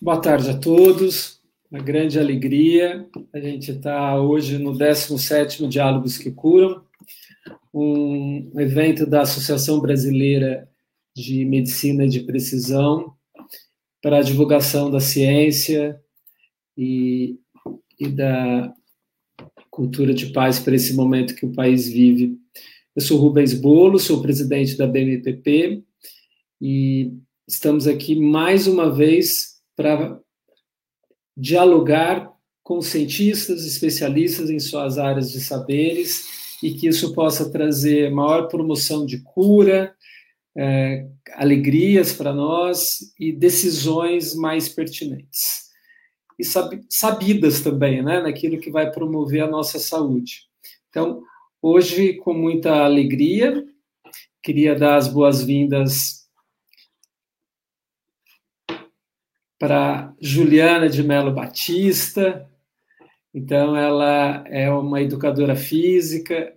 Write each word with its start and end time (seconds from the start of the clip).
Boa 0.00 0.20
tarde 0.20 0.50
a 0.50 0.58
todos. 0.58 1.40
Uma 1.70 1.82
grande 1.82 2.18
alegria. 2.18 3.08
A 3.32 3.40
gente 3.40 3.70
está 3.70 4.20
hoje 4.20 4.58
no 4.58 4.72
17º 4.72 5.66
Diálogos 5.66 6.18
que 6.18 6.30
Curam, 6.30 6.84
um 7.72 8.52
evento 8.60 9.06
da 9.06 9.22
Associação 9.22 9.80
Brasileira 9.80 10.68
de 11.16 11.46
Medicina 11.46 12.06
de 12.06 12.20
Precisão 12.20 13.14
para 14.02 14.18
a 14.18 14.22
divulgação 14.22 14.90
da 14.90 15.00
ciência 15.00 15.98
e, 16.76 17.38
e 17.98 18.08
da 18.08 18.74
cultura 19.70 20.12
de 20.12 20.26
paz 20.26 20.60
para 20.60 20.76
esse 20.76 20.92
momento 20.92 21.34
que 21.34 21.46
o 21.46 21.54
país 21.54 21.88
vive. 21.88 22.38
Eu 22.94 23.00
sou 23.00 23.18
Rubens 23.18 23.54
Bolo, 23.54 23.98
sou 23.98 24.20
presidente 24.20 24.76
da 24.76 24.86
BMPP 24.86 25.82
e 26.60 27.14
estamos 27.48 27.86
aqui 27.86 28.14
mais 28.14 28.66
uma 28.66 28.94
vez 28.94 29.55
para 29.76 30.18
dialogar 31.36 32.32
com 32.62 32.80
cientistas, 32.80 33.64
especialistas 33.64 34.50
em 34.50 34.58
suas 34.58 34.98
áreas 34.98 35.30
de 35.30 35.38
saberes 35.38 36.58
e 36.62 36.72
que 36.72 36.88
isso 36.88 37.12
possa 37.12 37.50
trazer 37.50 38.10
maior 38.10 38.48
promoção 38.48 39.06
de 39.06 39.18
cura, 39.18 39.94
é, 40.56 41.06
alegrias 41.34 42.12
para 42.12 42.32
nós 42.32 43.12
e 43.20 43.30
decisões 43.30 44.34
mais 44.34 44.68
pertinentes. 44.68 45.66
E 46.38 46.44
sabidas 46.90 47.60
também, 47.60 48.02
né, 48.02 48.20
naquilo 48.20 48.58
que 48.58 48.70
vai 48.70 48.90
promover 48.90 49.42
a 49.42 49.50
nossa 49.50 49.78
saúde. 49.78 50.42
Então, 50.90 51.22
hoje, 51.62 52.14
com 52.14 52.34
muita 52.34 52.84
alegria, 52.84 53.64
queria 54.42 54.74
dar 54.74 54.96
as 54.96 55.08
boas-vindas 55.08 56.25
para 59.58 60.12
Juliana 60.20 60.88
de 60.88 61.02
Melo 61.02 61.32
Batista. 61.32 62.48
Então, 63.34 63.76
ela 63.76 64.44
é 64.46 64.70
uma 64.70 65.00
educadora 65.02 65.54
física, 65.54 66.54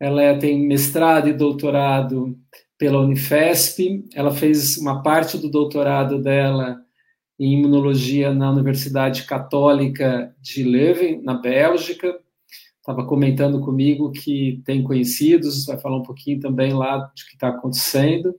ela 0.00 0.22
é, 0.22 0.36
tem 0.36 0.66
mestrado 0.66 1.28
e 1.28 1.32
doutorado 1.32 2.38
pela 2.78 3.00
Unifesp, 3.00 4.04
ela 4.14 4.32
fez 4.32 4.76
uma 4.76 5.02
parte 5.02 5.38
do 5.38 5.48
doutorado 5.48 6.20
dela 6.20 6.80
em 7.38 7.54
imunologia 7.54 8.32
na 8.32 8.50
Universidade 8.50 9.24
Católica 9.24 10.34
de 10.40 10.62
Leuven, 10.62 11.22
na 11.22 11.34
Bélgica. 11.34 12.18
Estava 12.78 13.06
comentando 13.06 13.60
comigo 13.60 14.12
que 14.12 14.62
tem 14.64 14.82
conhecidos, 14.82 15.64
vai 15.64 15.78
falar 15.78 15.96
um 15.96 16.02
pouquinho 16.02 16.40
também 16.40 16.72
lá 16.72 17.10
de 17.14 17.24
que 17.26 17.34
está 17.34 17.48
acontecendo. 17.48 18.34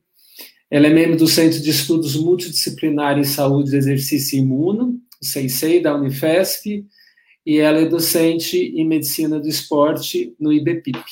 Ela 0.70 0.88
é 0.88 0.90
membro 0.90 1.16
do 1.16 1.28
Centro 1.28 1.62
de 1.62 1.70
Estudos 1.70 2.16
Multidisciplinares 2.16 3.28
em 3.28 3.32
Saúde 3.32 3.74
e 3.74 3.78
Exercício 3.78 4.40
Imuno, 4.40 5.00
o 5.22 5.82
da 5.82 5.96
Unifesp, 5.96 6.86
e 7.46 7.58
ela 7.58 7.80
é 7.80 7.86
docente 7.86 8.58
em 8.58 8.88
Medicina 8.88 9.40
do 9.40 9.48
Esporte 9.48 10.36
no 10.40 10.52
IBPIP. 10.52 11.04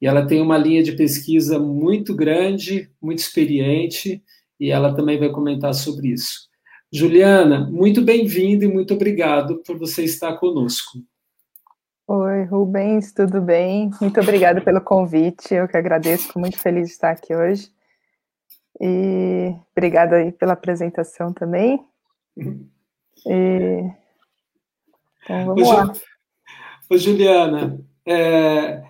E 0.00 0.06
ela 0.06 0.26
tem 0.26 0.42
uma 0.42 0.58
linha 0.58 0.82
de 0.82 0.92
pesquisa 0.92 1.58
muito 1.58 2.14
grande, 2.14 2.90
muito 3.00 3.20
experiente, 3.20 4.22
e 4.60 4.70
ela 4.70 4.94
também 4.94 5.18
vai 5.18 5.30
comentar 5.30 5.72
sobre 5.72 6.08
isso. 6.08 6.48
Juliana, 6.92 7.68
muito 7.70 8.02
bem-vinda 8.02 8.66
e 8.66 8.68
muito 8.68 8.92
obrigado 8.94 9.62
por 9.66 9.78
você 9.78 10.04
estar 10.04 10.34
conosco. 10.36 10.98
Oi, 12.06 12.44
Rubens, 12.44 13.12
tudo 13.12 13.40
bem? 13.40 13.90
Muito 14.00 14.20
obrigada 14.20 14.60
pelo 14.60 14.80
convite, 14.80 15.54
eu 15.54 15.66
que 15.66 15.76
agradeço, 15.76 16.28
fico 16.28 16.38
muito 16.38 16.58
feliz 16.58 16.86
de 16.86 16.92
estar 16.92 17.10
aqui 17.10 17.34
hoje. 17.34 17.74
E 18.80 19.54
obrigada 19.72 20.16
aí 20.16 20.32
pela 20.32 20.52
apresentação 20.52 21.32
também. 21.32 21.82
E... 23.26 23.90
Então 25.22 25.46
vamos 25.46 25.68
Ô, 25.68 25.72
lá. 25.72 25.92
Ô, 26.90 26.96
Juliana, 26.96 27.80
é, 28.06 28.84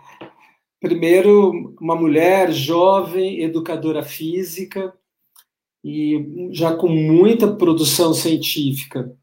primeiro, 0.81 1.75
uma 1.81 1.97
mulher 1.97 2.53
jovem, 2.53 3.41
educadora 3.43 4.03
física, 4.03 4.93
e 5.85 6.50
já 6.50 6.77
com 6.77 6.89
muita 6.89 7.56
produção 7.56 8.12
científica. 8.12 9.17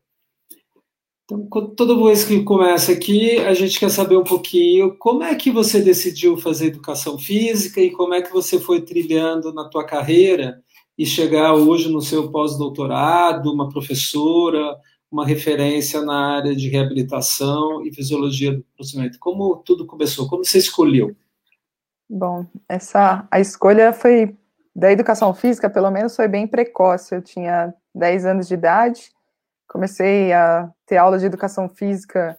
Então, 1.26 1.48
toda 1.76 2.04
vez 2.04 2.26
que 2.26 2.44
começa 2.44 2.92
aqui, 2.92 3.38
a 3.40 3.54
gente 3.54 3.80
quer 3.80 3.90
saber 3.90 4.18
um 4.18 4.26
pouquinho 4.26 4.98
como 4.98 5.24
é 5.24 5.34
que 5.36 5.52
você 5.52 5.82
decidiu 5.82 6.36
fazer 6.36 6.68
educação 6.68 7.18
física 7.18 7.80
e 7.80 7.92
como 7.92 8.14
é 8.14 8.22
que 8.22 8.32
você 8.32 8.60
foi 8.60 8.82
trilhando 8.82 9.54
na 9.54 9.70
tua 9.70 9.86
carreira 9.86 10.62
e 10.98 11.06
chegar 11.06 11.54
hoje 11.54 11.90
no 11.90 12.02
seu 12.02 12.30
pós-doutorado, 12.30 13.52
uma 13.54 13.70
professora, 13.70 14.76
uma 15.10 15.26
referência 15.26 16.02
na 16.02 16.36
área 16.36 16.54
de 16.54 16.68
reabilitação 16.68 17.86
e 17.86 17.94
fisiologia 17.94 18.52
do 18.52 18.66
procedimento. 18.76 19.18
Como 19.18 19.56
tudo 19.58 19.86
começou? 19.86 20.28
Como 20.28 20.44
você 20.44 20.58
escolheu? 20.58 21.16
Bom, 22.10 22.46
essa 22.68 23.26
a 23.32 23.40
escolha 23.40 23.94
foi 23.94 24.36
da 24.76 24.92
educação 24.92 25.34
física, 25.34 25.70
pelo 25.70 25.90
menos 25.90 26.16
foi 26.16 26.28
bem 26.28 26.46
precoce. 26.46 27.16
Eu 27.16 27.22
tinha 27.22 27.74
10 27.96 28.26
anos 28.26 28.48
de 28.50 28.56
idade 28.56 29.14
comecei 29.74 30.32
a 30.32 30.70
ter 30.86 30.98
aula 30.98 31.18
de 31.18 31.26
educação 31.26 31.68
física 31.68 32.38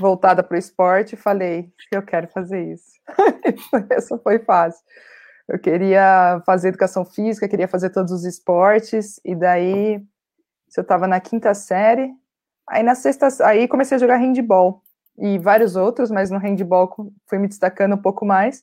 voltada 0.00 0.42
para 0.42 0.54
o 0.54 0.58
esporte 0.58 1.12
e 1.12 1.16
falei, 1.16 1.70
eu 1.92 2.02
quero 2.02 2.26
fazer 2.28 2.72
isso. 2.72 2.90
Essa 3.90 4.16
foi 4.16 4.38
fácil. 4.38 4.82
Eu 5.46 5.58
queria 5.58 6.42
fazer 6.46 6.68
educação 6.68 7.04
física, 7.04 7.46
queria 7.46 7.68
fazer 7.68 7.90
todos 7.90 8.12
os 8.12 8.24
esportes, 8.24 9.20
e 9.22 9.34
daí, 9.34 10.02
eu 10.74 10.80
estava 10.80 11.06
na 11.06 11.20
quinta 11.20 11.52
série, 11.52 12.10
aí 12.66 12.82
na 12.82 12.94
sexta, 12.94 13.28
aí 13.44 13.68
comecei 13.68 13.96
a 13.96 13.98
jogar 13.98 14.16
handball, 14.16 14.82
e 15.18 15.38
vários 15.38 15.76
outros, 15.76 16.10
mas 16.10 16.30
no 16.30 16.38
handball 16.38 17.12
fui 17.26 17.38
me 17.38 17.48
destacando 17.48 17.94
um 17.94 18.02
pouco 18.02 18.24
mais. 18.24 18.62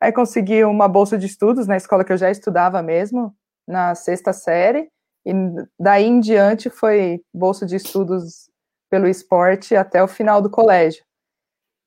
Aí 0.00 0.12
consegui 0.12 0.64
uma 0.64 0.88
bolsa 0.88 1.18
de 1.18 1.26
estudos 1.26 1.66
na 1.66 1.76
escola 1.76 2.04
que 2.04 2.12
eu 2.12 2.16
já 2.16 2.30
estudava 2.30 2.82
mesmo, 2.82 3.34
na 3.66 3.94
sexta 3.94 4.32
série, 4.32 4.88
e 5.28 5.32
daí 5.78 6.06
em 6.06 6.20
diante 6.20 6.70
foi 6.70 7.22
bolsa 7.34 7.66
de 7.66 7.76
estudos 7.76 8.50
pelo 8.88 9.06
esporte 9.06 9.76
até 9.76 10.02
o 10.02 10.08
final 10.08 10.40
do 10.40 10.48
colégio. 10.48 11.04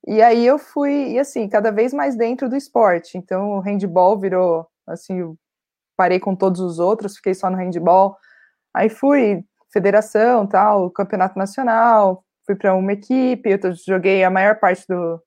E 0.08 0.22
aí 0.22 0.46
eu 0.46 0.60
fui, 0.60 1.14
e 1.14 1.20
assim, 1.20 1.50
cada 1.50 1.72
vez 1.72 1.92
mais 1.92 2.16
dentro 2.16 2.48
do 2.48 2.56
esporte. 2.56 3.18
Então 3.18 3.54
o 3.54 3.60
handball 3.60 4.20
virou, 4.20 4.68
assim, 4.86 5.36
parei 5.98 6.20
com 6.20 6.36
todos 6.36 6.62
os 6.62 6.78
outros, 6.78 7.16
fiquei 7.16 7.34
só 7.34 7.50
no 7.50 7.58
handball. 7.58 8.16
Aí 8.76 8.90
fui 8.90 9.44
federação, 9.74 10.46
tal, 10.46 10.92
campeonato 10.92 11.36
nacional, 11.36 12.24
fui 12.46 12.56
para 12.56 12.76
uma 12.76 12.94
equipe, 12.94 13.50
eu 13.50 13.74
joguei 13.74 14.24
a 14.24 14.30
maior 14.30 14.60
parte 14.60 14.86
do, 14.88 15.20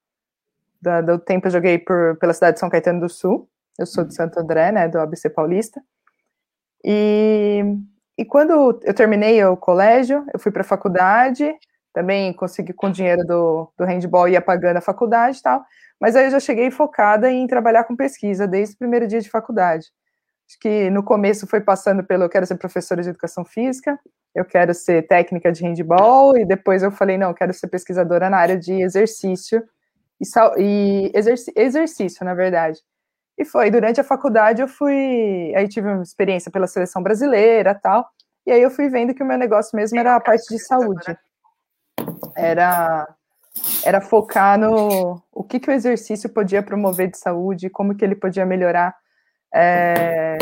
do, 1.05 1.19
tempo 1.19 1.49
eu 1.49 1.51
joguei 1.51 1.79
por, 1.79 2.17
pela 2.19 2.33
cidade 2.33 2.55
de 2.55 2.61
São 2.61 2.71
Caetano 2.71 3.01
do 3.01 3.09
Sul. 3.09 3.49
Eu 3.77 3.87
sou 3.87 4.05
de 4.05 4.15
Santo 4.15 4.39
André, 4.39 4.71
né, 4.71 4.87
do 4.87 5.01
ABC 5.01 5.29
Paulista. 5.29 5.83
E 6.85 7.65
e 8.17 8.25
quando 8.25 8.81
eu 8.83 8.95
terminei 8.95 9.45
o 9.45 9.57
colégio, 9.57 10.25
eu 10.33 10.39
fui 10.39 10.53
para 10.53 10.63
a 10.63 10.65
faculdade, 10.65 11.55
também 11.93 12.33
consegui 12.33 12.73
com 12.73 12.89
o 12.89 12.93
dinheiro 12.93 13.25
do, 13.25 13.73
do 13.77 13.85
handball 13.85 14.29
ia 14.29 14.41
pagando 14.41 14.77
a 14.77 14.81
faculdade 14.81 15.39
e 15.39 15.43
tal, 15.43 15.65
mas 16.01 16.17
aí 16.17 16.27
eu 16.27 16.31
já 16.31 16.41
cheguei 16.41 16.71
focada 16.71 17.31
em 17.31 17.47
trabalhar 17.47 17.85
com 17.85 17.97
pesquisa 17.97 18.47
desde 18.47 18.75
o 18.75 18.79
primeiro 18.79 19.07
dia 19.07 19.21
de 19.21 19.31
faculdade. 19.31 19.87
Acho 20.49 20.59
que 20.61 20.91
no 20.91 21.03
começo 21.03 21.47
foi 21.47 21.61
passando 21.61 22.05
pelo 22.05 22.25
eu 22.25 22.29
quero 22.29 22.47
ser 22.47 22.57
professora 22.57 23.03
de 23.03 23.09
educação 23.09 23.45
física, 23.45 23.99
eu 24.35 24.45
quero 24.45 24.75
ser 24.75 25.07
técnica 25.07 25.51
de 25.51 25.63
handball, 25.65 26.37
e 26.37 26.45
depois 26.45 26.83
eu 26.83 26.91
falei, 26.91 27.17
não, 27.17 27.29
eu 27.29 27.35
quero 27.35 27.55
ser 27.55 27.69
pesquisadora 27.69 28.29
na 28.29 28.37
área 28.37 28.59
de 28.59 28.73
exercício 28.83 29.63
e, 30.21 30.27
e 30.59 31.13
exerc, 31.15 31.53
exercício, 31.57 32.25
na 32.25 32.35
verdade. 32.35 32.81
E 33.37 33.45
foi, 33.45 33.71
durante 33.71 34.01
a 34.01 34.05
faculdade 34.05 34.63
eu 34.63 34.69
fui, 34.69 35.53
aí 35.57 35.69
tive 35.69 35.89
uma 35.89 36.03
experiência 36.03 36.51
pela 36.51 36.67
seleção 36.67 37.03
brasileira 37.03 37.75
tal, 37.75 38.09
e 38.47 38.53
aí 38.53 38.63
eu 38.63 38.71
fui 38.71 38.89
vendo 38.89 39.15
que 39.15 39.23
o 39.23 39.27
meu 39.27 39.39
negócio 39.39 39.77
mesmo 39.77 39.99
era 39.99 40.15
a 40.15 40.21
parte 40.21 40.47
de 40.49 40.59
saúde. 40.59 41.17
Era 42.37 43.09
era 43.85 44.01
focar 44.01 44.59
no 44.59 45.23
o 45.33 45.45
que, 45.45 45.61
que 45.61 45.71
o 45.71 45.73
exercício 45.73 46.29
podia 46.29 46.63
promover 46.63 47.09
de 47.11 47.19
saúde, 47.19 47.71
como 47.71 47.95
que 47.95 48.05
ele 48.05 48.17
podia 48.17 48.45
melhorar, 48.45 48.95
é, 49.55 50.39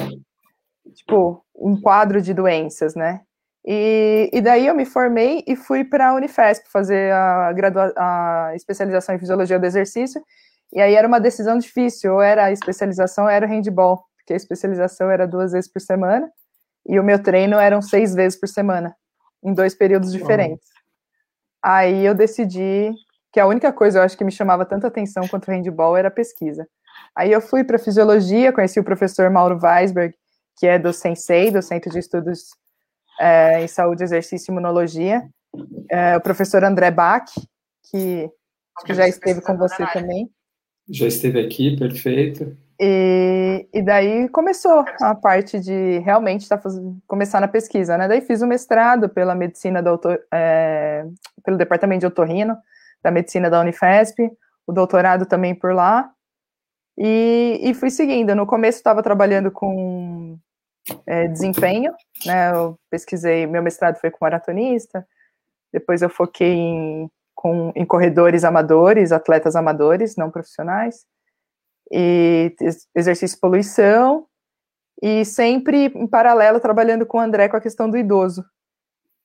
tipo, 0.94 1.44
um 1.54 1.78
quadro 1.80 2.22
de 2.22 2.32
doenças, 2.32 2.94
né? 2.94 3.20
E, 3.64 4.30
e 4.32 4.40
daí 4.40 4.66
eu 4.66 4.74
me 4.74 4.84
formei 4.84 5.44
e 5.46 5.54
fui 5.54 5.84
para 5.84 6.08
a 6.08 6.14
Unifesp 6.14 6.68
fazer 6.70 7.12
a, 7.12 7.52
gradua 7.52 7.92
a 7.96 8.52
especialização 8.54 9.14
em 9.14 9.18
fisiologia 9.18 9.58
do 9.58 9.66
exercício, 9.66 10.22
e 10.72 10.80
aí 10.80 10.94
era 10.94 11.06
uma 11.06 11.20
decisão 11.20 11.58
difícil, 11.58 12.14
ou 12.14 12.22
era 12.22 12.46
a 12.46 12.52
especialização, 12.52 13.24
ou 13.24 13.30
era 13.30 13.46
o 13.46 13.48
handball, 13.48 14.04
porque 14.16 14.32
a 14.32 14.36
especialização 14.36 15.10
era 15.10 15.26
duas 15.26 15.52
vezes 15.52 15.70
por 15.70 15.80
semana, 15.80 16.30
e 16.86 16.98
o 16.98 17.04
meu 17.04 17.22
treino 17.22 17.58
eram 17.58 17.82
seis 17.82 18.14
vezes 18.14 18.38
por 18.38 18.48
semana, 18.48 18.94
em 19.44 19.52
dois 19.52 19.74
períodos 19.74 20.12
diferentes. 20.12 20.66
Oh. 20.68 21.68
Aí 21.68 22.04
eu 22.04 22.14
decidi 22.14 22.92
que 23.32 23.38
a 23.38 23.46
única 23.46 23.72
coisa 23.72 23.98
eu 23.98 24.02
acho 24.02 24.16
que 24.16 24.24
me 24.24 24.32
chamava 24.32 24.64
tanta 24.64 24.86
atenção 24.86 25.28
quanto 25.28 25.48
o 25.48 25.50
handball 25.50 25.96
era 25.96 26.08
a 26.08 26.10
pesquisa. 26.10 26.66
Aí 27.14 27.30
eu 27.30 27.40
fui 27.40 27.64
para 27.64 27.78
fisiologia, 27.78 28.52
conheci 28.52 28.80
o 28.80 28.84
professor 28.84 29.30
Mauro 29.30 29.58
Weisberg, 29.62 30.14
que 30.58 30.66
é 30.66 30.78
do 30.78 30.92
Sensei, 30.92 31.50
do 31.50 31.62
Centro 31.62 31.90
de 31.90 31.98
Estudos 31.98 32.50
é, 33.20 33.62
em 33.62 33.68
saúde, 33.68 34.02
exercício 34.02 34.50
e 34.50 34.52
imunologia. 34.52 35.22
É, 35.90 36.16
o 36.16 36.20
professor 36.20 36.64
André 36.64 36.90
Bach, 36.90 37.30
que, 37.90 38.30
que 38.86 38.94
já 38.94 39.06
esteve 39.06 39.40
com 39.40 39.56
você 39.56 39.86
também. 39.92 40.30
Já 40.88 41.06
esteve 41.06 41.40
aqui, 41.40 41.76
perfeito. 41.76 42.56
E, 42.80 43.68
e 43.72 43.82
daí 43.82 44.28
começou 44.30 44.84
a 45.00 45.14
parte 45.14 45.60
de 45.60 45.98
realmente 46.00 46.48
tá 46.48 46.58
fazendo, 46.58 46.98
começar 47.06 47.40
na 47.40 47.46
pesquisa, 47.46 47.96
né? 47.96 48.08
Daí 48.08 48.20
fiz 48.20 48.42
o 48.42 48.46
mestrado 48.46 49.08
pela 49.08 49.34
medicina 49.34 49.80
da 49.80 49.96
é, 50.32 51.04
pelo 51.44 51.56
departamento 51.56 52.00
de 52.00 52.06
otorrino 52.06 52.56
da 53.02 53.10
medicina 53.10 53.50
da 53.50 53.60
Unifesp, 53.60 54.30
o 54.66 54.72
doutorado 54.72 55.26
também 55.26 55.54
por 55.54 55.74
lá, 55.74 56.10
e, 56.96 57.60
e 57.62 57.74
fui 57.74 57.90
seguindo. 57.90 58.34
No 58.34 58.46
começo 58.46 58.78
estava 58.78 59.02
trabalhando 59.02 59.50
com 59.50 60.38
é, 61.06 61.28
desempenho, 61.28 61.92
né? 62.26 62.52
Eu 62.52 62.78
pesquisei, 62.90 63.46
meu 63.46 63.62
mestrado 63.62 64.00
foi 64.00 64.10
com 64.10 64.18
maratonista, 64.20 65.06
depois 65.72 66.02
eu 66.02 66.08
foquei 66.08 66.52
em, 66.52 67.10
com, 67.34 67.72
em 67.74 67.84
corredores 67.84 68.44
amadores, 68.44 69.12
atletas 69.12 69.56
amadores, 69.56 70.16
não 70.16 70.30
profissionais, 70.30 71.04
e 71.90 72.54
exercício 72.94 73.36
de 73.36 73.40
poluição, 73.40 74.26
e 75.02 75.24
sempre 75.24 75.86
em 75.86 76.06
paralelo 76.06 76.60
trabalhando 76.60 77.04
com 77.04 77.18
o 77.18 77.20
André 77.20 77.48
com 77.48 77.56
a 77.56 77.60
questão 77.60 77.90
do 77.90 77.96
idoso. 77.96 78.44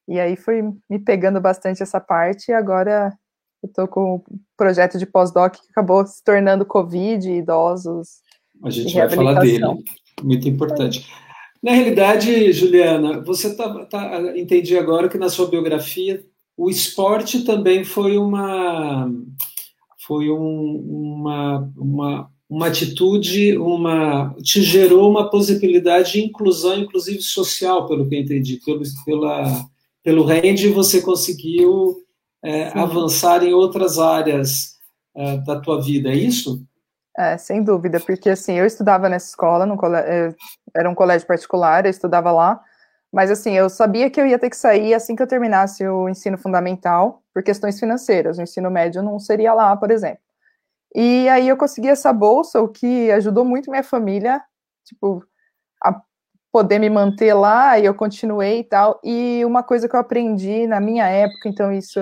E 0.07 0.19
aí 0.19 0.35
foi 0.35 0.61
me 0.89 0.99
pegando 0.99 1.39
bastante 1.39 1.83
essa 1.83 1.99
parte, 1.99 2.49
e 2.49 2.53
agora 2.53 3.13
eu 3.61 3.67
estou 3.67 3.87
com 3.87 4.15
um 4.15 4.39
projeto 4.55 4.97
de 4.97 5.05
pós-doc 5.05 5.53
que 5.55 5.69
acabou 5.71 6.05
se 6.05 6.23
tornando 6.23 6.65
Covid, 6.65 7.29
idosos. 7.29 8.21
A 8.63 8.69
gente 8.69 8.95
vai 8.95 9.09
falar 9.09 9.39
dele, 9.39 9.65
muito 10.23 10.47
importante. 10.47 11.07
Na 11.61 11.71
realidade, 11.71 12.51
Juliana, 12.51 13.21
você 13.21 13.55
tá, 13.55 13.85
tá, 13.85 14.37
entendi 14.37 14.77
agora 14.77 15.09
que 15.09 15.17
na 15.17 15.29
sua 15.29 15.49
biografia 15.49 16.23
o 16.57 16.69
esporte 16.69 17.43
também 17.43 17.83
foi 17.83 18.17
uma 18.17 19.07
foi 20.07 20.31
um, 20.31 21.17
uma, 21.19 21.71
uma, 21.77 22.31
uma 22.49 22.67
atitude, 22.67 23.57
uma 23.57 24.33
te 24.41 24.61
gerou 24.61 25.09
uma 25.09 25.29
possibilidade 25.29 26.13
de 26.13 26.23
inclusão, 26.23 26.79
inclusive 26.79 27.21
social, 27.21 27.85
pelo 27.85 28.07
que 28.07 28.15
eu 28.15 28.19
entendi, 28.21 28.59
pelo, 28.65 28.81
pela, 29.05 29.65
pelo 30.01 30.25
REND 30.25 30.67
você 30.69 31.01
conseguiu 31.01 31.97
é, 32.43 32.69
avançar 32.79 33.43
em 33.43 33.53
outras 33.53 33.99
áreas 33.99 34.77
é, 35.13 35.37
da 35.39 35.59
tua 35.59 35.81
vida, 35.81 36.09
é 36.09 36.15
isso? 36.15 36.65
É, 37.17 37.37
sem 37.37 37.61
dúvida, 37.61 37.99
porque 37.99 38.29
assim, 38.29 38.53
eu 38.53 38.65
estudava 38.65 39.09
nessa 39.09 39.27
escola, 39.27 39.65
no 39.65 39.75
colégio, 39.75 40.35
era 40.73 40.89
um 40.89 40.95
colégio 40.95 41.27
particular, 41.27 41.85
eu 41.85 41.89
estudava 41.89 42.31
lá, 42.31 42.61
mas 43.13 43.31
assim, 43.31 43.53
eu 43.53 43.69
sabia 43.69 44.09
que 44.09 44.19
eu 44.21 44.27
ia 44.27 44.39
ter 44.39 44.49
que 44.49 44.57
sair 44.57 44.93
assim 44.93 45.15
que 45.15 45.23
eu 45.23 45.27
terminasse 45.27 45.87
o 45.87 46.09
ensino 46.09 46.37
fundamental, 46.37 47.23
por 47.33 47.43
questões 47.43 47.79
financeiras, 47.79 48.37
o 48.37 48.41
ensino 48.43 48.69
médio 48.71 49.03
não 49.03 49.19
seria 49.19 49.53
lá, 49.53 49.75
por 49.77 49.91
exemplo. 49.91 50.19
E 50.95 51.29
aí 51.29 51.47
eu 51.49 51.57
consegui 51.57 51.89
essa 51.89 52.13
bolsa, 52.13 52.61
o 52.61 52.67
que 52.69 53.11
ajudou 53.11 53.45
muito 53.45 53.71
minha 53.71 53.83
família, 53.83 54.41
tipo, 54.85 55.23
a 55.83 56.01
poder 56.51 56.79
me 56.79 56.89
manter 56.89 57.33
lá, 57.35 57.79
e 57.79 57.85
eu 57.85 57.95
continuei 57.95 58.59
e 58.61 58.65
tal. 58.65 58.99
E 59.03 59.43
uma 59.45 59.63
coisa 59.63 59.89
que 59.89 59.95
eu 59.95 60.01
aprendi 60.01 60.67
na 60.67 60.79
minha 60.81 61.07
época, 61.07 61.49
então 61.49 61.71
isso 61.73 62.01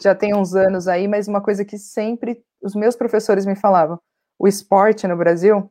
já 0.00 0.14
tem 0.14 0.34
uns 0.34 0.54
anos 0.54 0.88
aí, 0.88 1.08
mas 1.08 1.28
uma 1.28 1.42
coisa 1.42 1.64
que 1.64 1.78
sempre 1.78 2.42
os 2.62 2.74
meus 2.74 2.96
professores 2.96 3.46
me 3.46 3.56
falavam, 3.56 4.00
o 4.38 4.48
esporte 4.48 5.06
no 5.08 5.16
Brasil, 5.16 5.70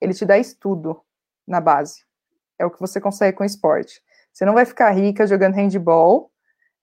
ele 0.00 0.14
te 0.14 0.26
dá 0.26 0.38
estudo 0.38 1.00
na 1.48 1.60
base. 1.60 2.05
É 2.58 2.64
o 2.64 2.70
que 2.70 2.80
você 2.80 3.00
consegue 3.00 3.36
com 3.36 3.44
esporte. 3.44 4.00
Você 4.32 4.44
não 4.44 4.54
vai 4.54 4.64
ficar 4.64 4.90
rica 4.90 5.26
jogando 5.26 5.54
handball 5.54 6.30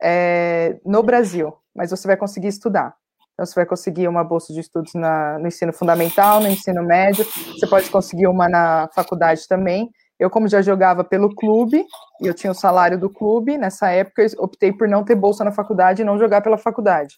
é, 0.02 0.80
no 0.86 1.04
Brasil, 1.04 1.54
mas 1.76 1.92
você 1.92 2.08
vai 2.08 2.18
conseguir 2.18 2.48
estudar. 2.48 2.96
Então, 3.34 3.46
você 3.46 3.56
vai 3.56 3.66
conseguir 3.66 4.08
uma 4.08 4.24
bolsa 4.24 4.54
de 4.54 4.60
estudos 4.60 4.94
na, 4.94 5.40
no 5.40 5.48
ensino 5.48 5.74
fundamental, 5.74 6.40
no 6.40 6.48
ensino 6.48 6.84
médio, 6.84 7.26
você 7.26 7.66
pode 7.68 7.90
conseguir 7.90 8.28
uma 8.28 8.48
na 8.48 8.88
faculdade 8.94 9.48
também, 9.48 9.90
eu, 10.20 10.30
como 10.30 10.48
já 10.48 10.62
jogava 10.62 11.04
pelo 11.04 11.34
clube, 11.34 11.86
e 12.22 12.28
eu 12.28 12.34
tinha 12.34 12.52
o 12.52 12.56
salário 12.56 12.98
do 12.98 13.10
clube, 13.10 13.58
nessa 13.58 13.90
época 13.90 14.22
eu 14.22 14.30
optei 14.38 14.72
por 14.72 14.88
não 14.88 15.04
ter 15.04 15.16
bolsa 15.16 15.44
na 15.44 15.52
faculdade 15.52 16.02
e 16.02 16.06
não 16.06 16.18
jogar 16.18 16.42
pela 16.42 16.58
faculdade. 16.58 17.16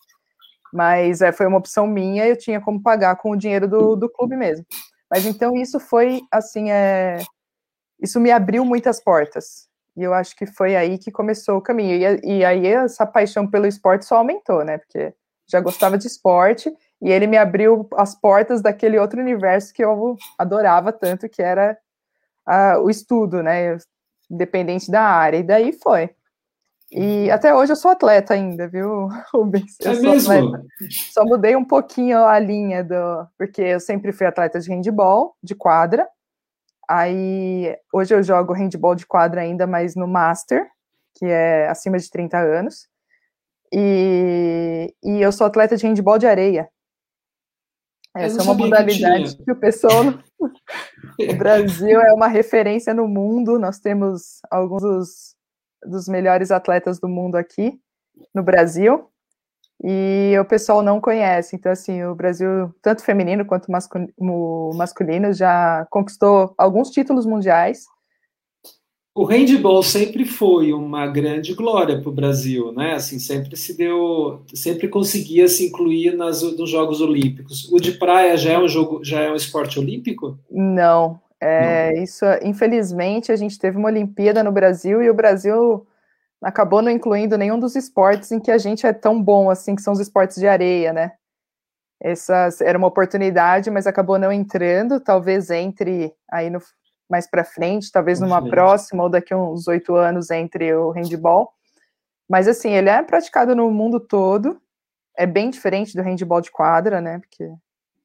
Mas 0.73 1.21
é, 1.21 1.31
foi 1.31 1.45
uma 1.45 1.57
opção 1.57 1.85
minha, 1.85 2.25
eu 2.25 2.37
tinha 2.37 2.59
como 2.61 2.81
pagar 2.81 3.15
com 3.17 3.31
o 3.31 3.37
dinheiro 3.37 3.67
do, 3.67 3.95
do 3.95 4.09
clube 4.09 4.35
mesmo. 4.35 4.65
Mas 5.11 5.25
então 5.25 5.55
isso 5.55 5.79
foi, 5.79 6.21
assim, 6.31 6.71
é, 6.71 7.17
isso 8.05 8.19
me 8.19 8.31
abriu 8.31 8.63
muitas 8.63 8.99
portas. 8.99 9.67
E 9.97 10.03
eu 10.03 10.13
acho 10.13 10.35
que 10.35 10.45
foi 10.45 10.75
aí 10.75 10.97
que 10.97 11.11
começou 11.11 11.57
o 11.57 11.61
caminho. 11.61 12.19
E, 12.23 12.37
e 12.39 12.45
aí 12.45 12.67
essa 12.67 13.05
paixão 13.05 13.47
pelo 13.47 13.65
esporte 13.65 14.05
só 14.05 14.17
aumentou, 14.17 14.63
né? 14.63 14.77
Porque 14.77 15.13
já 15.47 15.59
gostava 15.59 15.97
de 15.97 16.07
esporte, 16.07 16.73
e 17.01 17.11
ele 17.11 17.27
me 17.27 17.37
abriu 17.37 17.87
as 17.95 18.15
portas 18.15 18.61
daquele 18.61 18.97
outro 18.97 19.21
universo 19.21 19.73
que 19.73 19.83
eu 19.83 20.17
adorava 20.39 20.91
tanto, 20.91 21.29
que 21.29 21.41
era 21.41 21.77
o 22.81 22.89
estudo, 22.89 23.43
né? 23.43 23.77
Independente 24.29 24.89
da 24.89 25.01
área. 25.01 25.37
E 25.37 25.43
daí 25.43 25.71
foi. 25.71 26.09
E 26.91 27.29
até 27.31 27.53
hoje 27.53 27.71
eu 27.71 27.75
sou 27.75 27.91
atleta 27.91 28.33
ainda, 28.33 28.67
viu, 28.67 29.09
Rubens? 29.33 29.75
Eu 29.81 29.91
é 29.91 29.99
mesmo? 29.99 30.33
Atleta. 30.33 30.65
Só 31.11 31.25
mudei 31.25 31.55
um 31.55 31.65
pouquinho 31.65 32.25
a 32.25 32.39
linha 32.39 32.83
do. 32.83 33.27
Porque 33.37 33.61
eu 33.61 33.79
sempre 33.79 34.11
fui 34.11 34.25
atleta 34.25 34.59
de 34.59 34.69
handball, 34.69 35.35
de 35.43 35.55
quadra. 35.55 36.07
Aí 36.89 37.75
hoje 37.93 38.13
eu 38.13 38.23
jogo 38.23 38.53
handball 38.53 38.95
de 38.95 39.05
quadra 39.05 39.41
ainda, 39.41 39.65
mas 39.65 39.95
no 39.95 40.07
Master, 40.07 40.67
que 41.15 41.25
é 41.25 41.67
acima 41.67 41.97
de 41.97 42.09
30 42.09 42.37
anos. 42.37 42.87
E, 43.73 44.93
e 45.03 45.21
eu 45.21 45.31
sou 45.31 45.47
atleta 45.47 45.75
de 45.75 45.85
handball 45.85 46.17
de 46.17 46.27
areia. 46.27 46.69
Essa 48.15 48.39
é 48.39 48.43
uma 48.43 48.53
modalidade 48.53 49.35
que, 49.35 49.43
que 49.43 49.51
o 49.51 49.55
pessoal. 49.55 50.03
o 51.19 51.35
Brasil 51.35 51.99
é 51.99 52.13
uma 52.13 52.27
referência 52.27 52.93
no 52.93 53.07
mundo. 53.07 53.59
Nós 53.59 53.79
temos 53.79 54.39
alguns 54.49 54.81
dos, 54.81 55.35
dos 55.83 56.07
melhores 56.07 56.49
atletas 56.49 56.99
do 56.99 57.09
mundo 57.09 57.35
aqui 57.35 57.77
no 58.33 58.41
Brasil. 58.41 59.09
E 59.83 60.35
o 60.39 60.45
pessoal 60.45 60.81
não 60.81 61.01
conhece. 61.01 61.55
Então, 61.55 61.71
assim, 61.71 62.03
o 62.03 62.15
Brasil, 62.15 62.73
tanto 62.81 63.03
feminino 63.03 63.45
quanto 63.45 63.71
masculino, 64.73 65.33
já 65.33 65.85
conquistou 65.89 66.53
alguns 66.57 66.89
títulos 66.89 67.25
mundiais 67.25 67.85
o 69.17 69.23
handball 69.23 69.81
sempre 69.81 70.25
foi 70.25 70.73
uma 70.73 71.07
grande 71.07 71.53
glória 71.53 71.97
para 72.01 72.09
o 72.09 72.13
Brasil, 72.13 72.73
né? 72.73 72.95
Assim, 72.95 73.17
sempre 73.17 73.55
se 73.55 73.77
deu, 73.77 74.41
sempre 74.53 74.89
conseguia 74.89 75.47
se 75.47 75.67
incluir 75.67 76.17
nas, 76.17 76.41
nos 76.41 76.69
Jogos 76.69 76.99
Olímpicos. 76.99 77.71
O 77.71 77.79
de 77.79 77.93
praia 77.93 78.35
já 78.35 78.51
é 78.51 78.59
um 78.59 78.67
jogo, 78.67 78.99
já 79.05 79.21
é 79.21 79.31
um 79.31 79.35
esporte 79.35 79.79
olímpico? 79.79 80.37
Não, 80.51 81.17
é, 81.39 81.93
não. 81.93 82.03
isso, 82.03 82.25
infelizmente, 82.43 83.31
a 83.31 83.37
gente 83.37 83.57
teve 83.57 83.77
uma 83.77 83.87
Olimpíada 83.87 84.43
no 84.43 84.51
Brasil 84.51 85.01
e 85.01 85.09
o 85.09 85.13
Brasil 85.13 85.87
acabou 86.45 86.79
não 86.79 86.91
incluindo 86.91 87.39
nenhum 87.39 87.57
dos 87.57 87.75
esportes 87.75 88.31
em 88.31 88.39
que 88.39 88.51
a 88.51 88.57
gente 88.59 88.85
é 88.85 88.93
tão 88.93 89.19
bom 89.19 89.49
assim, 89.49 89.75
que 89.75 89.81
são 89.81 89.93
os 89.93 89.99
esportes 89.99 90.37
de 90.37 90.47
areia, 90.47 90.93
né? 90.93 91.13
Essa 91.99 92.49
era 92.61 92.77
uma 92.77 92.87
oportunidade, 92.87 93.71
mas 93.71 93.87
acabou 93.87 94.19
não 94.19 94.31
entrando, 94.31 94.99
talvez 94.99 95.49
entre 95.49 96.13
aí 96.31 96.51
no 96.51 96.59
mais 97.09 97.27
para 97.27 97.43
frente, 97.43 97.91
talvez 97.91 98.19
numa 98.19 98.39
frente. 98.39 98.51
próxima 98.51 99.03
ou 99.03 99.09
daqui 99.09 99.33
uns 99.33 99.67
oito 99.67 99.95
anos 99.95 100.29
entre 100.29 100.73
o 100.75 100.91
handball. 100.91 101.51
Mas 102.29 102.47
assim, 102.47 102.71
ele 102.71 102.89
é 102.89 103.01
praticado 103.01 103.55
no 103.55 103.71
mundo 103.71 103.99
todo. 103.99 104.61
É 105.17 105.25
bem 105.25 105.49
diferente 105.49 105.95
do 105.95 106.03
handball 106.03 106.41
de 106.41 106.51
quadra, 106.51 107.01
né? 107.01 107.19
Porque 107.19 107.51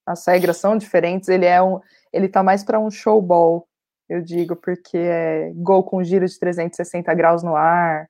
as 0.07 0.27
regras 0.27 0.57
são 0.57 0.79
diferentes. 0.79 1.29
Ele 1.29 1.47
é 1.47 1.63
um, 1.63 1.81
ele 2.11 2.29
tá 2.29 2.43
mais 2.43 2.63
para 2.63 2.79
um 2.79 2.91
showball, 2.91 3.67
eu 4.09 4.23
digo, 4.23 4.57
porque 4.57 4.99
é 4.99 5.53
gol 5.57 5.83
com 5.83 6.03
giro 6.03 6.27
de 6.27 6.39
360 6.39 7.13
graus 7.15 7.43
no 7.43 7.55
ar. 7.55 8.09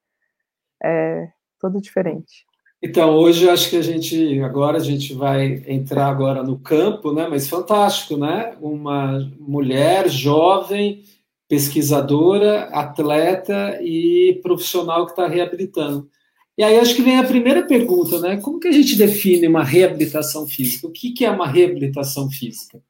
É 0.82 1.28
todo 1.60 1.80
diferente. 1.80 2.46
Então, 2.82 3.10
hoje 3.14 3.48
acho 3.48 3.68
que 3.68 3.76
a 3.76 3.82
gente, 3.82 4.40
agora 4.40 4.78
a 4.78 4.82
gente 4.82 5.12
vai 5.12 5.62
entrar 5.66 6.06
agora 6.06 6.42
no 6.42 6.58
campo, 6.58 7.12
né? 7.12 7.28
Mas 7.28 7.46
fantástico, 7.46 8.16
né? 8.16 8.56
Uma 8.58 9.30
mulher 9.38 10.08
jovem, 10.08 11.04
pesquisadora, 11.46 12.64
atleta 12.72 13.78
e 13.82 14.40
profissional 14.42 15.04
que 15.04 15.12
está 15.12 15.28
reabilitando. 15.28 16.08
E 16.56 16.64
aí 16.64 16.78
acho 16.78 16.96
que 16.96 17.02
vem 17.02 17.18
a 17.18 17.26
primeira 17.26 17.66
pergunta, 17.66 18.18
né? 18.18 18.38
Como 18.40 18.58
que 18.58 18.68
a 18.68 18.72
gente 18.72 18.96
define 18.96 19.46
uma 19.46 19.62
reabilitação 19.62 20.46
física? 20.46 20.86
O 20.86 20.92
que, 20.92 21.12
que 21.12 21.24
é 21.24 21.30
uma 21.30 21.46
reabilitação 21.46 22.30
física? 22.30 22.80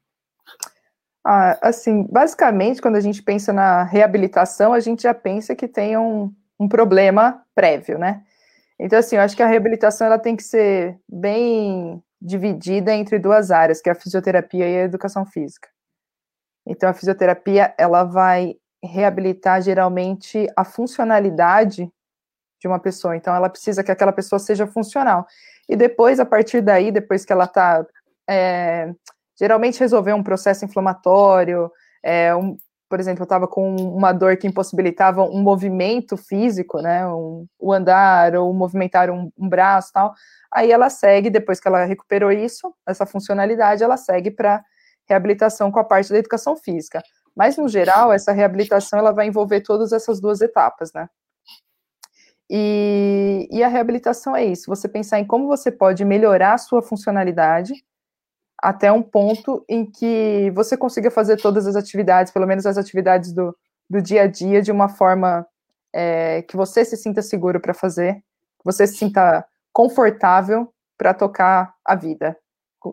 Ah, 1.23 1.59
assim, 1.61 2.03
basicamente, 2.09 2.81
quando 2.81 2.95
a 2.95 3.01
gente 3.01 3.21
pensa 3.21 3.51
na 3.51 3.83
reabilitação, 3.83 4.73
a 4.73 4.79
gente 4.79 5.03
já 5.03 5.13
pensa 5.13 5.53
que 5.53 5.67
tem 5.67 5.97
um, 5.97 6.33
um 6.57 6.67
problema 6.67 7.40
prévio, 7.55 7.97
né? 7.97 8.23
Então, 8.79 8.97
assim, 8.97 9.15
eu 9.15 9.21
acho 9.21 9.35
que 9.35 9.43
a 9.43 9.47
reabilitação 9.47 10.07
ela 10.07 10.17
tem 10.17 10.35
que 10.35 10.43
ser 10.43 10.97
bem 11.07 12.03
dividida 12.21 12.93
entre 12.93 13.19
duas 13.19 13.51
áreas, 13.51 13.81
que 13.81 13.89
é 13.89 13.91
a 13.91 13.95
fisioterapia 13.95 14.67
e 14.67 14.77
a 14.77 14.83
educação 14.83 15.25
física. 15.25 15.69
Então, 16.65 16.89
a 16.89 16.93
fisioterapia 16.93 17.73
ela 17.77 18.03
vai 18.03 18.55
reabilitar 18.83 19.61
geralmente 19.61 20.47
a 20.55 20.63
funcionalidade 20.63 21.91
de 22.59 22.67
uma 22.67 22.79
pessoa. 22.79 23.15
Então, 23.15 23.35
ela 23.35 23.49
precisa 23.49 23.83
que 23.83 23.91
aquela 23.91 24.11
pessoa 24.11 24.39
seja 24.39 24.67
funcional. 24.67 25.25
E 25.67 25.75
depois, 25.75 26.19
a 26.19 26.25
partir 26.25 26.61
daí, 26.61 26.91
depois 26.91 27.25
que 27.25 27.33
ela 27.33 27.45
está. 27.45 27.85
É, 28.29 28.93
geralmente, 29.39 29.79
resolver 29.79 30.13
um 30.13 30.23
processo 30.23 30.63
inflamatório, 30.63 31.71
é, 32.03 32.35
um, 32.35 32.57
por 32.91 32.99
exemplo, 32.99 33.21
eu 33.21 33.23
estava 33.23 33.47
com 33.47 33.73
uma 33.77 34.11
dor 34.11 34.35
que 34.35 34.45
impossibilitava 34.45 35.23
um 35.23 35.41
movimento 35.41 36.17
físico, 36.17 36.81
né, 36.81 37.07
um, 37.07 37.47
o 37.57 37.71
andar 37.71 38.35
ou 38.35 38.53
movimentar 38.53 39.09
um, 39.09 39.31
um 39.37 39.47
braço 39.47 39.93
tal. 39.93 40.13
Aí 40.53 40.69
ela 40.69 40.89
segue, 40.89 41.29
depois 41.29 41.57
que 41.57 41.69
ela 41.69 41.85
recuperou 41.85 42.33
isso, 42.33 42.75
essa 42.85 43.05
funcionalidade, 43.05 43.81
ela 43.81 43.95
segue 43.95 44.29
para 44.29 44.61
reabilitação 45.07 45.71
com 45.71 45.79
a 45.79 45.85
parte 45.85 46.09
da 46.09 46.17
educação 46.17 46.57
física. 46.57 47.01
Mas, 47.33 47.55
no 47.55 47.69
geral, 47.69 48.11
essa 48.11 48.33
reabilitação 48.33 48.99
ela 48.99 49.13
vai 49.13 49.27
envolver 49.27 49.61
todas 49.61 49.93
essas 49.93 50.19
duas 50.19 50.41
etapas, 50.41 50.91
né? 50.93 51.07
E, 52.49 53.47
e, 53.49 53.63
a 53.63 53.69
reabilitação 53.69 54.35
é 54.35 54.43
isso, 54.43 54.65
você 54.67 54.89
pensar 54.89 55.17
em 55.17 55.25
como 55.25 55.47
você 55.47 55.71
pode 55.71 56.03
melhorar 56.03 56.55
a 56.55 56.57
sua 56.57 56.81
funcionalidade 56.81 57.73
até 58.61 58.91
um 58.91 59.01
ponto 59.01 59.65
em 59.67 59.85
que 59.85 60.51
você 60.53 60.77
consiga 60.77 61.09
fazer 61.09 61.37
todas 61.37 61.65
as 61.65 61.75
atividades, 61.75 62.31
pelo 62.31 62.45
menos 62.45 62.65
as 62.65 62.77
atividades 62.77 63.33
do, 63.33 63.55
do 63.89 64.01
dia 64.01 64.23
a 64.23 64.27
dia, 64.27 64.61
de 64.61 64.71
uma 64.71 64.87
forma 64.87 65.45
é, 65.93 66.43
que 66.43 66.55
você 66.55 66.85
se 66.85 66.95
sinta 66.95 67.21
seguro 67.21 67.59
para 67.59 67.73
fazer, 67.73 68.15
que 68.15 68.65
você 68.65 68.85
se 68.85 68.97
sinta 68.97 69.43
confortável 69.73 70.71
para 70.97 71.13
tocar 71.13 71.73
a 71.83 71.95
vida. 71.95 72.37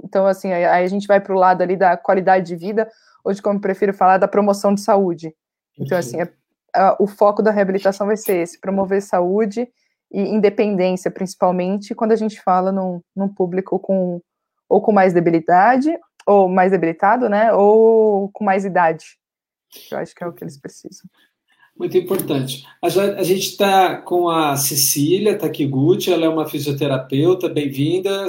Então, 0.05 0.27
assim, 0.27 0.53
aí 0.53 0.65
a 0.65 0.87
gente 0.87 1.07
vai 1.07 1.21
para 1.21 1.35
o 1.35 1.39
lado 1.39 1.63
ali 1.63 1.77
da 1.77 1.97
qualidade 1.97 2.47
de 2.47 2.57
vida, 2.57 2.91
hoje, 3.23 3.43
como 3.43 3.59
eu 3.59 3.63
prefiro 3.63 3.93
falar, 3.93 4.19
da 4.19 4.29
promoção 4.29 4.75
de 4.75 4.81
saúde. 4.81 5.35
Então, 5.79 5.99
assim, 5.99 6.21
é, 6.21 6.33
é, 6.75 6.97
o 6.99 7.07
foco 7.07 7.43
da 7.43 7.51
reabilitação 7.51 8.07
vai 8.07 8.17
ser 8.17 8.39
esse, 8.39 8.61
promover 8.61 9.03
saúde 9.03 9.69
e 10.11 10.21
independência, 10.21 11.11
principalmente 11.11 11.95
quando 11.95 12.13
a 12.13 12.17
gente 12.17 12.41
fala 12.41 12.73
num, 12.73 13.01
num 13.15 13.29
público 13.29 13.79
com 13.79 14.21
ou 14.69 14.81
com 14.81 14.93
mais 14.93 15.13
debilidade, 15.13 15.91
ou 16.27 16.49
mais 16.49 16.71
debilitado, 16.71 17.29
né, 17.29 17.53
ou 17.53 18.29
com 18.33 18.45
mais 18.45 18.65
idade. 18.65 19.05
Eu 19.91 19.99
acho 19.99 20.15
que 20.15 20.23
é 20.23 20.27
o 20.27 20.33
que 20.33 20.45
eles 20.45 20.61
precisam. 20.61 21.09
Muito 21.79 21.97
importante. 21.97 22.67
A, 22.83 22.89
gente 23.23 23.51
está 23.51 23.97
com 23.99 24.29
a 24.29 24.57
Cecília 24.57 25.39
Takiguchi, 25.39 26.13
ela 26.13 26.27
é 26.27 26.29
uma 26.29 26.49
fisioterapeuta, 26.49 27.49
bem-vinda. 27.49 28.27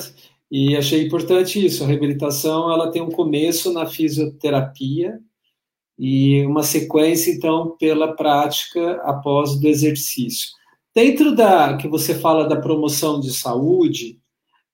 E 0.51 0.77
achei 0.77 1.03
importante 1.03 1.63
isso. 1.63 1.83
A 1.83 1.87
reabilitação 1.87 2.71
ela 2.71 2.91
tem 2.91 3.01
um 3.01 3.09
começo 3.09 3.73
na 3.73 3.87
fisioterapia 3.87 5.19
e 5.97 6.45
uma 6.45 6.61
sequência 6.61 7.31
então 7.31 7.75
pela 7.79 8.15
prática 8.15 9.01
após 9.03 9.55
o 9.55 9.67
exercício. 9.67 10.49
Dentro 10.95 11.35
da 11.35 11.75
que 11.75 11.87
você 11.87 12.13
fala 12.13 12.47
da 12.47 12.55
promoção 12.55 13.19
de 13.19 13.33
saúde, 13.33 14.18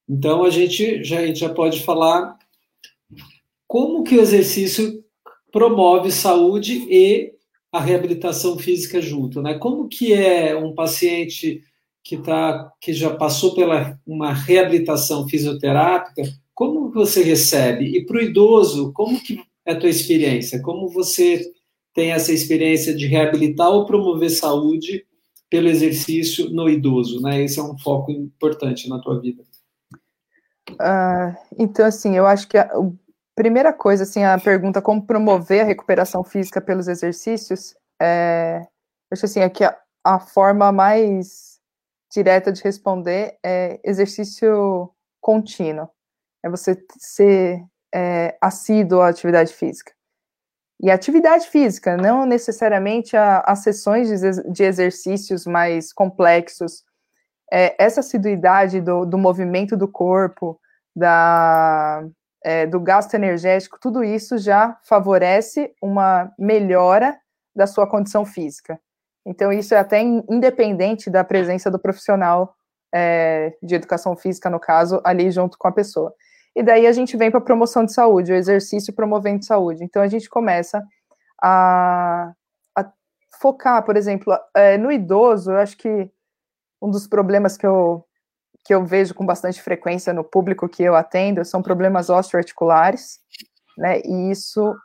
então 0.08 0.44
a 0.44 0.50
gente 0.50 1.04
já, 1.04 1.20
a 1.20 1.26
gente 1.26 1.40
já 1.40 1.50
pode 1.50 1.84
falar 1.84 2.38
como 3.68 4.04
que 4.04 4.16
o 4.16 4.22
exercício 4.22 5.04
promove 5.52 6.12
saúde 6.12 6.86
e 6.90 7.34
a 7.72 7.80
reabilitação 7.80 8.58
física 8.58 9.02
junto, 9.02 9.42
né? 9.42 9.56
Como 9.56 9.90
que 9.90 10.14
é 10.14 10.56
um 10.56 10.74
paciente 10.74 11.62
que 12.04 12.18
tá 12.18 12.72
que 12.80 12.94
já 12.94 13.10
passou 13.16 13.56
pela 13.56 14.00
uma 14.06 14.32
reabilitação 14.32 15.28
fisioterápica, 15.28 16.24
como 16.54 16.92
você 16.92 17.24
recebe? 17.24 17.98
E 17.98 18.06
para 18.06 18.18
o 18.18 18.22
idoso, 18.22 18.94
como 18.94 19.22
que 19.22 19.40
é 19.66 19.74
a 19.74 19.80
tua 19.80 19.90
experiência? 19.90 20.62
Como 20.62 20.88
você 20.88 21.42
tem 21.94 22.12
essa 22.12 22.32
experiência 22.32 22.94
de 22.94 23.08
reabilitar 23.08 23.70
ou 23.72 23.86
promover 23.86 24.30
saúde 24.30 25.06
pelo 25.50 25.68
exercício 25.68 26.50
no 26.50 26.70
idoso, 26.70 27.22
né? 27.22 27.44
Esse 27.44 27.60
é 27.60 27.64
um 27.64 27.78
foco 27.78 28.12
importante 28.12 28.88
na 28.88 29.00
tua 29.00 29.20
vida. 29.20 29.44
Uh, 30.72 31.36
então, 31.58 31.86
assim, 31.86 32.16
eu 32.16 32.26
acho 32.26 32.48
que 32.48 32.58
a, 32.58 32.64
a, 32.64 32.92
primeira 33.36 33.72
coisa, 33.72 34.04
assim, 34.04 34.24
a 34.24 34.40
pergunta 34.40 34.82
como 34.82 35.06
promover 35.06 35.62
a 35.62 35.66
recuperação 35.66 36.24
física 36.24 36.62
pelos 36.62 36.88
exercícios, 36.88 37.76
é, 38.02 38.66
acho 39.12 39.26
assim, 39.26 39.42
é 39.42 39.50
que 39.50 39.64
a, 39.64 39.78
a 40.04 40.20
forma 40.20 40.72
mais 40.72 41.60
direta 42.12 42.52
de 42.52 42.64
responder 42.64 43.38
é 43.44 43.80
exercício 43.84 44.92
contínuo. 45.22 45.90
É 46.44 46.50
você 46.50 46.78
ser 46.98 47.64
é, 47.94 48.38
assíduo 48.42 49.02
à 49.02 49.10
atividade 49.10 49.54
física. 49.54 49.92
E 50.82 50.92
atividade 50.92 51.48
física, 51.48 51.96
não 51.96 52.26
necessariamente 52.26 53.16
as 53.16 53.60
sessões 53.60 54.10
de, 54.10 54.52
de, 54.52 54.64
exercícios 54.64 55.46
mais 55.46 55.94
complexos. 55.94 56.84
É, 57.52 57.76
essa 57.84 58.00
assiduidade 58.00 58.82
do, 58.82 59.06
do, 59.06 59.18
movimento 59.18 59.78
do 59.78 59.88
corpo, 59.88 60.60
da, 60.96 62.04
é, 62.44 62.66
do 62.66 62.80
gasto 62.80 63.14
energético, 63.14 63.80
tudo 63.80 64.04
isso 64.04 64.38
já 64.38 64.78
favorece 64.84 65.74
uma 65.82 66.32
melhora 66.38 67.18
da 67.56 67.68
sua 67.68 67.88
condição 67.88 68.26
física. 68.26 68.80
Então, 69.26 69.52
isso 69.52 69.74
é 69.74 69.78
até 69.78 70.02
independente 70.02 71.10
da 71.10 71.24
presença 71.24 71.72
do 71.72 71.80
profissional 71.80 72.56
é, 72.94 73.56
de 73.62 73.76
educação 73.76 74.16
física, 74.16 74.50
no 74.50 74.60
caso, 74.60 75.02
ali 75.04 75.32
junto 75.32 75.58
com 75.58 75.68
a 75.68 75.72
pessoa. 75.72 76.14
E 76.56 76.62
daí 76.62 76.86
a 76.86 76.92
gente 76.92 77.18
vem 77.18 77.32
para 77.32 77.40
a 77.40 77.44
promoção 77.44 77.84
de 77.84 77.92
saúde, 77.92 78.32
o 78.32 78.36
exercício 78.36 78.94
promovendo 78.94 79.44
saúde. 79.44 79.84
Então, 79.84 80.02
a 80.02 80.08
gente 80.08 80.30
começa 80.30 80.84
a, 81.42 82.32
a 82.78 82.92
focar, 83.42 83.84
por 83.84 83.98
exemplo, 83.98 84.34
é, 84.56 84.78
no 84.78 84.92
idoso, 84.92 85.52
eu 85.52 85.58
acho 85.58 85.76
que 85.76 86.10
um 86.82 86.90
dos 86.90 87.08
problemas 87.08 87.58
que 87.58 87.66
eu, 87.66 88.06
que 88.64 88.74
eu 88.74 88.86
vejo 88.86 89.14
com 89.14 89.26
bastante 89.26 89.62
frequência 89.62 90.14
no 90.14 90.24
público 90.24 90.70
que 90.70 90.84
eu 90.84 90.96
atendo 90.96 91.44
são 91.46 91.62
problemas 91.62 92.10
osteoarticulares, 92.10 93.20
né? 93.78 94.02
E 94.04 94.32
isso 94.32 94.76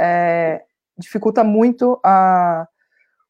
é, 0.00 0.62
dificulta 0.96 1.42
muito 1.44 2.00
a 2.04 2.66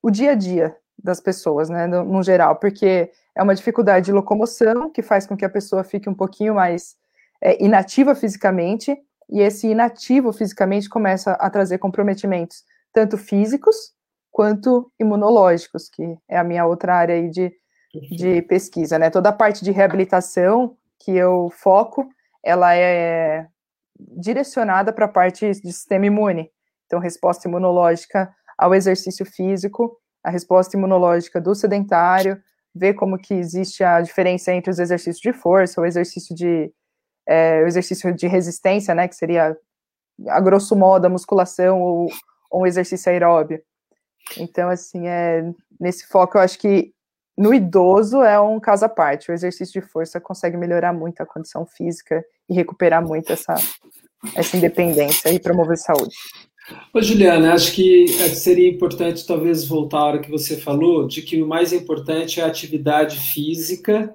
o 0.02 0.10
dia 0.10 0.32
a 0.32 0.34
dia 0.34 0.76
das 1.02 1.20
pessoas, 1.20 1.68
né, 1.68 1.86
no, 1.86 2.04
no, 2.04 2.22
geral, 2.22 2.56
porque 2.56 3.10
é 3.34 3.42
uma 3.42 3.54
dificuldade 3.54 4.06
de 4.06 4.12
locomoção 4.12 4.90
que 4.90 5.02
faz 5.02 5.26
com 5.26 5.36
que 5.36 5.44
a 5.44 5.50
pessoa 5.50 5.84
fique 5.84 6.08
um 6.08 6.14
pouquinho 6.14 6.54
mais 6.54 6.96
é, 7.40 7.62
inativa 7.62 8.14
fisicamente, 8.14 8.96
e 9.30 9.40
esse 9.40 9.68
inativo 9.68 10.32
fisicamente 10.32 10.88
começa 10.88 11.32
a 11.32 11.50
trazer 11.50 11.78
comprometimentos 11.78 12.64
tanto 12.92 13.18
físicos 13.18 13.92
quanto 14.30 14.90
imunológicos, 14.98 15.88
que 15.88 16.16
é 16.28 16.38
a 16.38 16.44
minha 16.44 16.64
outra 16.64 16.94
área 16.94 17.14
aí 17.14 17.28
de, 17.28 17.52
de 17.94 18.42
pesquisa, 18.42 18.98
né, 18.98 19.10
toda 19.10 19.30
a 19.30 19.32
parte 19.32 19.64
de 19.64 19.70
reabilitação 19.70 20.76
que 20.98 21.12
eu 21.12 21.50
foco, 21.50 22.08
ela 22.42 22.74
é 22.74 23.46
direcionada 23.98 24.92
para 24.92 25.06
a 25.06 25.08
parte 25.08 25.50
de 25.50 25.72
sistema 25.72 26.06
imune, 26.06 26.50
então 26.86 26.98
resposta 26.98 27.48
imunológica 27.48 28.32
ao 28.56 28.74
exercício 28.74 29.24
físico, 29.24 29.98
a 30.22 30.30
resposta 30.30 30.76
imunológica 30.76 31.40
do 31.40 31.54
sedentário, 31.54 32.40
ver 32.74 32.94
como 32.94 33.18
que 33.18 33.34
existe 33.34 33.82
a 33.82 34.00
diferença 34.00 34.52
entre 34.52 34.70
os 34.70 34.78
exercícios 34.78 35.20
de 35.20 35.32
força, 35.32 35.80
o 35.80 35.86
exercício 35.86 36.34
de 36.34 36.72
é, 37.26 37.62
o 37.62 37.66
exercício 37.66 38.14
de 38.14 38.26
resistência, 38.26 38.94
né, 38.94 39.06
que 39.06 39.14
seria 39.14 39.56
a 40.28 40.40
grosso 40.40 40.74
modo 40.74 41.04
a 41.04 41.10
musculação 41.10 41.80
ou, 41.80 42.08
ou 42.50 42.62
um 42.62 42.66
exercício 42.66 43.12
aeróbio. 43.12 43.60
Então, 44.38 44.70
assim, 44.70 45.06
é, 45.06 45.44
nesse 45.78 46.06
foco 46.06 46.38
eu 46.38 46.42
acho 46.42 46.58
que 46.58 46.92
no 47.38 47.54
idoso 47.54 48.22
é 48.22 48.40
um 48.40 48.58
caso 48.58 48.84
à 48.84 48.88
parte. 48.88 49.30
O 49.30 49.34
exercício 49.34 49.80
de 49.80 49.86
força 49.86 50.20
consegue 50.20 50.56
melhorar 50.56 50.92
muito 50.92 51.20
a 51.20 51.26
condição 51.26 51.64
física 51.64 52.24
e 52.50 52.54
recuperar 52.54 53.06
muito 53.06 53.32
essa, 53.32 53.54
essa 54.34 54.56
independência 54.56 55.32
e 55.32 55.38
promover 55.38 55.78
saúde. 55.78 56.16
Ô, 56.92 57.00
Juliana, 57.00 57.54
acho 57.54 57.72
que 57.72 58.06
é, 58.20 58.28
seria 58.28 58.68
importante 58.68 59.26
talvez 59.26 59.64
voltar 59.64 59.98
à 59.98 60.04
hora 60.04 60.18
que 60.18 60.30
você 60.30 60.56
falou 60.56 61.06
de 61.06 61.22
que 61.22 61.40
o 61.40 61.46
mais 61.46 61.72
importante 61.72 62.40
é 62.40 62.42
a 62.42 62.48
atividade 62.48 63.18
física 63.18 64.12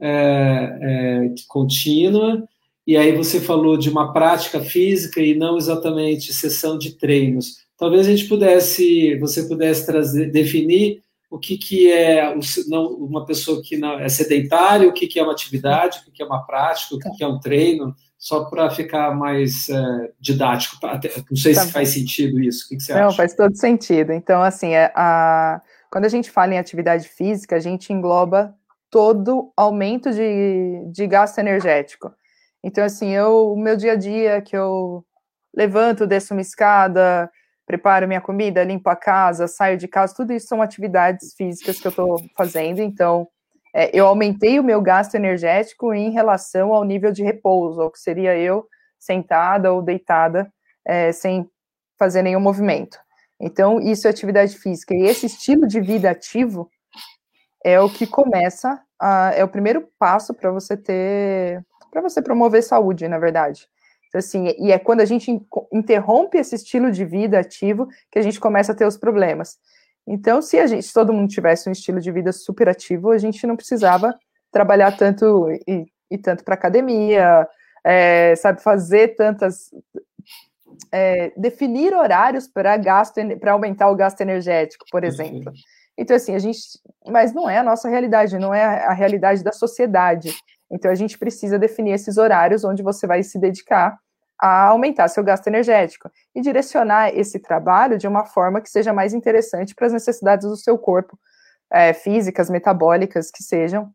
é, 0.00 0.78
é, 0.80 1.34
contínua, 1.48 2.48
e 2.86 2.96
aí 2.96 3.12
você 3.12 3.38
falou 3.38 3.76
de 3.76 3.90
uma 3.90 4.12
prática 4.12 4.60
física 4.60 5.20
e 5.20 5.34
não 5.34 5.58
exatamente 5.58 6.32
sessão 6.32 6.78
de 6.78 6.92
treinos. 6.92 7.58
Talvez 7.76 8.06
a 8.06 8.10
gente 8.10 8.28
pudesse, 8.28 9.16
você 9.18 9.42
pudesse 9.44 9.84
trazer, 9.84 10.30
definir 10.30 11.02
o 11.30 11.38
que, 11.38 11.56
que 11.56 11.90
é 11.90 12.34
não, 12.66 12.88
uma 12.88 13.24
pessoa 13.24 13.62
que 13.62 13.76
não 13.76 14.00
é 14.00 14.08
sedentária, 14.08 14.88
o 14.88 14.92
que, 14.92 15.06
que 15.06 15.18
é 15.18 15.22
uma 15.22 15.32
atividade, 15.32 16.00
o 16.00 16.04
que, 16.04 16.10
que 16.10 16.22
é 16.22 16.26
uma 16.26 16.44
prática, 16.44 16.96
o 16.96 16.98
que, 16.98 17.08
que 17.12 17.22
é 17.22 17.26
um 17.26 17.38
treino 17.38 17.94
só 18.18 18.44
para 18.44 18.68
ficar 18.68 19.14
mais 19.14 19.70
é, 19.70 20.10
didático. 20.20 20.76
Não 21.30 21.36
sei 21.36 21.54
tá 21.54 21.62
se 21.62 21.72
faz 21.72 21.90
sentido 21.90 22.40
isso. 22.40 22.66
O 22.66 22.68
que, 22.68 22.76
que 22.76 22.82
você 22.82 22.94
Não, 22.94 23.06
acha? 23.06 23.16
faz 23.16 23.34
todo 23.34 23.56
sentido. 23.56 24.12
Então, 24.12 24.42
assim, 24.42 24.74
é, 24.74 24.92
a... 24.94 25.62
quando 25.90 26.04
a 26.04 26.08
gente 26.08 26.30
fala 26.30 26.52
em 26.52 26.58
atividade 26.58 27.08
física, 27.08 27.56
a 27.56 27.60
gente 27.60 27.92
engloba 27.92 28.54
todo 28.90 29.52
aumento 29.56 30.10
de, 30.10 30.84
de 30.92 31.06
gasto 31.06 31.38
energético. 31.38 32.12
Então, 32.62 32.84
assim, 32.84 33.08
eu, 33.10 33.52
o 33.52 33.56
meu 33.56 33.76
dia 33.76 33.92
a 33.92 33.96
dia 33.96 34.42
que 34.42 34.56
eu 34.56 35.02
levanto, 35.54 36.06
desço 36.06 36.34
uma 36.34 36.42
escada, 36.42 37.30
preparo 37.70 38.08
minha 38.08 38.20
comida, 38.20 38.64
limpo 38.64 38.90
a 38.90 38.96
casa, 38.96 39.46
saio 39.46 39.76
de 39.78 39.86
casa, 39.86 40.12
tudo 40.12 40.32
isso 40.32 40.48
são 40.48 40.60
atividades 40.60 41.34
físicas 41.34 41.78
que 41.78 41.86
eu 41.86 41.90
estou 41.90 42.20
fazendo. 42.36 42.80
Então, 42.80 43.28
é, 43.72 43.96
eu 43.96 44.08
aumentei 44.08 44.58
o 44.58 44.64
meu 44.64 44.82
gasto 44.82 45.14
energético 45.14 45.94
em 45.94 46.10
relação 46.10 46.74
ao 46.74 46.82
nível 46.82 47.12
de 47.12 47.22
repouso, 47.22 47.80
ao 47.80 47.88
que 47.88 48.00
seria 48.00 48.36
eu 48.36 48.66
sentada 48.98 49.72
ou 49.72 49.80
deitada 49.80 50.52
é, 50.84 51.12
sem 51.12 51.48
fazer 51.96 52.22
nenhum 52.22 52.40
movimento. 52.40 52.98
Então, 53.38 53.80
isso 53.80 54.08
é 54.08 54.10
atividade 54.10 54.58
física. 54.58 54.92
E 54.92 55.02
esse 55.02 55.26
estilo 55.26 55.64
de 55.64 55.80
vida 55.80 56.10
ativo 56.10 56.68
é 57.64 57.80
o 57.80 57.88
que 57.88 58.04
começa, 58.04 58.82
a, 59.00 59.30
é 59.32 59.44
o 59.44 59.48
primeiro 59.48 59.88
passo 59.96 60.34
para 60.34 60.50
você 60.50 60.76
ter, 60.76 61.64
para 61.92 62.02
você 62.02 62.20
promover 62.20 62.64
saúde, 62.64 63.06
na 63.06 63.18
verdade. 63.18 63.68
Então, 64.10 64.18
assim, 64.18 64.52
e 64.58 64.72
é 64.72 64.78
quando 64.78 65.00
a 65.00 65.04
gente 65.04 65.30
interrompe 65.72 66.36
esse 66.36 66.56
estilo 66.56 66.90
de 66.90 67.04
vida 67.04 67.38
ativo 67.38 67.88
que 68.10 68.18
a 68.18 68.22
gente 68.22 68.40
começa 68.40 68.72
a 68.72 68.74
ter 68.74 68.84
os 68.84 68.96
problemas. 68.96 69.56
Então, 70.06 70.42
se 70.42 70.58
a 70.58 70.66
gente, 70.66 70.82
se 70.82 70.92
todo 70.92 71.12
mundo 71.12 71.30
tivesse 71.30 71.68
um 71.68 71.72
estilo 71.72 72.00
de 72.00 72.10
vida 72.10 72.32
super 72.32 72.68
ativo, 72.68 73.12
a 73.12 73.18
gente 73.18 73.46
não 73.46 73.56
precisava 73.56 74.18
trabalhar 74.50 74.96
tanto 74.96 75.48
e, 75.66 75.86
e 76.10 76.18
tanto 76.18 76.42
para 76.42 76.54
academia, 76.54 77.46
é, 77.84 78.34
sabe, 78.34 78.60
fazer 78.60 79.14
tantas. 79.14 79.70
É, 80.90 81.32
definir 81.36 81.94
horários 81.94 82.48
para 82.48 82.76
gasto 82.76 83.20
para 83.38 83.52
aumentar 83.52 83.90
o 83.90 83.94
gasto 83.94 84.20
energético, 84.22 84.84
por 84.90 85.04
exemplo. 85.04 85.52
Então, 85.96 86.16
assim, 86.16 86.34
a 86.34 86.38
gente. 86.40 86.60
Mas 87.06 87.32
não 87.32 87.48
é 87.48 87.58
a 87.58 87.62
nossa 87.62 87.88
realidade, 87.88 88.38
não 88.38 88.52
é 88.52 88.64
a 88.64 88.92
realidade 88.92 89.44
da 89.44 89.52
sociedade. 89.52 90.34
Então, 90.70 90.90
a 90.90 90.94
gente 90.94 91.18
precisa 91.18 91.58
definir 91.58 91.92
esses 91.92 92.16
horários 92.16 92.64
onde 92.64 92.82
você 92.82 93.06
vai 93.06 93.22
se 93.22 93.38
dedicar 93.38 93.98
a 94.40 94.68
aumentar 94.68 95.08
seu 95.08 95.22
gasto 95.22 95.46
energético 95.48 96.10
e 96.34 96.40
direcionar 96.40 97.14
esse 97.14 97.38
trabalho 97.38 97.98
de 97.98 98.08
uma 98.08 98.24
forma 98.24 98.60
que 98.60 98.70
seja 98.70 98.92
mais 98.92 99.12
interessante 99.12 99.74
para 99.74 99.86
as 99.86 99.92
necessidades 99.92 100.48
do 100.48 100.56
seu 100.56 100.78
corpo, 100.78 101.18
é, 101.70 101.92
físicas, 101.92 102.48
metabólicas, 102.48 103.30
que 103.30 103.42
sejam. 103.42 103.92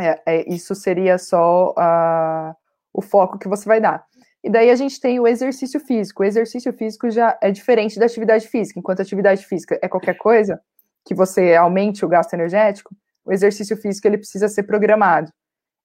É, 0.00 0.20
é, 0.26 0.52
isso 0.52 0.74
seria 0.74 1.16
só 1.16 1.70
uh, 1.70 2.54
o 2.92 3.00
foco 3.00 3.38
que 3.38 3.48
você 3.48 3.66
vai 3.66 3.80
dar. 3.80 4.04
E 4.42 4.50
daí 4.50 4.70
a 4.70 4.74
gente 4.74 5.00
tem 5.00 5.20
o 5.20 5.28
exercício 5.28 5.78
físico. 5.78 6.22
O 6.22 6.26
exercício 6.26 6.72
físico 6.72 7.08
já 7.10 7.38
é 7.40 7.50
diferente 7.52 7.98
da 7.98 8.06
atividade 8.06 8.48
física. 8.48 8.80
Enquanto 8.80 8.98
a 8.98 9.02
atividade 9.02 9.46
física 9.46 9.78
é 9.80 9.88
qualquer 9.88 10.14
coisa 10.14 10.60
que 11.04 11.14
você 11.14 11.54
aumente 11.54 12.04
o 12.04 12.08
gasto 12.08 12.34
energético, 12.34 12.94
o 13.24 13.32
exercício 13.32 13.76
físico 13.76 14.08
ele 14.08 14.18
precisa 14.18 14.48
ser 14.48 14.64
programado. 14.64 15.32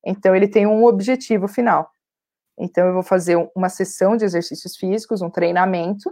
Então 0.08 0.34
ele 0.34 0.48
tem 0.48 0.66
um 0.66 0.86
objetivo 0.86 1.50
final. 1.50 1.92
Então, 2.58 2.88
eu 2.88 2.94
vou 2.94 3.04
fazer 3.04 3.38
uma 3.56 3.70
sessão 3.70 4.18
de 4.18 4.26
exercícios 4.26 4.76
físicos, 4.76 5.22
um 5.22 5.30
treinamento, 5.30 6.12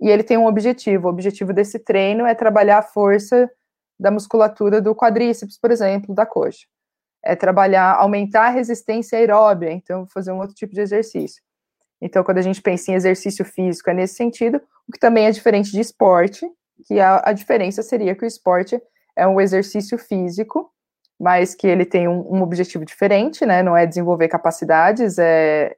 e 0.00 0.08
ele 0.08 0.22
tem 0.22 0.38
um 0.38 0.46
objetivo. 0.46 1.08
O 1.08 1.10
objetivo 1.10 1.52
desse 1.52 1.78
treino 1.80 2.26
é 2.26 2.34
trabalhar 2.34 2.78
a 2.78 2.82
força 2.82 3.50
da 3.98 4.10
musculatura 4.10 4.80
do 4.80 4.94
quadríceps, 4.94 5.58
por 5.58 5.70
exemplo, 5.70 6.14
da 6.14 6.24
coxa. 6.24 6.66
É 7.24 7.34
trabalhar, 7.34 7.96
aumentar 7.96 8.46
a 8.46 8.50
resistência 8.50 9.18
aeróbia, 9.18 9.72
então, 9.72 10.00
vou 10.00 10.08
fazer 10.08 10.30
um 10.30 10.38
outro 10.38 10.54
tipo 10.54 10.72
de 10.72 10.80
exercício. 10.80 11.42
Então, 12.00 12.22
quando 12.22 12.38
a 12.38 12.42
gente 12.42 12.62
pensa 12.62 12.92
em 12.92 12.94
exercício 12.94 13.44
físico, 13.44 13.90
é 13.90 13.94
nesse 13.94 14.14
sentido, 14.14 14.62
o 14.88 14.92
que 14.92 14.98
também 14.98 15.26
é 15.26 15.30
diferente 15.30 15.72
de 15.72 15.80
esporte, 15.80 16.46
que 16.86 17.00
a, 17.00 17.22
a 17.26 17.32
diferença 17.32 17.82
seria 17.82 18.14
que 18.14 18.24
o 18.24 18.28
esporte 18.28 18.80
é 19.16 19.26
um 19.26 19.40
exercício 19.40 19.98
físico 19.98 20.72
mas 21.20 21.54
que 21.54 21.66
ele 21.66 21.84
tem 21.84 22.08
um, 22.08 22.36
um, 22.36 22.42
objetivo 22.42 22.82
diferente, 22.82 23.44
né? 23.44 23.62
Não 23.62 23.76
é 23.76 23.84
desenvolver 23.84 24.26
capacidades, 24.28 25.18
é, 25.18 25.76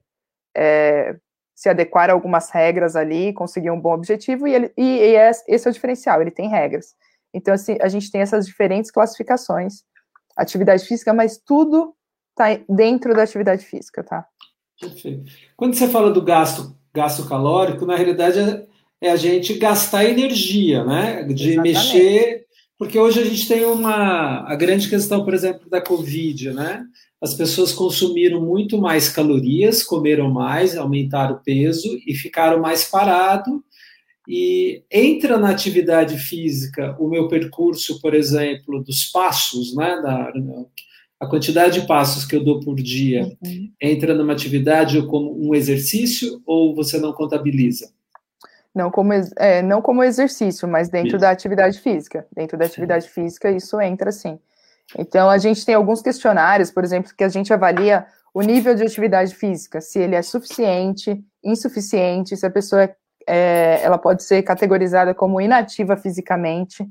é 0.56 1.16
se 1.52 1.68
adequar 1.68 2.08
a 2.08 2.12
algumas 2.12 2.50
regras 2.50 2.94
ali, 2.94 3.32
conseguir 3.32 3.70
um 3.70 3.80
bom 3.80 3.92
objetivo, 3.92 4.46
e, 4.46 4.54
ele, 4.54 4.72
e, 4.76 4.82
e 4.82 5.16
é, 5.16 5.30
esse 5.48 5.66
é 5.66 5.70
o 5.70 5.72
diferencial, 5.72 6.20
ele 6.20 6.30
tem 6.30 6.48
regras. 6.48 6.94
Então, 7.34 7.52
assim, 7.52 7.76
a 7.80 7.88
gente 7.88 8.10
tem 8.10 8.20
essas 8.20 8.46
diferentes 8.46 8.90
classificações, 8.90 9.82
atividade 10.36 10.84
física, 10.84 11.12
mas 11.12 11.38
tudo 11.38 11.94
está 12.30 12.62
dentro 12.68 13.12
da 13.14 13.24
atividade 13.24 13.64
física, 13.64 14.02
tá? 14.02 14.24
Perfeito. 14.80 15.32
Quando 15.56 15.74
você 15.74 15.88
fala 15.88 16.10
do 16.10 16.22
gasto, 16.22 16.76
gasto 16.94 17.28
calórico, 17.28 17.84
na 17.84 17.96
realidade 17.96 18.38
é, 18.38 18.66
é 19.00 19.10
a 19.10 19.16
gente 19.16 19.58
gastar 19.58 20.04
energia, 20.04 20.84
né? 20.84 21.22
De 21.24 21.50
Exatamente. 21.50 21.62
mexer 21.62 22.41
porque 22.82 22.98
hoje 22.98 23.20
a 23.20 23.24
gente 23.24 23.46
tem 23.46 23.64
uma 23.64 24.40
a 24.40 24.56
grande 24.56 24.90
questão, 24.90 25.24
por 25.24 25.32
exemplo, 25.32 25.70
da 25.70 25.80
Covid, 25.80 26.50
né? 26.50 26.84
As 27.20 27.32
pessoas 27.32 27.72
consumiram 27.72 28.40
muito 28.40 28.76
mais 28.76 29.08
calorias, 29.08 29.84
comeram 29.84 30.28
mais, 30.28 30.76
aumentaram 30.76 31.36
o 31.36 31.38
peso 31.44 31.96
e 32.04 32.12
ficaram 32.12 32.60
mais 32.60 32.82
parado. 32.82 33.62
E 34.26 34.82
entra 34.90 35.38
na 35.38 35.50
atividade 35.50 36.18
física 36.18 36.96
o 36.98 37.08
meu 37.08 37.28
percurso, 37.28 38.00
por 38.00 38.14
exemplo, 38.14 38.82
dos 38.82 39.04
passos, 39.04 39.76
né? 39.76 40.00
Da, 40.02 40.32
a 41.20 41.26
quantidade 41.28 41.80
de 41.80 41.86
passos 41.86 42.24
que 42.24 42.34
eu 42.34 42.42
dou 42.42 42.58
por 42.58 42.74
dia 42.74 43.32
uhum. 43.40 43.70
entra 43.80 44.12
numa 44.12 44.32
atividade 44.32 45.00
como 45.06 45.38
um 45.40 45.54
exercício 45.54 46.42
ou 46.44 46.74
você 46.74 46.98
não 46.98 47.12
contabiliza? 47.12 47.92
Não 48.74 48.90
como, 48.90 49.12
é, 49.36 49.60
não 49.60 49.82
como 49.82 50.02
exercício, 50.02 50.66
mas 50.66 50.88
dentro 50.88 51.08
isso. 51.10 51.18
da 51.18 51.30
atividade 51.30 51.80
física. 51.80 52.26
Dentro 52.34 52.56
da 52.56 52.64
atividade 52.64 53.08
física, 53.08 53.50
isso 53.50 53.80
entra 53.80 54.10
sim. 54.10 54.38
Então, 54.98 55.28
a 55.28 55.38
gente 55.38 55.64
tem 55.64 55.74
alguns 55.74 56.02
questionários, 56.02 56.70
por 56.70 56.84
exemplo, 56.84 57.12
que 57.16 57.24
a 57.24 57.28
gente 57.28 57.52
avalia 57.52 58.06
o 58.34 58.40
nível 58.40 58.74
de 58.74 58.82
atividade 58.82 59.34
física, 59.34 59.80
se 59.80 59.98
ele 59.98 60.14
é 60.14 60.22
suficiente, 60.22 61.22
insuficiente, 61.44 62.36
se 62.36 62.46
a 62.46 62.50
pessoa 62.50 62.84
é, 62.84 62.96
é, 63.26 63.80
ela 63.82 63.98
pode 63.98 64.22
ser 64.22 64.42
categorizada 64.42 65.14
como 65.14 65.40
inativa 65.40 65.96
fisicamente. 65.96 66.86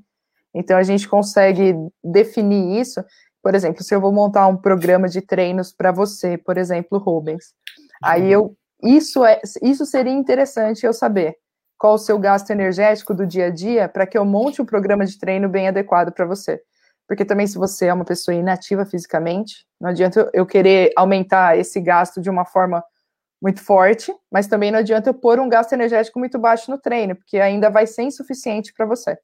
Então, 0.53 0.77
a 0.77 0.83
gente 0.83 1.07
consegue 1.07 1.75
definir 2.03 2.79
isso. 2.79 3.03
Por 3.41 3.55
exemplo, 3.55 3.83
se 3.83 3.93
eu 3.93 4.01
vou 4.01 4.11
montar 4.11 4.47
um 4.47 4.57
programa 4.57 5.07
de 5.07 5.21
treinos 5.21 5.73
para 5.73 5.91
você, 5.91 6.37
por 6.37 6.57
exemplo, 6.57 6.99
Rubens, 6.99 7.55
aí 8.03 8.31
eu 8.31 8.55
isso 8.83 9.23
é 9.23 9.39
isso 9.61 9.85
seria 9.85 10.11
interessante 10.11 10.85
eu 10.85 10.93
saber 10.93 11.35
qual 11.81 11.95
o 11.95 11.97
seu 11.97 12.19
gasto 12.19 12.51
energético 12.51 13.11
do 13.11 13.25
dia 13.25 13.47
a 13.47 13.49
dia 13.49 13.89
para 13.89 14.05
que 14.05 14.15
eu 14.15 14.23
monte 14.23 14.61
um 14.61 14.65
programa 14.65 15.03
de 15.03 15.17
treino 15.17 15.49
bem 15.49 15.67
adequado 15.67 16.11
para 16.11 16.27
você. 16.27 16.61
Porque 17.07 17.25
também, 17.25 17.47
se 17.47 17.57
você 17.57 17.87
é 17.87 17.93
uma 17.93 18.05
pessoa 18.05 18.35
inativa 18.35 18.85
fisicamente, 18.85 19.65
não 19.79 19.89
adianta 19.89 20.29
eu 20.31 20.45
querer 20.45 20.91
aumentar 20.95 21.57
esse 21.57 21.81
gasto 21.81 22.21
de 22.21 22.29
uma 22.29 22.45
forma 22.45 22.83
muito 23.41 23.63
forte, 23.63 24.13
mas 24.31 24.45
também 24.45 24.69
não 24.69 24.77
adianta 24.77 25.09
eu 25.09 25.13
pôr 25.15 25.39
um 25.39 25.49
gasto 25.49 25.73
energético 25.73 26.19
muito 26.19 26.37
baixo 26.37 26.69
no 26.69 26.77
treino, 26.77 27.15
porque 27.15 27.39
ainda 27.39 27.67
vai 27.67 27.87
ser 27.87 28.03
insuficiente 28.03 28.71
para 28.71 28.85
você. 28.85 29.17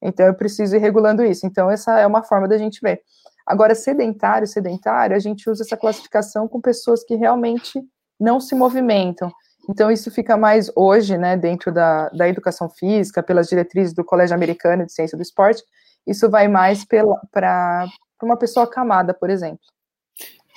Então, 0.00 0.24
eu 0.24 0.34
preciso 0.34 0.76
ir 0.76 0.78
regulando 0.78 1.24
isso. 1.24 1.44
Então, 1.44 1.68
essa 1.68 1.98
é 1.98 2.06
uma 2.06 2.22
forma 2.22 2.46
da 2.46 2.56
gente 2.56 2.78
ver. 2.80 3.00
Agora, 3.44 3.74
sedentário, 3.74 4.46
sedentário, 4.46 5.16
a 5.16 5.18
gente 5.18 5.50
usa 5.50 5.64
essa 5.64 5.76
classificação 5.76 6.46
com 6.46 6.60
pessoas 6.60 7.02
que 7.02 7.16
realmente 7.16 7.82
não 8.20 8.38
se 8.38 8.54
movimentam. 8.54 9.32
Então, 9.68 9.90
isso 9.90 10.10
fica 10.10 10.36
mais 10.36 10.70
hoje, 10.76 11.16
né, 11.16 11.36
dentro 11.36 11.72
da, 11.72 12.08
da 12.10 12.28
educação 12.28 12.68
física, 12.68 13.22
pelas 13.22 13.48
diretrizes 13.48 13.94
do 13.94 14.04
Colégio 14.04 14.34
Americano 14.34 14.84
de 14.84 14.92
Ciência 14.92 15.16
do 15.16 15.22
Esporte, 15.22 15.62
isso 16.06 16.28
vai 16.28 16.48
mais 16.48 16.84
para 16.84 17.86
uma 18.22 18.36
pessoa 18.36 18.64
acamada, 18.64 19.14
por 19.14 19.30
exemplo. 19.30 19.60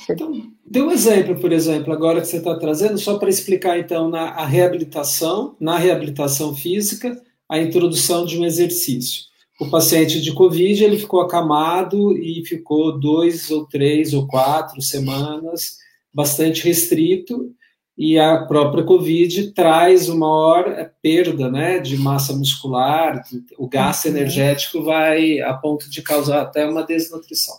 Então, 0.09 0.31
dê 0.65 0.81
um 0.81 0.91
exemplo, 0.91 1.39
por 1.39 1.51
exemplo, 1.51 1.91
agora 1.91 2.21
que 2.21 2.27
você 2.27 2.37
está 2.37 2.55
trazendo, 2.57 2.97
só 2.97 3.17
para 3.17 3.29
explicar, 3.29 3.79
então, 3.79 4.09
na 4.09 4.29
a 4.29 4.45
reabilitação, 4.45 5.55
na 5.59 5.77
reabilitação 5.77 6.53
física, 6.53 7.19
a 7.49 7.59
introdução 7.59 8.25
de 8.25 8.37
um 8.37 8.45
exercício. 8.45 9.25
O 9.59 9.69
paciente 9.69 10.21
de 10.21 10.33
Covid, 10.33 10.83
ele 10.83 10.99
ficou 10.99 11.19
acamado 11.19 12.15
e 12.15 12.45
ficou 12.45 12.99
dois 12.99 13.49
ou 13.49 13.65
três 13.65 14.13
ou 14.13 14.27
quatro 14.27 14.81
semanas, 14.81 15.77
bastante 16.13 16.63
restrito, 16.63 17.51
e 17.97 18.19
a 18.19 18.45
própria 18.45 18.83
Covid 18.83 19.53
traz 19.53 20.07
uma 20.07 20.19
maior 20.19 20.91
perda 21.01 21.49
né, 21.49 21.79
de 21.79 21.97
massa 21.97 22.31
muscular, 22.33 23.23
o 23.57 23.67
gasto 23.67 24.05
uhum. 24.05 24.11
energético 24.11 24.83
vai 24.83 25.41
a 25.41 25.53
ponto 25.55 25.89
de 25.89 26.03
causar 26.03 26.41
até 26.41 26.67
uma 26.67 26.83
desnutrição. 26.83 27.55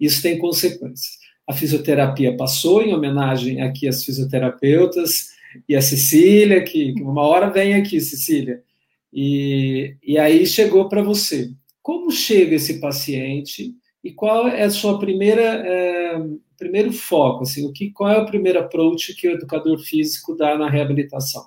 Isso 0.00 0.20
tem 0.20 0.38
consequências. 0.38 1.18
A 1.46 1.52
fisioterapia 1.52 2.36
passou, 2.36 2.82
em 2.82 2.92
homenagem 2.92 3.62
aqui 3.62 3.86
às 3.86 4.04
fisioterapeutas 4.04 5.28
e 5.68 5.76
a 5.76 5.80
Cecília, 5.80 6.64
que, 6.64 6.92
que 6.92 7.02
uma 7.02 7.22
hora 7.22 7.48
vem 7.48 7.74
aqui, 7.74 8.00
Cecília, 8.00 8.62
e, 9.12 9.94
e 10.02 10.18
aí 10.18 10.44
chegou 10.44 10.88
para 10.88 11.02
você. 11.02 11.52
Como 11.80 12.10
chega 12.10 12.56
esse 12.56 12.80
paciente 12.80 13.72
e 14.06 14.12
qual 14.12 14.46
é 14.46 14.62
a 14.62 14.70
sua 14.70 14.98
primeira 15.00 15.42
é, 15.42 16.16
primeiro 16.56 16.92
foco, 16.92 17.42
assim, 17.42 17.68
o 17.68 17.72
que, 17.72 17.90
qual 17.90 18.08
é 18.10 18.18
o 18.18 18.26
primeiro 18.26 18.60
approach 18.60 19.14
que 19.14 19.28
o 19.28 19.32
educador 19.32 19.78
físico 19.78 20.36
dá 20.36 20.56
na 20.56 20.70
reabilitação? 20.70 21.44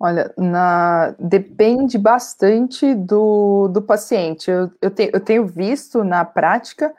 Olha, 0.00 0.32
na, 0.38 1.14
depende 1.18 1.98
bastante 1.98 2.94
do, 2.94 3.68
do 3.68 3.82
paciente. 3.82 4.50
Eu, 4.50 4.70
eu, 4.80 4.90
te, 4.90 5.10
eu 5.12 5.20
tenho 5.20 5.46
visto 5.46 6.02
na 6.02 6.24
prática 6.24 6.92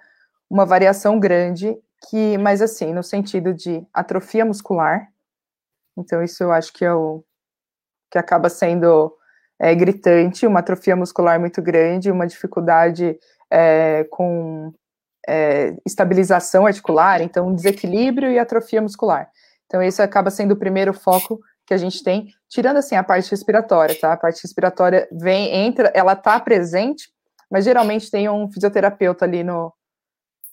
uma 0.50 0.66
variação 0.66 1.20
grande, 1.20 1.76
que, 2.10 2.38
mas 2.38 2.62
assim, 2.62 2.94
no 2.94 3.04
sentido 3.04 3.54
de 3.54 3.84
atrofia 3.92 4.46
muscular. 4.46 5.08
Então, 5.98 6.24
isso 6.24 6.44
eu 6.44 6.52
acho 6.52 6.72
que 6.72 6.86
é 6.86 6.94
o 6.94 7.24
que 8.12 8.18
acaba 8.18 8.48
sendo 8.48 9.12
é, 9.60 9.74
gritante, 9.74 10.46
uma 10.46 10.60
atrofia 10.60 10.96
muscular 10.96 11.40
muito 11.40 11.62
grande, 11.62 12.12
uma 12.12 12.28
dificuldade 12.28 13.18
é, 13.52 14.06
com 14.10 14.74
é, 15.28 15.76
estabilização 15.86 16.66
articular, 16.66 17.22
então 17.22 17.54
desequilíbrio 17.54 18.32
e 18.32 18.40
atrofia 18.40 18.82
muscular. 18.82 19.30
Então, 19.66 19.82
esse 19.82 20.02
acaba 20.02 20.30
sendo 20.30 20.54
o 20.54 20.58
primeiro 20.58 20.94
foco 20.94 21.40
que 21.66 21.74
a 21.74 21.78
gente 21.78 22.04
tem, 22.04 22.28
tirando 22.48 22.78
assim 22.78 22.96
a 22.96 23.04
parte 23.04 23.32
respiratória, 23.32 24.00
tá? 24.00 24.14
A 24.14 24.18
parte 24.18 24.42
respiratória 24.44 25.08
vem, 25.12 25.54
entra, 25.54 25.92
ela 25.96 26.16
tá 26.16 26.40
presente, 26.40 27.10
mas 27.50 27.66
geralmente 27.66 28.12
tem 28.12 28.30
um 28.30 28.50
fisioterapeuta 28.52 29.26
ali 29.26 29.44
no 29.44 29.74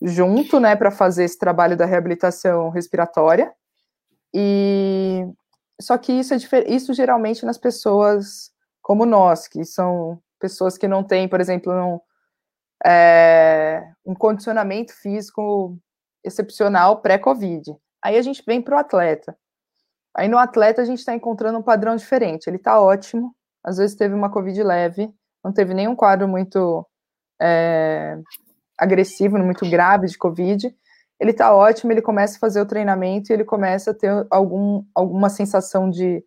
junto, 0.00 0.58
né, 0.58 0.74
para 0.74 0.90
fazer 0.90 1.24
esse 1.24 1.38
trabalho 1.38 1.76
da 1.76 1.86
reabilitação 1.86 2.70
respiratória. 2.70 3.52
E 4.34 5.24
só 5.80 5.96
que 5.98 6.12
isso 6.12 6.34
é 6.34 6.38
isso 6.66 6.94
geralmente 6.94 7.44
nas 7.44 7.58
pessoas 7.58 8.50
como 8.80 9.06
nós, 9.06 9.46
que 9.46 9.64
são 9.64 10.18
pessoas 10.40 10.76
que 10.76 10.88
não 10.88 11.04
têm, 11.04 11.28
por 11.28 11.40
exemplo, 11.40 11.72
um, 11.72 12.00
é, 12.84 13.84
um 14.04 14.14
condicionamento 14.14 14.92
físico 14.94 15.78
excepcional 16.24 17.00
pré-Covid. 17.00 17.76
Aí 18.02 18.16
a 18.16 18.22
gente 18.22 18.42
vem 18.46 18.60
para 18.60 18.76
o 18.76 18.78
atleta. 18.78 19.36
Aí 20.14 20.28
no 20.28 20.38
atleta 20.38 20.82
a 20.82 20.84
gente 20.84 20.98
está 20.98 21.14
encontrando 21.14 21.58
um 21.58 21.62
padrão 21.62 21.96
diferente. 21.96 22.46
Ele 22.46 22.56
está 22.56 22.80
ótimo, 22.80 23.34
às 23.64 23.78
vezes 23.78 23.96
teve 23.96 24.14
uma 24.14 24.30
Covid 24.30 24.62
leve, 24.62 25.12
não 25.44 25.52
teve 25.52 25.72
nenhum 25.74 25.96
quadro 25.96 26.28
muito 26.28 26.86
é, 27.40 28.18
agressivo, 28.78 29.38
muito 29.38 29.68
grave 29.68 30.06
de 30.06 30.18
Covid. 30.18 30.74
Ele 31.18 31.30
está 31.30 31.54
ótimo, 31.54 31.92
ele 31.92 32.02
começa 32.02 32.36
a 32.36 32.40
fazer 32.40 32.60
o 32.60 32.66
treinamento 32.66 33.30
e 33.30 33.32
ele 33.32 33.44
começa 33.44 33.92
a 33.92 33.94
ter 33.94 34.26
algum, 34.28 34.84
alguma 34.94 35.28
sensação 35.28 35.88
de, 35.88 36.24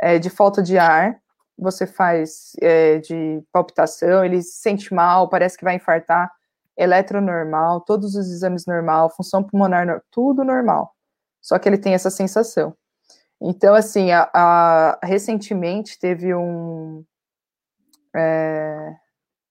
é, 0.00 0.18
de 0.18 0.30
falta 0.30 0.62
de 0.62 0.78
ar. 0.78 1.20
Você 1.60 1.86
faz 1.86 2.52
é, 2.60 2.98
de 2.98 3.42
palpitação, 3.52 4.24
ele 4.24 4.42
se 4.42 4.60
sente 4.60 4.92
mal, 4.94 5.28
parece 5.28 5.56
que 5.58 5.64
vai 5.64 5.76
infartar. 5.76 6.30
Eletronormal, 6.76 7.82
todos 7.82 8.14
os 8.14 8.30
exames 8.30 8.64
normal, 8.66 9.10
função 9.14 9.42
pulmonar, 9.42 10.02
tudo 10.10 10.42
normal. 10.42 10.94
Só 11.40 11.58
que 11.58 11.68
ele 11.68 11.76
tem 11.78 11.94
essa 11.94 12.10
sensação. 12.10 12.74
Então, 13.40 13.74
assim, 13.74 14.10
a, 14.12 14.30
a 14.34 14.98
recentemente 15.02 15.98
teve 15.98 16.34
um. 16.34 17.04
É, 18.14 18.94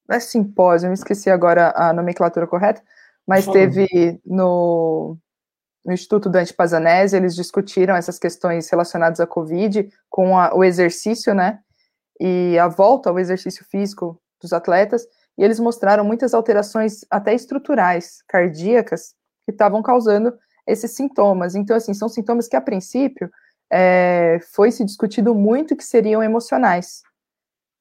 não 0.07 0.15
é 0.15 0.19
simpósio, 0.19 0.87
eu 0.87 0.89
me 0.89 0.95
esqueci 0.95 1.29
agora 1.29 1.71
a 1.75 1.93
nomenclatura 1.93 2.47
correta, 2.47 2.81
mas 3.27 3.47
teve 3.47 3.87
no, 4.25 5.17
no 5.85 5.93
Instituto 5.93 6.29
Dante 6.29 6.53
Pazanese, 6.53 7.15
eles 7.15 7.35
discutiram 7.35 7.95
essas 7.95 8.19
questões 8.19 8.69
relacionadas 8.69 9.19
à 9.19 9.27
Covid 9.27 9.89
com 10.09 10.37
a, 10.37 10.53
o 10.53 10.63
exercício, 10.63 11.33
né? 11.33 11.59
E 12.19 12.57
a 12.59 12.67
volta 12.67 13.09
ao 13.09 13.19
exercício 13.19 13.65
físico 13.65 14.19
dos 14.41 14.53
atletas, 14.53 15.05
e 15.37 15.43
eles 15.43 15.59
mostraram 15.59 16.03
muitas 16.03 16.33
alterações 16.33 17.05
até 17.09 17.33
estruturais, 17.33 18.21
cardíacas, 18.27 19.13
que 19.45 19.51
estavam 19.51 19.81
causando 19.81 20.37
esses 20.67 20.91
sintomas. 20.91 21.55
Então, 21.55 21.75
assim, 21.75 21.93
são 21.93 22.09
sintomas 22.09 22.47
que, 22.47 22.55
a 22.55 22.61
princípio, 22.61 23.29
é, 23.71 24.39
foi 24.53 24.71
se 24.71 24.83
discutido 24.83 25.33
muito 25.33 25.75
que 25.75 25.83
seriam 25.83 26.23
emocionais. 26.23 27.01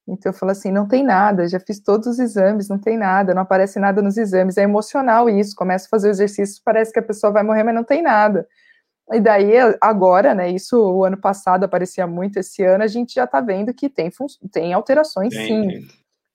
Então 0.08 0.32
eu 0.32 0.38
falo 0.38 0.52
assim, 0.52 0.70
não 0.70 0.88
tem 0.88 1.04
nada, 1.04 1.46
já 1.46 1.60
fiz 1.60 1.80
todos 1.80 2.06
os 2.06 2.18
exames, 2.18 2.68
não 2.68 2.78
tem 2.78 2.96
nada, 2.96 3.34
não 3.34 3.42
aparece 3.42 3.78
nada 3.78 4.00
nos 4.00 4.16
exames, 4.16 4.56
é 4.56 4.62
emocional 4.62 5.28
isso, 5.28 5.54
começa 5.54 5.86
a 5.86 5.90
fazer 5.90 6.08
o 6.08 6.10
exercício, 6.10 6.62
parece 6.64 6.92
que 6.92 6.98
a 6.98 7.02
pessoa 7.02 7.30
vai 7.30 7.42
morrer, 7.42 7.62
mas 7.62 7.74
não 7.74 7.84
tem 7.84 8.00
nada. 8.00 8.48
E 9.10 9.20
daí, 9.20 9.52
agora, 9.80 10.34
né, 10.34 10.50
isso 10.50 10.78
o 10.78 11.04
ano 11.04 11.16
passado 11.16 11.64
aparecia 11.64 12.06
muito, 12.06 12.38
esse 12.38 12.62
ano 12.62 12.84
a 12.84 12.86
gente 12.86 13.14
já 13.14 13.24
está 13.24 13.40
vendo 13.40 13.72
que 13.72 13.88
tem, 13.88 14.10
tem 14.52 14.74
alterações 14.74 15.32
tem, 15.32 15.46
sim. 15.46 15.68
Tem. 15.68 15.88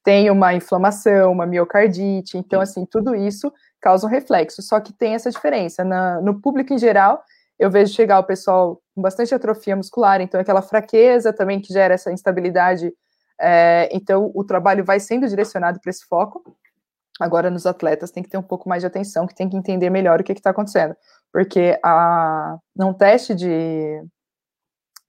tem 0.04 0.32
uma 0.32 0.56
inflamação, 0.56 1.32
uma 1.32 1.46
miocardite, 1.46 2.38
então 2.38 2.60
assim, 2.60 2.86
tudo 2.86 3.16
isso 3.16 3.54
causa 3.80 4.08
um 4.08 4.10
reflexo, 4.10 4.62
só 4.62 4.80
que 4.80 4.92
tem 4.92 5.14
essa 5.14 5.30
diferença, 5.30 5.84
Na, 5.84 6.20
no 6.20 6.42
público 6.42 6.74
em 6.74 6.78
geral, 6.80 7.24
eu 7.60 7.70
vejo 7.70 7.94
chegar 7.94 8.20
o 8.20 8.24
pessoal 8.24 8.82
com 8.96 9.02
bastante 9.02 9.36
atrofia 9.36 9.76
muscular, 9.76 10.20
então 10.20 10.42
aquela 10.42 10.62
fraqueza 10.64 11.32
também 11.32 11.62
que 11.62 11.72
gera 11.72 11.94
essa 11.94 12.12
instabilidade 12.12 12.92
é, 13.40 13.90
então, 13.92 14.32
o 14.34 14.44
trabalho 14.44 14.86
vai 14.86 15.00
sendo 15.00 15.28
direcionado 15.28 15.80
para 15.80 15.90
esse 15.90 16.06
foco. 16.06 16.56
Agora, 17.20 17.50
nos 17.50 17.66
atletas, 17.66 18.12
tem 18.12 18.24
que 18.24 18.30
ter 18.30 18.38
um 18.38 18.44
pouco 18.44 18.68
mais 18.68 18.82
de 18.82 18.88
atenção, 18.88 19.28
que 19.28 19.36
tem 19.36 19.50
que 19.50 19.58
entender 19.58 19.90
melhor 19.90 20.22
o 20.22 20.24
que 20.24 20.32
está 20.32 20.50
acontecendo. 20.50 20.96
Porque 21.34 21.80
a, 21.84 22.60
num 22.76 22.94
teste 22.94 23.34
de. 23.34 24.04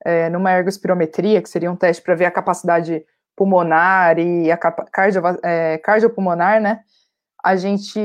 É, 0.07 0.29
numa 0.31 0.53
ergospirometria, 0.53 1.41
que 1.43 1.49
seria 1.49 1.71
um 1.71 1.77
teste 1.77 2.03
para 2.03 2.15
ver 2.15 2.25
a 2.25 2.31
capacidade 2.31 3.05
pulmonar 3.37 4.19
e 4.19 4.51
a 4.51 4.57
cardio, 4.57 5.23
é, 5.43 5.79
cardiopulmonar, 5.79 6.61
né? 6.61 6.83
A 7.43 7.57
gente 7.57 8.01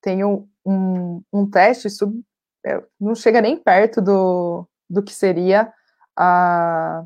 tem 0.00 0.24
um, 0.24 0.48
um, 0.64 1.22
um 1.32 1.50
teste 1.50 1.88
sub, 1.88 2.20
é, 2.64 2.82
não 3.00 3.14
chega 3.14 3.40
nem 3.40 3.56
perto 3.56 4.00
do, 4.00 4.68
do 4.88 5.02
que 5.02 5.12
seria 5.12 5.72
a, 6.16 7.04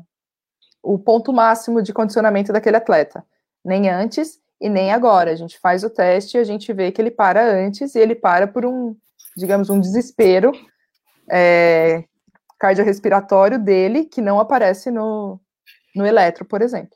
o 0.83 0.97
ponto 0.99 1.33
máximo 1.33 1.81
de 1.81 1.93
condicionamento 1.93 2.53
daquele 2.53 2.77
atleta, 2.77 3.25
nem 3.63 3.89
antes 3.89 4.39
e 4.61 4.69
nem 4.69 4.91
agora. 4.91 5.31
A 5.31 5.35
gente 5.35 5.59
faz 5.59 5.83
o 5.83 5.89
teste 5.89 6.37
e 6.37 6.39
a 6.39 6.43
gente 6.43 6.71
vê 6.73 6.91
que 6.91 7.01
ele 7.01 7.11
para 7.11 7.43
antes 7.43 7.95
e 7.95 7.99
ele 7.99 8.15
para 8.15 8.47
por 8.47 8.65
um, 8.65 8.95
digamos, 9.35 9.69
um 9.69 9.79
desespero 9.79 10.51
é, 11.31 12.03
cardiorrespiratório 12.59 13.59
dele 13.59 14.05
que 14.05 14.21
não 14.21 14.39
aparece 14.39 14.89
no, 14.89 15.39
no 15.95 16.05
eletro, 16.05 16.45
por 16.45 16.61
exemplo. 16.61 16.95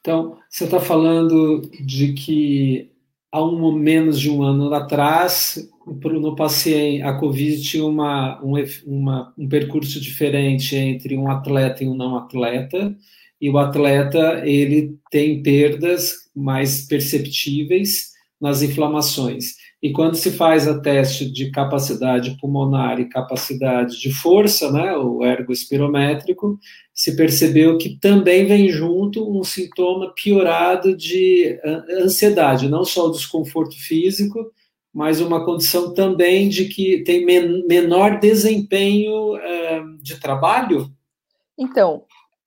Então, 0.00 0.38
você 0.48 0.64
está 0.64 0.80
falando 0.80 1.60
de 1.80 2.14
que 2.14 2.90
há 3.30 3.42
um 3.44 3.72
menos 3.72 4.18
de 4.18 4.30
um 4.30 4.42
ano 4.42 4.72
atrás, 4.72 5.58
no 5.86 6.34
paciente, 6.34 7.02
a 7.02 7.14
Covid 7.18 7.62
tinha 7.62 7.84
uma, 7.84 8.42
um, 8.42 8.54
uma, 8.86 9.34
um 9.36 9.48
percurso 9.48 10.00
diferente 10.00 10.74
entre 10.74 11.16
um 11.16 11.30
atleta 11.30 11.84
e 11.84 11.88
um 11.88 11.94
não 11.94 12.16
atleta, 12.16 12.96
e 13.40 13.50
o 13.50 13.58
atleta 13.58 14.42
ele 14.44 14.98
tem 15.10 15.42
perdas 15.42 16.14
mais 16.34 16.86
perceptíveis 16.86 18.10
nas 18.40 18.62
inflamações. 18.62 19.54
E 19.82 19.92
quando 19.92 20.14
se 20.14 20.30
faz 20.30 20.68
a 20.68 20.78
teste 20.78 21.30
de 21.30 21.50
capacidade 21.50 22.36
pulmonar 22.38 23.00
e 23.00 23.08
capacidade 23.08 23.98
de 23.98 24.12
força, 24.12 24.70
né, 24.70 24.94
o 24.94 25.24
ergo 25.24 25.52
espirométrico, 25.52 26.58
se 26.92 27.16
percebeu 27.16 27.78
que 27.78 27.98
também 27.98 28.44
vem 28.44 28.68
junto 28.68 29.26
um 29.30 29.42
sintoma 29.42 30.12
piorado 30.14 30.94
de 30.94 31.58
ansiedade, 32.02 32.68
não 32.68 32.84
só 32.84 33.06
o 33.06 33.12
desconforto 33.12 33.74
físico, 33.74 34.52
mas 34.92 35.20
uma 35.20 35.44
condição 35.44 35.94
também 35.94 36.48
de 36.48 36.66
que 36.66 37.02
tem 37.04 37.24
menor 37.24 38.18
desempenho 38.18 39.36
uh, 39.36 39.96
de 40.02 40.20
trabalho. 40.20 40.90
Então, 41.56 42.04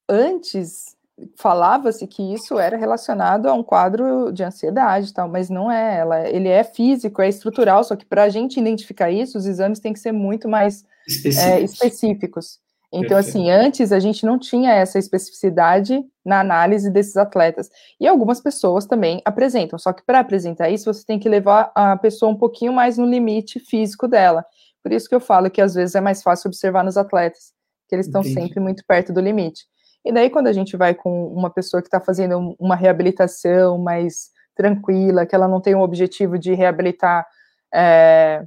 antes 0.07 0.92
falava-se 1.37 2.07
que 2.07 2.33
isso 2.33 2.59
era 2.59 2.75
relacionado 2.75 3.47
a 3.47 3.53
um 3.53 3.63
quadro 3.63 4.31
de 4.31 4.43
ansiedade 4.43 5.09
e 5.09 5.13
tal, 5.13 5.29
mas 5.29 5.49
não 5.49 5.71
é. 5.71 5.99
Ela, 5.99 6.27
ele 6.29 6.47
é 6.47 6.63
físico, 6.63 7.21
é 7.21 7.29
estrutural, 7.29 7.83
só 7.83 7.95
que 7.95 8.05
para 8.05 8.23
a 8.23 8.29
gente 8.29 8.59
identificar 8.59 9.11
isso, 9.11 9.37
os 9.37 9.45
exames 9.45 9.79
têm 9.79 9.93
que 9.93 9.99
ser 9.99 10.11
muito 10.11 10.47
mais 10.47 10.83
específicos. 11.07 11.37
É, 11.37 11.61
específicos. 11.61 12.63
Então, 12.95 13.17
Perfeito. 13.17 13.37
assim, 13.37 13.49
antes 13.49 13.91
a 13.91 13.99
gente 13.99 14.23
não 14.23 14.37
tinha 14.37 14.71
essa 14.71 14.99
especificidade 14.99 16.03
na 16.23 16.39
análise 16.39 16.91
desses 16.91 17.17
atletas. 17.17 17.69
E 17.99 18.07
algumas 18.07 18.39
pessoas 18.39 18.85
também 18.85 19.19
apresentam, 19.25 19.79
só 19.79 19.91
que 19.91 20.05
para 20.05 20.19
apresentar 20.19 20.69
isso, 20.69 20.93
você 20.93 21.03
tem 21.03 21.17
que 21.17 21.27
levar 21.27 21.71
a 21.73 21.97
pessoa 21.97 22.31
um 22.31 22.37
pouquinho 22.37 22.71
mais 22.71 22.97
no 22.97 23.05
limite 23.05 23.59
físico 23.59 24.07
dela. 24.07 24.45
Por 24.83 24.91
isso 24.91 25.09
que 25.09 25.15
eu 25.15 25.19
falo 25.19 25.49
que 25.49 25.61
às 25.61 25.73
vezes 25.73 25.95
é 25.95 26.01
mais 26.01 26.21
fácil 26.21 26.49
observar 26.49 26.83
nos 26.83 26.95
atletas, 26.95 27.51
que 27.89 27.95
eles 27.95 28.05
estão 28.05 28.21
sempre 28.21 28.59
muito 28.59 28.83
perto 28.85 29.11
do 29.11 29.21
limite. 29.21 29.63
E 30.05 30.11
daí, 30.11 30.29
quando 30.29 30.47
a 30.47 30.53
gente 30.53 30.75
vai 30.75 30.93
com 30.93 31.27
uma 31.27 31.49
pessoa 31.49 31.81
que 31.81 31.87
está 31.87 31.99
fazendo 31.99 32.55
uma 32.59 32.75
reabilitação 32.75 33.77
mais 33.77 34.31
tranquila, 34.55 35.25
que 35.25 35.33
ela 35.33 35.47
não 35.47 35.61
tem 35.61 35.75
um 35.75 35.81
objetivo 35.81 36.37
de 36.37 36.53
reabilitar 36.53 37.25
é, 37.73 38.43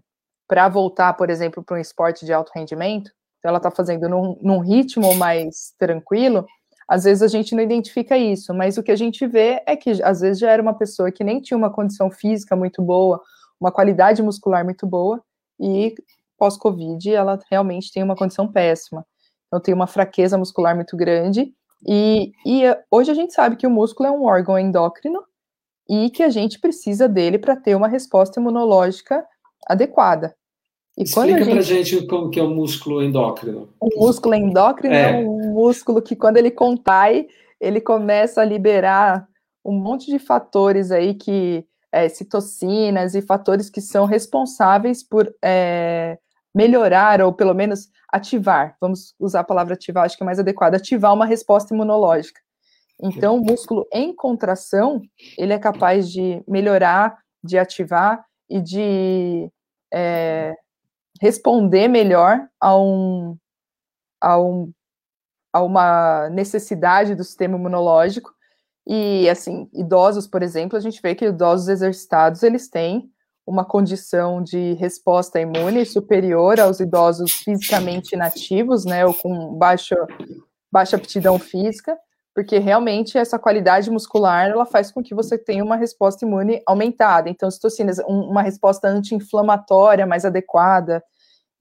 para 0.47 0.69
voltar, 0.69 1.15
por 1.15 1.31
exemplo, 1.31 1.63
para 1.65 1.77
um 1.77 1.81
esporte 1.81 2.25
de 2.25 2.33
alto 2.33 2.53
rendimento, 2.55 3.11
então 3.39 3.49
ela 3.49 3.59
está 3.59 3.71
fazendo 3.71 4.09
num, 4.09 4.39
num 4.43 4.59
ritmo 4.61 5.15
mais 5.15 5.75
tranquilo, 5.79 6.47
às 6.89 7.05
vezes 7.05 7.23
a 7.23 7.29
gente 7.29 7.55
não 7.55 7.63
identifica 7.63 8.17
isso, 8.17 8.55
mas 8.55 8.79
o 8.79 8.83
que 8.83 8.93
a 8.93 8.97
gente 8.97 9.27
vê 9.27 9.63
é 9.67 9.75
que 9.75 10.03
às 10.03 10.21
vezes 10.21 10.39
já 10.39 10.51
era 10.51 10.63
uma 10.63 10.75
pessoa 10.75 11.11
que 11.11 11.25
nem 11.25 11.41
tinha 11.41 11.59
uma 11.59 11.73
condição 11.73 12.11
física 12.11 12.55
muito 12.55 12.81
boa, 12.81 13.21
uma 13.61 13.73
qualidade 13.73 14.23
muscular 14.23 14.65
muito 14.65 14.87
boa, 14.87 15.21
e 15.59 15.95
pós-Covid 16.39 17.13
ela 17.13 17.39
realmente 17.51 17.91
tem 17.93 18.03
uma 18.03 18.15
condição 18.15 18.47
péssima. 18.47 19.05
Então 19.47 19.61
tem 19.61 19.75
uma 19.75 19.87
fraqueza 19.87 20.39
muscular 20.39 20.75
muito 20.75 20.97
grande. 20.97 21.53
E, 21.87 22.33
e 22.45 22.63
hoje 22.91 23.11
a 23.11 23.15
gente 23.15 23.33
sabe 23.33 23.57
que 23.57 23.67
o 23.67 23.71
músculo 23.71 24.09
é 24.09 24.13
um 24.13 24.25
órgão 24.25 24.59
endócrino 24.59 25.23
e 25.89 26.11
que 26.11 26.23
a 26.23 26.31
gente 26.31 26.59
precisa 26.59 27.09
dele 27.09 27.39
para 27.39 27.57
ter 27.57 27.75
uma 27.75 27.89
resposta 27.89 28.41
imunológica 28.41 29.25
adequada. 29.67 30.35
E 30.99 31.05
Explica 31.05 31.45
gente... 31.45 31.53
pra 31.53 31.63
gente 31.63 32.07
como 32.07 32.31
que 32.31 32.41
é 32.41 32.43
o 32.43 32.51
músculo 32.51 33.03
endócrino. 33.03 33.69
O 33.79 34.07
músculo 34.07 34.35
endócrino 34.35 34.95
é, 34.95 35.11
é 35.11 35.25
um 35.25 35.53
músculo 35.53 36.01
que 36.01 36.17
quando 36.17 36.39
ele 36.39 36.51
contrai, 36.51 37.27
ele 37.61 37.81
começa 37.81 38.41
a 38.41 38.45
liberar 38.45 39.29
um 39.65 39.73
monte 39.73 40.11
de 40.11 40.19
fatores 40.19 40.91
aí 40.91 41.15
que 41.15 41.67
é, 41.93 42.09
citocinas 42.09 43.15
e 43.15 43.23
fatores 43.23 43.69
que 43.69 43.81
são 43.81 44.07
responsáveis 44.07 45.03
por 45.03 45.33
é, 45.43 46.19
melhorar 46.57 47.21
ou 47.21 47.35
pelo 47.35 47.53
menos 47.53 47.91
ativar, 48.11 48.79
vamos 48.81 49.15
usar 49.21 49.41
a 49.41 49.45
palavra 49.45 49.75
ativar, 49.75 50.07
acho 50.07 50.17
que 50.17 50.23
é 50.23 50.25
mais 50.25 50.39
adequado, 50.39 50.75
ativar 50.75 51.13
uma 51.13 51.27
resposta 51.27 51.75
imunológica. 51.75 52.41
Então, 52.99 53.37
o 53.37 53.45
músculo 53.45 53.87
em 53.93 54.17
contração, 54.17 55.03
ele 55.37 55.53
é 55.53 55.59
capaz 55.59 56.11
de 56.11 56.43
melhorar, 56.49 57.19
de 57.45 57.59
ativar 57.59 58.25
e 58.49 58.59
de 58.59 59.53
é, 59.93 60.55
responder 61.21 61.89
melhor 61.89 62.49
a, 62.59 62.75
um, 62.75 63.37
a, 64.19 64.41
um, 64.41 64.73
a 65.53 65.63
uma 65.63 66.31
necessidade 66.31 67.15
do 67.15 67.23
sistema 67.23 67.59
imunológico. 67.59 68.33
E, 68.87 69.29
assim, 69.29 69.69
idosos, 69.75 70.27
por 70.27 70.43
exemplo, 70.43 70.79
a 70.79 70.81
gente 70.81 71.03
vê 71.03 71.15
que 71.15 71.27
idosos 71.27 71.69
exercitados, 71.69 72.43
eles 72.43 72.71
têm 72.71 73.11
uma 73.47 73.65
condição 73.65 74.43
de 74.43 74.75
resposta 74.75 75.41
imune 75.41 75.87
superior 75.87 76.59
aos 76.59 76.81
idosos 76.81 77.31
fisicamente 77.33 78.15
inativos, 78.15 78.85
né, 78.85 79.07
ou 79.07 79.15
com 79.15 79.55
baixa, 79.55 79.97
baixa 80.71 80.97
aptidão 80.97 81.39
física, 81.39 81.97
porque 82.35 82.59
realmente 82.59 83.17
essa 83.17 83.39
qualidade 83.39 83.91
muscular, 83.91 84.51
ela 84.51 84.67
faz 84.67 84.91
com 84.91 85.03
que 85.03 85.15
você 85.15 85.39
tenha 85.39 85.65
uma 85.65 85.77
resposta 85.77 86.27
imune 86.27 86.61
aumentada. 86.67 87.31
Então, 87.31 87.51
citocinas, 87.51 87.99
uma 88.07 88.43
resposta 88.43 88.89
anti-inflamatória 88.89 90.05
mais 90.05 90.25
adequada. 90.25 91.03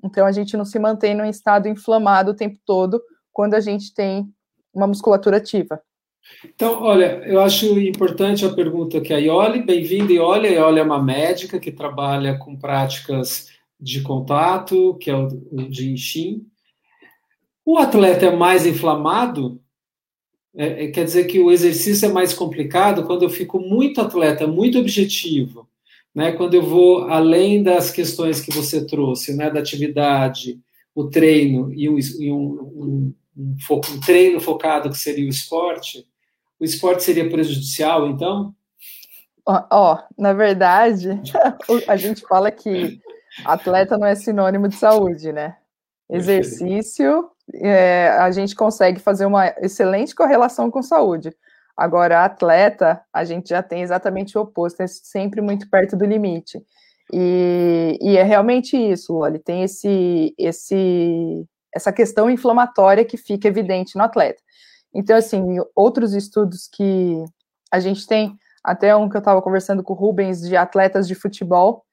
Então, 0.04 0.26
a 0.26 0.34
gente 0.34 0.58
não 0.58 0.66
se 0.66 0.78
mantém 0.78 1.16
num 1.16 1.24
estado 1.24 1.70
inflamado 1.70 2.32
o 2.32 2.36
tempo 2.36 2.60
todo 2.66 3.02
quando 3.32 3.54
a 3.54 3.62
gente 3.62 3.94
tem 3.94 4.28
uma 4.74 4.88
musculatura 4.88 5.38
ativa. 5.38 5.82
Então, 6.44 6.82
olha, 6.82 7.22
eu 7.26 7.40
acho 7.42 7.80
importante 7.80 8.46
a 8.46 8.54
pergunta 8.54 9.02
que 9.02 9.14
a 9.14 9.18
Ioli, 9.18 9.64
bem-vinda 9.64 10.14
Ioli, 10.14 10.48
a 10.48 10.52
Ioli 10.52 10.80
é 10.80 10.84
uma 10.84 11.02
médica 11.02 11.60
que 11.60 11.72
trabalha 11.72 12.38
com 12.38 12.56
práticas 12.56 13.50
de 13.80 14.02
contato, 14.02 14.96
que 14.96 15.10
é 15.10 15.16
o, 15.16 15.28
o 15.52 15.72
Jinshin. 15.72 16.46
O 17.66 17.78
atleta 17.78 18.28
é 18.28 18.36
mais 18.36 18.66
inflamado? 18.66 19.62
É, 20.56 20.86
é, 20.86 20.88
quer 20.88 21.04
dizer 21.04 21.26
que 21.26 21.40
o 21.40 21.52
exercício 21.52 22.08
é 22.08 22.14
mais 22.14 22.34
complicado 22.34 23.06
quando 23.06 23.24
eu 23.24 23.30
fico 23.30 23.60
muito 23.60 24.00
atleta, 24.00 24.48
muito 24.48 24.80
objetivo, 24.80 25.68
né? 26.14 26.32
Quando 26.32 26.54
eu 26.54 26.64
vou 26.64 27.10
além 27.10 27.62
das 27.62 27.92
questões 27.92 28.40
que 28.40 28.52
você 28.52 28.86
trouxe, 28.86 29.36
né? 29.36 29.50
Da 29.50 29.60
atividade, 29.60 30.60
o 30.94 31.10
treino 31.10 31.74
e 31.74 31.90
um, 31.90 32.00
e 32.00 32.32
um, 32.32 32.38
um, 32.38 33.14
um, 33.36 33.56
um 33.70 34.00
treino 34.00 34.40
focado 34.40 34.90
que 34.90 34.98
seria 34.98 35.26
o 35.26 35.30
esporte, 35.30 36.06
o 36.60 36.64
esporte 36.64 37.04
seria 37.04 37.30
prejudicial, 37.30 38.08
então? 38.08 38.54
Ó, 39.46 39.64
ó, 39.72 40.04
na 40.18 40.34
verdade, 40.34 41.10
a 41.88 41.96
gente 41.96 42.22
fala 42.22 42.50
que 42.52 43.00
atleta 43.46 43.98
não 43.98 44.08
é 44.08 44.16
sinônimo 44.16 44.68
de 44.68 44.76
saúde, 44.76 45.32
né? 45.32 45.58
Exercício, 46.10 47.30
é, 47.54 48.10
a 48.10 48.32
gente 48.32 48.56
consegue 48.56 49.00
fazer 49.00 49.26
uma 49.26 49.48
excelente 49.60 50.16
correlação 50.16 50.70
com 50.72 50.82
saúde. 50.82 51.36
Agora, 51.76 52.24
atleta, 52.24 53.02
a 53.12 53.24
gente 53.26 53.50
já 53.50 53.62
tem 53.62 53.82
exatamente 53.82 54.38
o 54.38 54.42
oposto, 54.42 54.82
é 54.82 54.88
sempre 54.88 55.42
muito 55.42 55.70
perto 55.70 55.96
do 55.96 56.06
limite. 56.06 56.64
E, 57.14 57.98
e 58.02 58.18
é 58.18 58.24
realmente 58.24 58.78
isso, 58.78 59.14
Loli, 59.14 59.40
tem 59.40 59.64
esse, 59.64 60.34
esse, 60.38 61.46
essa 61.74 61.92
questão 61.92 62.30
inflamatória 62.30 63.06
que 63.06 63.18
fica 63.18 63.48
evidente 63.48 63.96
no 63.96 64.04
atleta. 64.04 64.42
Então, 64.96 65.18
assim, 65.18 65.58
outros 65.76 66.14
estudos 66.14 66.70
que 66.72 67.26
a 67.70 67.82
gente 67.82 68.08
tem, 68.08 68.40
até 68.64 68.96
um 68.96 69.10
que 69.10 69.18
eu 69.18 69.20
estava 69.20 69.42
conversando 69.42 69.84
com 69.84 69.92
o 69.92 69.96
Rubens, 69.96 70.40
de 70.40 70.56
atletas 70.56 71.06
de 71.06 71.14
futebol, 71.14 71.84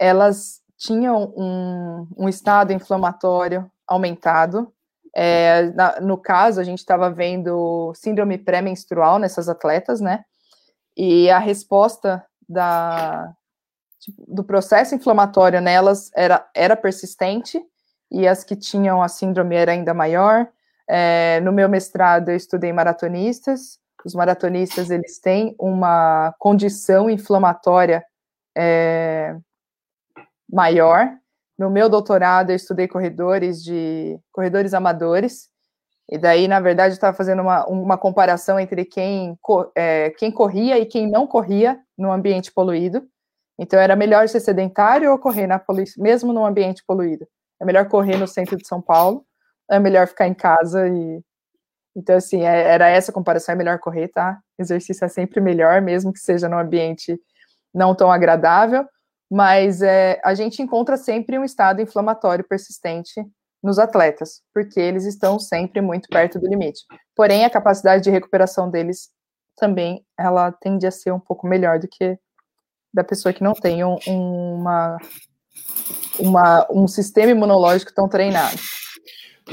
elas 0.00 0.62
tinham 0.78 1.34
um, 1.36 2.06
um 2.16 2.28
estado 2.28 2.72
inflamatório 2.72 3.70
aumentado. 3.86 4.72
É, 5.14 5.70
na, 5.72 6.00
no 6.00 6.16
caso, 6.16 6.58
a 6.58 6.64
gente 6.64 6.78
estava 6.78 7.10
vendo 7.10 7.92
síndrome 7.94 8.38
pré-menstrual 8.38 9.18
nessas 9.18 9.46
atletas, 9.46 10.00
né? 10.00 10.24
E 10.96 11.28
a 11.30 11.38
resposta 11.38 12.24
da, 12.48 13.34
do 14.26 14.42
processo 14.42 14.94
inflamatório 14.94 15.60
nelas 15.60 16.10
era, 16.14 16.48
era 16.54 16.74
persistente, 16.74 17.62
e 18.10 18.26
as 18.26 18.42
que 18.42 18.56
tinham 18.56 19.02
a 19.02 19.08
síndrome 19.08 19.54
era 19.54 19.72
ainda 19.72 19.92
maior. 19.92 20.48
É, 20.92 21.38
no 21.42 21.52
meu 21.52 21.68
mestrado, 21.68 22.30
eu 22.30 22.36
estudei 22.36 22.72
maratonistas. 22.72 23.78
Os 24.04 24.12
maratonistas, 24.12 24.90
eles 24.90 25.20
têm 25.20 25.54
uma 25.56 26.34
condição 26.36 27.08
inflamatória 27.08 28.04
é, 28.58 29.36
maior. 30.52 31.08
No 31.56 31.70
meu 31.70 31.88
doutorado, 31.88 32.50
eu 32.50 32.56
estudei 32.56 32.88
corredores 32.88 33.62
de 33.62 34.18
corredores 34.32 34.74
amadores. 34.74 35.48
E 36.10 36.18
daí, 36.18 36.48
na 36.48 36.58
verdade, 36.58 36.94
estava 36.94 37.16
fazendo 37.16 37.42
uma, 37.42 37.64
uma 37.68 37.96
comparação 37.96 38.58
entre 38.58 38.84
quem, 38.84 39.38
é, 39.76 40.10
quem 40.18 40.32
corria 40.32 40.76
e 40.76 40.86
quem 40.86 41.08
não 41.08 41.24
corria 41.24 41.78
no 41.96 42.10
ambiente 42.10 42.50
poluído. 42.50 43.06
Então, 43.56 43.78
era 43.78 43.94
melhor 43.94 44.28
ser 44.28 44.40
sedentário 44.40 45.12
ou 45.12 45.18
correr 45.20 45.46
na 45.46 45.62
mesmo 45.98 46.32
no 46.32 46.44
ambiente 46.44 46.82
poluído? 46.84 47.28
É 47.60 47.64
melhor 47.64 47.86
correr 47.88 48.16
no 48.16 48.26
centro 48.26 48.56
de 48.56 48.66
São 48.66 48.82
Paulo 48.82 49.24
é 49.70 49.78
melhor 49.78 50.06
ficar 50.06 50.26
em 50.26 50.34
casa 50.34 50.88
e 50.88 51.22
então 51.96 52.16
assim 52.16 52.42
é, 52.42 52.62
era 52.62 52.88
essa 52.88 53.12
comparação 53.12 53.54
é 53.54 53.56
melhor 53.56 53.78
correr 53.78 54.08
tá? 54.08 54.38
Exercício 54.58 55.04
é 55.04 55.08
sempre 55.08 55.40
melhor 55.40 55.80
mesmo 55.80 56.12
que 56.12 56.18
seja 56.18 56.48
num 56.48 56.58
ambiente 56.58 57.18
não 57.72 57.94
tão 57.94 58.10
agradável 58.10 58.86
mas 59.30 59.80
é, 59.80 60.20
a 60.24 60.34
gente 60.34 60.60
encontra 60.60 60.96
sempre 60.96 61.38
um 61.38 61.44
estado 61.44 61.80
inflamatório 61.80 62.44
persistente 62.46 63.24
nos 63.62 63.78
atletas 63.78 64.42
porque 64.52 64.80
eles 64.80 65.04
estão 65.04 65.38
sempre 65.38 65.80
muito 65.80 66.08
perto 66.08 66.40
do 66.40 66.48
limite. 66.48 66.80
Porém 67.14 67.44
a 67.44 67.50
capacidade 67.50 68.02
de 68.02 68.10
recuperação 68.10 68.68
deles 68.68 69.10
também 69.56 70.04
ela 70.18 70.50
tende 70.50 70.86
a 70.86 70.90
ser 70.90 71.12
um 71.12 71.20
pouco 71.20 71.46
melhor 71.46 71.78
do 71.78 71.86
que 71.86 72.18
da 72.92 73.04
pessoa 73.04 73.32
que 73.32 73.44
não 73.44 73.52
tem 73.52 73.84
um, 73.84 73.98
uma, 74.08 74.96
uma 76.18 76.66
um 76.70 76.88
sistema 76.88 77.30
imunológico 77.30 77.94
tão 77.94 78.08
treinado 78.08 78.58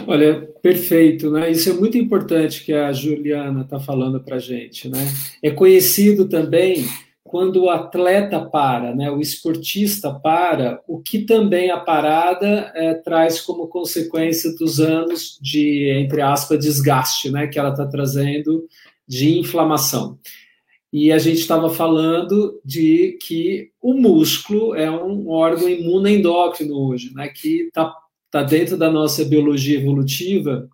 Olha, 0.06 0.48
perfeito, 0.62 1.32
né? 1.32 1.50
Isso 1.52 1.70
é 1.70 1.74
muito 1.74 1.98
importante 1.98 2.64
que 2.64 2.74
a 2.74 2.92
Juliana 2.92 3.62
está 3.62 3.80
falando 3.80 4.20
para 4.20 4.36
a 4.36 4.40
gente, 4.40 4.90
né? 4.90 5.00
É 5.42 5.50
conhecido 5.50 6.28
também 6.28 6.86
quando 7.24 7.64
o 7.64 7.70
atleta 7.70 8.40
para, 8.40 8.96
né? 8.96 9.10
O 9.12 9.20
esportista 9.20 10.14
para, 10.14 10.82
o 10.88 11.02
que 11.02 11.20
também 11.20 11.72
a 11.72 11.78
parada 11.78 12.72
é, 12.76 12.94
traz 12.94 13.42
como 13.42 13.68
consequência 13.68 14.56
dos 14.56 14.80
anos 14.80 15.38
de, 15.42 15.90
entre 15.90 16.22
aspas, 16.22 16.60
desgaste, 16.60 17.30
né? 17.30 17.48
Que 17.48 17.60
ela 17.60 17.70
está 17.70 17.86
trazendo 17.86 18.68
de 19.08 19.38
inflamação. 19.38 20.18
E 20.92 21.12
a 21.12 21.18
gente 21.18 21.40
estava 21.40 21.70
falando 21.70 22.62
de 22.64 23.18
que 23.22 23.72
o 23.82 23.94
músculo 23.94 24.74
é 24.74 24.90
um 24.90 25.30
órgão 25.30 25.68
imunoendócrino 25.68 26.76
hoje, 26.76 27.14
né? 27.14 27.28
Que 27.28 27.64
está 27.64 27.94
está 28.38 28.44
dentro 28.44 28.78
da 28.78 28.92
nossa 28.92 29.26
biologia 29.26 29.80
evolutiva, 29.80 30.70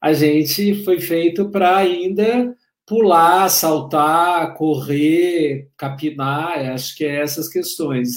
a 0.00 0.12
gente 0.12 0.84
foi 0.84 1.00
feito 1.00 1.50
para 1.50 1.76
ainda 1.76 2.54
pular, 2.86 3.48
saltar, 3.48 4.54
correr, 4.54 5.68
capinar, 5.76 6.72
acho 6.72 6.96
que 6.96 7.04
é 7.04 7.20
essas 7.20 7.48
questões. 7.48 8.10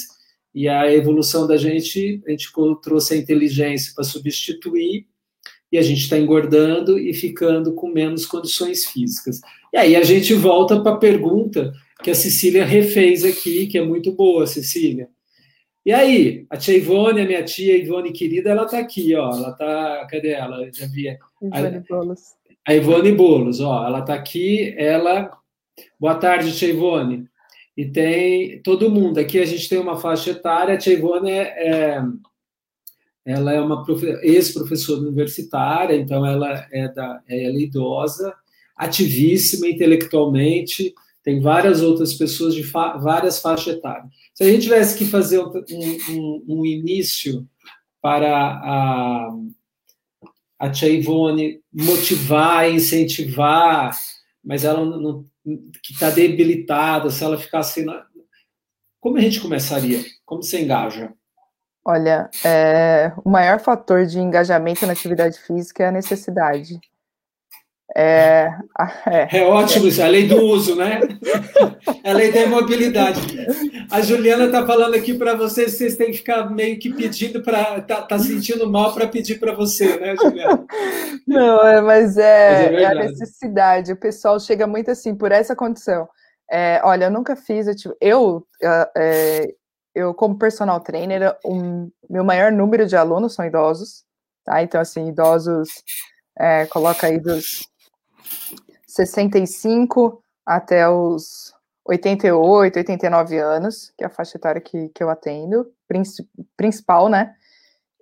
E 0.53 0.69
a 0.69 0.91
evolução 0.91 1.47
da 1.47 1.57
gente, 1.57 2.21
a 2.27 2.31
gente 2.31 2.51
trouxe 2.81 3.15
a 3.15 3.17
inteligência 3.17 3.91
para 3.95 4.03
substituir, 4.03 5.07
e 5.71 5.77
a 5.77 5.81
gente 5.81 6.01
está 6.01 6.17
engordando 6.17 6.99
e 6.99 7.13
ficando 7.13 7.73
com 7.73 7.91
menos 7.91 8.25
condições 8.25 8.85
físicas. 8.85 9.41
E 9.73 9.77
aí 9.77 9.95
a 9.95 10.03
gente 10.03 10.33
volta 10.33 10.79
para 10.79 10.93
a 10.93 10.97
pergunta 10.97 11.73
que 12.03 12.11
a 12.11 12.15
Cecília 12.15 12.63
refez 12.63 13.25
aqui, 13.25 13.67
que 13.67 13.77
é 13.77 13.83
muito 13.83 14.11
boa, 14.11 14.45
Cecília. 14.45 15.09
E 15.85 15.93
aí, 15.93 16.47
a 16.49 16.57
tia 16.57 16.77
Ivone, 16.77 17.21
a 17.21 17.25
minha 17.25 17.43
tia 17.43 17.77
Ivone 17.77 18.11
querida, 18.11 18.49
ela 18.49 18.63
está 18.63 18.79
aqui, 18.79 19.13
ó. 19.15 19.29
Ela 19.31 19.49
está. 19.51 20.07
Cadê 20.09 20.31
ela? 20.31 20.67
Já 20.73 20.87
vi. 20.87 21.15
Ivone 21.41 21.83
Bolos. 21.87 22.21
A 22.67 22.73
Ivone 22.73 23.11
Bolos, 23.11 23.61
ó. 23.61 23.85
Ela 23.85 23.99
está 23.99 24.15
aqui, 24.15 24.73
ela. 24.77 25.29
Boa 25.99 26.15
tarde, 26.15 26.57
tia 26.57 26.69
Ivone. 26.69 27.27
E 27.77 27.85
tem 27.85 28.61
todo 28.63 28.89
mundo. 28.89 29.19
Aqui 29.19 29.39
a 29.39 29.45
gente 29.45 29.69
tem 29.69 29.77
uma 29.77 29.97
faixa 29.97 30.31
etária. 30.31 30.73
A 30.73 30.77
tia 30.77 30.93
Ivone 30.93 31.29
é, 31.29 31.67
é 31.67 32.01
ela 33.25 33.51
é 33.51 33.59
uma 33.59 33.83
ex-professora 34.21 35.01
universitária, 35.01 35.95
então 35.95 36.23
ela 36.23 36.67
é, 36.71 36.87
da, 36.87 37.21
ela 37.27 37.57
é 37.57 37.61
idosa, 37.61 38.31
ativíssima 38.77 39.67
intelectualmente, 39.67 40.93
tem 41.25 41.41
várias 41.41 41.81
outras 41.81 42.13
pessoas 42.13 42.55
de 42.55 42.63
fa 42.63 42.95
várias 42.97 43.39
faixas 43.39 43.75
etárias. 43.75 44.07
Se 44.33 44.43
a 44.43 44.47
gente 44.47 44.63
tivesse 44.63 44.97
que 44.97 45.05
fazer 45.05 45.39
um, 45.39 45.51
um, 46.09 46.45
um 46.47 46.65
início 46.65 47.45
para 48.01 48.31
a, 48.31 49.29
a 50.59 50.69
Tia 50.69 50.89
Ivone 50.89 51.59
motivar, 51.73 52.71
incentivar 52.71 53.91
mas 54.45 54.63
ela 54.63 54.85
não, 54.85 55.25
que 55.81 55.93
está 55.93 56.11
debilitada, 56.11 57.09
se 57.09 57.23
ela 57.23 57.37
ficasse. 57.37 57.83
Na... 57.83 58.05
Como 59.01 59.17
a 59.17 59.21
gente 59.21 59.41
começaria? 59.41 60.01
Como 60.23 60.43
se 60.43 60.61
engaja? 60.61 61.11
Olha, 61.83 62.29
é, 62.43 63.11
o 63.23 63.29
maior 63.29 63.59
fator 63.59 64.05
de 64.05 64.19
engajamento 64.19 64.85
na 64.85 64.93
atividade 64.93 65.39
física 65.39 65.83
é 65.83 65.87
a 65.87 65.91
necessidade. 65.91 66.79
É, 67.93 68.49
é, 69.07 69.39
é 69.39 69.45
ótimo 69.45 69.87
isso, 69.87 70.01
a 70.01 70.07
lei 70.07 70.27
do 70.27 70.41
uso, 70.41 70.75
né? 70.75 70.99
A 72.03 72.11
lei 72.13 72.31
da 72.31 72.41
imobilidade. 72.41 73.21
A 73.91 74.01
Juliana 74.01 74.45
está 74.45 74.65
falando 74.65 74.95
aqui 74.95 75.13
para 75.13 75.35
vocês, 75.35 75.73
vocês 75.73 75.95
têm 75.95 76.11
que 76.11 76.17
ficar 76.17 76.49
meio 76.49 76.79
que 76.79 76.93
pedindo 76.93 77.43
para. 77.43 77.81
Tá, 77.81 78.01
tá 78.01 78.17
sentindo 78.17 78.69
mal 78.69 78.93
para 78.93 79.07
pedir 79.07 79.39
para 79.39 79.53
você, 79.53 79.97
né, 79.99 80.15
Juliana? 80.15 80.65
Não, 81.27 81.67
é, 81.67 81.81
mas, 81.81 82.17
é, 82.17 82.71
mas 82.71 82.79
é, 82.79 82.81
é, 82.81 82.85
a 82.85 82.95
necessidade. 82.95 83.91
O 83.91 83.97
pessoal 83.97 84.39
chega 84.39 84.65
muito 84.65 84.89
assim, 84.89 85.13
por 85.13 85.31
essa 85.31 85.55
condição. 85.55 86.07
É, 86.49 86.81
olha, 86.83 87.05
eu 87.05 87.11
nunca 87.11 87.35
fiz. 87.35 87.67
Eu, 88.01 88.45
eu, 88.59 88.87
é, 88.97 89.47
eu 89.93 90.13
como 90.13 90.37
personal 90.37 90.79
trainer, 90.79 91.35
o 91.43 91.89
meu 92.09 92.23
maior 92.23 92.51
número 92.51 92.85
de 92.85 92.95
alunos 92.95 93.35
são 93.35 93.45
idosos, 93.45 94.03
tá? 94.43 94.63
Então, 94.63 94.81
assim, 94.81 95.09
idosos. 95.09 95.69
Coloca 96.69 97.07
aí 97.07 97.17
dos 97.17 97.65
65 98.87 100.21
até 100.45 100.87
os 100.87 101.53
88, 101.85 102.77
89 102.77 103.37
anos, 103.37 103.93
que 103.97 104.03
é 104.03 104.07
a 104.07 104.09
faixa 104.09 104.37
etária 104.37 104.61
que, 104.61 104.89
que 104.89 105.03
eu 105.03 105.09
atendo, 105.09 105.71
principal, 106.57 107.07
né? 107.07 107.35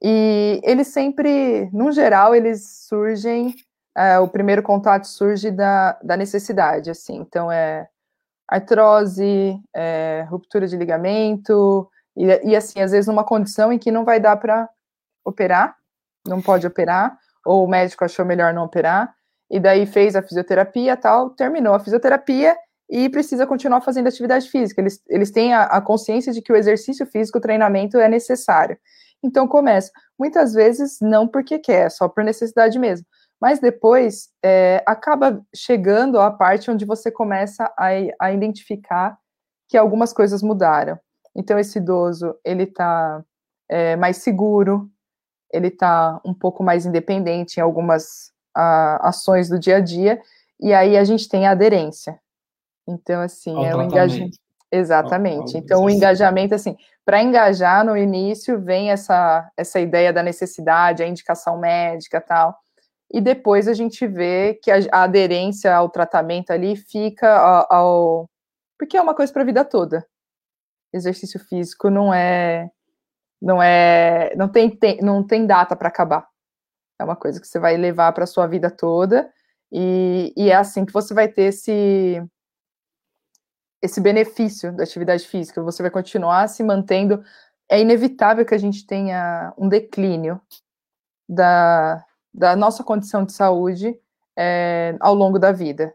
E 0.02 0.62
eles 0.64 0.88
sempre, 0.88 1.70
no 1.72 1.92
geral, 1.92 2.36
eles 2.36 2.86
surgem, 2.88 3.54
é, 3.96 4.20
o 4.20 4.28
primeiro 4.28 4.64
contato 4.64 5.06
surge 5.06 5.52
da, 5.52 5.94
da 6.04 6.18
necessidade, 6.18 6.90
assim, 6.90 7.16
então 7.18 7.52
é 7.52 7.88
artrose, 8.48 9.58
é, 9.74 10.26
ruptura 10.30 10.68
de 10.68 10.76
ligamento, 10.76 11.90
e, 12.16 12.26
e 12.52 12.56
assim, 12.56 12.82
às 12.82 12.92
vezes 12.92 13.08
numa 13.08 13.24
condição 13.24 13.72
em 13.72 13.80
que 13.80 13.92
não 13.92 14.04
vai 14.04 14.20
dar 14.20 14.38
para 14.38 14.70
operar, 15.26 15.76
não 16.28 16.42
pode 16.42 16.68
operar, 16.68 17.18
ou 17.46 17.66
o 17.66 17.68
médico 17.68 18.04
achou 18.04 18.26
melhor 18.26 18.54
não 18.54 18.66
operar, 18.66 19.14
e 19.50 19.60
daí 19.60 19.86
fez 19.86 20.16
a 20.16 20.22
fisioterapia 20.22 20.98
tal, 20.98 21.30
terminou 21.32 21.74
a 21.74 21.80
fisioterapia 21.80 22.56
e 22.90 23.10
precisa 23.10 23.48
continuar 23.48 23.82
fazendo 23.82 24.08
atividade 24.08 24.50
física. 24.50 24.82
Eles, 24.82 25.02
eles 25.08 25.32
têm 25.32 25.54
a, 25.54 25.64
a 25.64 25.82
consciência 25.82 26.32
de 26.32 26.42
que 26.42 26.52
o 26.52 26.56
exercício 26.56 27.06
físico, 27.06 27.38
o 27.38 27.42
treinamento 27.42 27.98
é 27.98 28.08
necessário. 28.08 28.78
Então 29.24 29.48
começa. 29.48 29.92
Muitas 30.20 30.54
vezes 30.54 30.98
não 31.02 31.28
porque 31.28 31.58
quer, 31.58 31.90
só 31.90 32.10
por 32.10 32.24
necessidade 32.24 32.78
mesmo. 32.78 33.06
Mas 33.40 33.60
depois 33.60 34.30
é, 34.44 34.84
acaba 34.86 35.42
chegando 35.56 36.20
a 36.20 36.32
parte 36.32 36.70
onde 36.70 36.86
você 36.86 37.12
começa 37.12 37.66
a, 37.78 37.90
a 38.20 38.32
identificar 38.32 39.18
que 39.68 39.78
algumas 39.78 40.14
coisas 40.14 40.44
mudaram. 40.44 41.00
Então 41.36 41.58
esse 41.58 41.80
idoso 41.80 42.36
ele 42.44 42.64
está 42.64 43.24
é, 43.70 43.96
mais 43.96 44.18
seguro, 44.18 44.90
ele 45.52 45.68
está 45.68 46.20
um 46.26 46.34
pouco 46.34 46.64
mais 46.64 46.86
independente 46.86 47.58
em 47.58 47.62
algumas 47.62 48.33
a, 48.56 49.10
ações 49.10 49.50
do 49.50 49.60
dia 49.60 49.78
a 49.78 49.80
dia, 49.80 50.22
e 50.60 50.74
aí 50.74 50.98
a 50.98 51.04
gente 51.04 51.28
tem 51.28 51.48
a 51.48 51.52
aderência. 51.52 52.20
Então, 52.88 53.22
assim, 53.22 53.56
Ao 53.56 53.66
é 53.66 53.76
o 53.76 53.82
engajamento. 53.82 54.38
Exatamente. 54.72 55.56
então, 55.56 55.84
o 55.84 55.90
engajamento, 55.90 56.56
assim, 56.56 56.76
para 57.06 57.22
engajar 57.22 57.86
no 57.86 57.96
início 57.96 58.60
vem 58.60 58.90
essa, 58.90 59.48
essa 59.56 59.80
ideia 59.80 60.12
da 60.12 60.24
necessidade, 60.24 61.04
a 61.04 61.08
indicação 61.08 61.60
médica 61.60 62.20
tal. 62.20 62.58
E 63.12 63.22
depois 63.22 63.68
a 63.68 63.74
gente 63.74 64.08
vê 64.08 64.56
que 64.56 64.72
a, 64.72 64.80
a 64.92 65.04
aderência 65.04 65.76
ao 65.76 65.90
tratamento 65.90 66.50
ali 66.50 66.76
fica 66.76 67.30
ao, 67.30 67.68
ao. 67.70 68.30
Porque 68.80 68.98
é 68.98 69.02
uma 69.02 69.14
coisa 69.14 69.32
para 69.32 69.44
a 69.44 69.46
vida 69.46 69.64
toda. 69.64 70.04
Exercício 70.92 71.40
físico 71.40 71.92
não 71.92 72.12
é. 72.12 72.72
Não 73.40 73.62
é. 73.62 74.34
Não 74.36 74.50
tem, 74.50 74.72
tem 74.76 75.00
não 75.02 75.24
tem 75.24 75.46
data 75.46 75.76
para 75.76 75.90
acabar. 75.90 76.28
É 77.00 77.04
uma 77.04 77.16
coisa 77.16 77.40
que 77.40 77.48
você 77.48 77.60
vai 77.60 77.76
levar 77.78 78.12
para 78.14 78.24
a 78.24 78.28
sua 78.28 78.48
vida 78.48 78.70
toda, 78.70 79.32
e, 79.76 80.32
e, 80.38 80.52
é 80.52 80.56
assim 80.56 80.86
que 80.86 80.94
você 80.94 81.16
vai 81.16 81.28
ter 81.28 81.46
esse, 81.46 82.24
esse 83.82 84.00
benefício 84.00 84.72
da 84.72 84.84
atividade 84.84 85.28
física, 85.28 85.64
você 85.64 85.82
vai 85.82 85.90
continuar 85.90 86.48
se 86.48 86.62
mantendo. 86.62 87.24
É 87.68 87.82
inevitável 87.82 88.46
que 88.46 88.54
a 88.54 88.58
gente 88.60 88.86
tenha 88.86 89.52
um 89.58 89.68
declínio 89.68 90.40
da, 91.28 92.06
da 92.32 92.56
nossa 92.56 92.84
condição 92.84 93.26
de 93.26 93.34
saúde 93.34 94.00
é, 94.38 94.96
ao 95.00 95.16
longo 95.16 95.40
da 95.40 95.52
vida. 95.52 95.92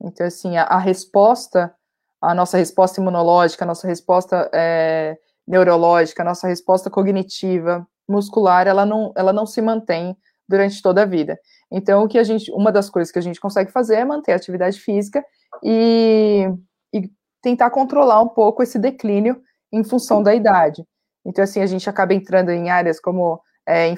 Então, 0.00 0.24
assim, 0.24 0.56
a, 0.56 0.62
a, 0.62 0.78
resposta, 0.78 1.74
a 2.20 2.32
nossa 2.32 2.56
resposta 2.56 3.00
imunológica, 3.00 3.64
a 3.64 3.66
nossa 3.66 3.88
resposta 3.88 4.48
é, 4.54 5.18
neurológica, 5.44 6.22
a 6.22 6.26
nossa 6.26 6.46
resposta 6.46 6.88
cognitiva, 6.88 7.84
muscular, 8.08 8.68
ela 8.68 8.86
não, 8.86 9.12
ela 9.16 9.32
não 9.32 9.46
se 9.46 9.60
mantém 9.60 10.16
durante 10.48 10.80
toda 10.82 11.02
a 11.02 11.06
vida. 11.06 11.38
Então, 11.70 12.04
o 12.04 12.08
que 12.08 12.18
a 12.18 12.24
gente, 12.24 12.50
uma 12.52 12.70
das 12.70 12.88
coisas 12.88 13.12
que 13.12 13.18
a 13.18 13.22
gente 13.22 13.40
consegue 13.40 13.70
fazer 13.70 13.96
é 13.96 14.04
manter 14.04 14.32
a 14.32 14.36
atividade 14.36 14.80
física 14.80 15.24
e, 15.62 16.48
e 16.94 17.10
tentar 17.42 17.70
controlar 17.70 18.22
um 18.22 18.28
pouco 18.28 18.62
esse 18.62 18.78
declínio 18.78 19.40
em 19.72 19.82
função 19.82 20.22
da 20.22 20.34
idade. 20.34 20.84
Então, 21.24 21.42
assim, 21.42 21.60
a 21.60 21.66
gente 21.66 21.90
acaba 21.90 22.14
entrando 22.14 22.50
em 22.50 22.70
áreas 22.70 23.00
como 23.00 23.40
é, 23.66 23.92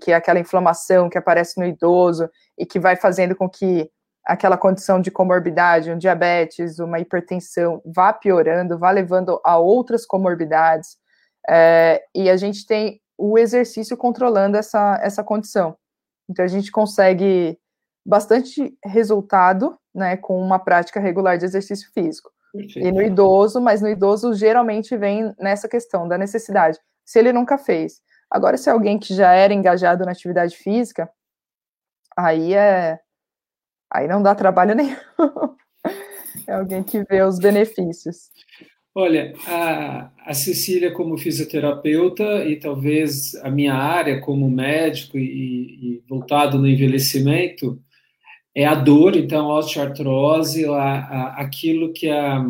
que 0.00 0.10
é 0.10 0.14
aquela 0.14 0.40
inflamação 0.40 1.08
que 1.08 1.16
aparece 1.16 1.58
no 1.58 1.66
idoso 1.66 2.28
e 2.58 2.66
que 2.66 2.80
vai 2.80 2.96
fazendo 2.96 3.36
com 3.36 3.48
que 3.48 3.88
aquela 4.24 4.58
condição 4.58 5.00
de 5.00 5.10
comorbidade, 5.10 5.90
um 5.90 5.96
diabetes, 5.96 6.80
uma 6.80 6.98
hipertensão, 6.98 7.80
vá 7.86 8.12
piorando, 8.12 8.76
vá 8.76 8.90
levando 8.90 9.40
a 9.44 9.56
outras 9.56 10.04
comorbidades. 10.04 10.96
É, 11.48 12.02
e 12.12 12.28
a 12.28 12.36
gente 12.36 12.66
tem 12.66 13.00
o 13.18 13.38
exercício 13.38 13.96
controlando 13.96 14.56
essa, 14.56 15.00
essa 15.02 15.24
condição. 15.24 15.76
Então, 16.28 16.44
a 16.44 16.48
gente 16.48 16.70
consegue 16.70 17.58
bastante 18.04 18.76
resultado 18.84 19.78
né, 19.94 20.16
com 20.16 20.40
uma 20.40 20.58
prática 20.58 21.00
regular 21.00 21.38
de 21.38 21.44
exercício 21.44 21.90
físico. 21.92 22.30
Perfeito. 22.52 22.86
E 22.86 22.92
no 22.92 23.02
idoso, 23.02 23.60
mas 23.60 23.82
no 23.82 23.88
idoso 23.88 24.34
geralmente 24.34 24.96
vem 24.96 25.34
nessa 25.38 25.68
questão 25.68 26.06
da 26.06 26.16
necessidade. 26.16 26.78
Se 27.04 27.18
ele 27.18 27.32
nunca 27.32 27.58
fez. 27.58 28.00
Agora, 28.30 28.56
se 28.56 28.68
é 28.68 28.72
alguém 28.72 28.98
que 28.98 29.14
já 29.14 29.32
era 29.32 29.52
engajado 29.52 30.04
na 30.04 30.12
atividade 30.12 30.56
física, 30.56 31.10
aí 32.16 32.54
é. 32.54 32.98
Aí 33.92 34.08
não 34.08 34.22
dá 34.22 34.34
trabalho 34.34 34.74
nenhum. 34.76 34.96
é 36.46 36.54
alguém 36.54 36.82
que 36.82 37.04
vê 37.04 37.22
os 37.22 37.38
benefícios. 37.38 38.30
Olha, 38.98 39.34
a, 39.46 40.10
a 40.24 40.32
Cecília, 40.32 40.90
como 40.90 41.18
fisioterapeuta, 41.18 42.46
e 42.46 42.56
talvez 42.56 43.34
a 43.42 43.50
minha 43.50 43.74
área 43.74 44.22
como 44.22 44.48
médico 44.48 45.18
e, 45.18 45.22
e 45.22 46.02
voltado 46.08 46.58
no 46.58 46.66
envelhecimento, 46.66 47.78
é 48.54 48.64
a 48.64 48.74
dor, 48.74 49.14
então, 49.14 49.50
a 49.50 49.58
osteoartrose, 49.58 50.64
a, 50.64 50.72
a, 50.72 51.42
aquilo 51.42 51.92
que 51.92 52.08
a. 52.08 52.42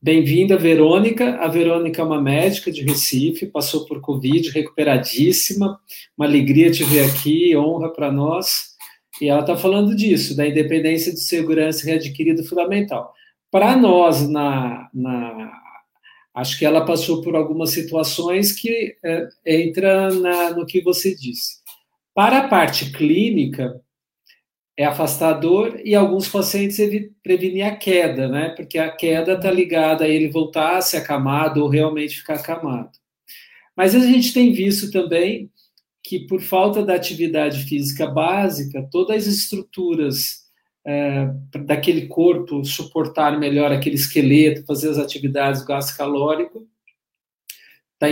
Bem-vinda, 0.00 0.56
Verônica. 0.56 1.34
A 1.38 1.48
Verônica 1.48 2.00
é 2.00 2.04
uma 2.04 2.22
médica 2.22 2.70
de 2.70 2.84
Recife, 2.84 3.46
passou 3.46 3.86
por 3.86 4.00
Covid, 4.00 4.50
recuperadíssima. 4.50 5.80
Uma 6.16 6.28
alegria 6.28 6.70
te 6.70 6.84
ver 6.84 7.10
aqui, 7.10 7.56
honra 7.56 7.92
para 7.92 8.12
nós. 8.12 8.76
E 9.20 9.28
ela 9.28 9.40
está 9.40 9.56
falando 9.56 9.96
disso, 9.96 10.36
da 10.36 10.46
independência 10.46 11.12
de 11.12 11.18
segurança 11.18 11.84
readquirida 11.84 12.44
fundamental. 12.44 13.12
Para 13.50 13.76
nós, 13.76 14.28
na, 14.28 14.88
na, 14.92 15.52
acho 16.34 16.58
que 16.58 16.64
ela 16.64 16.84
passou 16.84 17.22
por 17.22 17.34
algumas 17.34 17.70
situações 17.70 18.52
que 18.52 18.96
é, 19.04 19.28
entra 19.46 20.12
na, 20.12 20.50
no 20.50 20.66
que 20.66 20.80
você 20.80 21.14
disse. 21.14 21.60
Para 22.14 22.38
a 22.38 22.48
parte 22.48 22.92
clínica, 22.92 23.80
é 24.76 24.84
afastador 24.84 25.80
e 25.82 25.94
alguns 25.94 26.28
pacientes 26.28 26.78
ele 26.78 27.12
prevenir 27.22 27.64
a 27.64 27.74
queda, 27.74 28.28
né? 28.28 28.50
Porque 28.50 28.78
a 28.78 28.90
queda 28.90 29.32
está 29.32 29.50
ligada 29.50 30.04
a 30.04 30.08
ele 30.08 30.28
voltar 30.28 30.76
a 30.76 30.82
ser 30.82 30.98
acamado 30.98 31.62
ou 31.62 31.68
realmente 31.68 32.18
ficar 32.18 32.34
acamado. 32.34 32.90
Mas 33.74 33.94
a 33.94 34.00
gente 34.00 34.34
tem 34.34 34.52
visto 34.52 34.90
também 34.90 35.50
que, 36.02 36.20
por 36.20 36.40
falta 36.40 36.82
da 36.84 36.94
atividade 36.94 37.64
física 37.64 38.06
básica, 38.06 38.86
todas 38.92 39.26
as 39.26 39.34
estruturas 39.34 40.45
é, 40.86 41.28
daquele 41.64 42.06
corpo 42.06 42.64
suportar 42.64 43.38
melhor 43.38 43.72
aquele 43.72 43.96
esqueleto, 43.96 44.64
fazer 44.64 44.90
as 44.90 44.98
atividades 44.98 45.62
do 45.62 45.66
gasto 45.66 45.96
calórico, 45.96 46.66
está 47.94 48.06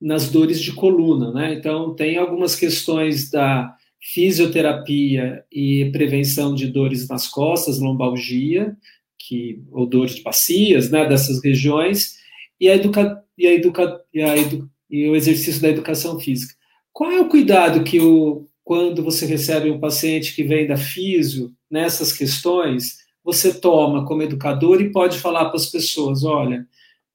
nas 0.00 0.30
dores 0.30 0.60
de 0.62 0.72
coluna, 0.72 1.30
né? 1.32 1.52
Então, 1.52 1.94
tem 1.94 2.16
algumas 2.16 2.56
questões 2.56 3.30
da 3.30 3.76
fisioterapia 4.00 5.44
e 5.52 5.90
prevenção 5.92 6.54
de 6.54 6.68
dores 6.68 7.06
nas 7.06 7.28
costas, 7.28 7.78
lombalgia, 7.78 8.74
que, 9.18 9.62
ou 9.70 9.84
dores 9.84 10.14
de 10.14 10.22
bacias, 10.22 10.90
né, 10.90 11.06
dessas 11.06 11.44
regiões, 11.44 12.16
e, 12.58 12.66
a 12.66 12.76
educa, 12.76 13.22
e, 13.36 13.46
a 13.46 13.52
educa, 13.52 14.00
e, 14.14 14.22
a 14.22 14.38
edu, 14.38 14.70
e 14.88 15.06
o 15.06 15.14
exercício 15.14 15.60
da 15.60 15.68
educação 15.68 16.18
física. 16.18 16.54
Qual 16.90 17.10
é 17.10 17.20
o 17.20 17.28
cuidado 17.28 17.84
que 17.84 18.00
o 18.00 18.46
quando 18.64 19.02
você 19.02 19.26
recebe 19.26 19.70
um 19.70 19.80
paciente 19.80 20.34
que 20.34 20.44
vem 20.44 20.66
da 20.66 20.76
físio 20.76 21.52
nessas 21.70 22.12
questões, 22.12 22.98
você 23.22 23.52
toma 23.54 24.04
como 24.04 24.22
educador 24.22 24.80
e 24.80 24.90
pode 24.90 25.18
falar 25.18 25.46
para 25.46 25.56
as 25.56 25.66
pessoas, 25.66 26.24
olha, 26.24 26.66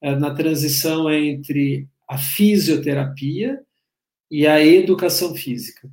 é, 0.01 0.15
na 0.15 0.33
transição 0.33 1.11
entre 1.11 1.87
a 2.07 2.17
fisioterapia 2.17 3.61
e 4.29 4.47
a 4.47 4.63
educação 4.63 5.35
física? 5.35 5.89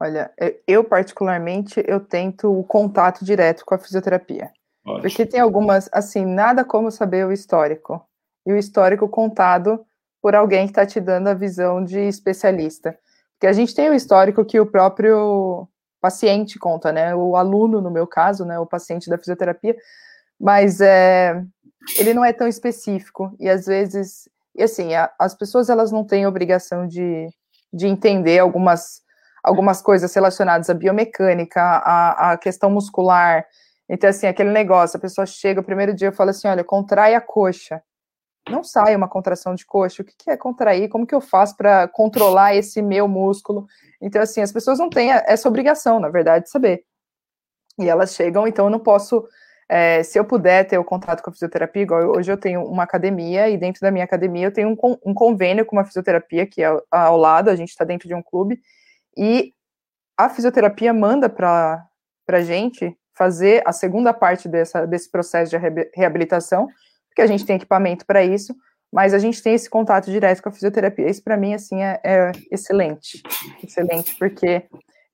Olha, 0.00 0.30
eu 0.66 0.84
particularmente 0.84 1.82
eu 1.86 2.00
tento 2.00 2.52
o 2.52 2.64
contato 2.64 3.24
direto 3.24 3.64
com 3.64 3.74
a 3.74 3.78
fisioterapia. 3.78 4.52
Ótimo. 4.84 5.02
Porque 5.02 5.24
tem 5.24 5.40
algumas, 5.40 5.88
assim, 5.92 6.26
nada 6.26 6.64
como 6.64 6.90
saber 6.90 7.26
o 7.26 7.32
histórico. 7.32 8.06
E 8.46 8.52
o 8.52 8.56
histórico 8.56 9.08
contado 9.08 9.84
por 10.20 10.34
alguém 10.34 10.66
que 10.66 10.72
está 10.72 10.84
te 10.84 11.00
dando 11.00 11.28
a 11.28 11.34
visão 11.34 11.82
de 11.82 12.00
especialista. 12.00 12.98
Porque 13.32 13.46
a 13.46 13.52
gente 13.52 13.74
tem 13.74 13.88
o 13.88 13.94
histórico 13.94 14.44
que 14.44 14.60
o 14.60 14.66
próprio 14.66 15.66
paciente 16.04 16.58
conta, 16.58 16.92
né? 16.92 17.14
O 17.14 17.34
aluno, 17.34 17.80
no 17.80 17.90
meu 17.90 18.06
caso, 18.06 18.44
né? 18.44 18.58
O 18.58 18.66
paciente 18.66 19.08
da 19.08 19.16
fisioterapia, 19.16 19.74
mas 20.38 20.78
é, 20.82 21.42
ele 21.96 22.12
não 22.12 22.22
é 22.22 22.30
tão 22.30 22.46
específico. 22.46 23.34
E 23.40 23.48
às 23.48 23.64
vezes, 23.64 24.28
e 24.54 24.62
assim, 24.62 24.94
a, 24.94 25.10
as 25.18 25.34
pessoas 25.34 25.70
elas 25.70 25.90
não 25.90 26.04
têm 26.04 26.26
obrigação 26.26 26.86
de, 26.86 27.26
de 27.72 27.86
entender 27.86 28.38
algumas, 28.38 29.00
algumas 29.42 29.80
coisas 29.80 30.14
relacionadas 30.14 30.68
à 30.68 30.74
biomecânica, 30.74 31.62
à, 31.62 32.32
à 32.32 32.36
questão 32.36 32.70
muscular. 32.70 33.46
Então, 33.88 34.10
assim, 34.10 34.26
aquele 34.26 34.50
negócio, 34.50 34.98
a 34.98 35.00
pessoa 35.00 35.24
chega 35.24 35.62
o 35.62 35.64
primeiro 35.64 35.94
dia 35.94 36.08
e 36.08 36.12
fala 36.12 36.32
assim: 36.32 36.48
olha, 36.48 36.62
contrai 36.62 37.14
a 37.14 37.20
coxa 37.20 37.82
não 38.48 38.62
sai 38.62 38.94
uma 38.94 39.08
contração 39.08 39.54
de 39.54 39.64
coxa. 39.64 40.02
O 40.02 40.04
que, 40.04 40.30
é 40.30 40.36
contrair? 40.36 40.88
Como 40.88 41.06
que 41.06 41.14
eu 41.14 41.20
faço 41.20 41.56
para 41.56 41.88
controlar 41.88 42.54
esse 42.54 42.82
meu 42.82 43.08
músculo? 43.08 43.66
Então, 44.00 44.20
assim, 44.20 44.40
as 44.40 44.52
pessoas 44.52 44.78
não 44.78 44.90
têm 44.90 45.10
essa 45.10 45.48
obrigação, 45.48 45.98
na 45.98 46.08
verdade, 46.08 46.44
de 46.44 46.50
saber. 46.50 46.84
E 47.78 47.88
elas 47.88 48.14
chegam, 48.14 48.46
então 48.46 48.66
eu 48.66 48.70
não 48.70 48.78
posso. 48.80 49.26
É, 49.66 50.02
se 50.02 50.18
eu 50.18 50.24
puder 50.24 50.64
ter 50.64 50.76
o 50.76 50.84
contato 50.84 51.22
com 51.22 51.30
a 51.30 51.32
fisioterapia, 51.32 51.82
igual 51.82 52.16
hoje 52.16 52.30
eu 52.30 52.36
tenho 52.36 52.62
uma 52.64 52.82
academia 52.82 53.48
e 53.48 53.56
dentro 53.56 53.80
da 53.80 53.90
minha 53.90 54.04
academia 54.04 54.46
eu 54.48 54.52
tenho 54.52 54.68
um, 54.68 54.96
um 55.06 55.14
convênio 55.14 55.64
com 55.64 55.74
uma 55.74 55.86
fisioterapia 55.86 56.46
que 56.46 56.62
é 56.62 56.70
ao 56.90 57.16
lado, 57.16 57.48
a 57.48 57.56
gente 57.56 57.70
está 57.70 57.82
dentro 57.82 58.06
de 58.06 58.14
um 58.14 58.22
clube, 58.22 58.60
e 59.16 59.54
a 60.18 60.28
fisioterapia 60.28 60.92
manda 60.92 61.30
para 61.30 61.88
a 62.28 62.40
gente 62.42 62.94
fazer 63.14 63.62
a 63.64 63.72
segunda 63.72 64.12
parte 64.12 64.48
dessa, 64.48 64.86
desse 64.86 65.10
processo 65.10 65.50
de 65.50 65.56
reabilitação, 65.94 66.68
porque 67.14 67.22
a 67.22 67.26
gente 67.28 67.46
tem 67.46 67.54
equipamento 67.54 68.04
para 68.04 68.24
isso, 68.24 68.54
mas 68.92 69.14
a 69.14 69.20
gente 69.20 69.40
tem 69.40 69.54
esse 69.54 69.70
contato 69.70 70.10
direto 70.10 70.42
com 70.42 70.48
a 70.48 70.52
fisioterapia. 70.52 71.08
Isso 71.08 71.22
para 71.22 71.36
mim 71.36 71.54
assim 71.54 71.80
é, 71.80 72.00
é, 72.02 72.32
excelente, 72.50 73.22
excelente, 73.62 74.16
porque 74.16 74.64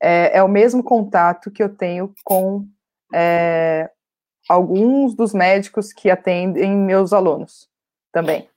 é, 0.01 0.37
é, 0.37 0.43
o 0.43 0.47
mesmo 0.47 0.83
contato 0.83 1.51
que 1.51 1.61
eu 1.61 1.69
tenho 1.69 2.11
com 2.23 2.65
é, 3.13 3.87
alguns 4.49 5.13
dos 5.13 5.31
médicos 5.31 5.93
que 5.93 6.09
atendem 6.09 6.75
meus 6.75 7.13
alunos 7.13 7.69
também. 8.11 8.49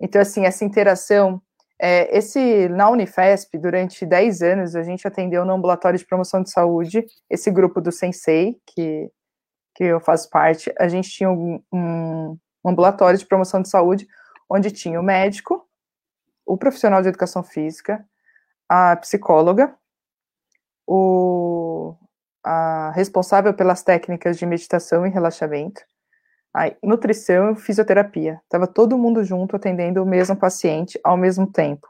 Então 0.00 0.20
assim 0.20 0.44
essa 0.44 0.64
interação, 0.64 1.40
é, 1.80 2.16
esse 2.16 2.68
na 2.70 2.90
Unifesp 2.90 3.56
durante 3.56 4.04
10 4.04 4.42
anos 4.42 4.74
a 4.74 4.82
gente 4.82 5.06
atendeu 5.06 5.44
no 5.44 5.52
ambulatório 5.52 5.98
de 5.98 6.04
promoção 6.04 6.42
de 6.42 6.50
saúde 6.50 7.06
esse 7.30 7.52
grupo 7.52 7.80
do 7.80 7.92
Sensei 7.92 8.56
que 8.66 9.08
que 9.76 9.84
eu 9.84 10.00
faço 10.00 10.28
parte, 10.28 10.70
a 10.78 10.88
gente 10.88 11.08
tinha 11.08 11.30
um, 11.30 11.62
um 11.72 12.36
um 12.64 12.70
ambulatório 12.70 13.18
de 13.18 13.26
promoção 13.26 13.62
de 13.62 13.68
saúde, 13.68 14.06
onde 14.48 14.70
tinha 14.70 15.00
o 15.00 15.02
médico, 15.02 15.66
o 16.44 16.56
profissional 16.56 17.00
de 17.02 17.08
educação 17.08 17.42
física, 17.42 18.04
a 18.68 18.96
psicóloga, 18.96 19.74
o, 20.86 21.94
a 22.44 22.90
responsável 22.94 23.54
pelas 23.54 23.82
técnicas 23.82 24.38
de 24.38 24.46
meditação 24.46 25.06
e 25.06 25.10
relaxamento, 25.10 25.82
a 26.52 26.72
nutrição 26.82 27.52
e 27.52 27.56
fisioterapia. 27.56 28.40
Estava 28.42 28.66
todo 28.66 28.98
mundo 28.98 29.22
junto 29.22 29.54
atendendo 29.54 30.02
o 30.02 30.06
mesmo 30.06 30.36
paciente 30.36 30.98
ao 31.04 31.16
mesmo 31.16 31.46
tempo. 31.46 31.86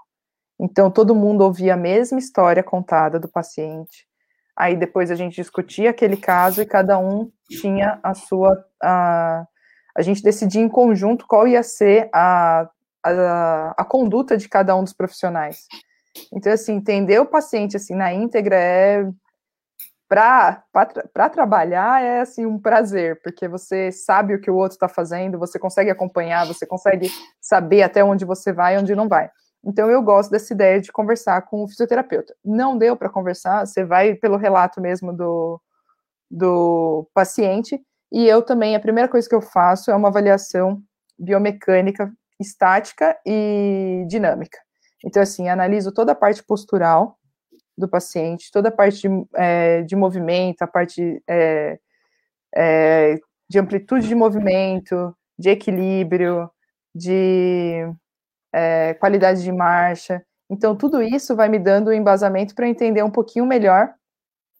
Então, 0.59 0.91
todo 0.91 1.15
mundo 1.15 1.41
ouvia 1.41 1.73
a 1.73 1.79
mesma 1.79 2.19
história 2.19 2.63
contada 2.63 3.19
do 3.19 3.29
paciente. 3.29 4.07
Aí, 4.55 4.77
depois 4.77 5.11
a 5.11 5.15
gente 5.15 5.37
discutia 5.37 5.89
aquele 5.89 6.19
caso 6.19 6.61
e 6.61 6.67
cada 6.67 6.99
um 6.99 7.33
tinha 7.49 7.99
a 8.03 8.13
sua 8.13 8.63
a, 8.83 9.47
a 10.01 10.03
gente 10.03 10.23
decidir 10.23 10.61
em 10.61 10.69
conjunto 10.69 11.27
qual 11.27 11.47
ia 11.47 11.63
ser 11.63 12.09
a, 12.13 12.67
a, 13.05 13.75
a 13.77 13.85
conduta 13.85 14.35
de 14.35 14.49
cada 14.49 14.75
um 14.75 14.83
dos 14.83 14.95
profissionais. 14.95 15.67
Então, 16.33 16.51
assim, 16.51 16.75
entender 16.75 17.19
o 17.19 17.27
paciente 17.27 17.77
assim 17.77 17.95
na 17.95 18.13
íntegra 18.13 18.57
é 18.57 19.07
para 20.09 21.29
trabalhar 21.31 22.03
é 22.03 22.21
assim 22.21 22.45
um 22.45 22.59
prazer, 22.59 23.21
porque 23.23 23.47
você 23.47 23.93
sabe 23.93 24.35
o 24.35 24.41
que 24.41 24.51
o 24.51 24.57
outro 24.57 24.75
está 24.75 24.89
fazendo, 24.89 25.39
você 25.39 25.57
consegue 25.57 25.89
acompanhar, 25.89 26.47
você 26.47 26.67
consegue 26.67 27.09
saber 27.41 27.83
até 27.83 28.03
onde 28.03 28.25
você 28.25 28.53
vai 28.53 28.75
e 28.75 28.79
onde 28.79 28.97
não 28.97 29.07
vai. 29.07 29.31
Então 29.63 29.89
eu 29.89 30.03
gosto 30.03 30.31
dessa 30.31 30.53
ideia 30.53 30.81
de 30.81 30.91
conversar 30.91 31.43
com 31.43 31.63
o 31.63 31.69
fisioterapeuta. 31.69 32.35
Não 32.45 32.77
deu 32.77 32.97
para 32.97 33.09
conversar, 33.09 33.65
você 33.67 33.85
vai 33.85 34.15
pelo 34.15 34.37
relato 34.37 34.81
mesmo 34.81 35.13
do, 35.13 35.61
do 36.29 37.09
paciente 37.15 37.81
e 38.13 38.27
eu 38.27 38.43
também, 38.43 38.75
a 38.75 38.81
primeira 38.81 39.09
coisa 39.09 39.29
que 39.29 39.35
eu 39.35 39.41
faço 39.41 39.91
é 39.91 39.95
uma 39.95 40.09
avaliação 40.09 40.83
biomecânica 41.19 42.13
estática 42.41 43.17
e 43.25 44.05
dinâmica. 44.09 44.59
Então, 45.05 45.23
assim, 45.23 45.49
analiso 45.49 45.93
toda 45.93 46.13
a 46.13 46.15
parte 46.15 46.43
postural 46.43 47.19
do 47.77 47.89
paciente, 47.89 48.51
toda 48.53 48.69
a 48.69 48.73
parte 48.73 49.09
de, 49.09 49.27
é, 49.35 49.83
de 49.83 49.95
movimento, 49.97 50.63
a 50.63 50.67
parte 50.67 51.23
é, 51.29 51.79
é, 52.55 53.19
de 53.49 53.59
amplitude 53.59 54.09
de 54.09 54.15
movimento, 54.15 55.17
de 55.39 55.51
equilíbrio, 55.51 56.51
de 56.95 57.87
é, 58.53 58.95
qualidade 58.95 59.43
de 59.43 59.53
marcha. 59.53 60.23
Então, 60.51 60.77
tudo 60.77 61.03
isso 61.03 61.37
vai 61.37 61.49
me 61.49 61.59
dando 61.59 61.89
o 61.89 61.91
um 61.91 61.95
embasamento 61.95 62.55
para 62.55 62.69
entender 62.69 63.03
um 63.03 63.11
pouquinho 63.11 63.47
melhor 63.47 63.95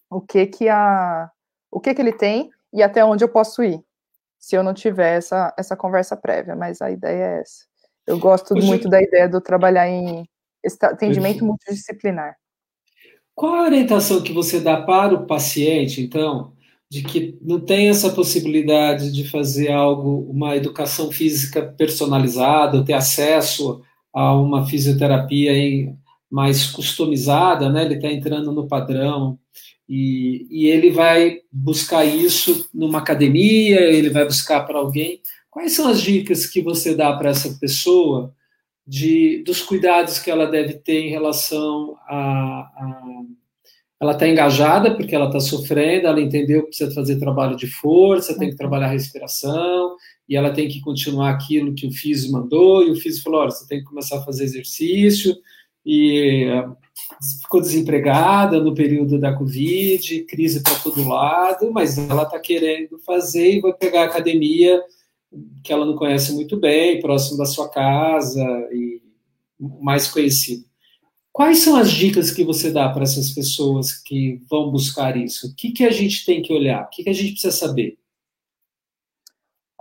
o 0.09 0.21
que 0.21 0.47
que 0.47 0.69
a 0.69 1.31
o 1.71 1.81
que 1.81 1.95
que 1.95 2.03
ele 2.03 2.13
tem 2.13 2.51
e 2.73 2.83
até 2.83 3.05
onde 3.05 3.25
eu 3.25 3.29
posso 3.29 3.63
ir, 3.63 3.81
se 4.39 4.57
eu 4.57 4.63
não 4.63 4.73
tiver 4.73 5.19
essa, 5.19 5.55
essa 5.59 5.77
conversa 5.77 6.17
prévia, 6.17 6.57
mas 6.57 6.81
a 6.81 6.91
ideia 6.91 7.25
é 7.25 7.41
essa. 7.41 7.65
Eu 8.07 8.19
gosto 8.19 8.55
muito 8.57 8.89
da 8.89 9.01
ideia 9.01 9.29
do 9.29 9.41
trabalhar 9.41 9.89
em 9.89 10.29
atendimento 10.83 11.45
multidisciplinar. 11.45 12.35
Qual 13.35 13.55
a 13.55 13.63
orientação 13.63 14.23
que 14.23 14.33
você 14.33 14.61
dá 14.61 14.83
para 14.83 15.15
o 15.15 15.27
paciente, 15.27 16.03
então, 16.03 16.53
de 16.91 17.03
que 17.03 17.39
não 17.41 17.61
tem 17.61 17.89
essa 17.89 18.11
possibilidade 18.11 19.13
de 19.13 19.29
fazer 19.29 19.71
algo, 19.71 20.29
uma 20.31 20.57
educação 20.57 21.13
física 21.13 21.63
personalizada, 21.63 22.85
ter 22.85 22.95
acesso 22.95 23.83
a 24.13 24.35
uma 24.35 24.67
fisioterapia 24.67 25.53
mais 26.29 26.67
customizada, 26.67 27.71
né? 27.71 27.85
Ele 27.85 27.95
está 27.95 28.09
entrando 28.09 28.53
no 28.53 28.67
padrão 28.67 29.39
e, 29.93 30.47
e 30.49 30.69
ele 30.69 30.93
vai 30.93 31.41
buscar 31.51 32.05
isso 32.05 32.69
numa 32.73 32.99
academia, 33.01 33.81
ele 33.81 34.09
vai 34.09 34.25
buscar 34.25 34.61
para 34.61 34.79
alguém. 34.79 35.21
Quais 35.51 35.73
são 35.73 35.89
as 35.89 36.01
dicas 36.01 36.47
que 36.47 36.63
você 36.63 36.95
dá 36.95 37.13
para 37.17 37.31
essa 37.31 37.59
pessoa 37.59 38.33
de, 38.87 39.43
dos 39.45 39.61
cuidados 39.61 40.21
que 40.21 40.31
ela 40.31 40.47
deve 40.47 40.75
ter 40.75 41.01
em 41.01 41.11
relação 41.11 41.97
a, 42.09 42.61
a 42.77 43.01
ela 44.01 44.13
está 44.13 44.27
engajada 44.27 44.95
porque 44.97 45.15
ela 45.15 45.27
está 45.27 45.41
sofrendo, 45.41 46.07
ela 46.07 46.21
entendeu 46.21 46.63
que 46.63 46.69
precisa 46.69 46.95
fazer 46.95 47.19
trabalho 47.19 47.57
de 47.57 47.67
força, 47.67 48.39
tem 48.39 48.47
que 48.47 48.55
uhum. 48.55 48.59
trabalhar 48.59 48.87
a 48.87 48.93
respiração, 48.93 49.97
e 50.27 50.37
ela 50.37 50.53
tem 50.53 50.69
que 50.69 50.81
continuar 50.81 51.31
aquilo 51.31 51.75
que 51.75 51.87
o 51.87 51.93
físico 51.93 52.33
mandou, 52.33 52.83
e 52.83 52.91
o 52.91 52.97
físico 52.97 53.25
falou, 53.25 53.41
olha, 53.41 53.51
você 53.51 53.67
tem 53.67 53.81
que 53.81 53.85
começar 53.85 54.19
a 54.19 54.25
fazer 54.25 54.45
exercício, 54.45 55.37
e 55.85 56.47
ficou 57.43 57.61
desempregada 57.61 58.61
no 58.61 58.75
período 58.75 59.19
da 59.19 59.33
Covid, 59.33 60.25
crise 60.25 60.63
para 60.63 60.75
todo 60.77 61.07
lado, 61.07 61.71
mas 61.73 61.99
ela 61.99 62.23
está 62.23 62.39
querendo 62.39 62.99
fazer 62.99 63.57
e 63.57 63.61
vai 63.61 63.73
pegar 63.73 64.03
a 64.03 64.07
academia 64.07 64.83
que 65.63 65.73
ela 65.73 65.87
não 65.87 65.95
conhece 65.97 66.33
muito 66.33 66.59
bem, 66.59 67.01
próximo 67.01 67.39
da 67.39 67.45
sua 67.45 67.69
casa 67.69 68.45
e 68.73 69.01
mais 69.59 70.11
conhecido. 70.11 70.65
Quais 71.33 71.61
são 71.61 71.77
as 71.77 71.91
dicas 71.91 72.31
que 72.31 72.45
você 72.45 72.71
dá 72.73 72.89
para 72.89 73.05
essas 73.05 73.31
pessoas 73.31 73.93
que 73.93 74.41
vão 74.51 74.71
buscar 74.71 75.17
isso? 75.17 75.47
O 75.47 75.55
que, 75.55 75.71
que 75.71 75.85
a 75.85 75.91
gente 75.91 76.25
tem 76.25 76.43
que 76.43 76.53
olhar? 76.53 76.83
O 76.83 76.89
que, 76.91 77.05
que 77.05 77.11
a 77.11 77.15
gente 77.15 77.33
precisa 77.33 77.53
saber? 77.53 77.97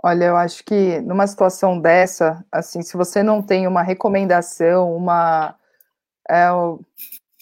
Olha, 0.02 0.26
eu 0.26 0.36
acho 0.36 0.64
que 0.64 1.00
numa 1.00 1.26
situação 1.26 1.78
dessa, 1.78 2.44
assim, 2.50 2.80
se 2.82 2.96
você 2.96 3.22
não 3.22 3.42
tem 3.42 3.66
uma 3.66 3.82
recomendação, 3.82 4.96
uma, 4.96 5.54
é, 6.30 6.48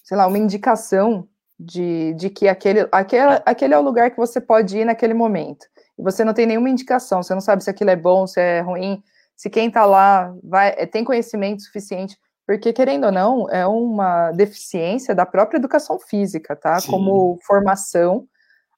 sei 0.02 0.16
lá, 0.16 0.26
uma 0.26 0.38
indicação 0.38 1.28
de, 1.58 2.14
de 2.14 2.30
que 2.30 2.48
aquele, 2.48 2.88
aquele, 2.90 3.42
aquele 3.44 3.74
é 3.74 3.78
o 3.78 3.82
lugar 3.82 4.10
que 4.10 4.16
você 4.16 4.40
pode 4.40 4.78
ir 4.78 4.84
naquele 4.84 5.12
momento. 5.12 5.66
E 5.98 6.02
você 6.02 6.24
não 6.24 6.32
tem 6.32 6.46
nenhuma 6.46 6.70
indicação, 6.70 7.22
você 7.22 7.34
não 7.34 7.40
sabe 7.40 7.62
se 7.64 7.70
aquilo 7.70 7.90
é 7.90 7.96
bom, 7.96 8.26
se 8.26 8.40
é 8.40 8.60
ruim, 8.60 9.02
se 9.36 9.50
quem 9.50 9.68
está 9.68 9.84
lá 9.84 10.34
vai, 10.42 10.74
é, 10.76 10.86
tem 10.86 11.04
conhecimento 11.04 11.62
suficiente. 11.62 12.16
porque 12.46 12.72
querendo 12.72 13.04
ou 13.04 13.12
não, 13.12 13.50
é 13.50 13.66
uma 13.66 14.32
deficiência 14.32 15.14
da 15.14 15.26
própria 15.26 15.58
educação 15.58 15.98
física, 15.98 16.56
tá? 16.56 16.80
Sim. 16.80 16.90
Como 16.90 17.38
formação, 17.46 18.26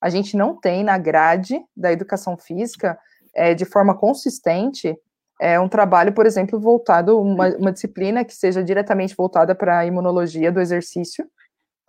a 0.00 0.10
gente 0.10 0.36
não 0.36 0.56
tem 0.56 0.82
na 0.82 0.98
grade 0.98 1.62
da 1.76 1.92
educação 1.92 2.36
física, 2.36 2.98
é, 3.34 3.54
de 3.54 3.64
forma 3.64 3.94
consistente, 3.94 4.98
é 5.40 5.58
um 5.58 5.68
trabalho, 5.68 6.12
por 6.12 6.26
exemplo, 6.26 6.60
voltado, 6.60 7.18
uma, 7.18 7.48
uma 7.56 7.72
disciplina 7.72 8.24
que 8.24 8.34
seja 8.34 8.62
diretamente 8.62 9.16
voltada 9.16 9.54
para 9.54 9.78
a 9.78 9.86
imunologia 9.86 10.52
do 10.52 10.60
exercício, 10.60 11.26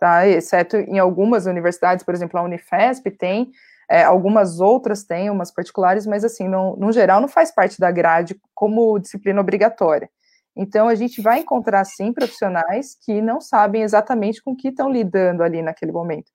tá? 0.00 0.26
Exceto 0.26 0.78
em 0.78 0.98
algumas 0.98 1.44
universidades, 1.44 2.02
por 2.02 2.14
exemplo, 2.14 2.40
a 2.40 2.42
Unifesp 2.42 3.10
tem, 3.10 3.50
é, 3.90 4.02
algumas 4.04 4.58
outras 4.58 5.04
têm, 5.04 5.28
umas 5.28 5.50
particulares, 5.50 6.06
mas 6.06 6.24
assim, 6.24 6.48
no, 6.48 6.76
no 6.76 6.90
geral 6.92 7.20
não 7.20 7.28
faz 7.28 7.54
parte 7.54 7.78
da 7.78 7.90
grade 7.90 8.40
como 8.54 8.98
disciplina 8.98 9.42
obrigatória. 9.42 10.08
Então, 10.56 10.88
a 10.88 10.94
gente 10.94 11.20
vai 11.20 11.40
encontrar, 11.40 11.84
sim, 11.84 12.10
profissionais 12.10 12.96
que 13.04 13.20
não 13.20 13.38
sabem 13.38 13.82
exatamente 13.82 14.42
com 14.42 14.52
o 14.52 14.56
que 14.56 14.68
estão 14.68 14.90
lidando 14.90 15.42
ali 15.42 15.60
naquele 15.60 15.92
momento. 15.92 16.30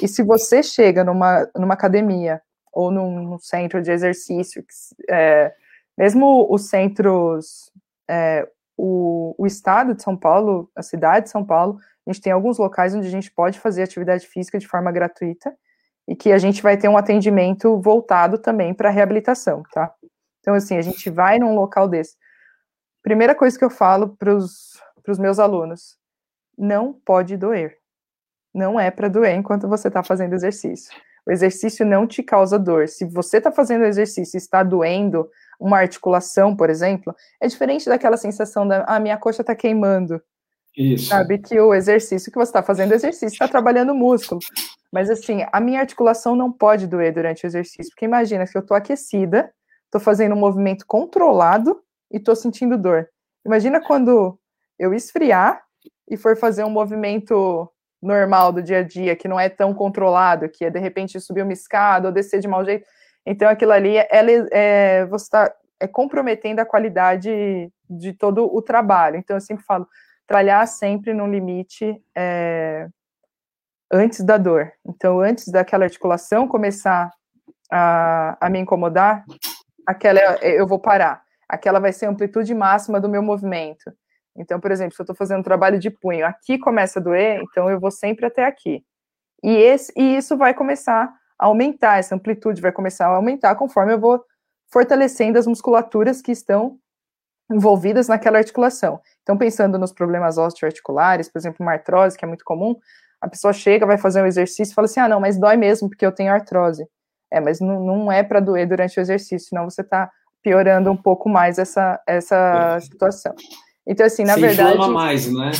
E 0.00 0.08
se 0.08 0.22
você 0.22 0.62
chega 0.62 1.04
numa, 1.04 1.46
numa 1.54 1.74
academia 1.74 2.40
ou 2.72 2.90
num, 2.90 3.22
num 3.22 3.38
centro 3.38 3.82
de 3.82 3.90
exercício, 3.90 4.64
é, 5.10 5.52
mesmo 5.96 6.46
os 6.50 6.68
centros, 6.68 7.70
é, 8.08 8.48
o, 8.76 9.34
o 9.38 9.46
estado 9.46 9.94
de 9.94 10.02
São 10.02 10.16
Paulo, 10.16 10.70
a 10.74 10.82
cidade 10.82 11.26
de 11.26 11.30
São 11.30 11.44
Paulo, 11.44 11.78
a 12.06 12.12
gente 12.12 12.22
tem 12.22 12.32
alguns 12.32 12.58
locais 12.58 12.94
onde 12.94 13.06
a 13.06 13.10
gente 13.10 13.30
pode 13.30 13.58
fazer 13.58 13.82
atividade 13.82 14.26
física 14.26 14.58
de 14.58 14.68
forma 14.68 14.92
gratuita 14.92 15.54
e 16.06 16.14
que 16.14 16.32
a 16.32 16.38
gente 16.38 16.62
vai 16.62 16.76
ter 16.76 16.88
um 16.88 16.96
atendimento 16.96 17.80
voltado 17.80 18.38
também 18.38 18.74
para 18.74 18.90
reabilitação, 18.90 19.62
tá? 19.72 19.94
Então, 20.40 20.54
assim, 20.54 20.76
a 20.76 20.82
gente 20.82 21.08
vai 21.08 21.38
num 21.38 21.54
local 21.54 21.88
desse. 21.88 22.16
Primeira 23.02 23.34
coisa 23.34 23.58
que 23.58 23.64
eu 23.64 23.70
falo 23.70 24.14
para 24.16 24.34
os 24.34 25.18
meus 25.18 25.38
alunos: 25.38 25.96
não 26.56 26.92
pode 26.92 27.36
doer. 27.36 27.78
Não 28.52 28.78
é 28.78 28.90
para 28.90 29.08
doer 29.08 29.34
enquanto 29.34 29.66
você 29.66 29.88
está 29.88 30.02
fazendo 30.02 30.34
exercício. 30.34 30.94
O 31.26 31.32
exercício 31.32 31.86
não 31.86 32.06
te 32.06 32.22
causa 32.22 32.58
dor. 32.58 32.86
Se 32.86 33.06
você 33.06 33.38
está 33.38 33.50
fazendo 33.50 33.84
exercício 33.84 34.36
e 34.36 34.38
está 34.38 34.62
doendo 34.62 35.28
uma 35.60 35.78
articulação, 35.78 36.54
por 36.54 36.70
exemplo, 36.70 37.14
é 37.40 37.46
diferente 37.46 37.88
daquela 37.88 38.16
sensação 38.16 38.66
da 38.66 38.82
a 38.82 38.96
ah, 38.96 39.00
minha 39.00 39.16
coxa 39.16 39.42
está 39.42 39.54
queimando. 39.54 40.20
Isso. 40.76 41.06
Sabe 41.06 41.38
que 41.38 41.58
o 41.60 41.72
exercício 41.72 42.32
que 42.32 42.38
você 42.38 42.50
está 42.50 42.62
fazendo, 42.62 42.92
exercício 42.92 43.34
está 43.34 43.46
trabalhando 43.46 43.92
o 43.92 43.94
músculo. 43.94 44.40
Mas 44.92 45.08
assim, 45.08 45.44
a 45.52 45.60
minha 45.60 45.80
articulação 45.80 46.34
não 46.34 46.50
pode 46.50 46.86
doer 46.86 47.12
durante 47.12 47.44
o 47.44 47.46
exercício, 47.46 47.90
porque 47.90 48.04
imagina 48.04 48.46
se 48.46 48.56
eu 48.56 48.60
estou 48.60 48.76
aquecida, 48.76 49.52
estou 49.86 50.00
fazendo 50.00 50.34
um 50.34 50.38
movimento 50.38 50.84
controlado 50.86 51.80
e 52.12 52.16
estou 52.16 52.34
sentindo 52.34 52.76
dor. 52.76 53.08
Imagina 53.46 53.80
quando 53.80 54.38
eu 54.78 54.92
esfriar 54.92 55.62
e 56.08 56.16
for 56.16 56.36
fazer 56.36 56.64
um 56.64 56.70
movimento 56.70 57.68
normal 58.02 58.52
do 58.52 58.62
dia 58.62 58.78
a 58.78 58.82
dia, 58.82 59.16
que 59.16 59.28
não 59.28 59.40
é 59.40 59.48
tão 59.48 59.72
controlado, 59.72 60.48
que 60.48 60.64
é 60.64 60.70
de 60.70 60.78
repente 60.78 61.18
subir 61.20 61.42
uma 61.42 61.52
escada 61.52 62.08
ou 62.08 62.12
descer 62.12 62.40
de 62.40 62.48
mau 62.48 62.64
jeito. 62.64 62.86
Então 63.26 63.48
aquilo 63.48 63.72
ali, 63.72 63.96
ela, 64.10 64.30
é, 64.52 65.06
você 65.06 65.24
está 65.24 65.54
é 65.80 65.86
comprometendo 65.86 66.60
a 66.60 66.66
qualidade 66.66 67.70
de 67.88 68.12
todo 68.12 68.44
o 68.44 68.62
trabalho. 68.62 69.16
Então 69.16 69.36
eu 69.36 69.40
sempre 69.40 69.64
falo, 69.64 69.86
trabalhar 70.26 70.66
sempre 70.66 71.12
no 71.12 71.26
limite 71.26 72.00
é, 72.16 72.88
antes 73.92 74.20
da 74.24 74.36
dor. 74.36 74.72
Então, 74.84 75.20
antes 75.20 75.48
daquela 75.48 75.84
articulação 75.84 76.48
começar 76.48 77.10
a, 77.70 78.36
a 78.40 78.50
me 78.50 78.58
incomodar, 78.58 79.24
aquela 79.86 80.20
eu 80.42 80.66
vou 80.66 80.78
parar. 80.78 81.22
Aquela 81.48 81.78
vai 81.78 81.92
ser 81.92 82.06
a 82.06 82.10
amplitude 82.10 82.54
máxima 82.54 83.00
do 83.00 83.08
meu 83.08 83.22
movimento. 83.22 83.92
Então, 84.36 84.58
por 84.58 84.72
exemplo, 84.72 84.94
se 84.94 85.00
eu 85.00 85.04
estou 85.04 85.14
fazendo 85.14 85.40
um 85.40 85.44
trabalho 85.44 85.78
de 85.78 85.90
punho, 85.90 86.26
aqui 86.26 86.58
começa 86.58 86.98
a 86.98 87.02
doer, 87.02 87.40
então 87.42 87.70
eu 87.70 87.78
vou 87.78 87.90
sempre 87.90 88.26
até 88.26 88.44
aqui. 88.44 88.82
E, 89.42 89.54
esse, 89.54 89.92
e 89.96 90.16
isso 90.16 90.36
vai 90.36 90.54
começar 90.54 91.12
aumentar, 91.38 91.98
essa 91.98 92.14
amplitude 92.14 92.60
vai 92.60 92.72
começar 92.72 93.06
a 93.06 93.16
aumentar 93.16 93.54
conforme 93.54 93.92
eu 93.92 93.98
vou 93.98 94.24
fortalecendo 94.72 95.38
as 95.38 95.46
musculaturas 95.46 96.20
que 96.20 96.32
estão 96.32 96.78
envolvidas 97.50 98.08
naquela 98.08 98.38
articulação. 98.38 99.00
Então, 99.22 99.36
pensando 99.36 99.78
nos 99.78 99.92
problemas 99.92 100.38
osteoarticulares, 100.38 101.28
por 101.28 101.38
exemplo, 101.38 101.58
uma 101.60 101.72
artrose, 101.72 102.16
que 102.16 102.24
é 102.24 102.28
muito 102.28 102.44
comum, 102.44 102.74
a 103.20 103.28
pessoa 103.28 103.52
chega, 103.52 103.86
vai 103.86 103.98
fazer 103.98 104.22
um 104.22 104.26
exercício 104.26 104.72
e 104.72 104.74
fala 104.74 104.86
assim: 104.86 105.00
ah, 105.00 105.08
não, 105.08 105.20
mas 105.20 105.38
dói 105.38 105.56
mesmo 105.56 105.88
porque 105.88 106.04
eu 106.04 106.12
tenho 106.12 106.32
artrose. 106.32 106.86
É, 107.32 107.40
mas 107.40 107.60
não, 107.60 107.80
não 107.80 108.12
é 108.12 108.22
para 108.22 108.40
doer 108.40 108.68
durante 108.68 108.98
o 108.98 109.00
exercício, 109.00 109.48
senão 109.48 109.68
você 109.68 109.80
está 109.80 110.10
piorando 110.42 110.90
um 110.90 110.96
pouco 110.96 111.28
mais 111.28 111.58
essa, 111.58 112.00
essa 112.06 112.78
situação. 112.80 113.34
Então, 113.86 114.06
assim, 114.06 114.24
na 114.24 114.34
você 114.34 114.40
verdade. 114.40 114.74
inflama 114.74 114.92
mais, 114.92 115.32
né? 115.32 115.50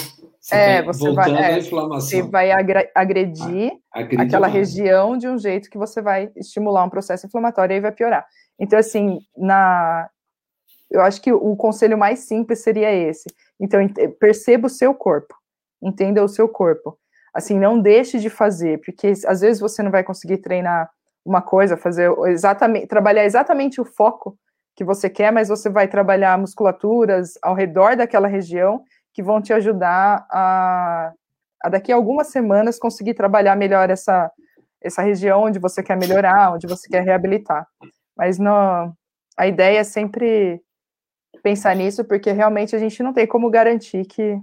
Você 0.44 0.54
é, 0.54 0.82
vai, 0.82 0.92
você 0.92 1.12
vai, 1.12 1.30
é, 1.32 1.60
você 1.62 2.22
vai 2.22 2.50
agredir 2.94 3.72
ah, 3.90 4.00
aquela 4.18 4.46
região 4.46 5.16
de 5.16 5.26
um 5.26 5.38
jeito 5.38 5.70
que 5.70 5.78
você 5.78 6.02
vai 6.02 6.30
estimular 6.36 6.84
um 6.84 6.90
processo 6.90 7.26
inflamatório 7.26 7.72
e 7.72 7.74
aí 7.76 7.80
vai 7.80 7.92
piorar. 7.92 8.26
Então, 8.60 8.78
assim, 8.78 9.20
na, 9.34 10.06
eu 10.90 11.00
acho 11.00 11.22
que 11.22 11.32
o 11.32 11.56
conselho 11.56 11.96
mais 11.96 12.18
simples 12.20 12.62
seria 12.62 12.92
esse. 12.92 13.24
Então, 13.58 13.80
perceba 14.20 14.66
o 14.66 14.70
seu 14.70 14.94
corpo, 14.94 15.34
entenda 15.82 16.22
o 16.22 16.28
seu 16.28 16.46
corpo. 16.46 16.98
Assim, 17.32 17.58
não 17.58 17.80
deixe 17.80 18.18
de 18.18 18.28
fazer, 18.28 18.82
porque 18.84 19.14
às 19.26 19.40
vezes 19.40 19.58
você 19.58 19.82
não 19.82 19.90
vai 19.90 20.04
conseguir 20.04 20.38
treinar 20.38 20.90
uma 21.24 21.40
coisa, 21.40 21.74
fazer 21.74 22.12
exatamente, 22.26 22.86
trabalhar 22.86 23.24
exatamente 23.24 23.80
o 23.80 23.84
foco 23.86 24.36
que 24.76 24.84
você 24.84 25.08
quer, 25.08 25.32
mas 25.32 25.48
você 25.48 25.70
vai 25.70 25.88
trabalhar 25.88 26.36
musculaturas 26.36 27.38
ao 27.40 27.54
redor 27.54 27.96
daquela 27.96 28.28
região 28.28 28.84
que 29.14 29.22
vão 29.22 29.40
te 29.40 29.52
ajudar 29.52 30.26
a, 30.30 31.12
a 31.62 31.68
daqui 31.70 31.92
a 31.92 31.96
algumas 31.96 32.26
semanas 32.26 32.78
conseguir 32.78 33.14
trabalhar 33.14 33.56
melhor 33.56 33.88
essa, 33.88 34.30
essa 34.82 35.00
região 35.00 35.44
onde 35.44 35.58
você 35.58 35.82
quer 35.82 35.96
melhorar, 35.96 36.52
onde 36.52 36.66
você 36.66 36.88
quer 36.88 37.02
reabilitar. 37.02 37.66
Mas 38.16 38.38
a 39.36 39.46
ideia 39.46 39.78
é 39.78 39.84
sempre 39.84 40.60
pensar 41.42 41.74
nisso, 41.76 42.04
porque 42.04 42.32
realmente 42.32 42.74
a 42.74 42.78
gente 42.78 43.02
não 43.02 43.12
tem 43.12 43.26
como 43.26 43.48
garantir 43.48 44.04
que 44.04 44.38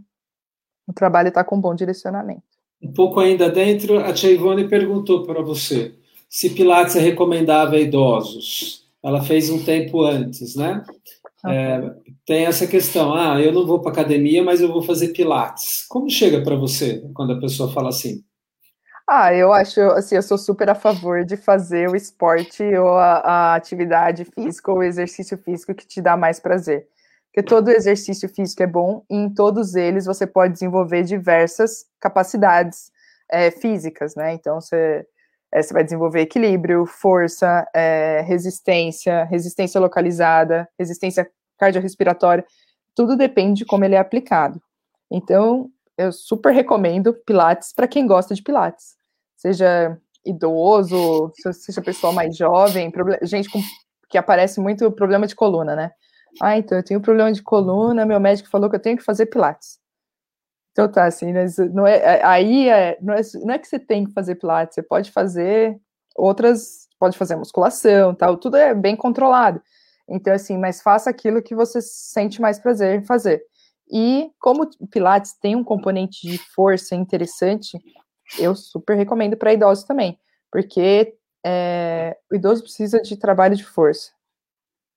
o 0.88 0.94
trabalho 0.94 1.28
está 1.28 1.44
com 1.44 1.60
bom 1.60 1.76
direcionamento. 1.76 2.44
Um 2.82 2.92
pouco 2.92 3.20
ainda 3.20 3.50
dentro, 3.50 4.00
a 4.00 4.14
Tia 4.14 4.32
Ivone 4.32 4.68
perguntou 4.68 5.24
para 5.24 5.42
você 5.42 5.94
se 6.28 6.50
Pilates 6.50 6.96
é 6.96 7.00
recomendável 7.00 7.78
a 7.78 7.82
idosos. 7.82 8.88
Ela 9.04 9.22
fez 9.22 9.50
um 9.50 9.64
tempo 9.64 10.04
antes, 10.04 10.56
né? 10.56 10.82
É, 11.46 11.82
tem 12.26 12.46
essa 12.46 12.68
questão, 12.68 13.14
ah, 13.14 13.42
eu 13.42 13.52
não 13.52 13.66
vou 13.66 13.82
para 13.82 13.92
academia, 13.92 14.44
mas 14.44 14.62
eu 14.62 14.72
vou 14.72 14.84
fazer 14.84 15.10
Pilates. 15.10 15.86
Como 15.88 16.10
chega 16.10 16.44
para 16.44 16.56
você 16.56 17.02
quando 17.14 17.34
a 17.34 17.40
pessoa 17.40 17.72
fala 17.72 17.90
assim? 17.90 18.24
Ah, 19.10 19.34
eu 19.34 19.52
acho, 19.52 19.82
assim, 19.92 20.16
eu 20.16 20.22
sou 20.22 20.38
super 20.38 20.70
a 20.70 20.76
favor 20.76 21.26
de 21.26 21.36
fazer 21.36 21.90
o 21.90 21.96
esporte 21.96 22.64
ou 22.64 22.96
a, 22.96 23.18
a 23.18 23.56
atividade 23.56 24.24
física 24.24 24.72
ou 24.72 24.78
o 24.78 24.84
exercício 24.84 25.38
físico 25.38 25.74
que 25.74 25.86
te 25.86 26.02
dá 26.02 26.16
mais 26.16 26.40
prazer. 26.40 26.88
Porque 27.26 27.44
todo 27.44 27.72
exercício 27.72 28.30
físico 28.30 28.62
é 28.62 28.68
bom 28.68 29.04
e 29.10 29.16
em 29.16 29.34
todos 29.34 29.76
eles 29.76 30.06
você 30.06 30.28
pode 30.28 30.54
desenvolver 30.54 31.04
diversas 31.04 31.86
capacidades 32.00 32.92
é, 33.30 33.50
físicas, 33.50 34.16
né? 34.16 34.34
Então, 34.34 34.62
você, 34.62 35.06
é, 35.54 35.62
você 35.62 35.74
vai 35.74 35.84
desenvolver 35.84 36.22
equilíbrio, 36.22 36.86
força, 36.86 37.68
é, 37.74 38.22
resistência, 38.22 39.24
resistência 39.26 39.80
localizada, 39.80 40.68
resistência 40.80 41.30
cardiorrespiratória, 41.58 42.46
tudo 42.96 43.16
depende 43.16 43.60
de 43.60 43.66
como 43.66 43.86
ele 43.86 43.96
é 43.96 44.00
aplicado. 44.00 44.62
Então, 45.12 45.70
eu 45.98 46.12
super 46.12 46.54
recomendo 46.54 47.14
Pilates 47.14 47.74
para 47.74 47.88
quem 47.88 48.08
gosta 48.08 48.34
de 48.34 48.42
Pilates 48.42 49.02
seja 49.42 49.98
idoso, 50.24 51.32
seja 51.52 51.82
pessoa 51.82 52.14
mais 52.14 52.38
jovem, 52.38 52.92
gente 53.24 53.50
com, 53.50 53.60
que 54.08 54.18
aparece 54.18 54.62
muito 54.62 54.92
problema 54.92 55.26
de 55.26 55.36
coluna, 55.36 55.76
né? 55.76 55.92
Ah, 56.40 56.58
então 56.58 56.78
eu 56.78 56.84
tenho 56.84 57.02
problema 57.02 57.32
de 57.32 57.42
coluna, 57.42 58.06
meu 58.06 58.20
médico 58.20 58.50
falou 58.50 58.70
que 58.70 58.76
eu 58.76 58.82
tenho 58.82 58.98
que 58.98 59.04
fazer 59.04 59.26
pilates. 59.26 59.80
Então 60.72 60.90
tá, 60.90 61.06
assim, 61.06 61.34
não 61.74 61.86
é, 61.86 61.98
é, 61.98 62.26
aí 62.26 62.70
é, 62.70 62.98
não, 63.02 63.14
é, 63.14 63.22
não 63.44 63.54
é 63.54 63.60
que 63.60 63.68
você 63.68 63.78
tem 63.78 64.06
que 64.06 64.14
fazer 64.14 64.36
pilates, 64.36 64.76
você 64.76 64.82
pode 64.82 65.12
fazer 65.12 65.78
outras, 66.16 66.88
pode 66.98 67.18
fazer 67.18 67.36
musculação, 67.36 68.16
tal, 68.16 68.38
tudo 68.38 68.58
é 68.58 68.74
bem 68.74 68.96
controlado. 68.96 69.62
Então, 70.08 70.34
assim, 70.34 70.58
mas 70.58 70.82
faça 70.82 71.10
aquilo 71.10 71.42
que 71.42 71.56
você 71.56 71.82
sente 71.82 72.42
mais 72.42 72.60
prazer 72.60 73.00
em 73.00 73.04
fazer. 73.04 73.44
E 73.90 74.32
como 74.40 74.70
Pilates 74.90 75.34
tem 75.34 75.56
um 75.56 75.64
componente 75.64 76.26
de 76.26 76.38
força 76.38 76.96
interessante, 76.96 77.78
eu 78.40 78.56
super 78.56 78.96
recomendo 78.96 79.36
para 79.36 79.54
idosos 79.54 79.84
também, 79.84 80.18
porque 80.50 81.14
é, 81.46 82.18
o 82.32 82.36
idoso 82.36 82.64
precisa 82.64 83.02
de 83.02 83.18
trabalho 83.18 83.56
de 83.56 83.66
força. 83.66 84.12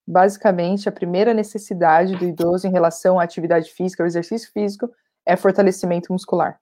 Basicamente, 0.07 0.89
a 0.89 0.93
primeira 0.93 1.35
necessidade 1.35 2.17
do 2.17 2.25
idoso 2.25 2.67
em 2.67 2.71
relação 2.71 3.19
à 3.19 3.25
atividade 3.25 3.71
física, 3.71 4.03
ao 4.03 4.07
exercício 4.07 4.51
físico, 4.53 4.89
é 5.27 5.37
fortalecimento 5.37 6.13
muscular. 6.13 6.59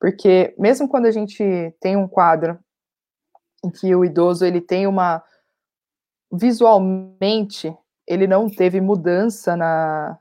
Porque 0.00 0.54
mesmo 0.58 0.88
quando 0.88 1.06
a 1.06 1.10
gente 1.10 1.74
tem 1.80 1.96
um 1.96 2.08
quadro 2.08 2.58
em 3.64 3.70
que 3.70 3.94
o 3.94 4.04
idoso 4.04 4.44
ele 4.44 4.60
tem 4.60 4.86
uma 4.86 5.22
visualmente 6.32 7.76
ele 8.06 8.26
não 8.26 8.48
teve 8.48 8.80
mudança 8.80 9.56
na 9.56 10.18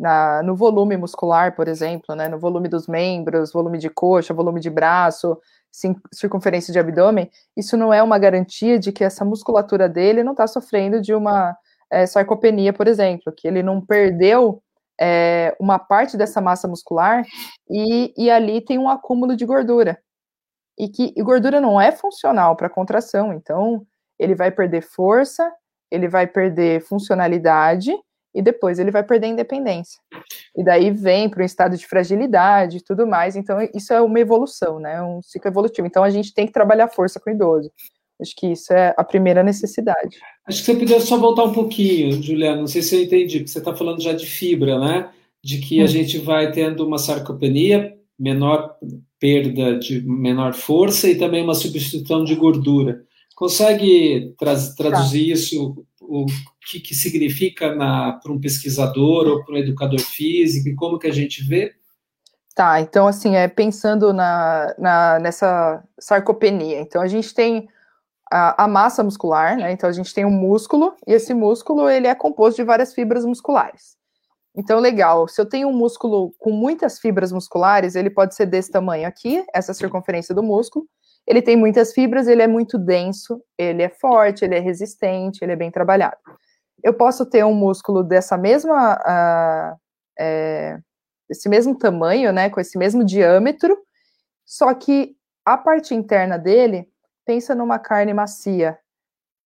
na, 0.00 0.42
no 0.42 0.56
volume 0.56 0.96
muscular, 0.96 1.54
por 1.54 1.68
exemplo, 1.68 2.14
né, 2.14 2.26
no 2.26 2.38
volume 2.38 2.68
dos 2.68 2.88
membros, 2.88 3.52
volume 3.52 3.76
de 3.76 3.90
coxa, 3.90 4.32
volume 4.32 4.58
de 4.58 4.70
braço, 4.70 5.38
circunferência 6.10 6.72
de 6.72 6.78
abdômen, 6.78 7.30
isso 7.54 7.76
não 7.76 7.92
é 7.92 8.02
uma 8.02 8.18
garantia 8.18 8.78
de 8.78 8.92
que 8.92 9.04
essa 9.04 9.26
musculatura 9.26 9.90
dele 9.90 10.24
não 10.24 10.32
está 10.32 10.46
sofrendo 10.46 11.02
de 11.02 11.14
uma 11.14 11.54
é, 11.90 12.06
sarcopenia, 12.06 12.72
por 12.72 12.88
exemplo, 12.88 13.30
que 13.36 13.46
ele 13.46 13.62
não 13.62 13.78
perdeu 13.78 14.62
é, 15.00 15.56
uma 15.58 15.78
parte 15.78 16.16
dessa 16.16 16.40
massa 16.40 16.68
muscular 16.68 17.24
e, 17.68 18.12
e 18.16 18.30
ali 18.30 18.60
tem 18.60 18.78
um 18.78 18.88
acúmulo 18.88 19.34
de 19.34 19.46
gordura. 19.46 19.98
E 20.78 20.88
que 20.88 21.12
e 21.16 21.22
gordura 21.22 21.60
não 21.60 21.80
é 21.80 21.92
funcional 21.92 22.56
para 22.56 22.68
contração, 22.68 23.32
então 23.32 23.86
ele 24.18 24.34
vai 24.34 24.50
perder 24.50 24.82
força, 24.82 25.50
ele 25.90 26.08
vai 26.08 26.26
perder 26.26 26.82
funcionalidade 26.82 27.92
e 28.34 28.40
depois 28.40 28.78
ele 28.78 28.90
vai 28.90 29.02
perder 29.02 29.28
independência. 29.28 30.00
E 30.56 30.62
daí 30.62 30.90
vem 30.90 31.28
para 31.28 31.42
um 31.42 31.46
estado 31.46 31.76
de 31.76 31.86
fragilidade 31.86 32.78
e 32.78 32.82
tudo 32.82 33.06
mais. 33.06 33.34
Então, 33.34 33.58
isso 33.74 33.92
é 33.92 34.00
uma 34.00 34.20
evolução, 34.20 34.78
né? 34.78 35.02
Um 35.02 35.20
ciclo 35.20 35.50
evolutivo. 35.50 35.86
Então, 35.86 36.04
a 36.04 36.10
gente 36.10 36.32
tem 36.32 36.46
que 36.46 36.52
trabalhar 36.52 36.88
força 36.88 37.18
com 37.18 37.30
o 37.30 37.32
idoso. 37.32 37.72
Acho 38.20 38.34
que 38.36 38.48
isso 38.48 38.72
é 38.72 38.94
a 38.96 39.04
primeira 39.04 39.42
necessidade. 39.42 40.16
Acho 40.46 40.60
que 40.60 40.64
você 40.66 40.74
podia 40.74 41.00
só 41.00 41.16
voltar 41.16 41.44
um 41.44 41.52
pouquinho, 41.52 42.22
Juliana. 42.22 42.60
Não 42.60 42.66
sei 42.66 42.82
se 42.82 42.94
eu 42.96 43.02
entendi, 43.02 43.38
porque 43.38 43.50
você 43.50 43.58
está 43.58 43.74
falando 43.74 44.02
já 44.02 44.12
de 44.12 44.26
fibra, 44.26 44.78
né? 44.78 45.10
De 45.42 45.58
que 45.58 45.80
a 45.80 45.84
hum. 45.84 45.88
gente 45.88 46.18
vai 46.18 46.50
tendo 46.52 46.86
uma 46.86 46.98
sarcopenia, 46.98 47.96
menor 48.18 48.76
perda 49.18 49.78
de 49.78 50.00
menor 50.00 50.54
força 50.54 51.08
e 51.08 51.14
também 51.14 51.42
uma 51.42 51.54
substituição 51.54 52.24
de 52.24 52.34
gordura. 52.34 53.02
Consegue 53.36 54.34
tra 54.38 54.54
traduzir 54.76 55.26
tá. 55.26 55.32
isso 55.34 55.84
o 56.00 56.26
que, 56.68 56.80
que 56.80 56.94
significa 56.94 57.72
para 58.20 58.32
um 58.32 58.40
pesquisador 58.40 59.28
ou 59.28 59.44
para 59.44 59.54
um 59.54 59.58
educador 59.58 60.00
físico 60.00 60.68
e 60.68 60.74
como 60.74 60.98
que 60.98 61.06
a 61.06 61.12
gente 61.12 61.42
vê? 61.44 61.72
Tá, 62.54 62.80
então 62.80 63.06
assim, 63.06 63.36
é 63.36 63.46
pensando 63.46 64.12
na, 64.12 64.74
na 64.76 65.18
nessa 65.20 65.84
sarcopenia. 65.98 66.80
Então 66.80 67.00
a 67.00 67.06
gente 67.06 67.32
tem 67.32 67.68
a, 68.30 68.64
a, 68.64 68.68
massa 68.68 69.02
muscular, 69.02 69.56
né? 69.56 69.72
Então 69.72 69.88
a 69.88 69.92
gente 69.92 70.14
tem 70.14 70.24
um 70.24 70.30
músculo 70.30 70.94
e 71.06 71.12
esse 71.12 71.34
músculo 71.34 71.88
ele 71.90 72.06
é 72.06 72.14
composto 72.14 72.56
de 72.56 72.64
várias 72.64 72.94
fibras 72.94 73.24
musculares. 73.24 73.96
Então 74.54 74.78
legal, 74.78 75.28
se 75.28 75.40
eu 75.40 75.46
tenho 75.46 75.68
um 75.68 75.72
músculo 75.72 76.34
com 76.38 76.50
muitas 76.50 76.98
fibras 76.98 77.32
musculares, 77.32 77.94
ele 77.94 78.10
pode 78.10 78.34
ser 78.34 78.46
desse 78.46 78.70
tamanho 78.70 79.06
aqui, 79.06 79.44
essa 79.54 79.74
circunferência 79.74 80.34
do 80.34 80.42
músculo, 80.42 80.86
ele 81.26 81.42
tem 81.42 81.56
muitas 81.56 81.92
fibras, 81.92 82.26
ele 82.26 82.42
é 82.42 82.46
muito 82.46 82.78
denso, 82.78 83.42
ele 83.56 83.82
é 83.82 83.88
forte, 83.88 84.44
ele 84.44 84.56
é 84.56 84.60
resistente, 84.60 85.42
ele 85.42 85.52
é 85.52 85.56
bem 85.56 85.70
trabalhado. 85.70 86.16
Eu 86.82 86.94
posso 86.94 87.26
ter 87.26 87.44
um 87.44 87.54
músculo 87.54 88.02
dessa 88.02 88.36
mesma, 88.36 88.94
uh, 88.96 89.78
é, 90.18 90.78
esse 91.28 91.48
mesmo 91.48 91.76
tamanho, 91.76 92.32
né, 92.32 92.50
com 92.50 92.60
esse 92.60 92.76
mesmo 92.78 93.04
diâmetro, 93.04 93.78
só 94.46 94.72
que 94.74 95.14
a 95.44 95.56
parte 95.56 95.94
interna 95.94 96.38
dele, 96.38 96.88
pensa 97.24 97.54
numa 97.54 97.78
carne 97.78 98.12
macia, 98.12 98.78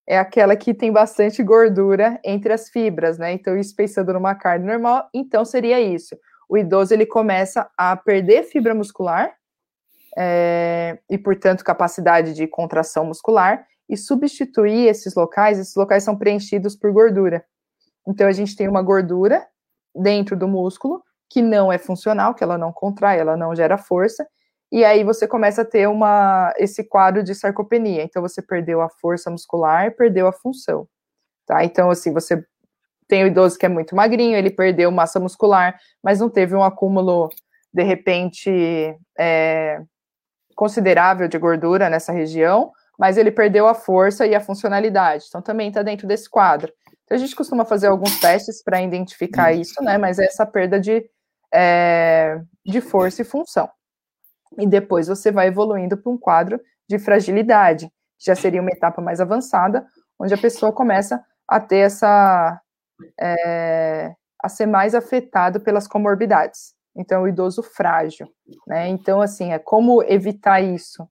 é 0.07 0.18
aquela 0.18 0.55
que 0.57 0.75
tem 0.75 0.93
bastante 0.93 1.43
gordura 1.43 2.20
entre 2.25 2.53
as 2.53 2.68
fibras, 2.68 3.18
né? 3.18 3.33
Então, 3.33 3.57
isso 3.57 3.75
pensando 3.75 4.12
numa 4.12 4.35
carne 4.35 4.66
normal, 4.66 5.09
então 5.14 5.45
seria 5.45 5.81
isso. 5.81 6.16
O 6.49 6.59
idoso 6.59 6.93
ele 6.93 7.07
começa 7.07 7.68
a 7.77 7.97
perder 7.97 8.45
fibra 8.45 8.75
muscular, 8.75 9.35
é, 10.16 10.99
e, 11.11 11.18
portanto, 11.18 11.64
capacidade 11.64 12.35
de 12.35 12.47
contração 12.47 13.07
muscular, 13.07 13.66
e 13.89 13.97
substituir 13.97 14.89
esses 14.89 15.14
locais, 15.14 15.59
esses 15.59 15.75
locais 15.75 16.05
são 16.05 16.16
preenchidos 16.16 16.77
por 16.77 16.93
gordura. 16.93 17.45
Então, 18.07 18.27
a 18.27 18.33
gente 18.33 18.55
tem 18.55 18.68
uma 18.68 18.83
gordura 18.83 19.47
dentro 19.95 20.37
do 20.37 20.47
músculo, 20.47 21.03
que 21.31 21.41
não 21.41 21.72
é 21.72 21.79
funcional, 21.79 22.35
que 22.35 22.45
ela 22.45 22.59
não 22.59 22.72
contrai, 22.72 23.18
ela 23.18 23.37
não 23.37 23.55
gera 23.57 23.79
força, 23.79 24.27
e 24.75 24.85
aí 24.85 25.05
você 25.05 25.29
começa 25.29 25.62
a 25.62 25.64
ter 25.64 25.89
uma, 25.89 26.53
esse 26.59 26.83
quadro 26.83 27.22
de 27.22 27.33
sarcopenia. 27.33 28.03
Então, 28.03 28.20
você 28.20 28.43
perdeu 28.43 28.81
a 28.81 28.89
força 28.89 29.31
muscular, 29.31 29.95
perdeu 29.95 30.27
a 30.27 30.33
função. 30.33 30.89
Tá? 31.47 31.62
Então, 31.62 31.91
assim, 31.91 32.12
você 32.12 32.45
tem 33.07 33.22
o 33.22 33.29
idoso 33.29 33.57
que 33.57 33.64
é 33.64 33.68
muito 33.68 33.95
magrinho, 33.95 34.37
ele 34.37 34.51
perdeu 34.51 34.91
massa 34.91 35.20
muscular, 35.20 35.79
mas 36.03 36.18
não 36.18 36.29
teve 36.29 36.57
um 36.57 36.64
acúmulo, 36.64 37.29
de 37.72 37.85
repente, 37.85 38.51
é, 39.16 39.81
considerável 40.57 41.29
de 41.29 41.39
gordura 41.39 41.89
nessa 41.89 42.11
região, 42.11 42.72
mas 42.99 43.16
ele 43.16 43.31
perdeu 43.31 43.68
a 43.68 43.75
força 43.75 44.27
e 44.27 44.35
a 44.35 44.41
funcionalidade. 44.41 45.27
Então 45.29 45.41
também 45.41 45.68
está 45.68 45.85
dentro 45.85 46.09
desse 46.09 46.29
quadro. 46.29 46.72
Então 47.05 47.14
a 47.14 47.18
gente 47.18 47.37
costuma 47.37 47.64
fazer 47.64 47.87
alguns 47.87 48.18
testes 48.18 48.61
para 48.61 48.83
identificar 48.83 49.53
isso, 49.53 49.81
né? 49.85 49.99
Mas 49.99 50.18
é 50.18 50.25
essa 50.25 50.45
perda 50.45 50.81
de, 50.81 51.09
é, 51.53 52.41
de 52.66 52.81
força 52.81 53.22
e 53.22 53.25
função. 53.25 53.70
E 54.59 54.66
depois 54.66 55.09
você 55.09 55.32
vai 55.32 55.49
evoluindo 55.49 55.97
para 55.97 56.12
um 56.12 56.18
quadro 56.18 56.61
de 56.88 56.99
fragilidade, 56.99 57.88
que 58.18 58.26
já 58.26 58.34
seria 58.34 58.61
uma 58.61 58.70
etapa 58.70 59.01
mais 59.03 59.20
avançada, 59.20 59.86
onde 60.18 60.34
a 60.34 60.38
pessoa 60.38 60.72
começa 60.72 61.22
a 61.49 61.61
ter 61.61 61.78
essa. 61.78 62.61
É, 63.20 64.14
a 64.42 64.49
ser 64.49 64.66
mais 64.66 64.95
afetado 64.95 65.59
pelas 65.61 65.88
comorbidades 65.88 66.74
então 66.97 67.22
o 67.22 67.28
idoso 67.28 67.62
frágil, 67.62 68.28
né? 68.66 68.88
Então 68.88 69.20
assim, 69.20 69.53
é 69.53 69.59
como 69.59 70.03
evitar 70.05 70.61
isso? 70.61 71.09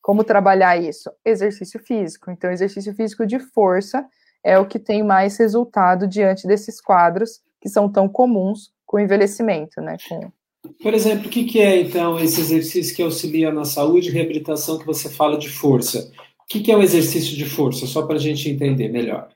Como 0.00 0.24
trabalhar 0.24 0.76
isso? 0.76 1.10
Exercício 1.24 1.78
físico. 1.80 2.30
Então 2.30 2.50
exercício 2.50 2.92
físico 2.94 3.24
de 3.24 3.38
força 3.38 4.04
é 4.42 4.58
o 4.58 4.66
que 4.66 4.78
tem 4.78 5.02
mais 5.02 5.36
resultado 5.38 6.08
diante 6.08 6.46
desses 6.46 6.80
quadros 6.80 7.40
que 7.60 7.68
são 7.68 7.90
tão 7.90 8.08
comuns 8.08 8.72
com 8.84 8.96
o 8.96 9.00
envelhecimento, 9.00 9.80
né? 9.80 9.96
Com... 10.08 10.32
Por 10.80 10.94
exemplo, 10.94 11.26
o 11.26 11.30
que, 11.30 11.44
que 11.44 11.60
é 11.60 11.80
então 11.80 12.18
esse 12.18 12.40
exercício 12.40 12.94
que 12.94 13.02
auxilia 13.02 13.50
na 13.50 13.64
saúde 13.64 14.08
e 14.08 14.12
reabilitação 14.12 14.78
que 14.78 14.86
você 14.86 15.08
fala 15.08 15.36
de 15.36 15.48
força? 15.48 16.12
O 16.40 16.46
que, 16.48 16.60
que 16.60 16.70
é 16.70 16.76
o 16.76 16.82
exercício 16.82 17.36
de 17.36 17.44
força? 17.44 17.86
Só 17.86 18.06
para 18.06 18.16
a 18.16 18.20
gente 18.20 18.48
entender 18.48 18.88
melhor. 18.88 19.28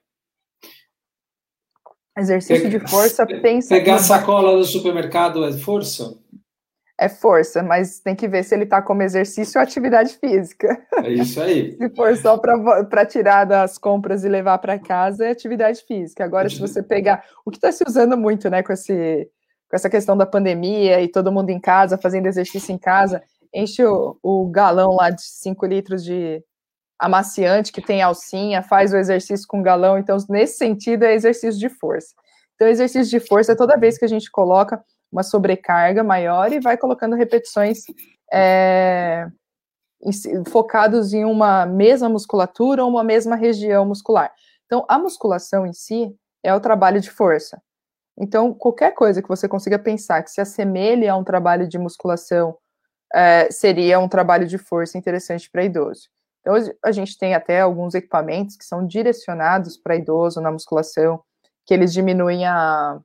Exercício 2.16 2.70
de 2.70 2.80
força, 2.88 3.26
pensa. 3.26 3.74
Pegar 3.74 3.98
sacola 3.98 4.56
no 4.56 4.64
supermercado 4.64 5.44
é 5.44 5.52
força? 5.52 6.16
É 6.98 7.10
força, 7.10 7.62
mas 7.62 8.00
tem 8.00 8.14
que 8.14 8.26
ver 8.26 8.42
se 8.42 8.54
ele 8.54 8.64
está 8.64 8.80
como 8.80 9.02
exercício 9.02 9.58
ou 9.58 9.62
atividade 9.62 10.16
física. 10.16 10.82
É 11.04 11.10
isso 11.10 11.38
aí. 11.42 11.76
se 11.76 11.90
for 11.90 12.16
só 12.16 12.38
para 12.38 13.04
tirar 13.04 13.44
das 13.44 13.76
compras 13.76 14.24
e 14.24 14.28
levar 14.30 14.56
para 14.58 14.78
casa, 14.78 15.26
é 15.26 15.30
atividade 15.30 15.84
física. 15.86 16.24
Agora, 16.24 16.48
se 16.48 16.58
você 16.58 16.82
pegar. 16.82 17.22
O 17.44 17.50
que 17.50 17.58
está 17.58 17.70
se 17.70 17.84
usando 17.86 18.16
muito, 18.16 18.48
né, 18.48 18.62
com, 18.62 18.72
esse, 18.72 19.28
com 19.68 19.76
essa 19.76 19.90
questão 19.90 20.16
da 20.16 20.26
pandemia 20.26 21.00
e 21.00 21.08
todo 21.08 21.32
mundo 21.32 21.50
em 21.50 21.60
casa, 21.60 21.98
fazendo 21.98 22.26
exercício 22.26 22.72
em 22.72 22.78
casa, 22.78 23.22
enche 23.52 23.84
o, 23.84 24.18
o 24.22 24.48
galão 24.48 24.94
lá 24.94 25.10
de 25.10 25.22
5 25.22 25.66
litros 25.66 26.04
de, 26.04 26.42
amaciante 26.98 27.72
que 27.72 27.82
tem 27.82 28.02
alcinha, 28.02 28.62
faz 28.62 28.92
o 28.92 28.96
exercício 28.96 29.46
com 29.46 29.62
galão, 29.62 29.98
então 29.98 30.16
nesse 30.28 30.56
sentido 30.56 31.04
é 31.04 31.14
exercício 31.14 31.58
de 31.58 31.68
força. 31.68 32.14
Então 32.54 32.68
exercício 32.68 33.10
de 33.18 33.26
força 33.26 33.52
é 33.52 33.56
toda 33.56 33.76
vez 33.76 33.98
que 33.98 34.04
a 34.04 34.08
gente 34.08 34.30
coloca 34.30 34.82
uma 35.12 35.22
sobrecarga 35.22 36.02
maior 36.02 36.52
e 36.52 36.60
vai 36.60 36.76
colocando 36.76 37.14
repetições 37.14 37.82
é, 38.32 39.26
focados 40.48 41.12
em 41.12 41.24
uma 41.24 41.66
mesma 41.66 42.08
musculatura 42.08 42.82
ou 42.82 42.90
uma 42.90 43.04
mesma 43.04 43.36
região 43.36 43.84
muscular. 43.86 44.32
Então 44.64 44.84
a 44.88 44.98
musculação 44.98 45.66
em 45.66 45.72
si 45.72 46.14
é 46.42 46.54
o 46.54 46.60
trabalho 46.60 47.00
de 47.00 47.10
força. 47.10 47.60
Então 48.18 48.52
qualquer 48.52 48.92
coisa 48.92 49.22
que 49.22 49.28
você 49.28 49.48
consiga 49.48 49.78
pensar 49.78 50.22
que 50.22 50.30
se 50.30 50.40
assemelhe 50.40 51.08
a 51.08 51.16
um 51.16 51.24
trabalho 51.24 51.68
de 51.68 51.78
musculação 51.78 52.56
é, 53.14 53.50
seria 53.50 53.98
um 53.98 54.08
trabalho 54.08 54.46
de 54.46 54.58
força 54.58 54.98
interessante 54.98 55.50
para 55.50 55.64
idoso. 55.64 56.08
Então, 56.40 56.54
a 56.84 56.92
gente 56.92 57.18
tem 57.18 57.34
até 57.34 57.60
alguns 57.60 57.94
equipamentos 57.94 58.56
que 58.56 58.64
são 58.64 58.86
direcionados 58.86 59.76
para 59.76 59.96
idoso 59.96 60.40
na 60.40 60.52
musculação, 60.52 61.20
que 61.64 61.74
eles 61.74 61.92
diminuem 61.92 62.46
a 62.46 63.00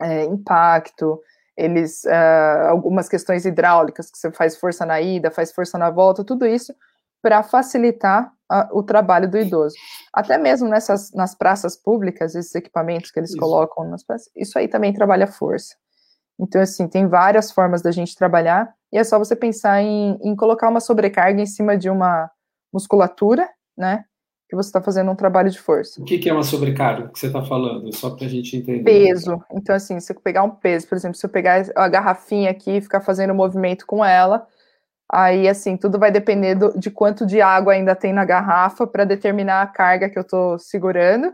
é, 0.00 0.24
impacto, 0.24 1.20
eles 1.56 2.04
uh, 2.04 2.68
algumas 2.68 3.08
questões 3.08 3.46
hidráulicas 3.46 4.10
que 4.10 4.18
você 4.18 4.30
faz 4.32 4.56
força 4.56 4.84
na 4.84 5.00
ida, 5.00 5.30
faz 5.30 5.52
força 5.52 5.78
na 5.78 5.90
volta, 5.90 6.24
tudo 6.24 6.46
isso 6.46 6.74
para 7.22 7.42
facilitar 7.42 8.32
a, 8.52 8.68
o 8.70 8.82
trabalho 8.82 9.30
do 9.30 9.38
idoso. 9.38 9.74
Até 10.12 10.36
mesmo 10.36 10.68
nessas 10.68 11.10
nas 11.12 11.34
praças 11.34 11.74
públicas, 11.74 12.34
esses 12.34 12.54
equipamentos 12.54 13.10
que 13.10 13.18
eles 13.18 13.30
isso. 13.30 13.38
colocam 13.38 13.88
nas 13.88 14.04
praças, 14.04 14.30
isso 14.36 14.58
aí 14.58 14.68
também 14.68 14.92
trabalha 14.92 15.26
força. 15.26 15.74
Então, 16.38 16.60
assim, 16.60 16.86
tem 16.88 17.06
várias 17.06 17.50
formas 17.50 17.82
da 17.82 17.90
gente 17.90 18.16
trabalhar, 18.16 18.74
e 18.92 18.98
é 18.98 19.04
só 19.04 19.18
você 19.18 19.34
pensar 19.34 19.80
em, 19.80 20.18
em 20.22 20.36
colocar 20.36 20.68
uma 20.68 20.80
sobrecarga 20.80 21.40
em 21.40 21.46
cima 21.46 21.76
de 21.76 21.88
uma 21.88 22.30
musculatura, 22.72 23.48
né? 23.76 24.04
Que 24.48 24.56
você 24.56 24.68
está 24.68 24.82
fazendo 24.82 25.10
um 25.10 25.14
trabalho 25.16 25.50
de 25.50 25.58
força. 25.58 26.00
O 26.00 26.04
que, 26.04 26.18
que 26.18 26.28
é 26.28 26.32
uma 26.32 26.42
sobrecarga 26.42 27.08
que 27.08 27.18
você 27.18 27.28
está 27.28 27.42
falando? 27.42 27.94
Só 27.94 28.10
para 28.10 28.26
a 28.26 28.28
gente 28.28 28.56
entender. 28.56 28.82
Peso. 28.82 29.42
Então, 29.52 29.74
assim, 29.74 29.98
se 29.98 30.12
eu 30.12 30.20
pegar 30.20 30.42
um 30.42 30.50
peso, 30.50 30.86
por 30.86 30.96
exemplo, 30.96 31.16
se 31.16 31.24
eu 31.24 31.30
pegar 31.30 31.64
a 31.74 31.88
garrafinha 31.88 32.50
aqui 32.50 32.72
e 32.72 32.80
ficar 32.82 33.00
fazendo 33.00 33.34
movimento 33.34 33.86
com 33.86 34.04
ela, 34.04 34.46
aí, 35.12 35.46
assim, 35.46 35.76
tudo 35.76 35.98
vai 35.98 36.10
depender 36.10 36.54
do, 36.54 36.78
de 36.78 36.90
quanto 36.90 37.26
de 37.26 37.40
água 37.42 37.74
ainda 37.74 37.94
tem 37.94 38.12
na 38.12 38.24
garrafa 38.24 38.86
para 38.86 39.04
determinar 39.04 39.62
a 39.62 39.66
carga 39.66 40.08
que 40.08 40.18
eu 40.18 40.22
estou 40.22 40.58
segurando. 40.58 41.32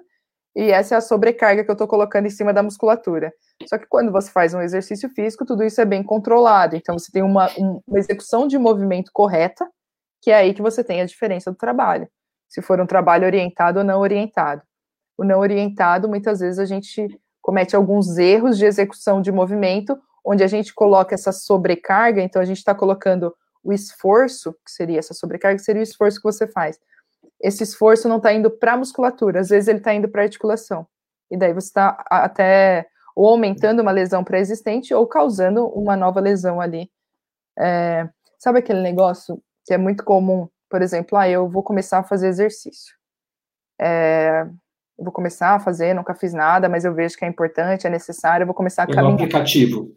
e 0.56 0.70
essa 0.72 0.96
é 0.96 0.98
a 0.98 1.00
sobrecarga 1.00 1.64
que 1.64 1.70
eu 1.70 1.74
estou 1.74 1.86
colocando 1.86 2.26
em 2.26 2.30
cima 2.30 2.52
da 2.52 2.62
musculatura. 2.62 3.32
Só 3.68 3.78
que 3.78 3.86
quando 3.88 4.10
você 4.10 4.30
faz 4.30 4.54
um 4.54 4.60
exercício 4.60 5.08
físico, 5.10 5.44
tudo 5.44 5.62
isso 5.64 5.80
é 5.80 5.84
bem 5.84 6.02
controlado. 6.02 6.76
Então, 6.76 6.98
você 6.98 7.12
tem 7.12 7.22
uma, 7.22 7.48
uma 7.86 7.98
execução 7.98 8.48
de 8.48 8.58
movimento 8.58 9.10
correta, 9.12 9.68
que 10.20 10.30
é 10.30 10.36
aí 10.36 10.54
que 10.54 10.62
você 10.62 10.82
tem 10.82 11.00
a 11.00 11.06
diferença 11.06 11.50
do 11.50 11.56
trabalho. 11.56 12.08
Se 12.48 12.60
for 12.60 12.80
um 12.80 12.86
trabalho 12.86 13.26
orientado 13.26 13.78
ou 13.78 13.84
não 13.84 14.00
orientado. 14.00 14.62
O 15.16 15.24
não 15.24 15.38
orientado, 15.38 16.08
muitas 16.08 16.40
vezes 16.40 16.58
a 16.58 16.64
gente 16.64 17.20
comete 17.40 17.76
alguns 17.76 18.18
erros 18.18 18.58
de 18.58 18.64
execução 18.64 19.20
de 19.20 19.32
movimento, 19.32 19.98
onde 20.24 20.42
a 20.42 20.46
gente 20.46 20.74
coloca 20.74 21.14
essa 21.14 21.32
sobrecarga, 21.32 22.20
então 22.20 22.42
a 22.42 22.44
gente 22.44 22.58
está 22.58 22.74
colocando 22.74 23.34
o 23.68 23.72
esforço, 23.72 24.52
que 24.64 24.70
seria 24.70 24.98
essa 24.98 25.14
sobrecarga, 25.14 25.58
seria 25.58 25.80
o 25.80 25.82
esforço 25.82 26.18
que 26.18 26.24
você 26.24 26.46
faz 26.46 26.78
esse 27.40 27.62
esforço 27.62 28.08
não 28.08 28.16
está 28.16 28.32
indo 28.32 28.50
para 28.50 28.72
a 28.72 28.76
musculatura, 28.76 29.40
às 29.40 29.48
vezes 29.48 29.68
ele 29.68 29.78
está 29.78 29.94
indo 29.94 30.08
para 30.08 30.22
a 30.22 30.24
articulação. 30.24 30.86
E 31.30 31.36
daí 31.36 31.52
você 31.52 31.68
está 31.68 32.04
até 32.10 32.88
ou 33.14 33.28
aumentando 33.28 33.82
uma 33.82 33.90
lesão 33.90 34.22
pré-existente 34.24 34.94
ou 34.94 35.06
causando 35.06 35.66
uma 35.68 35.96
nova 35.96 36.20
lesão 36.20 36.60
ali. 36.60 36.90
É, 37.58 38.08
sabe 38.38 38.60
aquele 38.60 38.80
negócio 38.80 39.42
que 39.64 39.74
é 39.74 39.78
muito 39.78 40.04
comum? 40.04 40.48
Por 40.70 40.82
exemplo, 40.82 41.18
ah, 41.18 41.28
eu 41.28 41.48
vou 41.48 41.62
começar 41.62 41.98
a 41.98 42.04
fazer 42.04 42.28
exercício. 42.28 42.94
É, 43.80 44.46
eu 44.98 45.04
vou 45.04 45.12
começar 45.12 45.54
a 45.54 45.60
fazer, 45.60 45.94
nunca 45.94 46.12
fiz 46.12 46.34
nada, 46.34 46.68
mas 46.68 46.84
eu 46.84 46.92
vejo 46.92 47.16
que 47.16 47.24
é 47.24 47.28
importante, 47.28 47.86
é 47.86 47.90
necessário, 47.90 48.42
eu 48.42 48.46
vou 48.46 48.54
começar 48.54 48.82
a 48.82 48.86
caminhar. 48.86 49.14
aplicativo. 49.14 49.94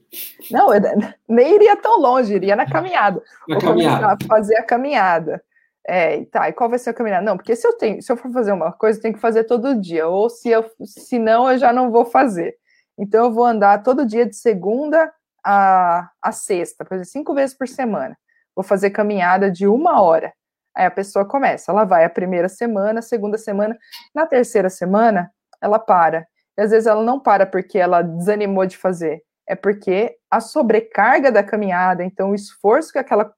Não, 0.51 0.71
eu 0.71 0.79
nem 1.27 1.55
iria 1.55 1.75
tão 1.75 1.99
longe, 1.99 2.35
iria 2.35 2.55
na 2.55 2.69
caminhada. 2.69 3.21
Na 3.47 3.55
vou 3.55 3.69
caminhada. 3.69 3.95
começar 3.95 4.13
a 4.13 4.27
fazer 4.27 4.57
a 4.57 4.63
caminhada. 4.63 5.43
É, 5.87 6.23
tá, 6.25 6.47
e 6.47 6.53
qual 6.53 6.69
vai 6.69 6.77
ser 6.77 6.91
a 6.91 6.93
caminhada? 6.93 7.25
Não, 7.25 7.35
porque 7.35 7.55
se 7.55 7.67
eu 7.67 7.73
tenho, 7.73 7.99
se 7.99 8.11
eu 8.11 8.15
for 8.15 8.31
fazer 8.31 8.51
uma 8.51 8.71
coisa, 8.71 8.99
eu 8.99 9.01
tenho 9.01 9.15
que 9.15 9.19
fazer 9.19 9.45
todo 9.45 9.79
dia, 9.81 10.07
ou 10.07 10.29
se 10.29 10.49
eu, 10.49 10.63
se 10.83 11.17
não, 11.17 11.49
eu 11.51 11.57
já 11.57 11.73
não 11.73 11.89
vou 11.89 12.05
fazer. 12.05 12.55
Então 12.95 13.25
eu 13.25 13.31
vou 13.31 13.45
andar 13.45 13.81
todo 13.81 14.05
dia 14.05 14.27
de 14.27 14.35
segunda 14.35 15.11
a, 15.43 16.07
a 16.21 16.31
sexta, 16.31 16.85
por 16.85 16.93
exemplo, 16.93 17.11
cinco 17.11 17.33
vezes 17.33 17.57
por 17.57 17.67
semana. 17.67 18.15
Vou 18.55 18.63
fazer 18.63 18.91
caminhada 18.91 19.49
de 19.49 19.65
uma 19.65 19.99
hora. 20.01 20.31
Aí 20.75 20.85
a 20.85 20.91
pessoa 20.91 21.25
começa, 21.25 21.71
ela 21.71 21.83
vai 21.83 22.05
a 22.05 22.09
primeira 22.09 22.47
semana, 22.47 22.99
a 22.99 23.03
segunda 23.03 23.37
semana, 23.37 23.77
na 24.15 24.25
terceira 24.25 24.69
semana, 24.69 25.31
ela 25.61 25.77
para. 25.77 26.27
E 26.57 26.61
às 26.61 26.71
vezes 26.71 26.87
ela 26.87 27.03
não 27.03 27.19
para 27.19 27.45
porque 27.45 27.77
ela 27.77 28.01
desanimou 28.01 28.65
de 28.65 28.77
fazer, 28.77 29.21
é 29.47 29.55
porque 29.55 30.15
a 30.29 30.39
sobrecarga 30.39 31.31
da 31.31 31.43
caminhada, 31.43 32.03
então 32.03 32.31
o 32.31 32.35
esforço 32.35 32.91
que 32.91 32.99
aquela, 32.99 33.33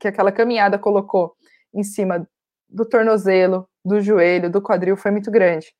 que 0.00 0.08
aquela 0.08 0.32
caminhada 0.32 0.78
colocou 0.78 1.34
em 1.72 1.82
cima 1.82 2.26
do 2.68 2.84
tornozelo, 2.84 3.68
do 3.84 4.00
joelho, 4.00 4.50
do 4.50 4.62
quadril 4.62 4.96
foi 4.96 5.10
muito 5.10 5.30
grande. 5.30 5.72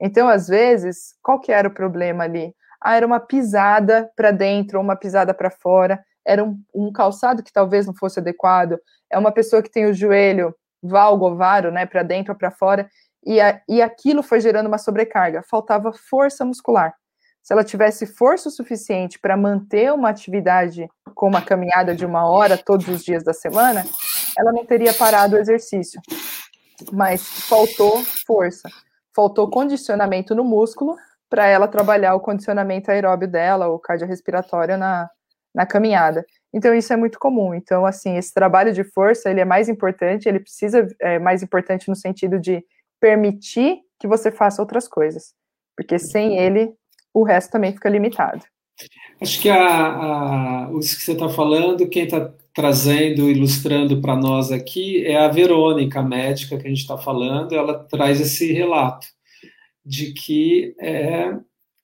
Então, 0.00 0.28
às 0.28 0.48
vezes, 0.48 1.14
qual 1.22 1.40
que 1.40 1.52
era 1.52 1.68
o 1.68 1.74
problema 1.74 2.24
ali? 2.24 2.54
Ah, 2.82 2.96
era 2.96 3.06
uma 3.06 3.20
pisada 3.20 4.10
para 4.14 4.30
dentro, 4.30 4.78
ou 4.78 4.84
uma 4.84 4.96
pisada 4.96 5.32
para 5.32 5.50
fora, 5.50 6.04
era 6.26 6.42
um, 6.42 6.60
um, 6.74 6.92
calçado 6.92 7.42
que 7.42 7.52
talvez 7.52 7.86
não 7.86 7.94
fosse 7.94 8.20
adequado, 8.20 8.78
é 9.10 9.18
uma 9.18 9.32
pessoa 9.32 9.62
que 9.62 9.70
tem 9.70 9.86
o 9.86 9.94
joelho 9.94 10.54
valgo-ovaro, 10.82 11.70
né, 11.70 11.86
para 11.86 12.02
dentro 12.02 12.32
ou 12.32 12.38
para 12.38 12.50
fora, 12.50 12.88
e, 13.24 13.40
a, 13.40 13.60
e 13.68 13.80
aquilo 13.80 14.22
foi 14.22 14.40
gerando 14.40 14.66
uma 14.66 14.78
sobrecarga, 14.78 15.42
faltava 15.48 15.92
força 15.92 16.44
muscular. 16.44 16.94
Se 17.42 17.52
ela 17.52 17.64
tivesse 17.64 18.06
força 18.06 18.48
suficiente 18.48 19.18
para 19.18 19.36
manter 19.36 19.92
uma 19.92 20.08
atividade 20.08 20.88
com 21.14 21.28
uma 21.28 21.42
caminhada 21.42 21.94
de 21.94 22.04
uma 22.04 22.26
hora 22.26 22.56
todos 22.56 22.88
os 22.88 23.04
dias 23.04 23.22
da 23.22 23.34
semana, 23.34 23.84
ela 24.38 24.52
não 24.52 24.64
teria 24.64 24.94
parado 24.94 25.36
o 25.36 25.38
exercício. 25.38 26.00
Mas 26.90 27.22
faltou 27.46 28.02
força, 28.26 28.68
faltou 29.14 29.50
condicionamento 29.50 30.34
no 30.34 30.42
músculo 30.42 30.96
para 31.28 31.46
ela 31.46 31.68
trabalhar 31.68 32.14
o 32.14 32.20
condicionamento 32.20 32.90
aeróbio 32.90 33.28
dela, 33.28 33.68
o 33.68 33.78
cardiorrespiratório 33.78 34.78
na, 34.78 35.10
na 35.54 35.64
caminhada. 35.66 36.24
Então 36.52 36.74
isso 36.74 36.92
é 36.92 36.96
muito 36.96 37.18
comum. 37.18 37.54
Então 37.54 37.86
assim, 37.86 38.16
esse 38.16 38.32
trabalho 38.32 38.72
de 38.72 38.84
força 38.84 39.30
ele 39.30 39.40
é 39.40 39.44
mais 39.44 39.68
importante, 39.68 40.28
ele 40.28 40.40
precisa 40.40 40.86
é 41.00 41.18
mais 41.18 41.42
importante 41.42 41.88
no 41.88 41.96
sentido 41.96 42.38
de 42.38 42.64
permitir 43.00 43.78
que 44.00 44.08
você 44.08 44.30
faça 44.30 44.62
outras 44.62 44.88
coisas, 44.88 45.34
porque 45.76 45.98
sem 45.98 46.38
ele 46.38 46.72
o 47.12 47.22
resto 47.22 47.52
também 47.52 47.72
fica 47.72 47.88
limitado. 47.88 48.44
Acho 49.20 49.40
que 49.40 49.48
a, 49.48 50.66
a, 50.66 50.70
isso 50.80 50.96
que 50.96 51.04
você 51.04 51.12
está 51.12 51.28
falando, 51.28 51.88
quem 51.88 52.04
está 52.04 52.32
trazendo, 52.52 53.30
ilustrando 53.30 54.00
para 54.00 54.16
nós 54.16 54.50
aqui 54.50 55.04
é 55.06 55.16
a 55.16 55.28
Verônica, 55.28 56.00
a 56.00 56.02
médica 56.02 56.58
que 56.58 56.66
a 56.66 56.68
gente 56.68 56.80
está 56.80 56.98
falando, 56.98 57.54
ela 57.54 57.84
traz 57.84 58.20
esse 58.20 58.52
relato 58.52 59.06
de 59.84 60.12
que 60.12 60.74
é, 60.80 61.36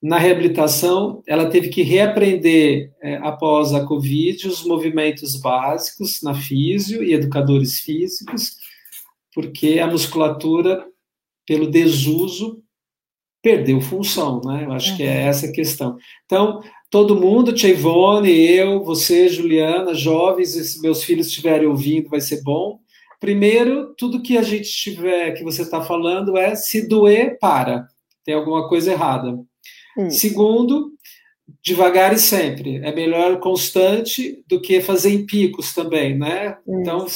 na 0.03 0.18
reabilitação 0.18 1.22
ela 1.26 1.51
teve 1.51 1.68
que 1.68 1.82
reaprender 1.82 2.90
é, 3.03 3.16
após 3.16 3.74
a 3.74 3.84
Covid 3.84 4.48
os 4.48 4.64
movimentos 4.64 5.36
básicos 5.36 6.22
na 6.22 6.34
físio 6.34 7.03
e 7.03 7.12
educadores 7.12 7.80
físicos, 7.80 8.57
porque 9.34 9.78
a 9.78 9.86
musculatura, 9.86 10.86
pelo 11.46 11.70
desuso, 11.70 12.62
perdeu 13.42 13.80
função, 13.80 14.40
né? 14.44 14.64
Eu 14.64 14.72
acho 14.72 14.90
uhum. 14.92 14.96
que 14.96 15.03
é 15.03 15.22
uhum. 15.22 15.28
essa 15.28 15.46
a 15.46 15.53
questão. 15.53 15.96
Então, 16.24 16.62
todo 16.90 17.16
mundo, 17.18 17.55
Ivone, 17.55 18.30
eu, 18.30 18.82
você, 18.82 19.28
Juliana, 19.28 19.94
jovens, 19.94 20.51
se 20.51 20.80
meus 20.80 21.05
filhos 21.05 21.26
estiverem 21.26 21.66
ouvindo, 21.66 22.09
vai 22.09 22.20
ser 22.20 22.42
bom. 22.42 22.80
Primeiro, 23.18 23.94
tudo 23.98 24.22
que 24.22 24.38
a 24.38 24.42
gente 24.42 24.70
tiver, 24.70 25.32
que 25.32 25.44
você 25.44 25.62
está 25.62 25.82
falando, 25.82 26.38
é 26.38 26.55
se 26.55 26.88
doer, 26.88 27.38
para. 27.38 27.86
Tem 28.24 28.34
alguma 28.34 28.68
coisa 28.68 28.92
errada. 28.92 29.38
Segundo, 30.09 30.92
devagar 31.62 32.12
e 32.14 32.18
sempre. 32.18 32.76
É 32.76 32.94
melhor 32.94 33.40
constante 33.40 34.42
do 34.48 34.61
que 34.61 34.80
fazer 34.80 35.11
em 35.11 35.26
picos 35.26 35.74
também, 35.74 36.16
né? 36.16 36.57
Então, 36.66 37.07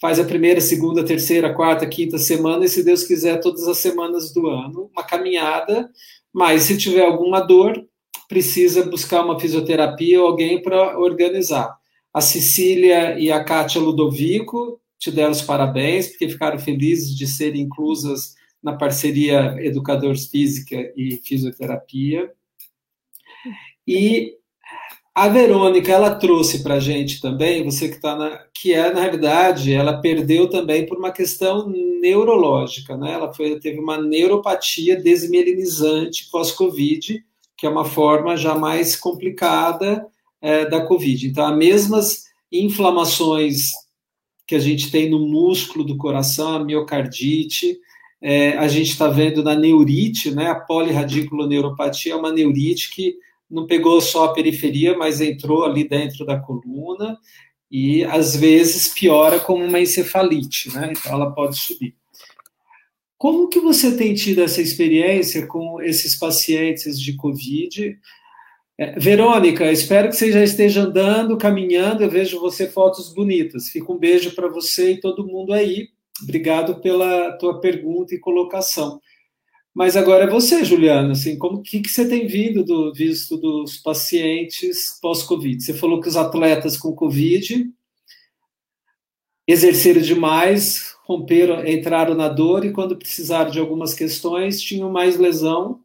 faz 0.00 0.18
a 0.18 0.24
primeira, 0.24 0.60
segunda, 0.60 1.04
terceira, 1.04 1.54
quarta, 1.54 1.86
quinta 1.86 2.18
semana 2.18 2.64
e, 2.64 2.68
se 2.68 2.82
Deus 2.82 3.04
quiser, 3.04 3.40
todas 3.40 3.66
as 3.68 3.78
semanas 3.78 4.32
do 4.32 4.48
ano, 4.48 4.90
uma 4.92 5.04
caminhada. 5.04 5.88
Mas 6.32 6.64
se 6.64 6.76
tiver 6.76 7.04
alguma 7.04 7.40
dor, 7.40 7.82
precisa 8.28 8.84
buscar 8.84 9.24
uma 9.24 9.38
fisioterapia 9.38 10.20
ou 10.20 10.26
alguém 10.26 10.60
para 10.60 10.98
organizar. 10.98 11.74
A 12.12 12.20
Cecília 12.20 13.18
e 13.18 13.30
a 13.30 13.42
Kátia 13.44 13.80
Ludovico 13.80 14.80
te 14.98 15.10
deram 15.10 15.32
os 15.32 15.42
parabéns, 15.42 16.08
porque 16.08 16.28
ficaram 16.28 16.58
felizes 16.58 17.14
de 17.14 17.26
serem 17.26 17.62
inclusas 17.62 18.34
na 18.66 18.72
parceria 18.72 19.54
Educadores 19.60 20.26
Física 20.26 20.92
e 20.96 21.20
Fisioterapia. 21.24 22.32
E 23.86 24.34
a 25.14 25.28
Verônica, 25.28 25.92
ela 25.92 26.16
trouxe 26.16 26.64
para 26.64 26.74
a 26.74 26.80
gente 26.80 27.20
também, 27.20 27.62
você 27.62 27.88
que 27.88 27.94
está 27.94 28.16
na. 28.16 28.44
que 28.52 28.74
é, 28.74 28.92
na 28.92 29.02
realidade, 29.02 29.72
ela 29.72 30.00
perdeu 30.00 30.50
também 30.50 30.84
por 30.84 30.98
uma 30.98 31.12
questão 31.12 31.68
neurológica, 31.68 32.96
né? 32.96 33.12
Ela 33.12 33.32
foi, 33.32 33.60
teve 33.60 33.78
uma 33.78 34.02
neuropatia 34.02 35.00
desmielinizante 35.00 36.28
pós-Covid, 36.28 37.24
que 37.56 37.66
é 37.66 37.68
uma 37.68 37.84
forma 37.84 38.36
já 38.36 38.56
mais 38.56 38.96
complicada 38.96 40.04
é, 40.42 40.68
da 40.68 40.84
Covid. 40.84 41.28
Então, 41.28 41.46
as 41.46 41.56
mesmas 41.56 42.24
inflamações 42.50 43.70
que 44.44 44.56
a 44.56 44.60
gente 44.60 44.90
tem 44.90 45.08
no 45.08 45.20
músculo 45.20 45.84
do 45.84 45.96
coração, 45.96 46.56
a 46.56 46.64
miocardite, 46.64 47.78
é, 48.28 48.58
a 48.58 48.66
gente 48.66 48.90
está 48.90 49.06
vendo 49.06 49.40
na 49.40 49.54
neurite, 49.54 50.32
né, 50.32 50.48
a 50.48 50.56
polirradiculoneuropatia 50.56 52.12
é 52.12 52.16
uma 52.16 52.32
neurite 52.32 52.92
que 52.92 53.14
não 53.48 53.68
pegou 53.68 54.00
só 54.00 54.24
a 54.24 54.32
periferia, 54.32 54.98
mas 54.98 55.20
entrou 55.20 55.64
ali 55.64 55.88
dentro 55.88 56.26
da 56.26 56.36
coluna 56.36 57.16
e 57.70 58.02
às 58.02 58.34
vezes 58.34 58.88
piora 58.88 59.38
como 59.38 59.64
uma 59.64 59.78
encefalite, 59.78 60.74
né, 60.74 60.90
então 60.90 61.12
ela 61.12 61.30
pode 61.30 61.56
subir. 61.56 61.94
Como 63.16 63.48
que 63.48 63.60
você 63.60 63.96
tem 63.96 64.12
tido 64.12 64.42
essa 64.42 64.60
experiência 64.60 65.46
com 65.46 65.80
esses 65.80 66.18
pacientes 66.18 67.00
de 67.00 67.14
Covid? 67.14 67.96
É, 68.76 68.98
Verônica, 68.98 69.70
espero 69.70 70.08
que 70.08 70.16
você 70.16 70.32
já 70.32 70.42
esteja 70.42 70.82
andando, 70.82 71.38
caminhando. 71.38 72.02
Eu 72.02 72.10
vejo 72.10 72.40
você 72.40 72.66
fotos 72.66 73.14
bonitas. 73.14 73.68
Fica 73.68 73.90
um 73.90 73.98
beijo 73.98 74.34
para 74.34 74.48
você 74.48 74.92
e 74.92 75.00
todo 75.00 75.26
mundo 75.26 75.52
aí. 75.52 75.88
Obrigado 76.22 76.80
pela 76.80 77.32
tua 77.32 77.60
pergunta 77.60 78.14
e 78.14 78.18
colocação. 78.18 79.00
Mas 79.74 79.94
agora 79.94 80.24
é 80.24 80.26
você, 80.26 80.64
Juliana. 80.64 81.12
Assim, 81.12 81.36
como 81.36 81.60
que, 81.60 81.80
que 81.80 81.90
você 81.90 82.08
tem 82.08 82.26
vindo 82.26 82.64
do 82.64 82.94
visto 82.94 83.36
dos 83.36 83.76
pacientes 83.76 84.98
pós-Covid? 85.02 85.62
Você 85.62 85.74
falou 85.74 86.00
que 86.00 86.08
os 86.08 86.16
atletas 86.16 86.78
com 86.78 86.94
Covid 86.94 87.70
exerceram 89.46 90.00
demais, 90.00 90.94
romperam, 91.04 91.64
entraram 91.66 92.14
na 92.14 92.28
dor 92.28 92.64
e 92.64 92.72
quando 92.72 92.96
precisaram 92.96 93.50
de 93.50 93.60
algumas 93.60 93.92
questões 93.92 94.62
tinham 94.62 94.90
mais 94.90 95.18
lesão. 95.18 95.80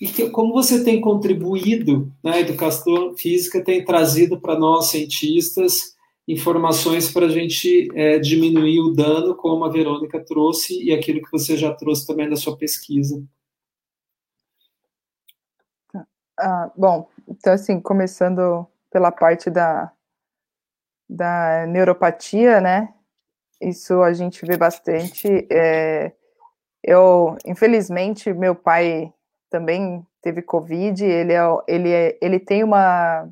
E 0.00 0.08
que, 0.08 0.28
como 0.30 0.52
você 0.52 0.82
tem 0.82 1.00
contribuído 1.00 2.10
na 2.22 2.32
né, 2.32 2.40
educação 2.40 3.14
física, 3.16 3.62
tem 3.62 3.84
trazido 3.84 4.40
para 4.40 4.58
nós 4.58 4.86
cientistas 4.86 5.93
informações 6.26 7.12
para 7.12 7.26
a 7.26 7.28
gente 7.28 7.88
é, 7.94 8.18
diminuir 8.18 8.80
o 8.80 8.92
dano, 8.92 9.34
como 9.34 9.64
a 9.64 9.68
Verônica 9.68 10.24
trouxe, 10.24 10.82
e 10.82 10.92
aquilo 10.92 11.22
que 11.22 11.30
você 11.30 11.56
já 11.56 11.72
trouxe 11.74 12.06
também 12.06 12.28
na 12.28 12.36
sua 12.36 12.56
pesquisa. 12.56 13.22
Ah, 16.38 16.70
bom, 16.76 17.08
então 17.28 17.52
assim, 17.52 17.80
começando 17.80 18.66
pela 18.90 19.12
parte 19.12 19.50
da, 19.50 19.92
da 21.08 21.66
neuropatia, 21.66 22.60
né? 22.60 22.92
Isso 23.60 24.02
a 24.02 24.12
gente 24.12 24.44
vê 24.44 24.56
bastante. 24.56 25.46
É, 25.50 26.12
eu, 26.82 27.36
infelizmente, 27.46 28.32
meu 28.32 28.54
pai 28.54 29.12
também 29.48 30.04
teve 30.20 30.42
Covid, 30.42 31.04
ele, 31.04 31.32
é, 31.32 31.40
ele, 31.68 31.92
é, 31.92 32.18
ele 32.20 32.40
tem 32.40 32.64
uma, 32.64 33.28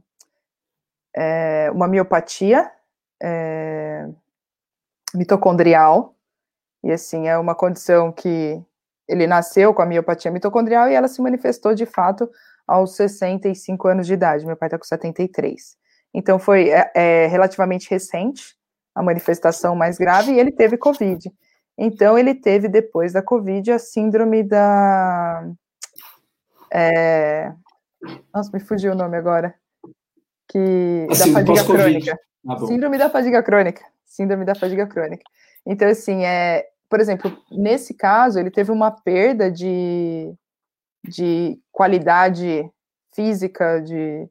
é, 1.16 1.70
uma 1.72 1.88
miopatia 1.88 2.70
é, 3.23 4.09
mitocondrial, 5.14 6.16
e 6.83 6.91
assim, 6.91 7.29
é 7.29 7.39
uma 7.39 7.55
condição 7.55 8.11
que 8.11 8.61
ele 9.09 9.27
nasceu 9.27 9.73
com 9.73 9.83
a 9.83 9.87
miopatia 9.87 10.31
mitocondrial 10.31 10.89
e 10.89 10.95
ela 10.95 11.09
se 11.09 11.23
manifestou 11.23 11.75
de 11.75 11.87
fato 11.87 12.29
aos 12.66 12.97
65 12.97 13.89
anos 13.89 14.07
de 14.07 14.14
idade. 14.14 14.47
Meu 14.47 14.57
pai 14.57 14.66
está 14.66 14.79
com 14.79 14.85
73. 14.85 15.77
Então 16.14 16.39
foi 16.39 16.70
é, 16.70 16.91
é, 16.95 17.27
relativamente 17.27 17.89
recente 17.89 18.57
a 18.95 19.03
manifestação 19.03 19.75
mais 19.75 19.97
grave 19.97 20.33
e 20.33 20.41
ele 20.41 20.53
teve 20.53 20.77
Covid. 20.77 21.33
Então 21.79 22.18
ele 22.18 22.35
teve 22.35 22.68
depois 22.68 23.12
da 23.12 23.23
Covid 23.23 23.73
a 23.73 23.79
síndrome 23.79 24.43
da. 24.43 25.49
É, 26.73 27.53
nossa, 28.35 28.51
me 28.53 28.61
fugiu 28.61 28.93
o 28.93 28.97
nome 28.97 29.16
agora. 29.16 29.55
Que, 30.49 31.07
assim, 31.11 31.33
da 31.33 31.41
fadiga 31.41 31.64
crônica. 31.64 32.18
Ah, 32.49 32.59
síndrome 32.59 32.99
da 32.99 33.09
fadiga 33.11 33.43
crônica. 33.43 33.82
Síndrome 34.05 34.45
da 34.45 34.55
fadiga 34.55 34.86
crônica. 34.86 35.24
Então, 35.64 35.88
assim, 35.88 36.24
é, 36.24 36.66
por 36.88 37.01
exemplo, 37.01 37.36
nesse 37.51 37.95
caso, 37.95 38.38
ele 38.38 38.51
teve 38.51 38.70
uma 38.70 38.90
perda 38.90 39.51
de, 39.51 40.34
de 41.05 41.59
qualidade 41.70 42.68
física, 43.14 43.80
de, 43.80 44.28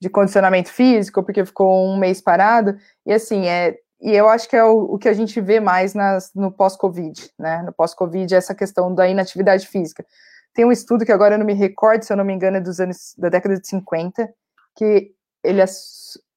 de 0.00 0.08
condicionamento 0.08 0.70
físico, 0.70 1.22
porque 1.22 1.44
ficou 1.44 1.86
um 1.86 1.96
mês 1.96 2.20
parado, 2.20 2.76
e 3.04 3.12
assim, 3.12 3.46
é, 3.46 3.78
e 4.00 4.12
eu 4.12 4.28
acho 4.28 4.48
que 4.48 4.56
é 4.56 4.64
o, 4.64 4.94
o 4.94 4.98
que 4.98 5.08
a 5.08 5.12
gente 5.12 5.40
vê 5.40 5.58
mais 5.58 5.94
nas, 5.94 6.32
no 6.34 6.52
pós-Covid, 6.52 7.30
né, 7.38 7.62
no 7.62 7.72
pós-Covid, 7.72 8.34
essa 8.34 8.54
questão 8.54 8.94
da 8.94 9.08
inatividade 9.08 9.66
física. 9.66 10.04
Tem 10.52 10.64
um 10.64 10.72
estudo 10.72 11.04
que 11.04 11.12
agora 11.12 11.34
eu 11.34 11.38
não 11.38 11.46
me 11.46 11.54
recordo, 11.54 12.02
se 12.02 12.12
eu 12.12 12.16
não 12.16 12.24
me 12.24 12.32
engano, 12.32 12.58
é 12.58 12.60
dos 12.60 12.80
anos, 12.80 13.14
da 13.16 13.28
década 13.28 13.58
de 13.58 13.66
50, 13.66 14.32
que 14.74 15.12
ele 15.42 15.60
é, 15.60 15.66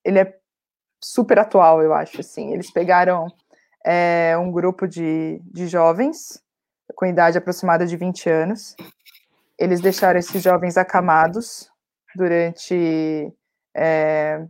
ele 0.03 0.19
é 0.19 0.38
super 1.01 1.39
atual, 1.39 1.81
eu 1.81 1.93
acho, 1.93 2.19
assim, 2.19 2.53
eles 2.53 2.71
pegaram 2.71 3.27
é, 3.85 4.37
um 4.37 4.51
grupo 4.51 4.87
de, 4.87 5.41
de 5.45 5.67
jovens, 5.67 6.41
com 6.95 7.05
idade 7.05 7.37
aproximada 7.37 7.85
de 7.85 7.95
20 7.95 8.29
anos, 8.29 8.75
eles 9.57 9.81
deixaram 9.81 10.19
esses 10.19 10.41
jovens 10.41 10.77
acamados 10.77 11.69
durante 12.15 13.31
é, 13.75 14.45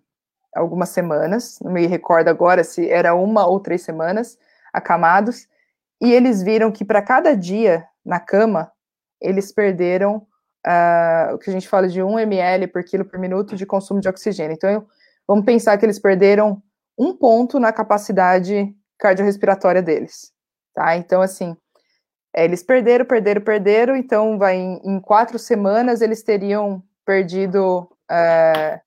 algumas 0.55 0.89
semanas, 0.89 1.59
não 1.61 1.71
me 1.71 1.85
recordo 1.85 2.29
agora 2.29 2.63
se 2.63 2.89
era 2.89 3.13
uma 3.13 3.45
ou 3.45 3.59
três 3.59 3.81
semanas, 3.81 4.37
acamados, 4.73 5.47
e 6.01 6.13
eles 6.13 6.41
viram 6.41 6.71
que 6.71 6.85
para 6.85 7.01
cada 7.01 7.35
dia 7.35 7.85
na 8.05 8.19
cama, 8.19 8.71
eles 9.21 9.51
perderam 9.51 10.25
uh, 10.65 11.35
o 11.35 11.37
que 11.37 11.49
a 11.49 11.53
gente 11.53 11.67
fala 11.67 11.87
de 11.87 12.01
1 12.01 12.19
ml 12.19 12.67
por 12.67 12.83
quilo 12.83 13.05
por 13.05 13.19
minuto 13.19 13.55
de 13.55 13.65
consumo 13.65 13.99
de 13.99 14.07
oxigênio. 14.07 14.53
Então, 14.53 14.87
vamos 15.29 15.45
pensar 15.45 15.77
que 15.77 15.85
eles 15.85 15.99
perderam 15.99 16.59
um 16.97 17.15
ponto 17.15 17.59
na 17.59 17.71
capacidade 17.71 18.75
cardiorrespiratória 18.97 19.79
deles, 19.79 20.33
tá? 20.73 20.97
Então, 20.97 21.21
assim, 21.21 21.55
é, 22.35 22.45
eles 22.45 22.63
perderam, 22.63 23.05
perderam, 23.05 23.41
perderam, 23.41 23.95
então 23.95 24.39
vai 24.39 24.55
em, 24.55 24.81
em 24.83 24.99
quatro 24.99 25.37
semanas 25.37 26.01
eles 26.01 26.23
teriam 26.23 26.81
perdido 27.05 27.87
é, 28.09 28.81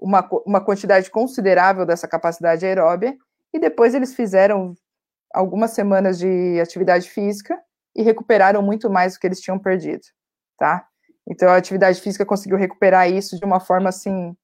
uma, 0.00 0.28
uma 0.44 0.60
quantidade 0.60 1.08
considerável 1.08 1.86
dessa 1.86 2.08
capacidade 2.08 2.66
aeróbia, 2.66 3.16
e 3.54 3.60
depois 3.60 3.94
eles 3.94 4.16
fizeram 4.16 4.74
algumas 5.32 5.70
semanas 5.70 6.18
de 6.18 6.60
atividade 6.60 7.08
física 7.08 7.56
e 7.94 8.02
recuperaram 8.02 8.62
muito 8.62 8.90
mais 8.90 9.14
do 9.14 9.20
que 9.20 9.28
eles 9.28 9.40
tinham 9.40 9.60
perdido, 9.60 10.02
tá? 10.58 10.84
Então 11.24 11.48
a 11.48 11.56
atividade 11.56 12.00
física 12.00 12.26
conseguiu 12.26 12.58
recuperar 12.58 13.08
isso 13.08 13.38
de 13.38 13.44
uma 13.44 13.60
forma 13.60 13.90
assim 13.90 14.36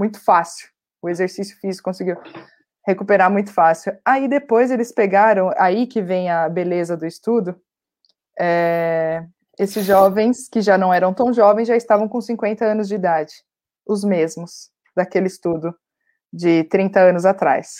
muito 0.00 0.18
fácil. 0.24 0.66
O 1.02 1.10
exercício 1.10 1.58
físico 1.60 1.84
conseguiu 1.84 2.16
recuperar 2.86 3.30
muito 3.30 3.52
fácil. 3.52 3.96
Aí 4.02 4.26
depois 4.26 4.70
eles 4.70 4.90
pegaram, 4.90 5.52
aí 5.58 5.86
que 5.86 6.00
vem 6.00 6.30
a 6.30 6.48
beleza 6.48 6.96
do 6.96 7.06
estudo, 7.06 7.60
é, 8.38 9.22
esses 9.58 9.84
jovens 9.84 10.48
que 10.48 10.62
já 10.62 10.78
não 10.78 10.92
eram 10.92 11.12
tão 11.12 11.32
jovens 11.34 11.68
já 11.68 11.76
estavam 11.76 12.08
com 12.08 12.18
50 12.18 12.64
anos 12.64 12.88
de 12.88 12.94
idade, 12.94 13.34
os 13.86 14.02
mesmos 14.02 14.70
daquele 14.96 15.26
estudo 15.26 15.74
de 16.32 16.64
30 16.64 16.98
anos 17.00 17.26
atrás. 17.26 17.76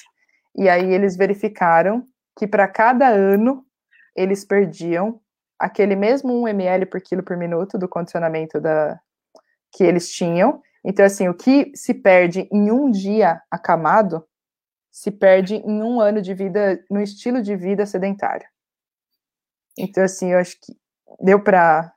E 0.55 0.69
aí 0.69 0.93
eles 0.93 1.17
verificaram 1.17 2.07
que 2.39 2.47
para 2.47 2.69
cada 2.69 3.09
ano 3.09 3.65
eles 4.15 4.45
perdiam 4.45 5.19
aquele 5.59 5.97
mesmo 5.97 6.35
1 6.43 6.49
ml 6.49 6.87
por 6.87 7.01
quilo 7.01 7.23
por 7.23 7.37
minuto 7.37 7.79
do 7.79 7.89
condicionamento 7.89 8.61
da, 8.61 9.01
que 9.73 9.85
eles 9.85 10.11
tinham. 10.11 10.61
Então, 10.85 11.05
assim, 11.05 11.29
o 11.29 11.35
que 11.35 11.71
se 11.75 11.93
perde 11.95 12.49
em 12.51 12.71
um 12.71 12.91
dia 12.91 13.41
acamado, 13.51 14.25
se 14.91 15.11
perde 15.11 15.57
em 15.57 15.83
um 15.83 16.01
ano 16.01 16.23
de 16.23 16.35
vida, 16.35 16.83
no 16.91 17.01
estilo 17.01 17.43
de 17.43 17.55
vida 17.55 17.85
sedentário. 17.87 18.47
Então, 19.79 20.05
assim, 20.05 20.33
eu 20.33 20.39
acho 20.39 20.57
que 20.61 20.77
deu 21.21 21.43
para. 21.43 21.93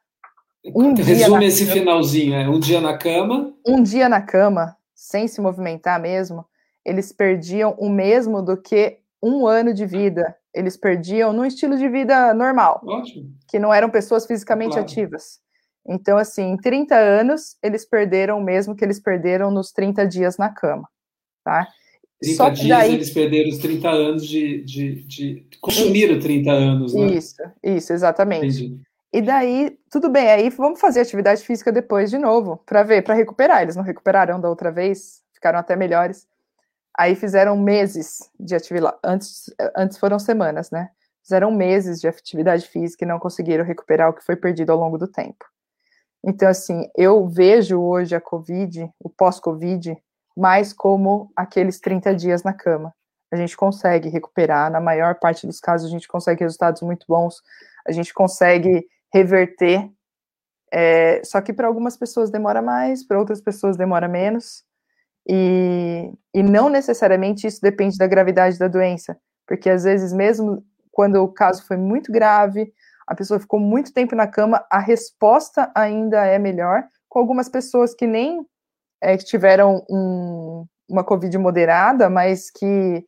Um 0.75 0.93
Resume 0.93 1.45
esse 1.45 1.65
cama, 1.65 1.79
finalzinho: 1.79 2.35
é 2.35 2.47
um 2.47 2.59
dia 2.59 2.79
na 2.79 2.97
cama. 2.97 3.53
Um 3.65 3.81
dia 3.81 4.07
na 4.07 4.21
cama, 4.21 4.77
sem 4.93 5.27
se 5.27 5.41
movimentar 5.41 5.99
mesmo, 5.99 6.45
eles 6.85 7.11
perdiam 7.11 7.75
o 7.77 7.89
mesmo 7.89 8.41
do 8.41 8.55
que 8.55 8.99
um 9.21 9.47
ano 9.47 9.73
de 9.73 9.85
vida. 9.85 10.35
Eles 10.53 10.77
perdiam 10.77 11.33
no 11.33 11.45
estilo 11.45 11.77
de 11.77 11.89
vida 11.89 12.33
normal, 12.33 12.81
Ótimo. 12.85 13.33
que 13.47 13.57
não 13.57 13.73
eram 13.73 13.89
pessoas 13.89 14.25
fisicamente 14.25 14.73
claro. 14.73 14.85
ativas. 14.85 15.41
Então, 15.87 16.17
assim, 16.17 16.51
em 16.51 16.57
30 16.57 16.95
anos, 16.95 17.57
eles 17.61 17.85
perderam 17.85 18.39
o 18.39 18.43
mesmo 18.43 18.75
que 18.75 18.83
eles 18.83 18.99
perderam 18.99 19.51
nos 19.51 19.71
30 19.71 20.07
dias 20.07 20.37
na 20.37 20.49
cama, 20.49 20.87
tá? 21.43 21.67
30 22.21 22.37
Só 22.37 22.49
dias 22.49 22.79
daí... 22.79 22.93
eles 22.93 23.09
perderam 23.09 23.49
os 23.49 23.57
30 23.57 23.89
anos 23.89 24.25
de. 24.25 24.63
de, 24.63 25.03
de... 25.03 25.47
consumiram 25.59 26.19
30 26.19 26.51
anos, 26.51 26.93
né? 26.93 27.07
Isso, 27.07 27.35
isso, 27.61 27.91
exatamente. 27.91 28.63
Entendi. 28.63 28.81
E 29.11 29.21
daí, 29.21 29.77
tudo 29.91 30.09
bem, 30.09 30.27
aí 30.27 30.49
vamos 30.49 30.79
fazer 30.79 31.01
atividade 31.01 31.43
física 31.43 31.71
depois 31.71 32.09
de 32.09 32.17
novo, 32.17 32.57
para 32.65 32.81
ver, 32.81 33.03
para 33.03 33.13
recuperar. 33.13 33.61
Eles 33.61 33.75
não 33.75 33.83
recuperaram 33.83 34.41
da 34.41 34.49
outra 34.49 34.71
vez, 34.71 35.21
ficaram 35.31 35.59
até 35.59 35.75
melhores. 35.75 36.27
Aí 36.97 37.15
fizeram 37.15 37.55
meses 37.55 38.29
de 38.39 38.55
atividade, 38.55 38.97
antes, 39.03 39.53
antes 39.75 39.97
foram 39.99 40.17
semanas, 40.17 40.71
né? 40.71 40.89
Fizeram 41.21 41.51
meses 41.51 42.01
de 42.01 42.07
atividade 42.07 42.67
física 42.67 43.05
e 43.05 43.07
não 43.07 43.19
conseguiram 43.19 43.63
recuperar 43.63 44.09
o 44.09 44.13
que 44.13 44.23
foi 44.23 44.35
perdido 44.35 44.71
ao 44.71 44.79
longo 44.79 44.97
do 44.97 45.07
tempo. 45.07 45.45
Então, 46.25 46.47
assim, 46.47 46.89
eu 46.95 47.27
vejo 47.27 47.79
hoje 47.79 48.15
a 48.15 48.21
Covid, 48.21 48.89
o 48.99 49.09
pós-Covid, 49.09 49.97
mais 50.35 50.71
como 50.71 51.31
aqueles 51.35 51.79
30 51.79 52.15
dias 52.15 52.43
na 52.43 52.53
cama. 52.53 52.93
A 53.31 53.35
gente 53.35 53.57
consegue 53.57 54.09
recuperar, 54.09 54.71
na 54.71 54.79
maior 54.79 55.15
parte 55.19 55.45
dos 55.45 55.59
casos, 55.59 55.87
a 55.87 55.91
gente 55.91 56.07
consegue 56.07 56.43
resultados 56.43 56.81
muito 56.81 57.05
bons, 57.07 57.41
a 57.85 57.91
gente 57.91 58.13
consegue 58.13 58.87
reverter. 59.13 59.89
É, 60.71 61.21
só 61.23 61.41
que 61.41 61.51
para 61.51 61.67
algumas 61.67 61.97
pessoas 61.97 62.31
demora 62.31 62.61
mais, 62.61 63.05
para 63.05 63.19
outras 63.19 63.41
pessoas 63.41 63.75
demora 63.75 64.07
menos. 64.07 64.63
E, 65.27 66.11
e 66.33 66.43
não 66.43 66.69
necessariamente 66.69 67.47
isso 67.47 67.61
depende 67.61 67.97
da 67.97 68.07
gravidade 68.07 68.57
da 68.57 68.67
doença, 68.67 69.17
porque 69.47 69.69
às 69.69 69.83
vezes, 69.83 70.11
mesmo 70.11 70.63
quando 70.91 71.15
o 71.23 71.31
caso 71.31 71.65
foi 71.65 71.77
muito 71.77 72.11
grave, 72.11 72.73
a 73.07 73.15
pessoa 73.15 73.39
ficou 73.39 73.59
muito 73.59 73.93
tempo 73.93 74.15
na 74.15 74.27
cama, 74.27 74.65
a 74.69 74.79
resposta 74.79 75.71
ainda 75.75 76.25
é 76.25 76.39
melhor, 76.39 76.87
com 77.09 77.19
algumas 77.19 77.49
pessoas 77.49 77.93
que 77.93 78.07
nem 78.07 78.45
é, 79.01 79.17
que 79.17 79.25
tiveram 79.25 79.85
um, 79.89 80.65
uma 80.89 81.03
Covid 81.03 81.37
moderada, 81.37 82.09
mas 82.09 82.49
que 82.49 83.05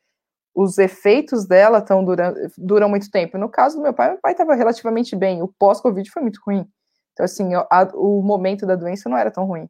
os 0.53 0.77
efeitos 0.77 1.45
dela 1.45 1.81
tão 1.81 2.03
durando, 2.03 2.39
duram 2.57 2.89
muito 2.89 3.09
tempo. 3.09 3.37
No 3.37 3.49
caso 3.49 3.77
do 3.77 3.83
meu 3.83 3.93
pai, 3.93 4.11
meu 4.11 4.19
pai 4.19 4.31
estava 4.31 4.55
relativamente 4.55 5.15
bem, 5.15 5.41
o 5.41 5.47
pós-Covid 5.59 6.09
foi 6.09 6.21
muito 6.21 6.39
ruim. 6.45 6.65
Então, 7.13 7.23
assim, 7.23 7.53
a, 7.53 7.89
o 7.93 8.21
momento 8.21 8.65
da 8.65 8.75
doença 8.75 9.09
não 9.09 9.17
era 9.17 9.31
tão 9.31 9.45
ruim, 9.45 9.69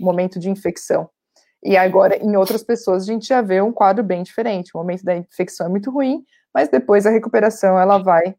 o 0.00 0.04
momento 0.04 0.38
de 0.38 0.50
infecção. 0.50 1.08
E 1.62 1.76
agora, 1.76 2.16
em 2.16 2.36
outras 2.36 2.62
pessoas, 2.62 3.02
a 3.02 3.06
gente 3.06 3.26
já 3.26 3.42
vê 3.42 3.60
um 3.60 3.72
quadro 3.72 4.04
bem 4.04 4.22
diferente. 4.22 4.70
O 4.74 4.78
momento 4.78 5.02
da 5.04 5.16
infecção 5.16 5.66
é 5.66 5.68
muito 5.68 5.90
ruim, 5.90 6.24
mas 6.54 6.68
depois 6.68 7.06
a 7.06 7.10
recuperação 7.10 7.78
ela 7.78 7.98
vai 7.98 8.34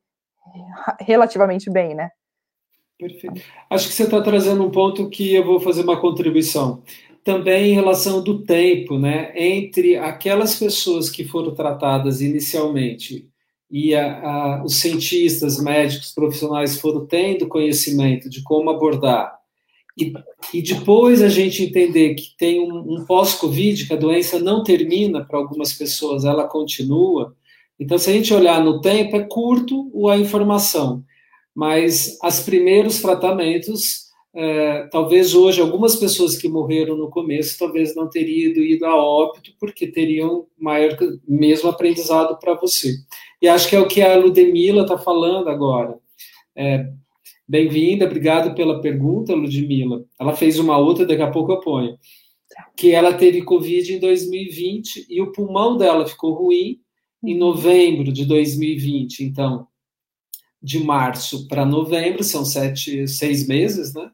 relativamente 1.02 1.70
bem, 1.70 1.95
né? 1.95 2.10
Perfeito. 3.00 3.41
Acho 3.70 3.88
que 3.88 3.93
você 3.93 4.04
está 4.04 4.22
trazendo 4.22 4.66
um 4.66 4.72
ponto 4.72 5.10
que 5.10 5.34
eu 5.34 5.45
vou 5.45 5.60
fazer 5.60 5.84
uma 5.84 6.00
contribuição 6.00 6.82
também 7.24 7.72
em 7.72 7.74
relação 7.74 8.24
do 8.24 8.41
tempo, 8.45 8.98
né, 8.98 9.34
entre 9.36 9.98
aquelas 9.98 10.56
pessoas 10.56 11.10
que 11.10 11.26
foram 11.26 11.54
tratadas 11.54 12.22
inicialmente 12.22 13.28
e 13.70 13.93
a, 13.93 14.22
a, 14.22 14.64
os 14.64 14.78
cientistas, 14.78 15.62
médicos, 15.62 16.14
profissionais 16.14 16.80
foram 16.80 17.06
tendo 17.06 17.45
conhecimento 17.50 18.30
de 18.30 18.41
como 18.43 18.70
abordar, 18.70 19.38
e, 19.98 20.14
e 20.54 20.62
depois 20.62 21.24
a 21.24 21.28
gente 21.28 21.64
entender 21.64 22.14
que 22.14 22.36
tem 22.38 22.62
um, 22.62 22.93
um 22.93 23.06
pós-Covid, 23.06 23.88
que 23.88 23.93
a 23.93 23.98
doença 23.98 24.39
não 24.39 24.64
termina 24.64 25.26
para 25.26 25.39
algumas 25.39 25.74
pessoas, 25.74 26.24
ela 26.24 26.48
continua. 26.48 27.36
Então, 27.80 27.97
se 27.97 28.09
a 28.09 28.13
gente 28.13 28.34
olhar 28.34 28.63
no 28.63 28.82
tempo, 28.82 29.15
é 29.15 29.23
curto 29.23 29.91
a 30.09 30.17
informação, 30.17 31.03
mas 31.53 32.17
os 32.23 32.39
primeiros 32.41 33.01
tratamentos 33.01 34.07
é, 34.36 34.88
talvez 34.91 35.34
hoje 35.34 35.59
algumas 35.59 35.95
pessoas 35.95 36.38
que 36.38 36.47
morreram 36.47 36.95
no 36.95 37.09
começo 37.09 37.57
talvez 37.57 37.95
não 37.95 38.07
teriam 38.07 38.51
ido 38.61 38.86
a 38.86 38.95
óbito 38.95 39.51
porque 39.59 39.88
teriam 39.88 40.45
maior 40.55 40.95
mesmo 41.28 41.69
aprendizado 41.69 42.38
para 42.38 42.53
você. 42.53 42.93
E 43.41 43.47
acho 43.47 43.67
que 43.67 43.75
é 43.75 43.80
o 43.80 43.88
que 43.88 44.01
a 44.01 44.15
Ludmila 44.15 44.84
está 44.84 44.97
falando 44.97 45.49
agora. 45.49 45.97
É, 46.55 46.88
Bem-vinda, 47.49 48.03
obrigado 48.03 48.53
pela 48.53 48.82
pergunta, 48.82 49.34
Ludmila. 49.34 50.03
Ela 50.19 50.36
fez 50.36 50.59
uma 50.59 50.78
outra, 50.78 51.05
daqui 51.05 51.21
a 51.21 51.32
pouco 51.32 51.53
eu 51.53 51.61
ponho. 51.61 51.97
Que 52.75 52.91
ela 52.91 53.13
teve 53.13 53.41
Covid 53.41 53.93
em 53.93 53.99
2020 53.99 55.05
e 55.09 55.21
o 55.21 55.32
pulmão 55.32 55.78
dela 55.78 56.05
ficou 56.05 56.34
ruim 56.34 56.82
em 57.32 57.38
novembro 57.38 58.11
de 58.11 58.25
2020. 58.25 59.23
Então, 59.23 59.67
de 60.61 60.80
março 60.80 61.47
para 61.47 61.65
novembro, 61.65 62.23
são 62.23 62.45
sete, 62.45 63.07
seis 63.07 63.47
meses, 63.47 63.93
né? 63.93 64.09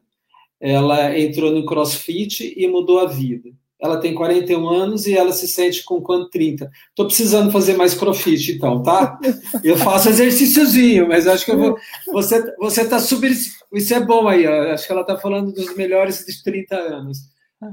ela 0.60 1.18
entrou 1.18 1.52
no 1.52 1.66
CrossFit 1.66 2.54
e 2.56 2.66
mudou 2.66 2.98
a 2.98 3.06
vida. 3.06 3.50
Ela 3.78 4.00
tem 4.00 4.14
41 4.14 4.66
anos 4.66 5.06
e 5.06 5.14
ela 5.14 5.30
se 5.30 5.46
sente 5.46 5.84
com 5.84 6.00
quanto 6.00 6.30
30. 6.30 6.70
Estou 6.88 7.04
precisando 7.04 7.52
fazer 7.52 7.76
mais 7.76 7.92
crossfit, 7.92 8.52
então, 8.52 8.82
tá? 8.82 9.18
Eu 9.62 9.76
faço 9.76 10.08
exercíciozinho, 10.08 11.06
mas 11.08 11.26
acho 11.26 11.44
que 11.44 11.50
eu 11.50 11.58
vou. 11.58 11.78
Você, 12.12 12.42
você 12.58 12.88
tá 12.88 12.98
super. 12.98 13.30
Isso 13.30 13.94
é 13.94 14.00
bom 14.00 14.26
aí, 14.26 14.46
ó. 14.46 14.72
acho 14.72 14.86
que 14.86 14.92
ela 14.92 15.02
está 15.02 15.18
falando 15.18 15.52
dos 15.52 15.76
melhores 15.76 16.24
de 16.24 16.42
30 16.42 16.76
anos. 16.76 17.18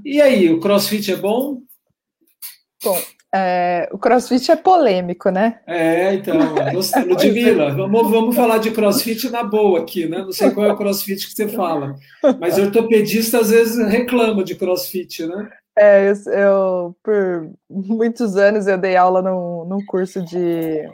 E 0.03 0.19
aí, 0.19 0.51
o 0.51 0.59
crossfit 0.59 1.11
é 1.11 1.15
bom? 1.15 1.61
Bom, 2.83 2.99
é, 3.33 3.87
o 3.91 3.97
crossfit 3.97 4.51
é 4.51 4.55
polêmico, 4.57 5.29
né? 5.29 5.59
É, 5.65 6.13
então, 6.15 6.37
Ludmilla, 7.07 7.71
vamos, 7.75 8.11
vamos 8.11 8.35
falar 8.35 8.57
de 8.57 8.71
crossfit 8.71 9.29
na 9.29 9.43
boa 9.43 9.79
aqui, 9.79 10.07
né? 10.07 10.19
Não 10.19 10.33
sei 10.33 10.51
qual 10.51 10.65
é 10.65 10.73
o 10.73 10.77
crossfit 10.77 11.27
que 11.27 11.33
você 11.33 11.47
fala, 11.47 11.95
mas 12.39 12.57
ortopedista 12.57 13.39
às 13.39 13.49
vezes 13.49 13.87
reclama 13.87 14.43
de 14.43 14.55
crossfit, 14.55 15.25
né? 15.25 15.49
É, 15.77 16.11
eu, 16.11 16.33
eu 16.33 16.95
por 17.01 17.49
muitos 17.69 18.35
anos 18.35 18.67
eu 18.67 18.77
dei 18.77 18.97
aula 18.97 19.21
num, 19.21 19.63
num 19.63 19.85
curso 19.85 20.21
de 20.21 20.85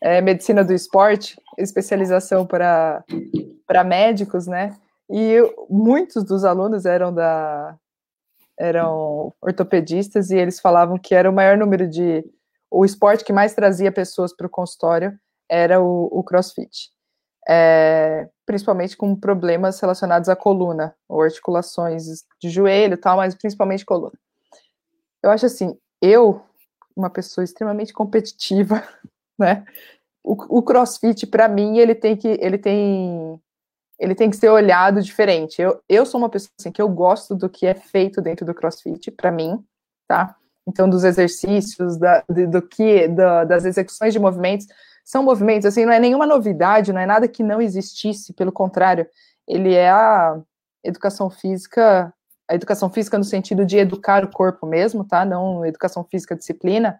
é, 0.00 0.20
medicina 0.20 0.64
do 0.64 0.72
esporte, 0.72 1.36
especialização 1.56 2.44
para, 2.44 3.04
para 3.64 3.84
médicos, 3.84 4.48
né? 4.48 4.74
E 5.08 5.20
eu, 5.20 5.66
muitos 5.68 6.24
dos 6.24 6.44
alunos 6.44 6.84
eram 6.84 7.14
da, 7.14 7.76
eram 8.60 9.32
ortopedistas 9.40 10.30
e 10.30 10.36
eles 10.36 10.60
falavam 10.60 10.98
que 10.98 11.14
era 11.14 11.30
o 11.30 11.32
maior 11.32 11.56
número 11.56 11.88
de 11.88 12.22
o 12.70 12.84
esporte 12.84 13.24
que 13.24 13.32
mais 13.32 13.54
trazia 13.54 13.90
pessoas 13.90 14.36
para 14.36 14.46
o 14.46 14.50
consultório 14.50 15.18
era 15.48 15.80
o, 15.82 16.08
o 16.12 16.22
CrossFit, 16.22 16.90
é, 17.48 18.28
principalmente 18.46 18.96
com 18.96 19.16
problemas 19.16 19.80
relacionados 19.80 20.28
à 20.28 20.36
coluna 20.36 20.94
ou 21.08 21.22
articulações 21.22 22.04
de 22.40 22.50
joelho, 22.50 22.96
tal, 22.98 23.16
mas 23.16 23.34
principalmente 23.34 23.84
coluna. 23.84 24.12
Eu 25.22 25.30
acho 25.30 25.46
assim, 25.46 25.76
eu 26.00 26.42
uma 26.94 27.10
pessoa 27.10 27.42
extremamente 27.42 27.92
competitiva, 27.92 28.86
né? 29.38 29.64
O, 30.22 30.58
o 30.58 30.62
CrossFit 30.62 31.26
para 31.26 31.48
mim 31.48 31.78
ele 31.78 31.94
tem 31.94 32.14
que 32.14 32.28
ele 32.28 32.58
tem 32.58 33.40
ele 34.00 34.14
tem 34.14 34.30
que 34.30 34.36
ser 34.36 34.48
olhado 34.48 35.02
diferente. 35.02 35.60
Eu, 35.60 35.78
eu 35.86 36.06
sou 36.06 36.18
uma 36.18 36.30
pessoa 36.30 36.50
assim, 36.58 36.72
que 36.72 36.80
eu 36.80 36.88
gosto 36.88 37.36
do 37.36 37.50
que 37.50 37.66
é 37.66 37.74
feito 37.74 38.22
dentro 38.22 38.46
do 38.46 38.54
CrossFit, 38.54 39.10
para 39.10 39.30
mim, 39.30 39.62
tá? 40.08 40.34
Então, 40.66 40.88
dos 40.88 41.04
exercícios, 41.04 41.98
da, 41.98 42.24
do, 42.26 42.48
do 42.48 42.62
que, 42.62 43.06
da, 43.08 43.44
das 43.44 43.66
execuções 43.66 44.14
de 44.14 44.18
movimentos, 44.18 44.66
são 45.04 45.22
movimentos, 45.22 45.66
assim, 45.66 45.84
não 45.84 45.92
é 45.92 46.00
nenhuma 46.00 46.26
novidade, 46.26 46.94
não 46.94 47.00
é 47.00 47.04
nada 47.04 47.28
que 47.28 47.42
não 47.42 47.60
existisse, 47.60 48.32
pelo 48.32 48.50
contrário, 48.50 49.06
ele 49.46 49.74
é 49.74 49.90
a 49.90 50.40
educação 50.82 51.28
física, 51.28 52.12
a 52.48 52.54
educação 52.54 52.88
física 52.88 53.18
no 53.18 53.24
sentido 53.24 53.66
de 53.66 53.76
educar 53.76 54.24
o 54.24 54.30
corpo 54.30 54.66
mesmo, 54.66 55.04
tá? 55.04 55.26
Não 55.26 55.64
educação 55.66 56.04
física 56.04 56.34
disciplina, 56.34 56.98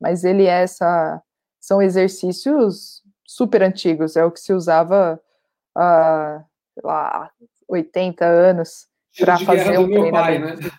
mas 0.00 0.24
ele 0.24 0.46
é 0.46 0.62
essa, 0.62 1.20
são 1.60 1.82
exercícios 1.82 3.02
super 3.26 3.62
antigos, 3.62 4.16
é 4.16 4.24
o 4.24 4.30
que 4.30 4.40
se 4.40 4.54
usava 4.54 5.20
uh, 5.78 6.44
sei 6.74 6.82
lá, 6.84 7.30
80 7.68 8.24
anos 8.24 8.88
para 9.18 9.38
fazer 9.38 9.78
um 9.78 9.86
treinamento. 9.86 10.10
Pai, 10.12 10.38
né? 10.38 10.70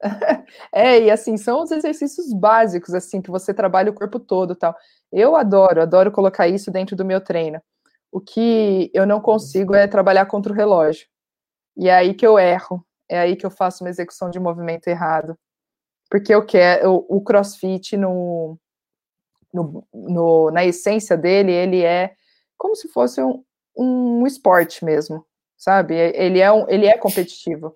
é, 0.72 1.00
e 1.00 1.10
assim, 1.10 1.36
são 1.36 1.62
os 1.62 1.70
exercícios 1.70 2.32
básicos, 2.32 2.94
assim, 2.94 3.20
que 3.20 3.30
você 3.30 3.52
trabalha 3.52 3.90
o 3.90 3.94
corpo 3.94 4.18
todo 4.18 4.54
tal. 4.54 4.74
Eu 5.12 5.36
adoro, 5.36 5.82
adoro 5.82 6.12
colocar 6.12 6.48
isso 6.48 6.70
dentro 6.70 6.96
do 6.96 7.04
meu 7.04 7.20
treino. 7.20 7.60
O 8.12 8.20
que 8.20 8.90
eu 8.94 9.06
não 9.06 9.20
consigo 9.20 9.74
é 9.74 9.86
trabalhar 9.86 10.26
contra 10.26 10.52
o 10.52 10.56
relógio. 10.56 11.06
E 11.76 11.88
é 11.88 11.94
aí 11.94 12.14
que 12.14 12.26
eu 12.26 12.38
erro. 12.38 12.84
É 13.08 13.18
aí 13.18 13.36
que 13.36 13.46
eu 13.46 13.50
faço 13.50 13.84
uma 13.84 13.90
execução 13.90 14.30
de 14.30 14.40
movimento 14.40 14.88
errado. 14.88 15.36
Porque 16.10 16.34
eu 16.34 16.44
quero, 16.44 16.90
o, 16.90 17.16
o 17.18 17.20
crossfit, 17.20 17.96
no, 17.96 18.58
no, 19.52 19.86
no, 19.92 20.50
na 20.50 20.64
essência 20.64 21.16
dele, 21.16 21.52
ele 21.52 21.82
é 21.82 22.14
como 22.56 22.74
se 22.74 22.88
fosse 22.88 23.22
um, 23.22 23.44
um 23.76 24.26
esporte 24.26 24.84
mesmo, 24.84 25.24
sabe? 25.56 25.94
Ele 25.94 26.40
é, 26.40 26.50
um, 26.50 26.68
ele 26.68 26.86
é 26.86 26.96
competitivo. 26.96 27.74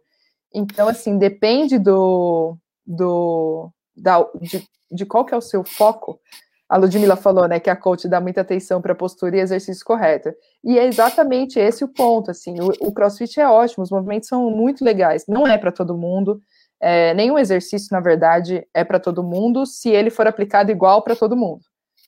Então, 0.52 0.88
assim, 0.88 1.18
depende 1.18 1.78
do, 1.78 2.56
do 2.86 3.70
da, 3.96 4.26
de, 4.40 4.66
de 4.90 5.06
qual 5.06 5.24
que 5.24 5.34
é 5.34 5.36
o 5.36 5.42
seu 5.42 5.62
foco. 5.62 6.20
A 6.68 6.76
Ludmilla 6.76 7.16
falou, 7.16 7.48
né, 7.48 7.58
que 7.58 7.68
a 7.68 7.74
coach 7.74 8.08
dá 8.08 8.20
muita 8.20 8.42
atenção 8.42 8.80
para 8.80 8.94
postura 8.94 9.36
e 9.36 9.40
exercício 9.40 9.84
correto. 9.84 10.32
E 10.62 10.78
é 10.78 10.86
exatamente 10.86 11.58
esse 11.58 11.82
o 11.82 11.88
ponto, 11.88 12.30
assim, 12.30 12.54
o, 12.60 12.88
o 12.88 12.92
crossfit 12.92 13.40
é 13.40 13.48
ótimo, 13.48 13.82
os 13.82 13.90
movimentos 13.90 14.28
são 14.28 14.50
muito 14.50 14.84
legais, 14.84 15.24
não 15.26 15.46
é 15.46 15.58
para 15.58 15.72
todo 15.72 15.98
mundo, 15.98 16.40
é, 16.80 17.12
nenhum 17.12 17.36
exercício, 17.36 17.88
na 17.90 18.00
verdade, 18.00 18.66
é 18.72 18.84
para 18.84 19.00
todo 19.00 19.22
mundo 19.22 19.66
se 19.66 19.90
ele 19.90 20.10
for 20.10 20.26
aplicado 20.28 20.70
igual 20.70 21.02
para 21.02 21.16
todo 21.16 21.36
mundo. 21.36 21.62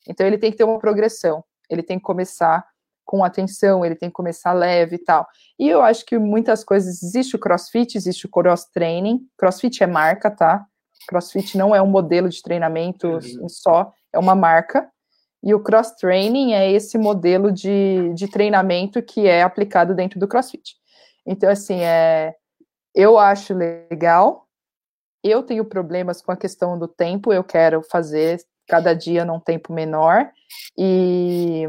Então, 0.09 0.27
ele 0.27 0.39
tem 0.39 0.51
que 0.51 0.57
ter 0.57 0.65
uma 0.65 0.79
progressão, 0.79 1.45
ele 1.69 1.83
tem 1.83 1.99
que 1.99 2.05
começar 2.05 2.65
com 3.13 3.23
atenção, 3.23 3.85
ele 3.85 3.95
tem 3.95 4.09
que 4.09 4.15
começar 4.15 4.55
leve 4.55 4.97
e 4.97 4.99
tal. 4.99 5.29
E 5.59 5.69
eu 5.69 5.83
acho 5.83 6.03
que 6.07 6.17
muitas 6.17 6.65
coisas, 6.65 7.03
existe 7.03 7.37
o 7.37 7.39
crossfit, 7.39 7.95
existe 7.95 8.25
o 8.25 8.29
cross 8.31 8.65
training, 8.65 9.21
crossfit 9.37 9.83
é 9.83 9.87
marca, 9.87 10.31
tá? 10.31 10.65
Crossfit 11.07 11.59
não 11.59 11.75
é 11.77 11.83
um 11.83 11.89
modelo 11.89 12.31
de 12.31 12.41
treinamento 12.41 13.07
uhum. 13.09 13.51
só, 13.51 13.93
é 14.11 14.19
uma 14.19 14.35
marca. 14.35 14.89
E 15.45 15.53
o 15.53 15.63
cross 15.63 15.91
training 15.91 16.55
é 16.55 16.73
esse 16.73 16.97
modelo 16.97 17.53
de, 17.53 18.15
de 18.15 18.29
treinamento 18.29 19.03
que 19.03 19.27
é 19.27 19.43
aplicado 19.43 19.95
dentro 19.95 20.19
do 20.19 20.27
crossfit. 20.27 20.77
Então, 21.27 21.51
assim, 21.51 21.81
é, 21.83 22.35
eu 22.95 23.19
acho 23.19 23.53
legal. 23.53 24.47
Eu 25.23 25.43
tenho 25.43 25.67
problemas 25.67 26.23
com 26.23 26.33
a 26.33 26.37
questão 26.37 26.79
do 26.79 26.89
tempo, 26.89 27.31
eu 27.31 27.45
quero 27.45 27.83
fazer 27.83 28.41
cada 28.67 28.95
dia 28.95 29.23
num 29.23 29.39
tempo 29.39 29.71
menor. 29.71 30.31
E 30.79 31.69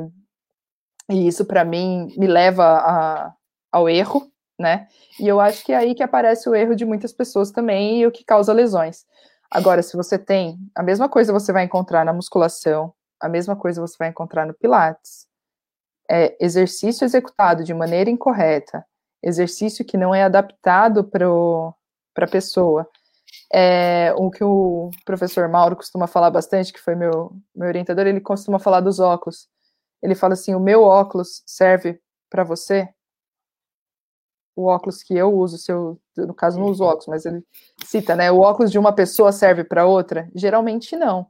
e 1.09 1.27
isso, 1.27 1.45
para 1.45 1.65
mim, 1.65 2.13
me 2.17 2.27
leva 2.27 2.63
a, 2.63 3.33
ao 3.71 3.89
erro, 3.89 4.31
né? 4.59 4.87
E 5.19 5.27
eu 5.27 5.39
acho 5.39 5.63
que 5.63 5.73
é 5.73 5.77
aí 5.77 5.93
que 5.95 6.03
aparece 6.03 6.47
o 6.49 6.55
erro 6.55 6.75
de 6.75 6.85
muitas 6.85 7.11
pessoas 7.11 7.51
também 7.51 8.01
e 8.01 8.07
o 8.07 8.11
que 8.11 8.23
causa 8.23 8.53
lesões. 8.53 9.05
Agora, 9.51 9.83
se 9.83 9.95
você 9.95 10.17
tem 10.17 10.57
a 10.75 10.81
mesma 10.81 11.09
coisa 11.09 11.33
você 11.33 11.51
vai 11.51 11.63
encontrar 11.63 12.05
na 12.05 12.13
musculação, 12.13 12.93
a 13.19 13.29
mesma 13.29 13.55
coisa 13.55 13.81
você 13.81 13.95
vai 13.99 14.09
encontrar 14.09 14.45
no 14.45 14.53
Pilates. 14.53 15.27
É 16.09 16.35
exercício 16.43 17.05
executado 17.05 17.63
de 17.63 17.73
maneira 17.73 18.09
incorreta, 18.09 18.85
exercício 19.21 19.85
que 19.85 19.97
não 19.97 20.13
é 20.13 20.23
adaptado 20.23 21.03
para 21.03 22.25
a 22.25 22.27
pessoa. 22.27 22.87
É, 23.53 24.13
o 24.17 24.29
que 24.29 24.43
o 24.43 24.91
professor 25.05 25.47
Mauro 25.49 25.75
costuma 25.75 26.07
falar 26.07 26.29
bastante, 26.29 26.73
que 26.73 26.79
foi 26.79 26.95
meu, 26.95 27.31
meu 27.55 27.67
orientador, 27.67 28.07
ele 28.07 28.19
costuma 28.19 28.59
falar 28.59 28.81
dos 28.81 28.99
óculos 28.99 29.47
ele 30.03 30.13
fala 30.13 30.33
assim: 30.33 30.53
o 30.53 30.59
meu 30.59 30.83
óculos 30.83 31.41
serve 31.45 31.99
para 32.29 32.43
você? 32.43 32.87
O 34.55 34.65
óculos 34.65 35.01
que 35.01 35.15
eu 35.15 35.33
uso, 35.33 35.57
se 35.57 35.71
eu, 35.71 35.99
no 36.15 36.33
caso, 36.33 36.59
não 36.59 36.67
uso 36.67 36.83
óculos, 36.83 37.07
mas 37.07 37.25
ele 37.25 37.43
cita, 37.83 38.15
né? 38.15 38.31
O 38.31 38.41
óculos 38.41 38.71
de 38.71 38.77
uma 38.77 38.93
pessoa 38.93 39.31
serve 39.31 39.63
para 39.63 39.85
outra? 39.87 40.29
Geralmente 40.35 40.95
não. 40.95 41.25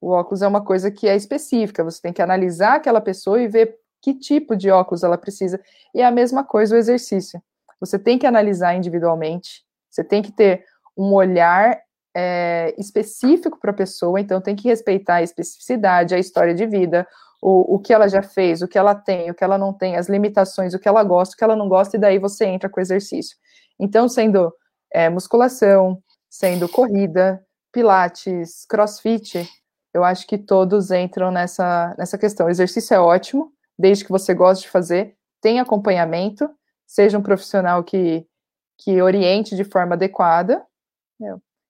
O 0.00 0.10
óculos 0.10 0.42
é 0.42 0.46
uma 0.46 0.62
coisa 0.62 0.90
que 0.90 1.08
é 1.08 1.16
específica, 1.16 1.82
você 1.82 2.00
tem 2.00 2.12
que 2.12 2.22
analisar 2.22 2.76
aquela 2.76 3.00
pessoa 3.00 3.40
e 3.40 3.48
ver 3.48 3.76
que 4.00 4.14
tipo 4.14 4.54
de 4.54 4.70
óculos 4.70 5.02
ela 5.02 5.16
precisa. 5.16 5.60
E 5.94 6.00
é 6.02 6.04
a 6.04 6.10
mesma 6.10 6.44
coisa 6.44 6.76
o 6.76 6.78
exercício. 6.78 7.42
Você 7.80 7.98
tem 7.98 8.18
que 8.18 8.26
analisar 8.26 8.74
individualmente, 8.74 9.64
você 9.90 10.04
tem 10.04 10.22
que 10.22 10.30
ter 10.30 10.64
um 10.96 11.12
olhar 11.14 11.80
é, 12.14 12.74
específico 12.78 13.58
para 13.58 13.72
a 13.72 13.74
pessoa, 13.74 14.20
então 14.20 14.40
tem 14.40 14.54
que 14.54 14.68
respeitar 14.68 15.16
a 15.16 15.22
especificidade, 15.22 16.14
a 16.14 16.18
história 16.18 16.54
de 16.54 16.66
vida, 16.66 17.08
o, 17.44 17.74
o 17.74 17.78
que 17.78 17.92
ela 17.92 18.08
já 18.08 18.22
fez, 18.22 18.62
o 18.62 18.68
que 18.68 18.78
ela 18.78 18.94
tem, 18.94 19.30
o 19.30 19.34
que 19.34 19.44
ela 19.44 19.58
não 19.58 19.70
tem, 19.70 19.96
as 19.96 20.08
limitações, 20.08 20.72
o 20.72 20.78
que 20.78 20.88
ela 20.88 21.04
gosta, 21.04 21.34
o 21.34 21.36
que 21.36 21.44
ela 21.44 21.54
não 21.54 21.68
gosta, 21.68 21.94
e 21.94 22.00
daí 22.00 22.18
você 22.18 22.46
entra 22.46 22.70
com 22.70 22.80
o 22.80 22.82
exercício. 22.82 23.36
Então, 23.78 24.08
sendo 24.08 24.50
é, 24.90 25.10
musculação, 25.10 26.02
sendo 26.30 26.66
corrida, 26.66 27.44
pilates, 27.70 28.64
crossfit, 28.66 29.46
eu 29.92 30.02
acho 30.02 30.26
que 30.26 30.38
todos 30.38 30.90
entram 30.90 31.30
nessa, 31.30 31.94
nessa 31.98 32.16
questão. 32.16 32.46
O 32.46 32.50
exercício 32.50 32.94
é 32.94 32.98
ótimo, 32.98 33.52
desde 33.78 34.06
que 34.06 34.10
você 34.10 34.32
goste 34.32 34.64
de 34.64 34.70
fazer, 34.70 35.14
tem 35.42 35.60
acompanhamento, 35.60 36.48
seja 36.86 37.18
um 37.18 37.22
profissional 37.22 37.84
que, 37.84 38.26
que 38.78 39.02
oriente 39.02 39.54
de 39.54 39.64
forma 39.64 39.96
adequada. 39.96 40.64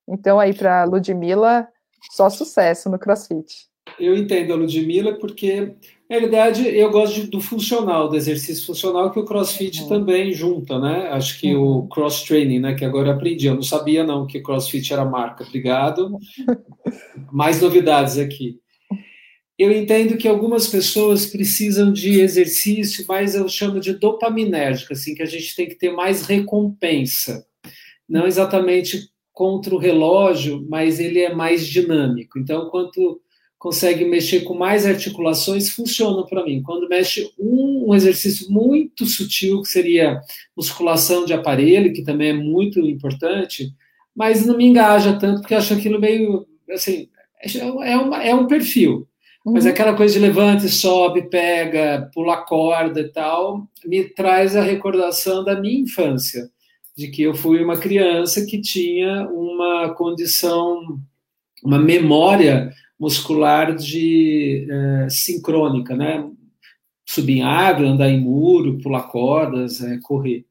Então, 0.06 0.38
aí 0.38 0.54
para 0.54 0.84
Ludmilla, 0.84 1.68
só 2.12 2.30
sucesso 2.30 2.88
no 2.88 2.98
crossfit. 2.98 3.73
Eu 3.98 4.16
entendo 4.16 4.52
a 4.52 4.56
Ludmilla 4.56 5.14
porque, 5.14 5.60
na 6.08 6.16
realidade, 6.16 6.66
eu 6.66 6.90
gosto 6.90 7.14
de, 7.14 7.26
do 7.28 7.40
funcional, 7.40 8.08
do 8.08 8.16
exercício 8.16 8.66
funcional, 8.66 9.10
que 9.10 9.18
o 9.18 9.24
crossfit 9.24 9.82
uhum. 9.82 9.88
também 9.88 10.32
junta, 10.32 10.78
né? 10.78 11.08
Acho 11.08 11.38
que 11.38 11.54
uhum. 11.54 11.78
o 11.78 11.88
cross-training, 11.88 12.58
né? 12.58 12.74
Que 12.74 12.84
agora 12.84 13.08
eu 13.08 13.12
aprendi. 13.14 13.46
Eu 13.46 13.54
não 13.54 13.62
sabia, 13.62 14.04
não, 14.04 14.26
que 14.26 14.40
crossfit 14.40 14.92
era 14.92 15.04
marca. 15.04 15.44
Obrigado. 15.44 16.18
Mais 17.32 17.60
novidades 17.60 18.18
aqui. 18.18 18.58
Eu 19.56 19.70
entendo 19.70 20.16
que 20.16 20.26
algumas 20.26 20.66
pessoas 20.66 21.26
precisam 21.26 21.92
de 21.92 22.20
exercício, 22.20 23.04
mas 23.06 23.36
eu 23.36 23.48
chamo 23.48 23.78
de 23.78 23.92
dopaminérgico, 23.92 24.92
assim, 24.92 25.14
que 25.14 25.22
a 25.22 25.26
gente 25.26 25.54
tem 25.54 25.68
que 25.68 25.76
ter 25.76 25.92
mais 25.92 26.26
recompensa. 26.26 27.46
Não 28.08 28.26
exatamente 28.26 29.08
contra 29.32 29.74
o 29.74 29.78
relógio, 29.78 30.66
mas 30.68 30.98
ele 30.98 31.20
é 31.20 31.32
mais 31.32 31.66
dinâmico. 31.66 32.38
Então, 32.38 32.68
quanto 32.68 33.20
consegue 33.64 34.04
mexer 34.04 34.40
com 34.40 34.52
mais 34.52 34.84
articulações, 34.84 35.70
funciona 35.70 36.22
para 36.26 36.44
mim. 36.44 36.62
Quando 36.62 36.86
mexe 36.86 37.32
um, 37.38 37.86
um, 37.88 37.94
exercício 37.94 38.52
muito 38.52 39.06
sutil, 39.06 39.62
que 39.62 39.68
seria 39.68 40.20
musculação 40.54 41.24
de 41.24 41.32
aparelho, 41.32 41.94
que 41.94 42.02
também 42.02 42.28
é 42.28 42.34
muito 42.34 42.78
importante, 42.80 43.72
mas 44.14 44.44
não 44.44 44.58
me 44.58 44.66
engaja 44.66 45.18
tanto, 45.18 45.40
porque 45.40 45.54
acho 45.54 45.72
aquilo 45.72 45.98
meio, 45.98 46.46
assim, 46.70 47.08
é, 47.82 47.96
uma, 47.96 48.22
é 48.22 48.34
um 48.34 48.46
perfil. 48.46 49.08
Uhum. 49.46 49.54
Mas 49.54 49.64
aquela 49.64 49.94
coisa 49.94 50.12
de 50.12 50.20
levanta 50.20 50.68
sobe, 50.68 51.30
pega, 51.30 52.10
pula 52.12 52.36
corda 52.36 53.00
e 53.00 53.08
tal, 53.08 53.66
me 53.86 54.04
traz 54.04 54.54
a 54.54 54.62
recordação 54.62 55.42
da 55.42 55.58
minha 55.58 55.80
infância, 55.80 56.50
de 56.94 57.08
que 57.08 57.22
eu 57.22 57.32
fui 57.32 57.64
uma 57.64 57.78
criança 57.78 58.44
que 58.44 58.60
tinha 58.60 59.26
uma 59.30 59.94
condição, 59.94 61.00
uma 61.64 61.78
memória 61.78 62.70
muscular 62.98 63.74
de 63.74 64.66
é, 64.70 65.08
sincrônica, 65.10 65.96
né? 65.96 66.28
Subir 67.06 67.38
em 67.38 67.42
árvore, 67.42 67.88
andar 67.88 68.08
em 68.08 68.20
muro, 68.20 68.78
pular 68.78 69.02
cordas, 69.02 69.80
é, 69.80 69.98
correr. 70.02 70.46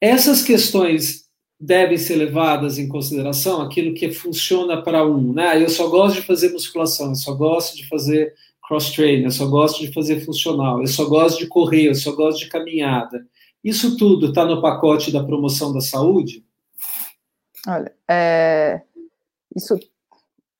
Essas 0.00 0.42
questões 0.42 1.22
devem 1.58 1.96
ser 1.96 2.16
levadas 2.16 2.76
em 2.76 2.88
consideração, 2.88 3.62
aquilo 3.62 3.94
que 3.94 4.10
funciona 4.10 4.82
para 4.82 5.06
um, 5.06 5.32
né? 5.32 5.62
Eu 5.62 5.68
só 5.68 5.88
gosto 5.88 6.16
de 6.16 6.26
fazer 6.26 6.50
musculação, 6.52 7.10
eu 7.10 7.14
só 7.14 7.34
gosto 7.34 7.76
de 7.76 7.86
fazer 7.88 8.34
cross-training, 8.66 9.24
eu 9.24 9.30
só 9.30 9.46
gosto 9.46 9.80
de 9.80 9.92
fazer 9.92 10.24
funcional, 10.24 10.80
eu 10.80 10.88
só 10.88 11.04
gosto 11.04 11.38
de 11.38 11.46
correr, 11.46 11.88
eu 11.88 11.94
só 11.94 12.12
gosto 12.12 12.40
de 12.40 12.48
caminhada. 12.48 13.24
Isso 13.62 13.96
tudo 13.96 14.30
está 14.30 14.44
no 14.44 14.60
pacote 14.60 15.12
da 15.12 15.22
promoção 15.22 15.72
da 15.72 15.80
saúde? 15.80 16.44
Olha, 17.66 17.94
é, 18.10 18.82
isso 19.54 19.78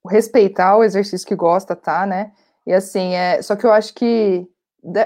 respeitar 0.08 0.76
o 0.76 0.84
exercício 0.84 1.26
que 1.26 1.36
gosta, 1.36 1.76
tá, 1.76 2.06
né? 2.06 2.32
E 2.66 2.72
assim, 2.72 3.14
é, 3.14 3.40
só 3.42 3.56
que 3.56 3.64
eu 3.64 3.72
acho 3.72 3.94
que 3.94 4.46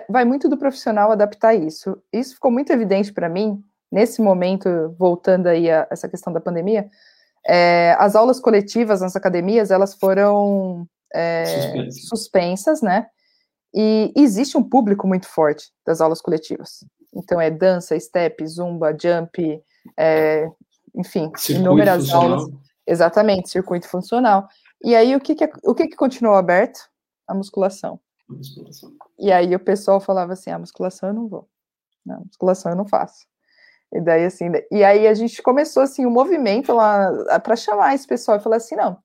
vai 0.09 0.25
muito 0.25 0.49
do 0.49 0.57
profissional 0.57 1.11
adaptar 1.13 1.55
isso. 1.55 2.01
Isso 2.13 2.35
ficou 2.35 2.51
muito 2.51 2.73
evidente 2.73 3.13
para 3.13 3.29
mim 3.29 3.63
nesse 3.91 4.21
momento, 4.21 4.95
voltando 4.99 5.47
aí 5.47 5.71
a 5.71 5.87
essa 5.91 6.09
questão 6.09 6.33
da 6.33 6.41
pandemia. 6.41 6.89
É, 7.47 7.95
as 7.99 8.17
aulas 8.17 8.41
coletivas 8.41 9.01
nas 9.01 9.15
academias 9.15 9.71
elas 9.71 9.95
foram 9.95 10.87
é, 11.15 11.45
suspensas, 11.91 12.83
né? 12.83 13.07
E 13.75 14.13
existe 14.17 14.57
um 14.57 14.63
público 14.63 15.07
muito 15.07 15.29
forte 15.29 15.71
das 15.87 16.01
aulas 16.01 16.21
coletivas. 16.21 16.85
Então 17.15 17.41
é 17.41 17.51
dança, 17.51 17.99
step, 17.99 18.47
zumba, 18.47 18.97
jump, 18.99 19.63
é, 19.97 20.49
enfim, 20.95 21.31
circuito 21.37 21.61
inúmeras 21.61 22.05
funcional. 22.05 22.33
aulas. 22.33 22.51
Exatamente, 22.87 23.51
circuito 23.51 23.89
funcional. 23.89 24.49
E 24.85 24.95
aí, 24.95 25.15
o 25.17 25.21
que, 25.21 25.35
que, 25.35 25.51
o 25.65 25.75
que, 25.75 25.89
que 25.89 25.97
continuou 25.97 26.37
aberto? 26.37 26.81
A 27.27 27.35
musculação. 27.35 28.01
a 28.29 28.35
musculação. 28.35 28.93
E 29.19 29.33
aí 29.33 29.55
o 29.55 29.61
pessoal 29.61 30.01
falava 30.01 30.33
assim, 30.33 30.51
a 30.51 30.59
musculação 30.59 31.09
eu 31.09 31.15
não 31.15 31.29
vou. 31.29 31.49
Não, 32.05 32.21
musculação 32.21 32.73
eu 32.73 32.77
não 32.77 32.87
faço. 32.87 33.27
E 33.93 34.01
daí, 34.01 34.25
assim, 34.25 34.51
e 34.71 34.85
aí 34.85 35.07
a 35.07 35.15
gente 35.15 35.41
começou, 35.43 35.83
assim, 35.83 36.05
um 36.05 36.11
movimento 36.11 36.73
lá 36.73 37.39
para 37.41 37.57
chamar 37.57 37.95
esse 37.95 38.07
pessoal 38.07 38.37
e 38.37 38.43
falar 38.43 38.57
assim, 38.57 38.77
não, 38.77 38.99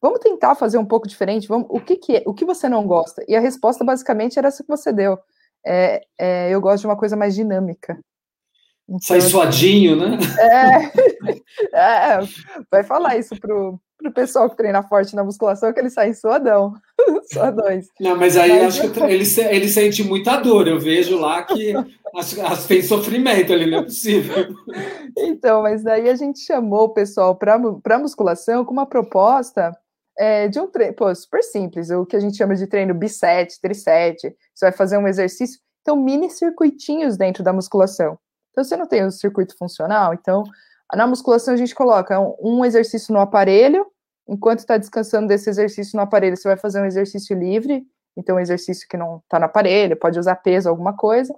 vamos 0.00 0.20
tentar 0.20 0.54
fazer 0.54 0.78
um 0.78 0.86
pouco 0.86 1.06
diferente, 1.06 1.48
vamos, 1.48 1.66
o 1.68 1.80
que 1.80 1.96
que 1.96 2.16
é, 2.16 2.22
o 2.26 2.32
que 2.32 2.44
você 2.44 2.68
não 2.68 2.86
gosta? 2.86 3.24
E 3.28 3.36
a 3.36 3.40
resposta, 3.40 3.84
basicamente, 3.84 4.38
era 4.38 4.48
essa 4.48 4.62
que 4.62 4.68
você 4.68 4.92
deu. 4.92 5.18
É, 5.64 6.02
é, 6.18 6.50
eu 6.50 6.60
gosto 6.60 6.80
de 6.80 6.86
uma 6.86 6.96
coisa 6.96 7.16
mais 7.16 7.34
dinâmica. 7.34 7.98
Então, 8.88 9.00
Sai 9.02 9.20
suadinho, 9.20 9.94
né? 9.96 10.18
É, 10.38 11.76
é, 11.76 12.18
vai 12.70 12.82
falar 12.82 13.16
isso 13.16 13.38
pro, 13.38 13.80
pro 14.00 14.12
pessoal 14.12 14.48
que 14.48 14.56
treina 14.56 14.82
forte 14.82 15.14
na 15.14 15.22
musculação 15.22 15.72
que 15.72 15.78
ele 15.78 15.90
sai 15.90 16.14
suadão. 16.14 16.74
Suadões. 17.32 17.86
Não, 18.00 18.16
mas 18.16 18.36
aí 18.36 18.62
mas... 18.62 18.80
acho 18.80 18.90
que 18.90 19.00
ele, 19.00 19.24
ele 19.50 19.68
sente 19.68 20.02
muita 20.02 20.36
dor. 20.36 20.66
Eu 20.66 20.80
vejo 20.80 21.18
lá 21.18 21.42
que 21.42 21.74
as, 22.14 22.38
as, 22.38 22.66
tem 22.66 22.82
sofrimento 22.82 23.52
ali, 23.52 23.70
não 23.70 23.78
é 23.78 23.82
possível. 23.82 24.54
Então, 25.16 25.62
mas 25.62 25.82
daí 25.82 26.08
a 26.08 26.14
gente 26.14 26.40
chamou 26.40 26.84
o 26.84 26.94
pessoal 26.94 27.36
para 27.36 27.98
musculação 27.98 28.64
com 28.64 28.72
uma 28.72 28.86
proposta 28.86 29.72
é, 30.18 30.48
de 30.48 30.58
um 30.58 30.66
treino, 30.66 30.94
pô, 30.94 31.14
super 31.14 31.42
simples, 31.42 31.90
o 31.90 32.04
que 32.04 32.16
a 32.16 32.20
gente 32.20 32.36
chama 32.36 32.54
de 32.54 32.66
treino 32.66 32.94
bisete, 32.94 33.60
trisete. 33.60 34.34
Você 34.54 34.66
vai 34.66 34.72
fazer 34.72 34.98
um 34.98 35.08
exercício, 35.08 35.58
então 35.80 35.96
mini 35.96 36.30
circuitinhos 36.30 37.16
dentro 37.16 37.42
da 37.42 37.52
musculação. 37.52 38.18
Então, 38.50 38.64
você 38.64 38.76
não 38.76 38.86
tem 38.86 39.04
o 39.04 39.10
circuito 39.10 39.56
funcional, 39.56 40.12
então 40.12 40.42
na 40.94 41.06
musculação, 41.06 41.54
a 41.54 41.56
gente 41.56 41.74
coloca 41.74 42.18
um 42.40 42.64
exercício 42.64 43.12
no 43.12 43.20
aparelho, 43.20 43.86
enquanto 44.28 44.60
está 44.60 44.76
descansando 44.76 45.28
desse 45.28 45.48
exercício 45.48 45.96
no 45.96 46.02
aparelho, 46.02 46.36
você 46.36 46.48
vai 46.48 46.56
fazer 46.56 46.80
um 46.80 46.84
exercício 46.84 47.36
livre, 47.36 47.84
então 48.16 48.36
um 48.36 48.40
exercício 48.40 48.86
que 48.88 48.96
não 48.96 49.18
está 49.18 49.38
no 49.38 49.46
aparelho, 49.46 49.96
pode 49.96 50.18
usar 50.18 50.36
peso, 50.36 50.68
alguma 50.68 50.96
coisa, 50.96 51.34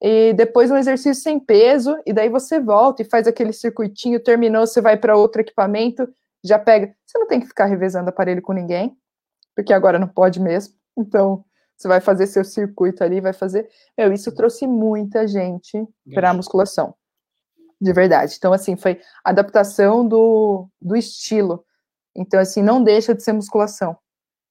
e 0.00 0.32
depois 0.32 0.70
um 0.70 0.76
exercício 0.76 1.22
sem 1.22 1.38
peso, 1.38 1.96
e 2.06 2.12
daí 2.12 2.28
você 2.28 2.58
volta 2.58 3.02
e 3.02 3.04
faz 3.04 3.26
aquele 3.26 3.52
circuitinho, 3.52 4.18
terminou, 4.20 4.66
você 4.66 4.80
vai 4.80 4.96
para 4.96 5.16
outro 5.16 5.42
equipamento, 5.42 6.08
já 6.42 6.58
pega. 6.58 6.94
Você 7.06 7.18
não 7.18 7.26
tem 7.26 7.40
que 7.40 7.46
ficar 7.46 7.66
revezando 7.66 8.08
aparelho 8.08 8.40
com 8.40 8.54
ninguém, 8.54 8.96
porque 9.54 9.74
agora 9.74 9.98
não 9.98 10.08
pode 10.08 10.40
mesmo, 10.40 10.74
então 10.96 11.44
você 11.76 11.88
vai 11.88 12.00
fazer 12.00 12.26
seu 12.26 12.44
circuito 12.44 13.04
ali, 13.04 13.20
vai 13.20 13.32
fazer. 13.32 13.68
Meu, 13.96 14.12
isso 14.12 14.32
trouxe 14.32 14.66
muita 14.66 15.26
gente 15.26 15.86
para 16.14 16.30
a 16.30 16.34
musculação 16.34 16.94
de 17.80 17.92
verdade. 17.92 18.34
Então, 18.36 18.52
assim, 18.52 18.76
foi 18.76 19.00
adaptação 19.24 20.06
do, 20.06 20.68
do 20.80 20.96
estilo. 20.96 21.64
Então, 22.14 22.38
assim, 22.38 22.62
não 22.62 22.82
deixa 22.82 23.14
de 23.14 23.22
ser 23.22 23.32
musculação, 23.32 23.96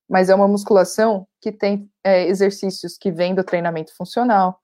mas 0.09 0.29
é 0.29 0.35
uma 0.35 0.47
musculação 0.47 1.27
que 1.41 1.51
tem 1.51 1.89
é, 2.03 2.25
exercícios 2.27 2.97
que 2.97 3.11
vêm 3.11 3.35
do 3.35 3.43
treinamento 3.43 3.95
funcional. 3.95 4.59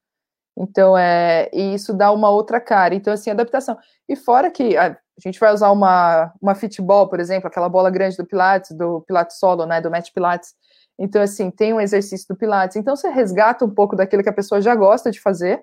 Então, 0.58 0.98
é, 0.98 1.50
e 1.54 1.74
isso 1.74 1.94
dá 1.94 2.12
uma 2.12 2.30
outra 2.30 2.62
cara. 2.62 2.96
Então, 2.96 3.14
assim, 3.14 3.30
adaptação. 3.30 3.78
E 4.08 4.16
fora 4.16 4.50
que 4.50 4.78
a, 4.78 4.98
gente 5.22 5.40
vai 5.40 5.54
usar 5.54 5.72
uma, 5.72 6.34
uma 6.42 6.56
fitball, 6.56 7.10
por 7.10 7.20
exemplo, 7.20 7.48
aquela 7.48 7.70
bola 7.70 7.90
grande 7.90 8.18
do 8.18 8.26
Pilates, 8.26 8.72
do 8.72 9.02
Pilates 9.02 9.38
solo, 9.38 9.66
né, 9.66 9.82
do 9.82 9.92
Match 9.92 10.12
Pilates. 10.14 10.54
Então, 10.98 11.22
assim, 11.22 11.52
tem 11.52 11.74
um 11.74 11.82
exercício 11.82 12.26
do 12.30 12.38
Pilates. 12.38 12.78
Então, 12.78 12.96
você 12.96 13.10
resgata 13.10 13.66
um 13.66 13.70
pouco 13.70 13.96
daquilo 13.96 14.24
que 14.24 14.30
a 14.30 14.34
pessoa 14.34 14.62
já 14.62 14.74
gosta 14.74 15.12
de 15.12 15.20
fazer, 15.20 15.62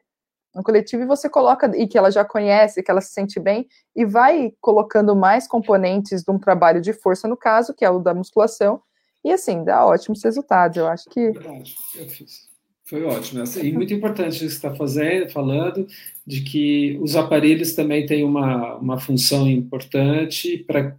no 0.54 0.62
coletivo 0.62 1.02
e 1.02 1.06
você 1.06 1.28
coloca, 1.28 1.70
e 1.76 1.86
que 1.86 1.96
ela 1.96 2.10
já 2.10 2.24
conhece, 2.24 2.82
que 2.82 2.90
ela 2.90 3.00
se 3.00 3.12
sente 3.12 3.40
bem, 3.40 3.66
e 3.96 4.04
vai 4.04 4.52
colocando 4.60 5.16
mais 5.16 5.46
componentes 5.46 6.22
de 6.22 6.30
um 6.30 6.38
trabalho 6.38 6.80
de 6.80 6.92
força, 6.92 7.26
no 7.26 7.36
caso, 7.36 7.74
que 7.74 7.84
é 7.84 7.90
o 7.90 7.98
da 7.98 8.14
musculação, 8.14 8.82
e 9.24 9.30
assim, 9.30 9.64
dá 9.64 9.86
ótimos 9.86 10.22
resultados. 10.22 10.76
Eu 10.76 10.86
acho 10.86 11.08
que. 11.08 11.30
Verdade, 11.30 11.74
eu 11.96 12.08
fiz. 12.08 12.50
Foi 12.84 13.04
ótimo. 13.04 13.42
E 13.62 13.72
muito 13.72 13.94
importante 13.94 14.44
isso 14.44 14.60
que 14.60 14.66
está 14.66 14.74
fazendo, 14.74 15.30
falando, 15.30 15.86
de 16.26 16.42
que 16.42 16.98
os 17.00 17.16
aparelhos 17.16 17.74
também 17.74 18.04
têm 18.04 18.24
uma, 18.24 18.76
uma 18.76 19.00
função 19.00 19.48
importante 19.48 20.58
para. 20.66 20.96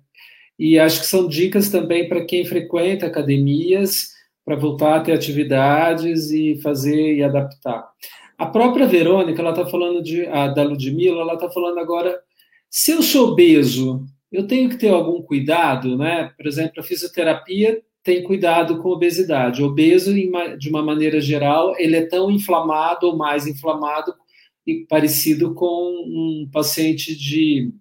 E 0.58 0.80
acho 0.80 1.02
que 1.02 1.08
são 1.08 1.28
dicas 1.28 1.70
também 1.70 2.08
para 2.08 2.26
quem 2.26 2.46
frequenta 2.46 3.06
academias, 3.06 4.12
para 4.46 4.56
voltar 4.56 4.96
a 4.96 5.02
ter 5.02 5.12
atividades 5.12 6.32
e 6.32 6.60
fazer 6.62 7.16
e 7.16 7.24
adaptar. 7.24 7.88
A 8.44 8.48
própria 8.48 8.86
Verônica, 8.86 9.42
ela 9.42 9.52
está 9.52 9.66
falando 9.66 10.04
de, 10.04 10.26
a, 10.26 10.50
da 10.50 10.64
Ludmilla, 10.64 11.22
ela 11.22 11.36
está 11.36 11.50
falando 11.50 11.80
agora, 11.80 12.22
se 12.70 12.92
eu 12.92 13.02
sou 13.02 13.30
obeso, 13.30 14.06
eu 14.30 14.46
tenho 14.46 14.70
que 14.70 14.76
ter 14.76 14.90
algum 14.90 15.22
cuidado, 15.22 15.98
né? 15.98 16.30
Por 16.36 16.46
exemplo, 16.46 16.82
a 16.82 16.84
fisioterapia 16.84 17.82
tem 18.04 18.22
cuidado 18.22 18.82
com 18.82 18.90
obesidade. 18.90 19.64
O 19.64 19.68
obeso, 19.68 20.14
de 20.58 20.70
uma 20.70 20.84
maneira 20.84 21.22
geral, 21.22 21.74
ele 21.78 21.96
é 21.96 22.06
tão 22.06 22.30
inflamado 22.30 23.08
ou 23.08 23.16
mais 23.16 23.48
inflamado 23.48 24.14
e 24.68 24.86
parecido 24.90 25.54
com 25.54 25.66
um 26.06 26.50
paciente 26.52 27.16
de, 27.18 27.74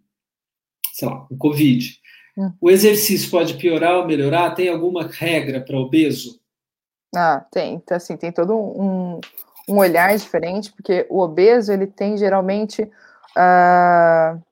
sei 0.92 1.08
lá, 1.08 1.26
um 1.28 1.36
COVID. 1.36 1.98
Hum. 2.38 2.52
O 2.60 2.70
exercício 2.70 3.28
pode 3.32 3.54
piorar 3.54 3.96
ou 3.96 4.06
melhorar? 4.06 4.54
Tem 4.54 4.68
alguma 4.68 5.08
regra 5.08 5.60
para 5.60 5.76
obeso? 5.76 6.40
Ah, 7.12 7.44
tem. 7.50 7.74
Então, 7.74 7.96
assim, 7.96 8.16
tem 8.16 8.30
todo 8.30 8.56
um, 8.56 9.20
um 9.68 9.78
olhar 9.78 10.16
diferente, 10.16 10.72
porque 10.72 11.06
o 11.08 11.20
obeso, 11.20 11.72
ele 11.72 11.86
tem 11.86 12.16
geralmente 12.16 12.82
uh, 12.82 14.42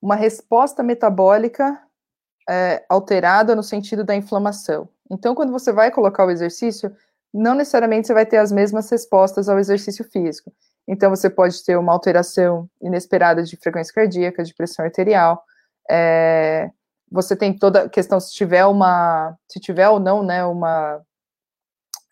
uma 0.00 0.14
resposta 0.14 0.82
metabólica 0.82 1.72
uh, 2.48 2.84
alterada 2.88 3.54
no 3.54 3.62
sentido 3.62 4.04
da 4.04 4.14
inflamação. 4.14 4.88
Então, 5.10 5.34
quando 5.34 5.52
você 5.52 5.72
vai 5.72 5.90
colocar 5.90 6.24
o 6.26 6.30
exercício, 6.30 6.94
não 7.32 7.54
necessariamente 7.54 8.06
você 8.06 8.14
vai 8.14 8.26
ter 8.26 8.38
as 8.38 8.52
mesmas 8.52 8.88
respostas 8.90 9.48
ao 9.48 9.58
exercício 9.58 10.04
físico. 10.04 10.52
Então, 10.86 11.10
você 11.10 11.30
pode 11.30 11.64
ter 11.64 11.76
uma 11.76 11.92
alteração 11.92 12.68
inesperada 12.80 13.42
de 13.42 13.56
frequência 13.56 13.94
cardíaca, 13.94 14.44
de 14.44 14.54
pressão 14.54 14.84
arterial. 14.84 15.42
É, 15.90 16.70
você 17.10 17.34
tem 17.34 17.56
toda 17.56 17.82
a 17.82 17.88
questão 17.88 18.20
se 18.20 18.32
tiver 18.32 18.66
uma, 18.66 19.36
se 19.48 19.58
tiver 19.60 19.88
ou 19.88 19.98
não, 19.98 20.22
né, 20.22 20.44
uma 20.44 21.00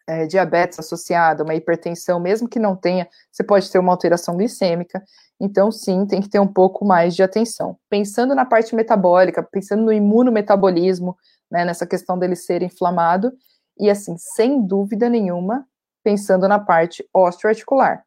é, 0.06 0.26
diabetes 0.26 0.78
associada, 0.78 1.44
uma 1.44 1.54
hipertensão, 1.54 2.18
mesmo 2.18 2.48
que 2.48 2.58
não 2.58 2.76
tenha, 2.76 3.08
você 3.30 3.42
pode 3.42 3.70
ter 3.70 3.78
uma 3.78 3.92
alteração 3.92 4.36
glicêmica. 4.36 5.02
Então, 5.40 5.70
sim, 5.70 6.06
tem 6.06 6.20
que 6.20 6.28
ter 6.28 6.38
um 6.38 6.46
pouco 6.46 6.84
mais 6.84 7.14
de 7.14 7.22
atenção. 7.22 7.76
Pensando 7.90 8.34
na 8.34 8.44
parte 8.44 8.74
metabólica, 8.74 9.42
pensando 9.42 9.82
no 9.82 9.92
imunometabolismo, 9.92 11.16
né, 11.50 11.64
nessa 11.64 11.86
questão 11.86 12.18
dele 12.18 12.36
ser 12.36 12.62
inflamado, 12.62 13.32
e 13.78 13.90
assim, 13.90 14.16
sem 14.16 14.64
dúvida 14.64 15.08
nenhuma, 15.08 15.66
pensando 16.04 16.46
na 16.46 16.58
parte 16.58 17.04
osteoarticular. 17.12 18.04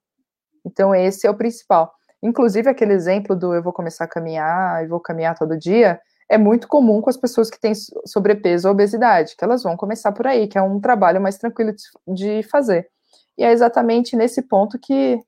Então, 0.66 0.94
esse 0.94 1.28
é 1.28 1.30
o 1.30 1.36
principal. 1.36 1.94
Inclusive, 2.22 2.70
aquele 2.70 2.94
exemplo 2.94 3.36
do 3.36 3.54
eu 3.54 3.62
vou 3.62 3.74
começar 3.74 4.06
a 4.06 4.08
caminhar 4.08 4.84
e 4.84 4.88
vou 4.88 5.00
caminhar 5.00 5.38
todo 5.38 5.58
dia, 5.58 6.00
é 6.30 6.38
muito 6.38 6.68
comum 6.68 7.02
com 7.02 7.10
as 7.10 7.18
pessoas 7.18 7.50
que 7.50 7.60
têm 7.60 7.74
sobrepeso 8.06 8.68
ou 8.68 8.74
obesidade, 8.74 9.36
que 9.36 9.44
elas 9.44 9.64
vão 9.64 9.78
começar 9.78 10.12
por 10.12 10.26
aí, 10.26 10.48
que 10.48 10.58
é 10.58 10.62
um 10.62 10.80
trabalho 10.80 11.22
mais 11.22 11.38
tranquilo 11.38 11.74
de 12.08 12.44
fazer. 12.44 12.90
E 13.38 13.44
é 13.44 13.52
exatamente 13.52 14.16
nesse 14.16 14.42
ponto 14.42 14.80
que, 14.80 15.20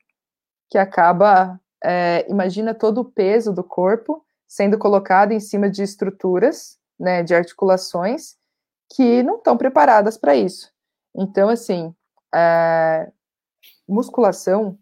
que 0.70 0.78
acaba, 0.78 1.60
é, 1.84 2.26
imagina 2.30 2.74
todo 2.74 3.02
o 3.02 3.06
peso 3.06 3.54
do 3.54 3.64
corpo 3.64 4.24
sendo 4.48 4.78
colocado 4.78 5.34
em 5.34 5.40
cima 5.40 5.70
de 5.70 5.84
estruturas, 5.84 6.78
né, 6.98 7.22
de 7.22 7.36
articulações, 7.36 8.36
que 8.96 9.22
não 9.22 9.36
estão 9.36 9.58
preparadas 9.58 10.18
para 10.18 10.36
isso. 10.36 10.72
Então, 11.14 11.50
assim, 11.50 11.94
é, 12.34 13.12
musculação 13.88 14.80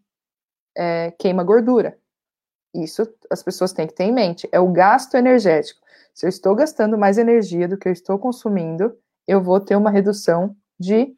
é, 0.78 1.12
queima 1.12 1.44
gordura. 1.44 1.98
Isso 2.74 3.08
as 3.30 3.42
pessoas 3.42 3.74
têm 3.74 3.88
que 3.88 3.94
ter 3.94 4.04
em 4.04 4.12
mente. 4.12 4.48
É 4.52 4.60
o 4.60 4.72
gasto 4.72 5.16
energético. 5.16 5.85
Se 6.16 6.26
eu 6.26 6.30
estou 6.30 6.56
gastando 6.56 6.98
mais 6.98 7.18
energia 7.18 7.68
do 7.68 7.78
que 7.78 7.90
eu 7.90 7.92
estou 7.92 8.18
consumindo, 8.18 8.98
eu 9.28 9.44
vou 9.44 9.60
ter 9.60 9.76
uma 9.76 9.92
redução 9.92 10.56
de 10.80 11.14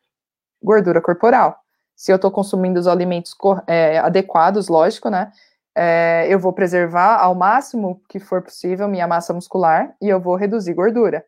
gordura 0.62 1.00
corporal. 1.00 1.56
Se 1.96 2.12
eu 2.12 2.16
estou 2.16 2.32
consumindo 2.32 2.80
os 2.80 2.88
alimentos 2.88 3.36
é, 3.68 4.00
adequados, 4.00 4.68
lógico, 4.68 5.08
né? 5.08 5.32
É, 5.76 6.26
eu 6.28 6.40
vou 6.40 6.52
preservar 6.52 7.18
ao 7.18 7.36
máximo 7.36 8.02
que 8.10 8.20
for 8.20 8.42
possível 8.42 8.88
minha 8.88 9.08
massa 9.08 9.32
muscular 9.36 9.96
e 10.02 10.10
eu 10.10 10.20
vou 10.20 10.36
reduzir 10.36 10.74
gordura. 10.74 11.24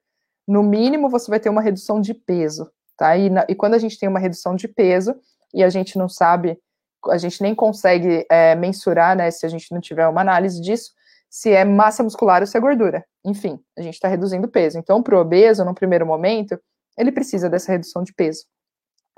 No 0.47 0.63
mínimo, 0.63 1.07
você 1.07 1.29
vai 1.29 1.39
ter 1.39 1.49
uma 1.49 1.61
redução 1.61 2.01
de 2.01 2.15
peso, 2.15 2.71
tá? 2.97 3.15
E, 3.15 3.29
na, 3.29 3.45
e 3.47 3.53
quando 3.53 3.75
a 3.75 3.77
gente 3.77 3.99
tem 3.99 4.09
uma 4.09 4.19
redução 4.19 4.55
de 4.55 4.67
peso 4.67 5.15
e 5.53 5.63
a 5.63 5.69
gente 5.69 5.95
não 5.95 6.09
sabe, 6.09 6.59
a 7.07 7.19
gente 7.19 7.39
nem 7.43 7.53
consegue 7.53 8.25
é, 8.31 8.55
mensurar, 8.55 9.15
né? 9.15 9.29
Se 9.29 9.45
a 9.45 9.49
gente 9.49 9.71
não 9.71 9.79
tiver 9.79 10.07
uma 10.07 10.21
análise 10.21 10.59
disso, 10.59 10.91
se 11.29 11.51
é 11.51 11.63
massa 11.63 12.03
muscular 12.03 12.41
ou 12.41 12.47
se 12.47 12.57
é 12.57 12.59
gordura. 12.59 13.05
Enfim, 13.23 13.59
a 13.77 13.81
gente 13.81 13.93
está 13.93 14.07
reduzindo 14.07 14.47
peso. 14.47 14.79
Então, 14.79 15.03
para 15.03 15.15
o 15.15 15.21
obeso, 15.21 15.63
no 15.63 15.75
primeiro 15.75 16.05
momento, 16.05 16.59
ele 16.97 17.11
precisa 17.11 17.49
dessa 17.49 17.71
redução 17.71 18.03
de 18.03 18.13
peso. 18.13 18.45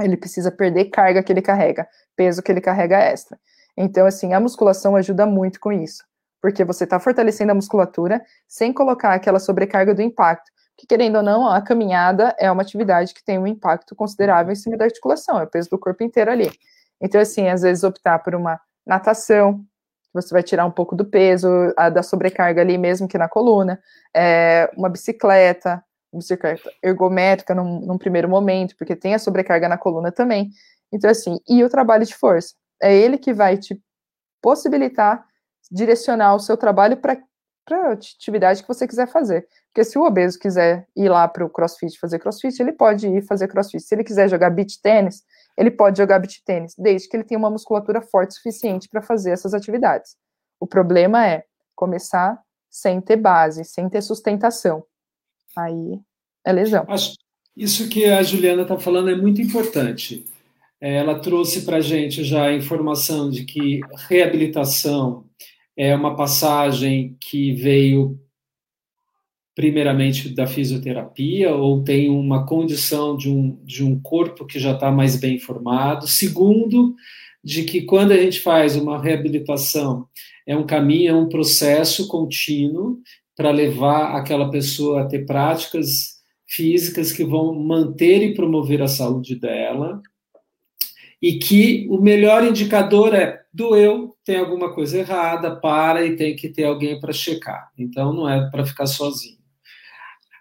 Ele 0.01 0.17
precisa 0.17 0.51
perder 0.51 0.85
carga 0.85 1.23
que 1.23 1.31
ele 1.31 1.41
carrega, 1.41 1.87
peso 2.15 2.41
que 2.41 2.51
ele 2.51 2.61
carrega 2.61 2.97
extra. 2.97 3.39
Então, 3.77 4.05
assim, 4.05 4.33
a 4.33 4.39
musculação 4.39 4.95
ajuda 4.95 5.25
muito 5.25 5.59
com 5.59 5.71
isso, 5.71 6.03
porque 6.41 6.63
você 6.63 6.83
está 6.83 6.99
fortalecendo 6.99 7.51
a 7.51 7.55
musculatura 7.55 8.21
sem 8.47 8.73
colocar 8.73 9.13
aquela 9.13 9.39
sobrecarga 9.39 9.95
do 9.95 10.01
impacto. 10.01 10.51
Que, 10.77 10.87
querendo 10.87 11.17
ou 11.17 11.23
não, 11.23 11.47
a 11.47 11.61
caminhada 11.61 12.35
é 12.39 12.51
uma 12.51 12.61
atividade 12.61 13.13
que 13.13 13.23
tem 13.23 13.37
um 13.37 13.47
impacto 13.47 13.95
considerável 13.95 14.51
em 14.51 14.55
cima 14.55 14.77
da 14.77 14.85
articulação, 14.85 15.39
é 15.39 15.43
o 15.43 15.47
peso 15.47 15.69
do 15.69 15.79
corpo 15.79 16.03
inteiro 16.03 16.31
ali. 16.31 16.51
Então, 16.99 17.21
assim, 17.21 17.47
às 17.47 17.61
vezes 17.61 17.83
optar 17.83 18.19
por 18.19 18.35
uma 18.35 18.59
natação, 18.85 19.63
você 20.13 20.33
vai 20.33 20.43
tirar 20.43 20.65
um 20.65 20.71
pouco 20.71 20.95
do 20.95 21.05
peso, 21.05 21.47
a, 21.77 21.89
da 21.89 22.03
sobrecarga 22.03 22.61
ali 22.61 22.77
mesmo 22.77 23.07
que 23.07 23.17
na 23.17 23.29
coluna, 23.29 23.79
é, 24.15 24.69
uma 24.75 24.89
bicicleta, 24.89 25.83
uma 26.11 26.19
bicicleta 26.19 26.69
ergométrica 26.83 27.55
num, 27.55 27.79
num, 27.81 27.97
primeiro 27.97 28.27
momento, 28.27 28.75
porque 28.77 28.95
tem 28.95 29.13
a 29.13 29.19
sobrecarga 29.19 29.69
na 29.69 29.77
coluna 29.77 30.11
também. 30.11 30.49
Então, 30.91 31.09
assim, 31.09 31.39
e 31.47 31.63
o 31.63 31.69
trabalho 31.69 32.05
de 32.05 32.15
força. 32.15 32.53
É 32.81 32.95
ele 32.95 33.17
que 33.17 33.33
vai 33.33 33.57
te 33.57 33.79
possibilitar 34.41 35.23
direcionar 35.71 36.35
o 36.35 36.39
seu 36.39 36.57
trabalho 36.57 36.97
para 36.97 37.17
a 37.71 37.91
atividade 37.91 38.61
que 38.61 38.67
você 38.67 38.87
quiser 38.87 39.07
fazer. 39.07 39.47
Porque 39.67 39.85
se 39.85 39.97
o 39.97 40.03
obeso 40.03 40.37
quiser 40.37 40.85
ir 40.95 41.07
lá 41.07 41.27
para 41.27 41.45
o 41.45 41.49
crossfit 41.49 41.97
fazer 41.97 42.19
crossfit, 42.19 42.59
ele 42.61 42.73
pode 42.73 43.07
ir 43.07 43.21
fazer 43.21 43.47
crossfit. 43.47 43.81
Se 43.81 43.95
ele 43.95 44.03
quiser 44.03 44.27
jogar 44.27 44.49
beach 44.49 44.81
tênis, 44.81 45.23
ele 45.57 45.71
pode 45.71 45.97
jogar 45.97 46.19
beach 46.19 46.41
tênis, 46.45 46.73
desde 46.77 47.07
que 47.07 47.15
ele 47.15 47.23
tenha 47.23 47.37
uma 47.37 47.49
musculatura 47.49 48.01
forte 48.01 48.33
suficiente 48.35 48.87
para 48.89 49.01
fazer 49.01 49.31
essas 49.31 49.53
atividades. 49.53 50.15
O 50.59 50.67
problema 50.67 51.27
é 51.27 51.43
começar 51.75 52.39
sem 52.69 53.01
ter 53.01 53.17
base, 53.17 53.65
sem 53.65 53.89
ter 53.89 54.01
sustentação. 54.01 54.83
Aí 55.57 55.99
é 56.45 56.53
lesão. 56.53 56.85
Isso 57.55 57.89
que 57.89 58.05
a 58.05 58.23
Juliana 58.23 58.61
está 58.61 58.79
falando 58.79 59.09
é 59.09 59.15
muito 59.15 59.41
importante. 59.41 60.25
É, 60.79 60.95
ela 60.95 61.19
trouxe 61.19 61.63
para 61.63 61.77
a 61.77 61.81
gente 61.81 62.23
já 62.23 62.45
a 62.45 62.53
informação 62.53 63.29
de 63.29 63.43
que 63.43 63.81
reabilitação 64.09 65.25
é 65.75 65.95
uma 65.95 66.15
passagem 66.15 67.15
que 67.19 67.53
veio 67.53 68.19
primeiramente 69.55 70.29
da 70.29 70.47
fisioterapia 70.47 71.53
ou 71.53 71.83
tem 71.83 72.09
uma 72.09 72.45
condição 72.45 73.17
de 73.17 73.29
um, 73.29 73.57
de 73.63 73.83
um 73.83 73.99
corpo 73.99 74.45
que 74.45 74.59
já 74.59 74.71
está 74.71 74.91
mais 74.91 75.15
bem 75.15 75.39
formado. 75.39 76.07
Segundo, 76.07 76.95
de 77.43 77.63
que 77.63 77.81
quando 77.81 78.11
a 78.11 78.17
gente 78.17 78.39
faz 78.39 78.75
uma 78.75 79.01
reabilitação, 79.01 80.07
é 80.45 80.55
um 80.55 80.65
caminho, 80.65 81.11
é 81.11 81.15
um 81.15 81.29
processo 81.29 82.07
contínuo 82.07 82.99
para 83.35 83.51
levar 83.51 84.15
aquela 84.15 84.49
pessoa 84.49 85.01
a 85.01 85.05
ter 85.05 85.25
práticas 85.25 86.21
físicas 86.47 87.11
que 87.11 87.23
vão 87.23 87.53
manter 87.55 88.21
e 88.21 88.33
promover 88.33 88.81
a 88.81 88.87
saúde 88.87 89.35
dela, 89.35 90.01
e 91.21 91.39
que 91.39 91.87
o 91.89 92.01
melhor 92.01 92.43
indicador 92.43 93.13
é 93.13 93.41
doeu, 93.53 94.15
tem 94.23 94.37
alguma 94.37 94.73
coisa 94.73 94.99
errada, 94.99 95.55
para 95.55 96.05
e 96.05 96.15
tem 96.15 96.35
que 96.35 96.49
ter 96.49 96.65
alguém 96.65 96.99
para 96.99 97.13
checar. 97.13 97.71
Então 97.77 98.11
não 98.11 98.27
é 98.27 98.49
para 98.49 98.65
ficar 98.65 98.85
sozinho. 98.85 99.40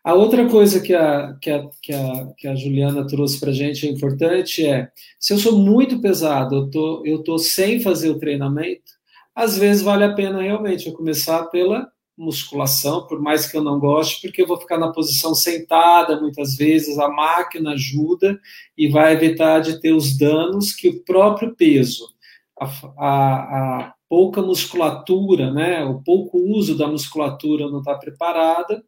A 0.03 0.15
outra 0.15 0.49
coisa 0.49 0.81
que 0.81 0.95
a, 0.95 1.37
que 1.41 1.51
a, 1.51 1.69
que 1.83 1.93
a, 1.93 2.27
que 2.37 2.49
a 2.49 2.55
Juliana 2.55 3.07
trouxe 3.07 3.39
para 3.39 3.51
a 3.51 3.55
gente 3.55 3.87
é 3.87 3.91
importante 3.91 4.67
é, 4.67 4.91
se 5.19 5.33
eu 5.33 5.39
sou 5.39 5.59
muito 5.59 6.01
pesado, 6.01 6.57
eu 6.57 6.71
tô, 6.71 7.03
eu 7.05 7.23
tô 7.23 7.39
sem 7.39 7.81
fazer 7.81 8.09
o 8.11 8.19
treinamento, 8.19 8.93
às 9.35 9.59
vezes 9.59 9.83
vale 9.83 10.05
a 10.05 10.15
pena 10.15 10.41
realmente 10.41 10.87
eu 10.87 10.95
começar 10.95 11.45
pela 11.47 11.87
musculação, 12.17 13.07
por 13.07 13.21
mais 13.21 13.51
que 13.51 13.57
eu 13.57 13.63
não 13.63 13.79
goste, 13.79 14.21
porque 14.21 14.43
eu 14.43 14.47
vou 14.47 14.59
ficar 14.59 14.79
na 14.79 14.93
posição 14.93 15.35
sentada 15.35 16.21
muitas 16.21 16.55
vezes, 16.57 16.99
a 16.99 17.09
máquina 17.09 17.73
ajuda 17.73 18.39
e 18.77 18.89
vai 18.89 19.15
evitar 19.15 19.61
de 19.61 19.81
ter 19.81 19.93
os 19.93 20.17
danos 20.17 20.73
que 20.73 20.89
o 20.89 21.05
próprio 21.05 21.55
peso, 21.57 22.07
a, 22.59 22.67
a, 22.99 23.87
a 23.87 23.95
pouca 24.11 24.43
musculatura, 24.43 25.53
né, 25.53 25.85
o 25.85 26.03
pouco 26.03 26.37
uso 26.37 26.77
da 26.77 26.89
musculatura 26.89 27.71
não 27.71 27.79
está 27.79 27.95
preparada, 27.95 28.83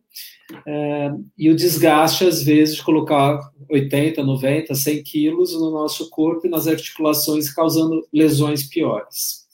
é, 0.67 1.13
e 1.39 1.49
o 1.49 1.55
desgaste, 1.55 2.25
às 2.25 2.43
vezes, 2.43 2.75
de 2.75 2.83
colocar 2.83 3.39
80, 3.71 4.21
90, 4.25 4.75
100 4.75 5.03
quilos 5.05 5.55
no 5.55 5.71
nosso 5.71 6.11
corpo 6.11 6.45
e 6.45 6.51
nas 6.51 6.67
articulações, 6.67 7.55
causando 7.55 8.05
lesões 8.13 8.69
piores. 8.69 9.47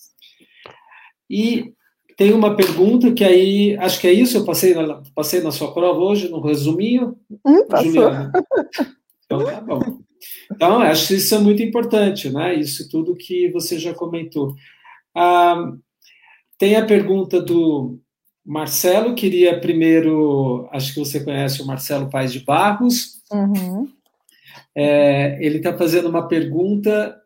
E 1.28 1.74
tem 2.16 2.32
uma 2.32 2.56
pergunta 2.56 3.12
que 3.12 3.22
aí, 3.22 3.76
acho 3.76 4.00
que 4.00 4.06
é 4.06 4.12
isso, 4.12 4.38
eu 4.38 4.46
passei 4.46 4.74
na, 4.74 5.02
passei 5.14 5.42
na 5.42 5.52
sua 5.52 5.74
prova 5.74 6.00
hoje, 6.00 6.30
no 6.30 6.40
resuminho, 6.40 7.14
hum, 7.44 7.66
Juliana. 7.82 8.32
Então, 9.26 9.44
tá 9.44 9.60
bom. 9.60 9.98
Então, 10.50 10.80
acho 10.80 11.08
que 11.08 11.14
isso 11.14 11.34
é 11.34 11.38
muito 11.38 11.62
importante, 11.62 12.30
né? 12.30 12.54
Isso 12.54 12.88
tudo 12.88 13.14
que 13.14 13.50
você 13.50 13.78
já 13.78 13.92
comentou. 13.92 14.54
Ah, 15.20 15.72
tem 16.56 16.76
a 16.76 16.86
pergunta 16.86 17.42
do 17.42 17.98
Marcelo 18.46 19.16
queria 19.16 19.60
primeiro, 19.60 20.68
acho 20.72 20.94
que 20.94 21.00
você 21.00 21.24
conhece 21.24 21.60
o 21.60 21.66
Marcelo 21.66 22.08
Paz 22.08 22.32
de 22.32 22.38
Barros. 22.38 23.20
Uhum. 23.32 23.88
É, 24.74 25.44
ele 25.44 25.56
está 25.56 25.76
fazendo 25.76 26.08
uma 26.08 26.28
pergunta, 26.28 27.20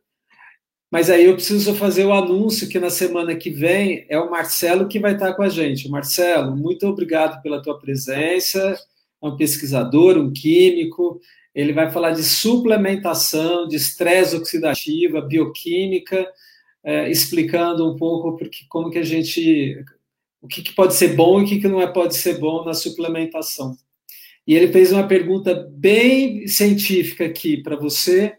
mas 0.90 1.10
aí 1.10 1.26
eu 1.26 1.34
preciso 1.34 1.74
fazer 1.74 2.06
o 2.06 2.14
anúncio 2.14 2.66
que 2.66 2.80
na 2.80 2.88
semana 2.88 3.36
que 3.36 3.50
vem 3.50 4.06
é 4.08 4.18
o 4.18 4.30
Marcelo 4.30 4.88
que 4.88 4.98
vai 4.98 5.12
estar 5.12 5.34
com 5.34 5.42
a 5.42 5.50
gente. 5.50 5.88
Marcelo, 5.88 6.56
muito 6.56 6.86
obrigado 6.86 7.42
pela 7.42 7.62
tua 7.62 7.78
presença. 7.78 8.74
É 9.22 9.26
um 9.26 9.36
pesquisador, 9.36 10.16
um 10.16 10.32
químico. 10.32 11.20
Ele 11.54 11.74
vai 11.74 11.90
falar 11.90 12.12
de 12.12 12.24
suplementação, 12.24 13.68
de 13.68 13.76
estresse 13.76 14.34
oxidativa, 14.34 15.20
bioquímica, 15.20 16.26
é, 16.84 17.10
explicando 17.10 17.90
um 17.90 17.96
pouco 17.96 18.36
porque, 18.36 18.64
como 18.68 18.90
que 18.90 18.98
a 18.98 19.04
gente 19.04 19.84
o 20.40 20.48
que, 20.48 20.60
que 20.60 20.74
pode 20.74 20.94
ser 20.94 21.14
bom 21.14 21.40
e 21.40 21.44
o 21.44 21.46
que, 21.46 21.60
que 21.60 21.68
não 21.68 21.80
é, 21.80 21.86
pode 21.86 22.16
ser 22.16 22.38
bom 22.38 22.64
na 22.64 22.74
suplementação. 22.74 23.76
E 24.44 24.54
ele 24.54 24.72
fez 24.72 24.90
uma 24.90 25.06
pergunta 25.06 25.54
bem 25.70 26.48
científica 26.48 27.24
aqui 27.24 27.62
para 27.62 27.76
você, 27.76 28.34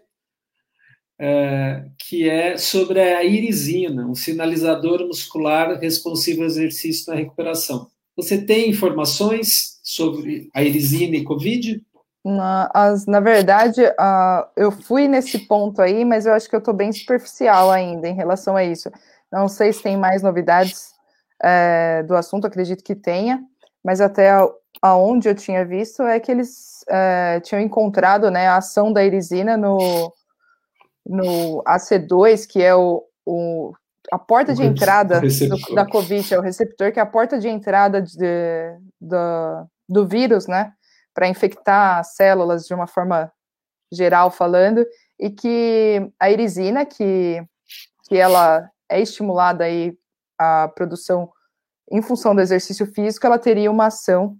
é, 1.17 1.85
que 1.97 2.27
é 2.27 2.57
sobre 2.57 2.99
a 2.99 3.23
irisina, 3.23 4.05
um 4.05 4.13
sinalizador 4.15 5.07
muscular 5.07 5.79
responsivo 5.79 6.41
ao 6.41 6.47
exercício 6.47 7.09
na 7.09 7.17
recuperação. 7.17 7.87
Você 8.17 8.45
tem 8.45 8.69
informações 8.69 9.79
sobre 9.81 10.49
a 10.53 10.61
irisina 10.61 11.15
e 11.15 11.23
Covid? 11.23 11.81
Na, 12.23 12.69
as, 12.73 13.05
na 13.05 13.19
verdade, 13.19 13.83
uh, 13.83 14.47
eu 14.55 14.71
fui 14.71 15.07
nesse 15.07 15.39
ponto 15.39 15.81
aí, 15.81 16.05
mas 16.05 16.25
eu 16.25 16.33
acho 16.33 16.49
que 16.49 16.55
eu 16.55 16.59
estou 16.59 16.73
bem 16.73 16.91
superficial 16.91 17.69
ainda 17.69 18.07
em 18.07 18.15
relação 18.15 18.55
a 18.55 18.63
isso. 18.63 18.89
Não 19.31 19.47
sei 19.47 19.73
se 19.73 19.83
tem 19.83 19.97
mais 19.97 20.21
novidades 20.21 20.93
é, 21.43 22.03
do 22.03 22.15
assunto, 22.15 22.47
acredito 22.47 22.83
que 22.83 22.95
tenha, 22.95 23.43
mas 23.83 23.99
até 23.99 24.31
aonde 24.81 25.27
eu 25.27 25.35
tinha 25.35 25.65
visto 25.65 26.03
é 26.03 26.19
que 26.19 26.31
eles 26.31 26.83
é, 26.87 27.39
tinham 27.41 27.61
encontrado 27.61 28.31
né, 28.31 28.47
a 28.47 28.57
ação 28.57 28.93
da 28.93 29.03
irisina 29.03 29.57
no, 29.57 30.13
no 31.05 31.61
AC2, 31.63 32.47
que 32.47 32.61
é 32.61 32.73
o, 32.73 33.03
o 33.25 33.73
a 34.11 34.19
porta 34.19 34.53
de 34.53 34.63
entrada 34.63 35.21
do, 35.21 35.75
da 35.75 35.85
Covid, 35.85 36.33
é 36.33 36.37
o 36.37 36.41
receptor, 36.41 36.91
que 36.91 36.99
é 36.99 37.01
a 37.01 37.05
porta 37.05 37.39
de 37.39 37.47
entrada 37.47 38.01
de, 38.01 38.77
do, 39.01 39.67
do 39.89 40.07
vírus, 40.07 40.45
né, 40.47 40.73
para 41.13 41.27
infectar 41.27 42.03
células 42.03 42.65
de 42.65 42.73
uma 42.73 42.87
forma 42.87 43.31
geral 43.91 44.31
falando, 44.31 44.85
e 45.19 45.29
que 45.29 46.11
a 46.19 46.31
irisina, 46.31 46.85
que, 46.85 47.43
que 48.07 48.17
ela 48.17 48.69
é 48.89 48.99
estimulada 48.99 49.63
aí 49.63 49.97
a 50.37 50.67
produção 50.75 51.31
em 51.91 52.01
função 52.01 52.33
do 52.33 52.41
exercício 52.41 52.87
físico, 52.87 53.25
ela 53.25 53.37
teria 53.37 53.69
uma 53.69 53.87
ação 53.87 54.37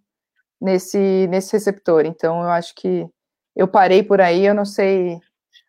nesse, 0.60 1.28
nesse 1.28 1.54
receptor. 1.54 2.06
Então, 2.06 2.42
eu 2.42 2.50
acho 2.50 2.74
que 2.76 3.08
eu 3.56 3.68
parei 3.68 4.02
por 4.02 4.20
aí, 4.20 4.46
eu 4.46 4.56
não 4.56 4.66
sei 4.66 5.20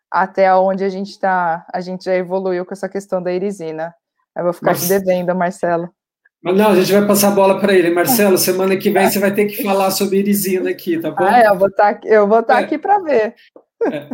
até 0.09 0.53
onde 0.55 0.83
a 0.83 0.89
gente 0.89 1.11
está, 1.11 1.65
a 1.71 1.81
gente 1.81 2.05
já 2.05 2.15
evoluiu 2.15 2.65
com 2.65 2.73
essa 2.73 2.89
questão 2.89 3.21
da 3.21 3.31
irisina. 3.31 3.93
Eu 4.35 4.45
vou 4.45 4.53
ficar 4.53 4.71
Mas... 4.71 4.81
te 4.81 4.87
devendo, 4.87 5.35
Marcelo. 5.35 5.93
Mas 6.45 6.55
não, 6.55 6.67
a 6.67 6.75
gente 6.75 6.93
vai 6.93 7.07
passar 7.07 7.29
a 7.29 7.35
bola 7.35 7.59
para 7.59 7.73
ele. 7.73 7.89
Marcelo, 7.89 8.37
semana 8.37 8.77
que 8.77 8.91
vem 8.91 9.09
você 9.09 9.17
vai 9.17 9.33
ter 9.33 9.45
que 9.45 9.63
falar 9.63 9.89
sobre 9.89 10.19
irisina 10.19 10.69
aqui, 10.69 10.99
tá 10.99 11.09
bom? 11.09 11.23
Ah, 11.23 11.39
é, 11.39 11.47
eu 11.47 11.57
vou 11.57 11.67
estar 11.69 11.95
tá, 11.95 12.07
eu 12.07 12.27
vou 12.27 12.39
estar 12.39 12.53
tá 12.53 12.61
é. 12.61 12.63
aqui 12.63 12.77
para 12.77 12.99
ver. 12.99 13.33
É. 13.91 14.07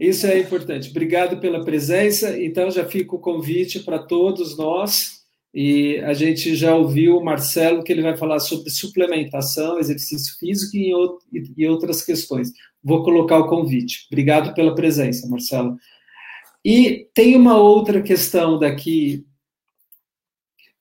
Isso 0.00 0.26
é 0.26 0.40
importante. 0.40 0.90
Obrigado 0.90 1.38
pela 1.38 1.64
presença. 1.64 2.36
Então, 2.36 2.68
já 2.68 2.84
fica 2.84 3.14
o 3.14 3.20
convite 3.20 3.78
para 3.78 4.00
todos 4.00 4.58
nós 4.58 5.22
e 5.54 6.00
a 6.00 6.12
gente 6.14 6.56
já 6.56 6.74
ouviu 6.74 7.16
o 7.16 7.24
Marcelo 7.24 7.84
que 7.84 7.92
ele 7.92 8.02
vai 8.02 8.16
falar 8.16 8.40
sobre 8.40 8.68
suplementação, 8.68 9.78
exercício 9.78 10.34
físico 10.40 10.76
e, 11.56 11.68
outras 11.68 12.02
questões. 12.02 12.50
Vou 12.82 13.04
colocar 13.04 13.38
o 13.38 13.48
convite. 13.48 14.08
Obrigado 14.10 14.52
pela 14.52 14.74
presença, 14.74 15.28
Marcelo. 15.28 15.76
E 16.64 17.06
tem 17.14 17.36
uma 17.36 17.56
outra 17.56 18.02
questão 18.02 18.58
daqui 18.58 19.24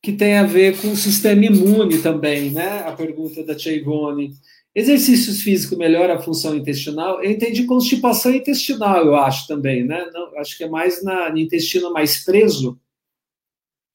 que 0.02 0.12
tem 0.12 0.38
a 0.38 0.44
ver 0.44 0.82
com 0.82 0.88
o 0.90 0.96
sistema 0.96 1.46
imune 1.46 2.00
também, 2.02 2.52
né? 2.52 2.80
A 2.80 2.92
pergunta 2.92 3.44
da 3.44 3.54
Ivone. 3.54 4.32
Exercícios 4.74 5.42
físicos 5.42 5.78
melhoram 5.78 6.16
a 6.16 6.22
função 6.22 6.56
intestinal? 6.56 7.22
Eu 7.22 7.30
entendi 7.30 7.66
constipação 7.66 8.34
intestinal, 8.34 9.06
eu 9.06 9.16
acho 9.16 9.48
também, 9.48 9.84
né? 9.86 10.10
Não, 10.14 10.36
acho 10.38 10.58
que 10.58 10.64
é 10.64 10.70
mais 10.70 11.04
na, 11.04 11.30
no 11.30 11.38
intestino 11.38 11.92
mais 11.92 12.24
preso. 12.24 12.80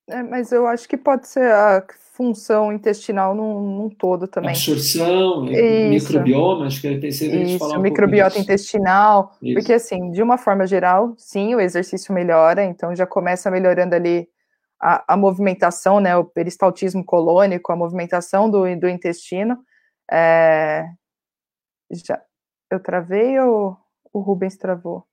É, 0.09 0.23
mas 0.23 0.53
eu 0.53 0.67
acho 0.67 0.89
que 0.89 0.97
pode 0.97 1.27
ser 1.27 1.51
a 1.51 1.85
função 2.13 2.73
intestinal 2.73 3.35
num, 3.35 3.77
num 3.77 3.89
todo 3.91 4.29
também. 4.29 4.51
Absorção, 4.51 5.47
Isso. 5.51 5.89
microbioma, 5.89 6.67
acho 6.67 6.81
que 6.81 6.87
eu 6.87 7.01
pensei 7.01 7.31
a 7.31 7.45
gente 7.45 7.59
falar 7.59 7.79
um 7.79 7.83
microbiota 7.83 8.39
intestinal, 8.39 9.37
Isso. 9.43 9.55
porque 9.55 9.73
assim, 9.73 10.13
de 10.13 10.23
uma 10.23 10.39
forma 10.39 10.67
geral, 10.67 11.15
sim, 11.19 11.55
o 11.55 11.61
exercício 11.61 12.15
melhora, 12.15 12.65
então 12.65 12.95
já 12.95 13.07
começa 13.07 13.51
melhorando 13.51 13.95
ali 13.95 14.29
a, 14.81 15.15
a 15.15 15.17
movimentação, 15.17 16.01
né, 16.01 16.17
o 16.17 16.25
peristaltismo 16.25 17.05
colônico, 17.05 17.73
a 17.73 17.77
movimentação 17.77 18.51
do, 18.51 18.65
do 18.79 18.89
intestino. 18.89 19.59
É, 20.11 20.87
já, 21.91 22.23
eu 22.71 22.81
travei 22.81 23.39
ou 23.41 23.77
o 24.13 24.21
Rubens 24.21 24.57
travou? 24.57 25.07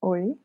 Oi? 0.00 0.36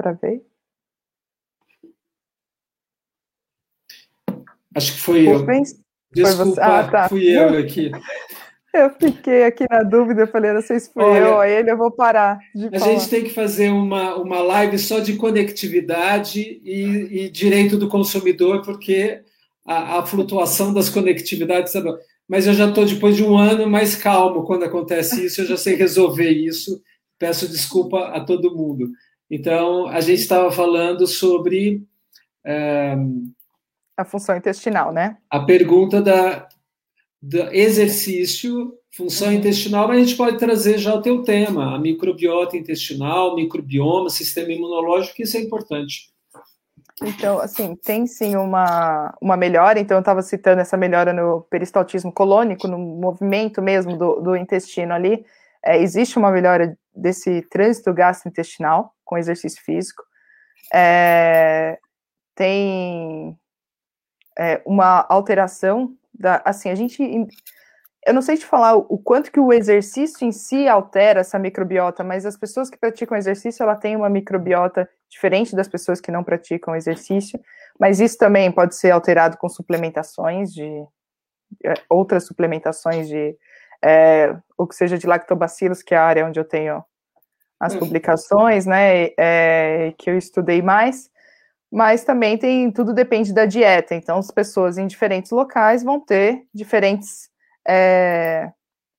Travei? 0.00 0.42
Acho 4.74 4.94
que 4.94 5.00
foi 5.00 5.28
eu. 5.28 5.44
Desculpa, 6.12 6.62
ah, 6.62 6.88
tá. 6.88 7.08
fui 7.08 7.36
eu 7.36 7.58
aqui. 7.58 7.90
Eu 8.72 8.88
fiquei 8.90 9.42
aqui 9.42 9.66
na 9.68 9.82
dúvida, 9.82 10.28
falei, 10.28 10.52
não 10.52 10.62
sei 10.62 10.78
se 10.78 10.92
foi 10.92 11.02
Olha, 11.02 11.18
eu, 11.18 11.40
aí 11.40 11.52
ele 11.54 11.72
eu 11.72 11.76
vou 11.76 11.90
parar 11.90 12.38
de 12.54 12.66
A 12.66 12.78
falar. 12.78 12.92
gente 12.92 13.10
tem 13.10 13.24
que 13.24 13.30
fazer 13.30 13.68
uma, 13.68 14.14
uma 14.14 14.40
live 14.40 14.78
só 14.78 15.00
de 15.00 15.16
conectividade 15.16 16.60
e, 16.62 17.24
e 17.24 17.28
direito 17.30 17.76
do 17.76 17.88
consumidor, 17.88 18.62
porque 18.62 19.22
a, 19.66 19.98
a 19.98 20.06
flutuação 20.06 20.72
das 20.72 20.88
conectividades... 20.88 21.72
Mas 22.28 22.46
eu 22.46 22.54
já 22.54 22.68
estou, 22.68 22.86
depois 22.86 23.16
de 23.16 23.24
um 23.24 23.36
ano, 23.36 23.68
mais 23.68 23.96
calmo 23.96 24.44
quando 24.44 24.62
acontece 24.62 25.26
isso, 25.26 25.40
eu 25.40 25.46
já 25.46 25.56
sei 25.56 25.74
resolver 25.74 26.30
isso, 26.30 26.80
peço 27.18 27.48
desculpa 27.48 27.98
a 28.10 28.20
todo 28.24 28.54
mundo. 28.56 28.88
Então, 29.30 29.86
a 29.86 30.00
gente 30.00 30.20
estava 30.20 30.50
falando 30.50 31.06
sobre... 31.06 31.86
É, 32.44 32.96
a 33.96 34.04
função 34.04 34.36
intestinal, 34.36 34.92
né? 34.92 35.18
A 35.30 35.40
pergunta 35.40 36.00
da 36.00 36.48
do 37.22 37.38
exercício, 37.52 38.72
função 38.96 39.28
uhum. 39.28 39.34
intestinal, 39.34 39.86
mas 39.86 39.98
a 39.98 40.04
gente 40.04 40.16
pode 40.16 40.38
trazer 40.38 40.78
já 40.78 40.94
o 40.94 41.02
teu 41.02 41.22
tema, 41.22 41.74
a 41.74 41.78
microbiota 41.78 42.56
intestinal, 42.56 43.34
microbioma, 43.34 44.08
sistema 44.08 44.50
imunológico, 44.50 45.16
que 45.16 45.24
isso 45.24 45.36
é 45.36 45.40
importante. 45.40 46.10
Então, 47.02 47.38
assim, 47.38 47.74
tem 47.76 48.06
sim 48.06 48.36
uma, 48.36 49.14
uma 49.20 49.36
melhora, 49.36 49.78
então 49.78 49.96
eu 49.96 50.00
estava 50.00 50.22
citando 50.22 50.60
essa 50.60 50.76
melhora 50.76 51.12
no 51.12 51.42
peristaltismo 51.42 52.12
colônico, 52.12 52.68
no 52.68 52.78
movimento 52.78 53.62
mesmo 53.62 53.96
do, 53.96 54.20
do 54.20 54.36
intestino 54.36 54.92
ali, 54.92 55.24
é, 55.64 55.80
existe 55.80 56.18
uma 56.18 56.30
melhora 56.30 56.76
desse 57.00 57.42
trânsito 57.42 57.92
gastrointestinal 57.92 58.94
com 59.04 59.18
exercício 59.18 59.62
físico, 59.62 60.02
é, 60.72 61.78
tem 62.34 63.36
é, 64.38 64.62
uma 64.64 65.04
alteração 65.08 65.94
da, 66.12 66.40
assim, 66.44 66.70
a 66.70 66.74
gente, 66.74 67.02
eu 68.06 68.14
não 68.14 68.22
sei 68.22 68.36
te 68.36 68.46
falar 68.46 68.76
o 68.76 68.98
quanto 68.98 69.32
que 69.32 69.40
o 69.40 69.52
exercício 69.52 70.26
em 70.26 70.32
si 70.32 70.68
altera 70.68 71.20
essa 71.20 71.38
microbiota, 71.38 72.04
mas 72.04 72.24
as 72.24 72.36
pessoas 72.36 72.70
que 72.70 72.78
praticam 72.78 73.16
exercício, 73.16 73.62
ela 73.62 73.76
tem 73.76 73.96
uma 73.96 74.08
microbiota 74.08 74.88
diferente 75.08 75.56
das 75.56 75.68
pessoas 75.68 76.00
que 76.00 76.12
não 76.12 76.22
praticam 76.22 76.76
exercício, 76.76 77.40
mas 77.78 78.00
isso 78.00 78.16
também 78.16 78.52
pode 78.52 78.76
ser 78.76 78.90
alterado 78.90 79.36
com 79.36 79.48
suplementações 79.48 80.52
de 80.52 80.84
é, 81.64 81.74
outras 81.88 82.26
suplementações 82.26 83.08
de 83.08 83.36
é, 83.82 84.36
ou 84.56 84.66
que 84.66 84.74
seja 84.74 84.98
de 84.98 85.06
lactobacilos, 85.06 85.82
que 85.82 85.94
é 85.94 85.96
a 85.96 86.04
área 86.04 86.26
onde 86.26 86.38
eu 86.38 86.44
tenho 86.44 86.84
as 87.60 87.74
uhum. 87.74 87.80
publicações, 87.80 88.64
né, 88.64 89.10
é, 89.18 89.92
que 89.98 90.08
eu 90.08 90.16
estudei 90.16 90.62
mais, 90.62 91.10
mas 91.70 92.02
também 92.02 92.38
tem 92.38 92.72
tudo 92.72 92.94
depende 92.94 93.32
da 93.32 93.44
dieta. 93.44 93.94
Então, 93.94 94.18
as 94.18 94.30
pessoas 94.30 94.78
em 94.78 94.86
diferentes 94.86 95.30
locais 95.30 95.84
vão 95.84 96.00
ter 96.00 96.46
diferentes 96.54 97.28
é, 97.68 98.50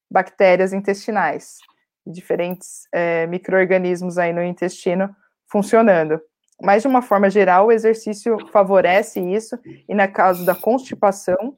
bactérias 0.10 0.72
intestinais, 0.72 1.58
diferentes 2.06 2.88
é, 2.94 3.26
micro-organismos 3.28 4.18
aí 4.18 4.32
no 4.32 4.44
intestino 4.44 5.14
funcionando. 5.52 6.22
Mas, 6.62 6.84
de 6.84 6.88
uma 6.88 7.02
forma 7.02 7.30
geral, 7.30 7.68
o 7.68 7.72
exercício 7.72 8.38
favorece 8.52 9.20
isso, 9.20 9.58
e 9.90 9.96
na 9.96 10.08
caso 10.08 10.46
da 10.46 10.54
constipação 10.54 11.58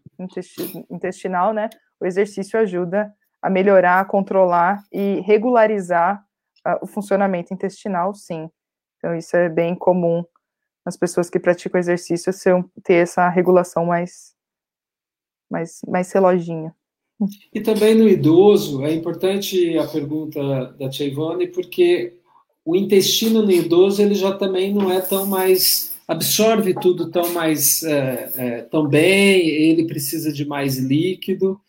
intestinal, 0.90 1.54
né, 1.54 1.70
o 2.00 2.06
exercício 2.06 2.58
ajuda 2.58 3.14
a 3.42 3.50
melhorar, 3.50 4.00
a 4.00 4.06
controlar 4.06 4.82
e 4.92 5.20
regularizar 5.20 6.24
o 6.82 6.88
funcionamento 6.88 7.54
intestinal, 7.54 8.14
sim. 8.14 8.50
Então, 8.98 9.16
isso 9.16 9.36
é 9.36 9.50
bem 9.50 9.76
comum 9.76 10.24
nas 10.86 10.98
pessoas 10.98 11.30
que 11.30 11.40
praticam 11.40 11.80
exercício 11.80 12.32
ter 12.84 12.96
essa 12.96 13.30
regulação 13.30 13.86
mais, 13.86 14.34
mais, 15.50 15.80
mais 15.88 16.12
reloginho. 16.12 16.74
E 17.54 17.62
também 17.62 17.96
no 17.96 18.08
idoso, 18.08 18.84
é 18.84 18.94
importante 18.94 19.78
a 19.78 19.88
pergunta 19.88 20.74
da 20.80 20.90
Tia 20.90 21.08
Ivone, 21.08 21.48
porque 21.48 22.18
o 22.66 22.76
intestino 22.76 23.42
no 23.42 23.52
idoso 23.52 24.02
ele 24.02 24.16
já 24.16 24.36
também 24.36 24.74
não 24.74 24.92
é 24.92 25.02
tão 25.02 25.26
mais 25.26 25.94
absorve 26.06 26.74
tudo 26.74 27.10
tão 27.10 27.32
mais 27.34 27.82
é, 27.84 28.32
é, 28.36 28.62
tão 28.64 28.88
bem, 28.88 29.48
ele 29.48 29.86
precisa 29.86 30.34
de 30.34 30.46
mais 30.46 30.78
líquido 30.78 31.60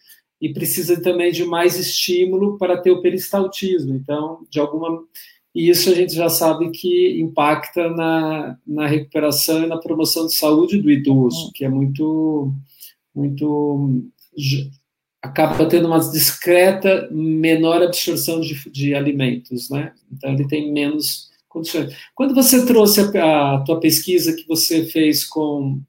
e 0.41 0.53
precisa 0.53 1.01
também 1.01 1.33
de 1.33 1.45
mais 1.45 1.79
estímulo 1.79 2.59
para 2.59 2.77
ter 2.77 2.91
o 2.91 3.01
peristaltismo. 3.01 3.95
Então, 3.95 4.47
de 4.51 4.61
alguma 4.61 5.05
e 5.55 5.69
isso 5.71 5.89
a 5.89 5.95
gente 5.95 6.13
já 6.13 6.29
sabe 6.29 6.71
que 6.71 7.21
impacta 7.21 7.89
na, 7.89 8.59
na 8.67 8.87
recuperação 8.89 9.63
e 9.63 9.67
na 9.69 9.79
promoção 9.79 10.27
de 10.27 10.35
saúde 10.35 10.83
do 10.83 10.91
idoso, 10.91 11.53
que 11.55 11.65
é 11.65 11.69
muito 11.69 12.53
muito 13.15 14.05
acaba 15.23 15.65
tendo 15.67 15.87
uma 15.87 16.01
discreta 16.01 17.09
menor 17.13 17.83
absorção 17.83 18.41
de, 18.41 18.69
de 18.71 18.95
alimentos, 18.95 19.71
né? 19.71 19.93
Então 20.13 20.33
ele 20.33 20.47
tem 20.49 20.73
menos 20.73 21.31
condições. 21.49 21.95
Quando 22.15 22.35
você 22.35 22.67
trouxe 22.67 23.01
a, 23.01 23.55
a 23.55 23.61
tua 23.61 23.79
pesquisa 23.79 24.35
que 24.35 24.47
você 24.49 24.85
fez 24.85 25.25
com 25.25 25.81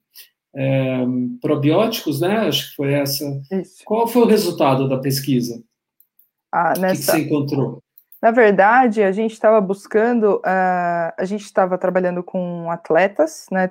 é, 0.55 1.05
probióticos, 1.41 2.21
né? 2.21 2.47
Acho 2.47 2.69
que 2.69 2.75
foi 2.75 2.93
essa. 2.93 3.25
Isso. 3.51 3.83
Qual 3.83 4.07
foi 4.07 4.21
o 4.21 4.27
resultado 4.27 4.87
da 4.87 4.97
pesquisa? 4.97 5.61
Ah, 6.51 6.73
nessa... 6.79 6.85
O 6.85 6.89
que, 6.91 6.97
que 6.97 7.03
você 7.03 7.19
encontrou? 7.19 7.83
Na 8.21 8.31
verdade, 8.31 9.03
a 9.03 9.11
gente 9.11 9.33
estava 9.33 9.61
buscando, 9.61 10.37
uh, 10.37 11.13
a 11.15 11.25
gente 11.25 11.43
estava 11.43 11.77
trabalhando 11.77 12.23
com 12.23 12.71
atletas, 12.71 13.45
né? 13.51 13.69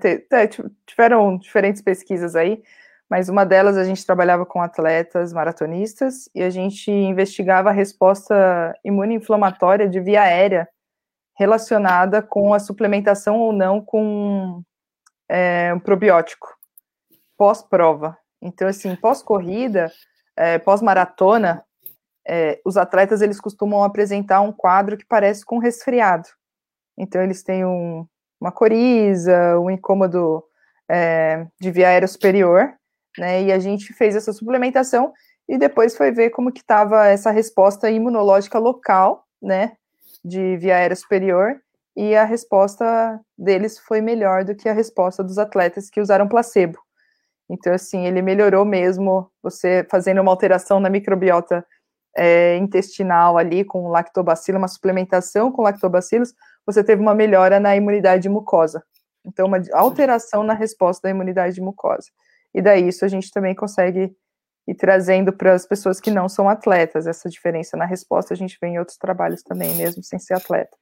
Tiveram 0.86 1.36
diferentes 1.38 1.82
pesquisas 1.82 2.36
aí, 2.36 2.62
mas 3.10 3.28
uma 3.28 3.44
delas 3.44 3.76
a 3.76 3.82
gente 3.82 4.06
trabalhava 4.06 4.46
com 4.46 4.60
atletas 4.62 5.32
maratonistas 5.32 6.28
e 6.34 6.42
a 6.42 6.50
gente 6.50 6.90
investigava 6.90 7.70
a 7.70 7.72
resposta 7.72 8.78
imunoinflamatória 8.84 9.88
de 9.88 9.98
via 10.00 10.22
aérea 10.22 10.68
relacionada 11.36 12.22
com 12.22 12.54
a 12.54 12.60
suplementação 12.60 13.40
ou 13.40 13.52
não 13.52 13.80
com 13.80 14.62
é, 15.28 15.72
um 15.74 15.80
probiótico 15.80 16.46
pós-prova. 17.36 18.16
Então, 18.40 18.68
assim, 18.68 18.94
pós-corrida, 18.96 19.90
é, 20.36 20.58
pós-maratona, 20.58 21.64
é, 22.26 22.60
os 22.64 22.76
atletas 22.76 23.22
eles 23.22 23.40
costumam 23.40 23.82
apresentar 23.82 24.40
um 24.40 24.52
quadro 24.52 24.96
que 24.96 25.04
parece 25.04 25.44
com 25.44 25.58
resfriado. 25.58 26.28
Então, 26.96 27.22
eles 27.22 27.42
têm 27.42 27.64
um, 27.64 28.06
uma 28.40 28.52
coriza, 28.52 29.58
um 29.58 29.70
incômodo 29.70 30.44
é, 30.88 31.46
de 31.60 31.70
via 31.70 31.88
aérea 31.88 32.08
superior, 32.08 32.74
né? 33.18 33.42
E 33.42 33.52
a 33.52 33.58
gente 33.58 33.92
fez 33.92 34.16
essa 34.16 34.32
suplementação 34.32 35.12
e 35.48 35.58
depois 35.58 35.96
foi 35.96 36.10
ver 36.10 36.30
como 36.30 36.52
que 36.52 36.60
estava 36.60 37.06
essa 37.06 37.30
resposta 37.30 37.90
imunológica 37.90 38.58
local, 38.58 39.24
né? 39.40 39.76
De 40.24 40.56
via 40.56 40.76
aérea 40.76 40.96
superior 40.96 41.60
e 41.96 42.14
a 42.16 42.24
resposta 42.24 43.20
deles 43.38 43.78
foi 43.78 44.00
melhor 44.00 44.44
do 44.44 44.54
que 44.54 44.68
a 44.68 44.72
resposta 44.72 45.22
dos 45.22 45.38
atletas 45.38 45.88
que 45.88 46.00
usaram 46.00 46.28
placebo. 46.28 46.78
Então, 47.48 47.72
assim, 47.72 48.06
ele 48.06 48.22
melhorou 48.22 48.64
mesmo, 48.64 49.30
você 49.42 49.86
fazendo 49.90 50.20
uma 50.20 50.30
alteração 50.30 50.80
na 50.80 50.88
microbiota 50.88 51.64
é, 52.16 52.56
intestinal 52.56 53.36
ali 53.36 53.64
com 53.64 53.88
lactobacilo, 53.88 54.58
uma 54.58 54.68
suplementação 54.68 55.50
com 55.52 55.62
lactobacilos, 55.62 56.32
você 56.66 56.82
teve 56.82 57.02
uma 57.02 57.14
melhora 57.14 57.60
na 57.60 57.76
imunidade 57.76 58.28
mucosa. 58.28 58.82
Então, 59.26 59.46
uma 59.46 59.60
alteração 59.72 60.42
na 60.42 60.54
resposta 60.54 61.02
da 61.08 61.10
imunidade 61.10 61.60
mucosa. 61.60 62.08
E 62.54 62.62
daí 62.62 62.88
isso 62.88 63.04
a 63.04 63.08
gente 63.08 63.30
também 63.30 63.54
consegue 63.54 64.14
ir 64.66 64.74
trazendo 64.74 65.32
para 65.32 65.52
as 65.52 65.66
pessoas 65.66 66.00
que 66.00 66.10
não 66.10 66.28
são 66.28 66.48
atletas. 66.48 67.06
Essa 67.06 67.28
diferença 67.28 67.76
na 67.76 67.84
resposta 67.84 68.32
a 68.32 68.36
gente 68.36 68.56
vê 68.60 68.68
em 68.68 68.78
outros 68.78 68.96
trabalhos 68.96 69.42
também, 69.42 69.74
mesmo 69.74 70.02
sem 70.02 70.18
ser 70.18 70.34
atleta. 70.34 70.76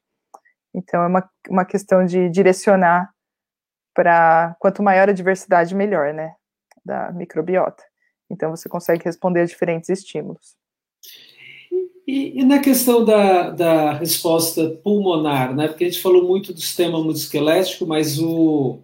Então, 0.74 1.02
é 1.02 1.06
uma, 1.06 1.30
uma 1.48 1.64
questão 1.64 2.04
de 2.04 2.28
direcionar 2.30 3.10
para 3.94 4.56
quanto 4.58 4.82
maior 4.82 5.08
a 5.08 5.12
diversidade, 5.12 5.74
melhor, 5.74 6.14
né? 6.14 6.34
Da 6.84 7.12
microbiota. 7.12 7.82
Então, 8.30 8.50
você 8.50 8.68
consegue 8.68 9.04
responder 9.04 9.40
a 9.40 9.46
diferentes 9.46 9.88
estímulos. 9.88 10.56
E, 12.06 12.40
e, 12.40 12.44
na 12.44 12.58
questão 12.58 13.04
da, 13.04 13.50
da 13.50 13.92
resposta 13.92 14.70
pulmonar, 14.82 15.54
né? 15.54 15.68
Porque 15.68 15.84
a 15.84 15.88
gente 15.88 16.02
falou 16.02 16.26
muito 16.26 16.52
do 16.52 16.60
sistema 16.60 16.98
musculoesquelético, 16.98 17.86
mas 17.86 18.18
o, 18.18 18.80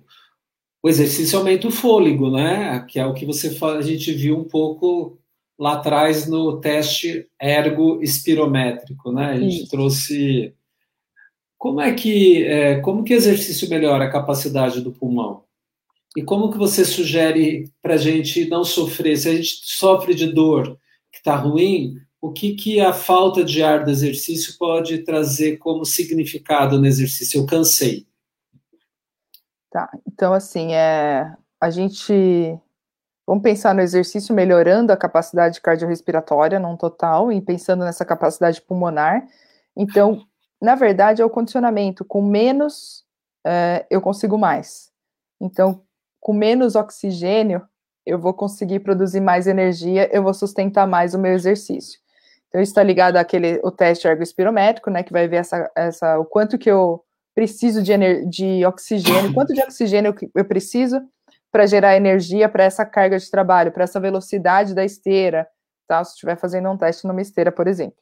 o 0.82 0.88
exercício 0.88 1.38
aumenta 1.38 1.66
o 1.66 1.72
fôlego, 1.72 2.30
né? 2.30 2.84
Que 2.88 3.00
é 3.00 3.06
o 3.06 3.14
que 3.14 3.26
você 3.26 3.56
a 3.64 3.82
gente 3.82 4.12
viu 4.12 4.38
um 4.38 4.44
pouco 4.44 5.18
lá 5.58 5.72
atrás 5.74 6.28
no 6.28 6.60
teste 6.60 7.26
ergo 7.40 8.00
espirométrico, 8.02 9.10
né? 9.10 9.32
A 9.32 9.40
gente 9.40 9.62
Isso. 9.62 9.70
trouxe 9.70 10.54
como 11.58 11.80
é 11.80 11.92
que 11.92 12.44
é, 12.44 12.80
como 12.80 13.02
que 13.02 13.12
exercício 13.12 13.68
melhora 13.68 14.04
a 14.04 14.10
capacidade 14.10 14.80
do 14.80 14.92
pulmão? 14.92 15.42
E 16.16 16.22
como 16.22 16.50
que 16.50 16.58
você 16.58 16.84
sugere 16.84 17.70
para 17.82 17.94
a 17.94 17.98
gente 17.98 18.48
não 18.48 18.64
sofrer? 18.64 19.16
Se 19.16 19.28
a 19.28 19.34
gente 19.34 19.60
sofre 19.64 20.14
de 20.14 20.32
dor 20.32 20.78
que 21.12 21.18
está 21.18 21.36
ruim, 21.36 21.96
o 22.20 22.32
que, 22.32 22.54
que 22.54 22.80
a 22.80 22.92
falta 22.92 23.44
de 23.44 23.62
ar 23.62 23.84
do 23.84 23.90
exercício 23.90 24.56
pode 24.58 24.98
trazer 25.04 25.58
como 25.58 25.84
significado 25.84 26.78
no 26.78 26.86
exercício? 26.86 27.40
Eu 27.40 27.46
cansei. 27.46 28.06
Tá, 29.70 29.88
então 30.06 30.32
assim, 30.32 30.72
é, 30.72 31.30
a 31.60 31.70
gente 31.70 32.58
vamos 33.26 33.42
pensar 33.42 33.74
no 33.74 33.82
exercício 33.82 34.34
melhorando 34.34 34.90
a 34.90 34.96
capacidade 34.96 35.60
cardiorrespiratória 35.60 36.58
num 36.58 36.76
total 36.76 37.30
e 37.30 37.42
pensando 37.42 37.84
nessa 37.84 38.04
capacidade 38.04 38.62
pulmonar. 38.62 39.26
Então, 39.76 40.26
na 40.60 40.74
verdade, 40.74 41.20
é 41.20 41.24
o 41.24 41.30
condicionamento. 41.30 42.04
Com 42.04 42.22
menos, 42.22 43.04
é, 43.46 43.86
eu 43.90 44.00
consigo 44.00 44.38
mais. 44.38 44.90
Então, 45.40 45.84
com 46.28 46.34
menos 46.34 46.76
oxigênio, 46.76 47.66
eu 48.04 48.18
vou 48.18 48.34
conseguir 48.34 48.80
produzir 48.80 49.18
mais 49.18 49.46
energia, 49.46 50.10
eu 50.12 50.22
vou 50.22 50.34
sustentar 50.34 50.86
mais 50.86 51.14
o 51.14 51.18
meu 51.18 51.32
exercício. 51.32 51.98
Então, 52.46 52.60
isso 52.60 52.72
está 52.72 52.82
ligado 52.82 53.16
àquele 53.16 53.58
o 53.64 53.70
teste 53.70 54.06
ergospirométrico, 54.06 54.90
né, 54.90 55.02
que 55.02 55.10
vai 55.10 55.26
ver 55.26 55.36
essa, 55.36 55.70
essa, 55.74 56.18
o 56.18 56.26
quanto 56.26 56.58
que 56.58 56.70
eu 56.70 57.02
preciso 57.34 57.82
de, 57.82 58.26
de 58.26 58.66
oxigênio, 58.66 59.32
quanto 59.32 59.54
de 59.54 59.62
oxigênio 59.62 60.14
eu 60.34 60.44
preciso 60.44 61.00
para 61.50 61.64
gerar 61.64 61.96
energia 61.96 62.46
para 62.46 62.64
essa 62.64 62.84
carga 62.84 63.18
de 63.18 63.30
trabalho, 63.30 63.72
para 63.72 63.84
essa 63.84 63.98
velocidade 63.98 64.74
da 64.74 64.84
esteira, 64.84 65.48
tá? 65.86 66.04
Se 66.04 66.12
estiver 66.12 66.36
fazendo 66.36 66.68
um 66.68 66.76
teste 66.76 67.06
numa 67.06 67.22
esteira, 67.22 67.50
por 67.50 67.66
exemplo. 67.66 67.96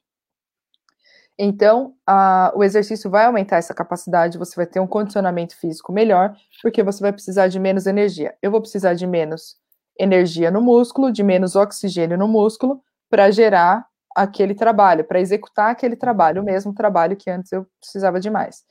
Então, 1.39 1.95
a, 2.07 2.51
o 2.57 2.65
exercício 2.65 3.11
vai 3.11 3.27
aumentar 3.27 3.57
essa 3.57 3.75
capacidade, 3.75 4.39
você 4.39 4.57
vai 4.57 4.67
ter 4.67 4.81
um 4.81 4.87
condicionamento 4.87 5.55
físico 5.57 5.93
melhor, 5.93 6.35
porque 6.63 6.83
você 6.83 7.01
vai 7.01 7.13
precisar 7.13 7.49
de 7.49 7.61
menos 7.61 7.87
energia. 7.87 8.35
Eu 8.41 8.51
vou 8.51 8.61
precisar 8.61 8.95
de 8.95 9.07
menos 9.07 9.57
energia 9.99 10.51
no 10.51 10.63
músculo, 10.63 11.13
de 11.13 11.23
menos 11.23 11.55
oxigênio 11.55 12.17
no 12.17 12.27
músculo, 12.27 12.81
para 13.11 13.31
gerar 13.31 13.87
aquele 14.15 14.55
trabalho, 14.55 15.05
para 15.05 15.21
executar 15.21 15.71
aquele 15.71 15.95
trabalho, 15.95 16.41
o 16.41 16.45
mesmo 16.45 16.73
trabalho 16.73 17.17
que 17.17 17.31
antes 17.31 17.53
eu 17.53 17.67
precisava 17.79 18.19
de 18.19 18.31
mais. 18.31 18.65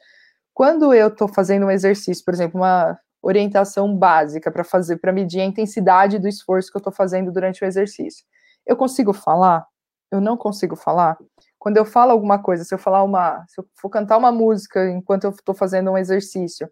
Quando 0.54 0.92
eu 0.94 1.10
estou 1.10 1.28
fazendo 1.28 1.68
um 1.68 1.72
exercício, 1.72 2.26
por 2.26 2.34
exemplo, 2.34 2.60
uma 2.60 2.98
orientação 3.22 3.96
básica 3.96 4.52
para 4.52 4.64
fazer, 4.64 4.98
para 4.98 5.12
medir 5.12 5.42
a 5.42 5.46
intensidade 5.46 6.18
do 6.18 6.28
esforço 6.28 6.72
que 6.72 6.78
eu 6.78 6.80
estou 6.80 6.94
fazendo 6.94 7.32
durante 7.32 7.64
o 7.64 7.68
exercício, 7.68 8.26
eu 8.66 8.76
consigo 8.76 9.14
falar? 9.14 9.68
Eu 10.12 10.20
não 10.20 10.36
consigo 10.38 10.76
falar? 10.76 11.18
Quando 11.66 11.78
eu 11.78 11.86
falo 11.86 12.12
alguma 12.12 12.38
coisa, 12.38 12.64
se 12.64 12.76
eu 12.76 12.78
falar 12.78 13.02
uma, 13.02 13.44
se 13.48 13.60
eu 13.60 13.66
for 13.74 13.90
cantar 13.90 14.18
uma 14.18 14.32
música 14.32 14.88
enquanto 14.88 15.24
eu 15.24 15.32
estou 15.32 15.56
fazendo 15.56 15.90
um 15.90 15.98
exercício, 15.98 16.70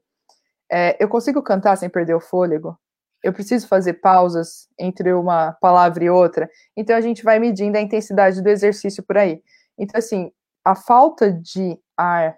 é, 0.71 0.95
eu 1.03 1.09
consigo 1.09 1.41
cantar 1.41 1.75
sem 1.77 1.89
perder 1.89 2.13
o 2.13 2.19
fôlego? 2.19 2.77
Eu 3.23 3.33
preciso 3.33 3.67
fazer 3.67 3.93
pausas 3.93 4.67
entre 4.77 5.11
uma 5.11 5.53
palavra 5.53 6.03
e 6.03 6.11
outra? 6.11 6.47
Então 6.77 6.95
a 6.95 7.01
gente 7.01 7.23
vai 7.23 7.39
medindo 7.39 7.75
a 7.75 7.81
intensidade 7.81 8.39
do 8.39 8.47
exercício 8.47 9.01
por 9.01 9.17
aí. 9.17 9.41
Então, 9.79 9.97
assim, 9.97 10.31
a 10.63 10.75
falta 10.75 11.33
de 11.33 11.75
ar 11.97 12.37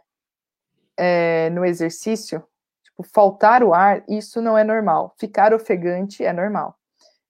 é, 0.95 1.49
no 1.49 1.65
exercício, 1.65 2.41
tipo, 2.86 3.03
faltar 3.03 3.65
o 3.65 3.73
ar, 3.73 4.02
isso 4.07 4.41
não 4.41 4.57
é 4.57 4.64
normal. 4.64 5.14
Ficar 5.19 5.53
ofegante 5.53 6.23
é 6.23 6.32
normal. 6.32 6.73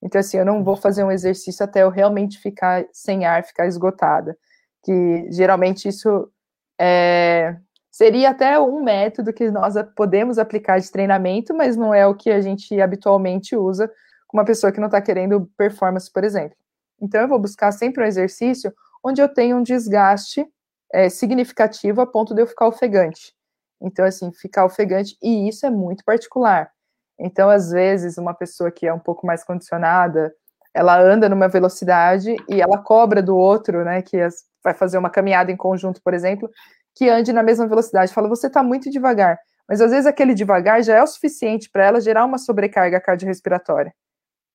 Então, 0.03 0.19
assim, 0.19 0.37
eu 0.37 0.45
não 0.45 0.63
vou 0.63 0.75
fazer 0.75 1.03
um 1.03 1.11
exercício 1.11 1.65
até 1.65 1.81
eu 1.81 1.89
realmente 1.89 2.37
ficar 2.37 2.85
sem 2.93 3.25
ar, 3.25 3.43
ficar 3.43 3.65
esgotada. 3.65 4.37
Que 4.85 5.27
geralmente 5.31 5.87
isso 5.89 6.31
é, 6.79 7.57
seria 7.91 8.29
até 8.29 8.59
um 8.59 8.83
método 8.83 9.33
que 9.33 9.49
nós 9.49 9.73
podemos 9.95 10.37
aplicar 10.37 10.79
de 10.79 10.91
treinamento, 10.91 11.55
mas 11.55 11.75
não 11.75 11.93
é 11.93 12.05
o 12.05 12.13
que 12.13 12.29
a 12.29 12.39
gente 12.39 12.79
habitualmente 12.79 13.55
usa 13.55 13.91
com 14.27 14.37
uma 14.37 14.45
pessoa 14.45 14.71
que 14.71 14.79
não 14.79 14.87
está 14.87 15.01
querendo 15.01 15.49
performance, 15.57 16.11
por 16.11 16.23
exemplo. 16.23 16.55
Então, 17.01 17.21
eu 17.21 17.27
vou 17.27 17.39
buscar 17.39 17.71
sempre 17.71 18.03
um 18.03 18.07
exercício 18.07 18.73
onde 19.03 19.21
eu 19.21 19.27
tenho 19.27 19.57
um 19.57 19.63
desgaste 19.63 20.45
é, 20.93 21.09
significativo 21.09 22.01
a 22.01 22.07
ponto 22.07 22.33
de 22.33 22.41
eu 22.41 22.47
ficar 22.47 22.67
ofegante. 22.67 23.33
Então, 23.81 24.05
assim, 24.05 24.31
ficar 24.31 24.65
ofegante, 24.65 25.17
e 25.21 25.47
isso 25.47 25.65
é 25.65 25.69
muito 25.69 26.03
particular. 26.05 26.71
Então, 27.19 27.49
às 27.49 27.71
vezes, 27.71 28.17
uma 28.17 28.33
pessoa 28.33 28.71
que 28.71 28.85
é 28.85 28.93
um 28.93 28.99
pouco 28.99 29.25
mais 29.25 29.43
condicionada, 29.43 30.33
ela 30.73 30.99
anda 30.99 31.29
numa 31.29 31.47
velocidade 31.47 32.35
e 32.49 32.61
ela 32.61 32.77
cobra 32.77 33.21
do 33.21 33.37
outro, 33.37 33.85
né, 33.85 34.01
que 34.01 34.17
vai 34.65 34.73
fazer 34.73 34.97
uma 34.97 35.09
caminhada 35.09 35.51
em 35.51 35.55
conjunto, 35.55 36.01
por 36.03 36.13
exemplo, 36.13 36.49
que 36.95 37.07
ande 37.07 37.31
na 37.31 37.43
mesma 37.43 37.67
velocidade. 37.67 38.13
Fala, 38.13 38.27
você 38.27 38.47
está 38.47 38.61
muito 38.61 38.89
devagar. 38.89 39.39
Mas 39.69 39.79
às 39.79 39.91
vezes 39.91 40.05
aquele 40.05 40.33
devagar 40.33 40.83
já 40.83 40.95
é 40.95 41.03
o 41.03 41.07
suficiente 41.07 41.69
para 41.69 41.85
ela 41.85 42.01
gerar 42.01 42.25
uma 42.25 42.37
sobrecarga 42.37 42.99
cardiorrespiratória. 42.99 43.93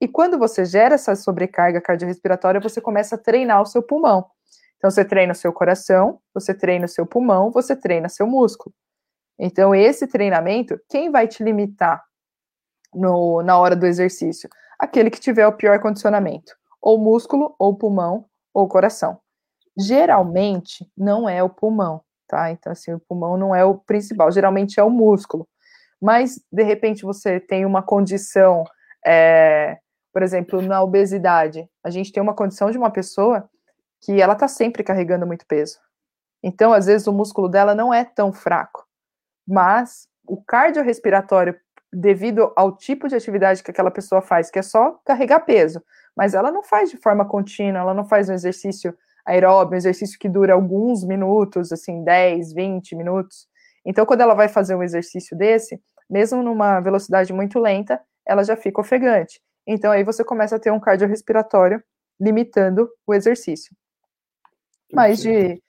E 0.01 0.09
quando 0.09 0.39
você 0.39 0.65
gera 0.65 0.95
essa 0.95 1.15
sobrecarga 1.15 1.81
cardiorrespiratória, 1.81 2.61
você 2.61 2.81
começa 2.81 3.15
a 3.15 3.19
treinar 3.19 3.63
o 3.63 3.67
seu 3.67 3.83
pulmão. 3.83 4.27
Então, 4.79 4.91
você 4.91 5.05
treina 5.05 5.33
o 5.33 5.37
seu 5.37 5.53
coração, 5.53 6.19
você 6.33 6.55
treina 6.55 6.87
o 6.87 6.89
seu 6.89 7.07
pulmão, 7.07 7.51
você 7.51 7.77
treina 7.77 8.09
seu 8.09 8.27
músculo. 8.27 8.75
Então, 9.39 9.75
esse 9.75 10.07
treinamento, 10.07 10.81
quem 10.89 11.11
vai 11.11 11.29
te 11.29 11.45
limitar 11.45 12.03
no, 12.95 13.43
na 13.43 13.59
hora 13.59 13.77
do 13.77 13.87
exercício? 13.87 14.49
Aquele 14.79 15.11
que 15.11 15.21
tiver 15.21 15.47
o 15.47 15.53
pior 15.53 15.79
condicionamento, 15.81 16.55
ou 16.81 16.99
músculo, 16.99 17.55
ou 17.59 17.77
pulmão, 17.77 18.25
ou 18.55 18.67
coração. 18.67 19.21
Geralmente, 19.79 20.91
não 20.97 21.29
é 21.29 21.43
o 21.43 21.49
pulmão, 21.49 22.03
tá? 22.29 22.51
Então, 22.51 22.73
assim, 22.73 22.93
o 22.93 23.01
pulmão 23.01 23.37
não 23.37 23.55
é 23.55 23.65
o 23.65 23.77
principal, 23.77 24.31
geralmente 24.31 24.79
é 24.79 24.83
o 24.83 24.91
músculo. 24.91 25.49
Mas, 26.01 26.41
de 26.51 26.63
repente, 26.63 27.03
você 27.03 27.39
tem 27.39 27.65
uma 27.65 27.83
condição, 27.83 28.65
é, 29.07 29.79
por 30.13 30.23
exemplo, 30.23 30.63
na 30.63 30.83
obesidade, 30.83 31.69
a 31.85 31.91
gente 31.91 32.13
tem 32.13 32.23
uma 32.23 32.35
condição 32.35 32.71
de 32.71 32.79
uma 32.79 32.91
pessoa 32.91 33.49
que 34.01 34.21
ela 34.21 34.33
está 34.33 34.49
sempre 34.49 34.83
carregando 34.83 35.27
muito 35.27 35.47
peso. 35.47 35.79
Então, 36.43 36.73
às 36.73 36.87
vezes, 36.87 37.07
o 37.07 37.13
músculo 37.13 37.49
dela 37.49 37.75
não 37.75 37.93
é 37.93 38.05
tão 38.05 38.33
fraco, 38.33 38.87
mas 39.47 40.09
o 40.27 40.43
cardiorrespiratório, 40.43 41.55
devido 41.93 42.53
ao 42.57 42.77
tipo 42.77 43.09
de 43.09 43.17
atividade 43.17 43.63
que 43.63 43.71
aquela 43.71 43.91
pessoa 43.91 44.23
faz, 44.23 44.51
que 44.51 44.59
é 44.59 44.63
só 44.63 44.93
carregar 45.05 45.41
peso, 45.41 45.83
mas 46.17 46.35
ela 46.35 46.51
não 46.51 46.63
faz 46.63 46.91
de 46.91 46.97
forma 46.97 47.27
contínua, 47.27 47.81
ela 47.81 47.95
não 47.95 48.05
faz 48.05 48.29
um 48.29 48.33
exercício 48.33 48.97
aeróbio, 49.25 49.75
um 49.75 49.79
exercício 49.79 50.19
que 50.19 50.29
dura 50.29 50.55
alguns 50.55 51.05
minutos, 51.05 51.73
assim, 51.73 52.03
10, 52.05 52.53
20 52.53 52.97
minutos. 52.97 53.47
Então, 53.85 54.05
quando 54.07 54.21
ela 54.21 54.35
vai 54.35 54.49
fazer 54.49 54.75
um 54.75 54.83
exercício 54.83 55.37
desse, 55.37 55.81
mesmo 56.09 56.43
numa 56.43 56.81
velocidade 56.81 57.33
muito 57.33 57.59
lenta, 57.59 58.01
ela 58.27 58.45
já 58.45 58.57
fica 58.57 58.81
ofegante. 58.81 59.41
Então, 59.67 59.93
aí 59.93 60.05
você 60.05 60.25
começa 60.25 60.57
a 60.57 60.59
ter 60.59 60.71
um 60.71 60.81
cardiorrespiratório 60.81 61.83
limitando 62.21 62.89
o 63.07 63.15
exercício. 63.15 63.75
Mas 64.93 65.21
de 65.23 65.63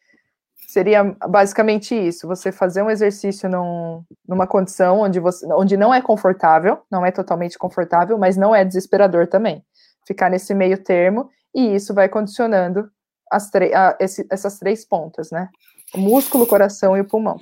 seria 0.71 1.03
basicamente 1.27 1.93
isso, 1.93 2.25
você 2.25 2.49
fazer 2.49 2.81
um 2.81 2.89
exercício 2.89 3.49
num, 3.49 4.05
numa 4.25 4.47
condição 4.47 5.01
onde, 5.01 5.19
você, 5.19 5.45
onde 5.53 5.75
não 5.75 5.93
é 5.93 6.01
confortável, 6.01 6.81
não 6.89 7.05
é 7.05 7.11
totalmente 7.11 7.57
confortável, 7.57 8.17
mas 8.17 8.37
não 8.37 8.55
é 8.55 8.63
desesperador 8.63 9.27
também. 9.27 9.65
Ficar 10.07 10.29
nesse 10.29 10.53
meio 10.53 10.81
termo, 10.81 11.29
e 11.53 11.75
isso 11.75 11.93
vai 11.93 12.07
condicionando 12.07 12.89
a, 13.31 13.97
esse, 13.99 14.25
essas 14.29 14.59
três 14.59 14.85
pontas, 14.85 15.31
né? 15.31 15.49
O 15.93 15.97
músculo, 15.97 16.43
o 16.43 16.47
coração 16.47 16.95
e 16.95 17.01
o 17.01 17.05
pulmão. 17.05 17.39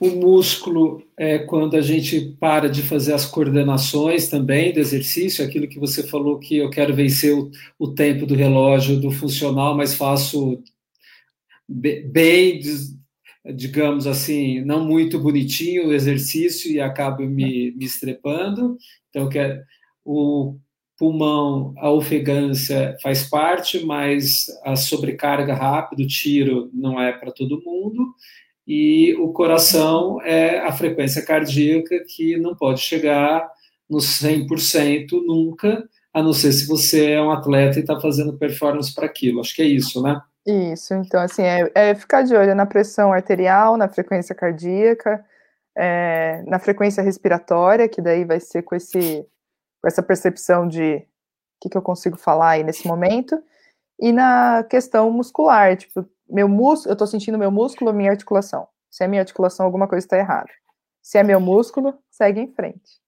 O 0.00 0.08
músculo 0.08 1.02
é 1.16 1.38
quando 1.38 1.76
a 1.76 1.80
gente 1.80 2.36
para 2.40 2.68
de 2.68 2.82
fazer 2.82 3.12
as 3.12 3.26
coordenações 3.26 4.28
também 4.28 4.72
do 4.72 4.80
exercício, 4.80 5.44
aquilo 5.44 5.68
que 5.68 5.78
você 5.78 6.02
falou 6.02 6.38
que 6.38 6.56
eu 6.56 6.70
quero 6.70 6.94
vencer 6.94 7.34
o, 7.34 7.50
o 7.78 7.88
tempo 7.88 8.26
do 8.26 8.34
relógio 8.34 9.00
do 9.00 9.10
funcional, 9.10 9.76
mas 9.76 9.94
faço 9.94 10.62
bem, 11.68 12.60
digamos 13.54 14.06
assim, 14.06 14.60
não 14.62 14.84
muito 14.84 15.18
bonitinho 15.20 15.88
o 15.88 15.92
exercício 15.92 16.70
e 16.70 16.80
acabo 16.80 17.22
me, 17.22 17.72
me 17.72 17.84
estrepando. 17.84 18.76
Então, 19.08 19.28
que 19.28 19.38
é, 19.38 19.62
o 20.04 20.56
pulmão, 20.98 21.74
a 21.78 21.90
ofegância 21.90 22.96
faz 23.02 23.28
parte, 23.28 23.84
mas 23.84 24.46
a 24.64 24.76
sobrecarga 24.76 25.54
rápida, 25.54 26.02
o 26.02 26.06
tiro, 26.06 26.70
não 26.72 27.00
é 27.00 27.12
para 27.12 27.32
todo 27.32 27.62
mundo. 27.64 28.14
E 28.66 29.14
o 29.16 29.32
coração 29.32 30.20
é 30.22 30.60
a 30.60 30.72
frequência 30.72 31.24
cardíaca 31.24 32.02
que 32.06 32.36
não 32.36 32.54
pode 32.54 32.80
chegar 32.80 33.48
no 33.90 33.98
100% 33.98 35.10
nunca, 35.26 35.88
a 36.14 36.22
não 36.22 36.32
ser 36.32 36.52
se 36.52 36.66
você 36.66 37.12
é 37.12 37.22
um 37.22 37.30
atleta 37.30 37.78
e 37.78 37.80
está 37.80 38.00
fazendo 38.00 38.38
performance 38.38 38.94
para 38.94 39.06
aquilo. 39.06 39.40
Acho 39.40 39.54
que 39.54 39.62
é 39.62 39.66
isso, 39.66 40.02
né? 40.02 40.20
Isso, 40.46 40.94
então, 40.94 41.20
assim, 41.20 41.42
é, 41.42 41.70
é, 41.74 41.94
ficar 41.94 42.22
de 42.22 42.34
olho 42.34 42.54
na 42.54 42.66
pressão 42.66 43.12
arterial, 43.12 43.76
na 43.76 43.88
frequência 43.88 44.34
cardíaca, 44.34 45.24
é, 45.76 46.42
na 46.46 46.58
frequência 46.58 47.02
respiratória, 47.02 47.88
que 47.88 48.02
daí 48.02 48.24
vai 48.24 48.40
ser 48.40 48.62
com, 48.62 48.74
esse, 48.74 49.24
com 49.82 49.88
essa 49.88 50.02
percepção 50.02 50.66
de 50.66 50.94
o 50.94 51.04
que, 51.60 51.68
que 51.68 51.76
eu 51.76 51.82
consigo 51.82 52.16
falar 52.16 52.50
aí 52.50 52.64
nesse 52.64 52.86
momento, 52.86 53.36
e 54.00 54.12
na 54.12 54.64
questão 54.64 55.10
muscular, 55.10 55.76
tipo, 55.76 56.08
meu 56.28 56.48
músculo, 56.48 56.90
eu 56.90 56.94
estou 56.94 57.06
sentindo 57.06 57.38
meu 57.38 57.50
músculo 57.50 57.92
minha 57.92 58.10
articulação? 58.10 58.66
Se 58.90 59.04
é 59.04 59.08
minha 59.08 59.22
articulação, 59.22 59.66
alguma 59.66 59.86
coisa 59.86 60.04
está 60.04 60.16
errada. 60.16 60.50
Se 61.02 61.18
é 61.18 61.22
meu 61.22 61.40
músculo, 61.40 61.94
segue 62.10 62.40
em 62.40 62.52
frente. 62.52 63.00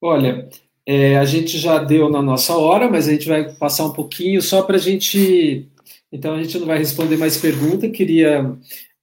Olha, 0.00 0.48
é, 0.86 1.18
a 1.18 1.24
gente 1.24 1.58
já 1.58 1.78
deu 1.78 2.08
na 2.08 2.22
nossa 2.22 2.56
hora, 2.56 2.88
mas 2.88 3.06
a 3.06 3.12
gente 3.12 3.28
vai 3.28 3.52
passar 3.52 3.84
um 3.84 3.92
pouquinho 3.92 4.40
só 4.40 4.62
para 4.62 4.76
a 4.76 4.80
gente 4.80 5.70
então, 6.12 6.34
a 6.34 6.42
gente 6.42 6.58
não 6.58 6.66
vai 6.66 6.78
responder 6.78 7.16
mais 7.16 7.36
pergunta. 7.36 7.88
Queria. 7.88 8.56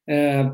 É, 0.07 0.49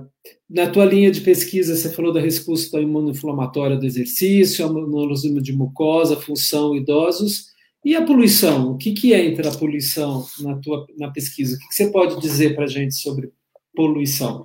na 0.50 0.70
tua 0.70 0.86
linha 0.86 1.12
de 1.12 1.22
pesquisa, 1.22 1.76
você 1.76 1.92
falou 1.92 2.12
da 2.12 2.20
resposta 2.20 2.80
imunoinflamatória 2.80 3.78
do 3.78 3.86
exercício, 3.86 4.66
a 4.66 5.42
de 5.42 5.54
mucosa, 5.54 6.20
função 6.20 6.76
idosos. 6.76 7.54
E 7.86 7.96
a 7.96 8.06
poluição? 8.06 8.72
O 8.72 8.78
que, 8.78 8.94
que 8.94 9.14
entra 9.14 9.50
a 9.50 9.58
poluição 9.58 10.26
na 10.40 10.56
tua 10.60 10.88
na 10.98 11.12
pesquisa? 11.12 11.56
O 11.56 11.60
que, 11.60 11.68
que 11.68 11.76
você 11.76 11.92
pode 11.92 12.20
dizer 12.20 12.56
para 12.56 12.64
a 12.64 12.68
gente 12.68 12.96
sobre 12.96 13.34
poluição? 13.76 14.44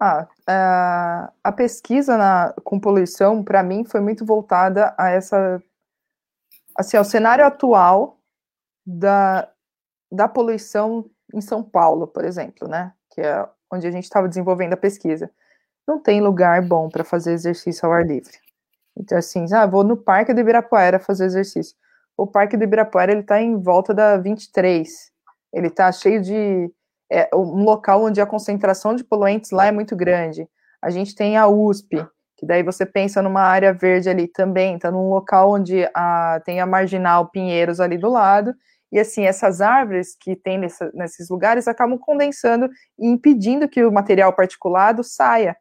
Ah, 0.00 0.26
a, 0.46 1.32
a 1.44 1.52
pesquisa 1.52 2.16
na, 2.16 2.54
com 2.64 2.80
poluição, 2.80 3.44
para 3.44 3.62
mim, 3.62 3.84
foi 3.84 4.00
muito 4.00 4.24
voltada 4.24 4.94
a 4.96 5.10
essa, 5.10 5.62
assim, 6.74 6.96
ao 6.96 7.04
cenário 7.04 7.44
atual 7.44 8.18
da, 8.86 9.46
da 10.10 10.26
poluição 10.26 11.04
em 11.34 11.42
São 11.42 11.62
Paulo, 11.62 12.06
por 12.06 12.24
exemplo, 12.24 12.66
né? 12.66 12.94
Que 13.10 13.20
é 13.20 13.46
onde 13.70 13.86
a 13.86 13.90
gente 13.90 14.04
estava 14.04 14.28
desenvolvendo 14.28 14.72
a 14.72 14.76
pesquisa. 14.76 15.30
Não 15.86 16.00
tem 16.00 16.20
lugar 16.20 16.62
bom 16.62 16.88
para 16.88 17.04
fazer 17.04 17.32
exercício 17.32 17.86
ao 17.86 17.92
ar 17.92 18.06
livre. 18.06 18.32
Então, 18.96 19.16
assim, 19.16 19.46
ah, 19.54 19.66
vou 19.66 19.84
no 19.84 19.96
Parque 19.96 20.34
do 20.34 20.40
Ibirapuera 20.40 20.98
fazer 20.98 21.24
exercício. 21.26 21.76
O 22.16 22.26
Parque 22.26 22.56
do 22.56 22.64
Ibirapuera, 22.64 23.12
ele 23.12 23.22
está 23.22 23.40
em 23.40 23.60
volta 23.60 23.94
da 23.94 24.16
23. 24.16 25.10
Ele 25.52 25.68
está 25.68 25.90
cheio 25.90 26.20
de... 26.20 26.70
É 27.12 27.28
um 27.34 27.64
local 27.64 28.04
onde 28.04 28.20
a 28.20 28.26
concentração 28.26 28.94
de 28.94 29.02
poluentes 29.02 29.50
lá 29.50 29.66
é 29.66 29.72
muito 29.72 29.96
grande. 29.96 30.48
A 30.80 30.90
gente 30.90 31.14
tem 31.14 31.36
a 31.36 31.48
USP, 31.48 32.06
que 32.36 32.46
daí 32.46 32.62
você 32.62 32.86
pensa 32.86 33.20
numa 33.20 33.42
área 33.42 33.72
verde 33.72 34.08
ali 34.08 34.28
também, 34.28 34.76
está 34.76 34.90
num 34.90 35.10
local 35.10 35.50
onde 35.52 35.88
a, 35.92 36.40
tem 36.44 36.60
a 36.60 36.66
Marginal 36.66 37.28
Pinheiros 37.30 37.80
ali 37.80 37.98
do 37.98 38.08
lado, 38.08 38.54
e 38.92 38.98
assim, 38.98 39.24
essas 39.24 39.60
árvores 39.60 40.16
que 40.18 40.34
tem 40.34 40.58
nessa, 40.58 40.90
nesses 40.92 41.28
lugares 41.28 41.68
acabam 41.68 41.98
condensando 41.98 42.68
e 42.98 43.06
impedindo 43.06 43.68
que 43.68 43.84
o 43.84 43.92
material 43.92 44.32
particulado 44.32 45.04
saia. 45.04 45.56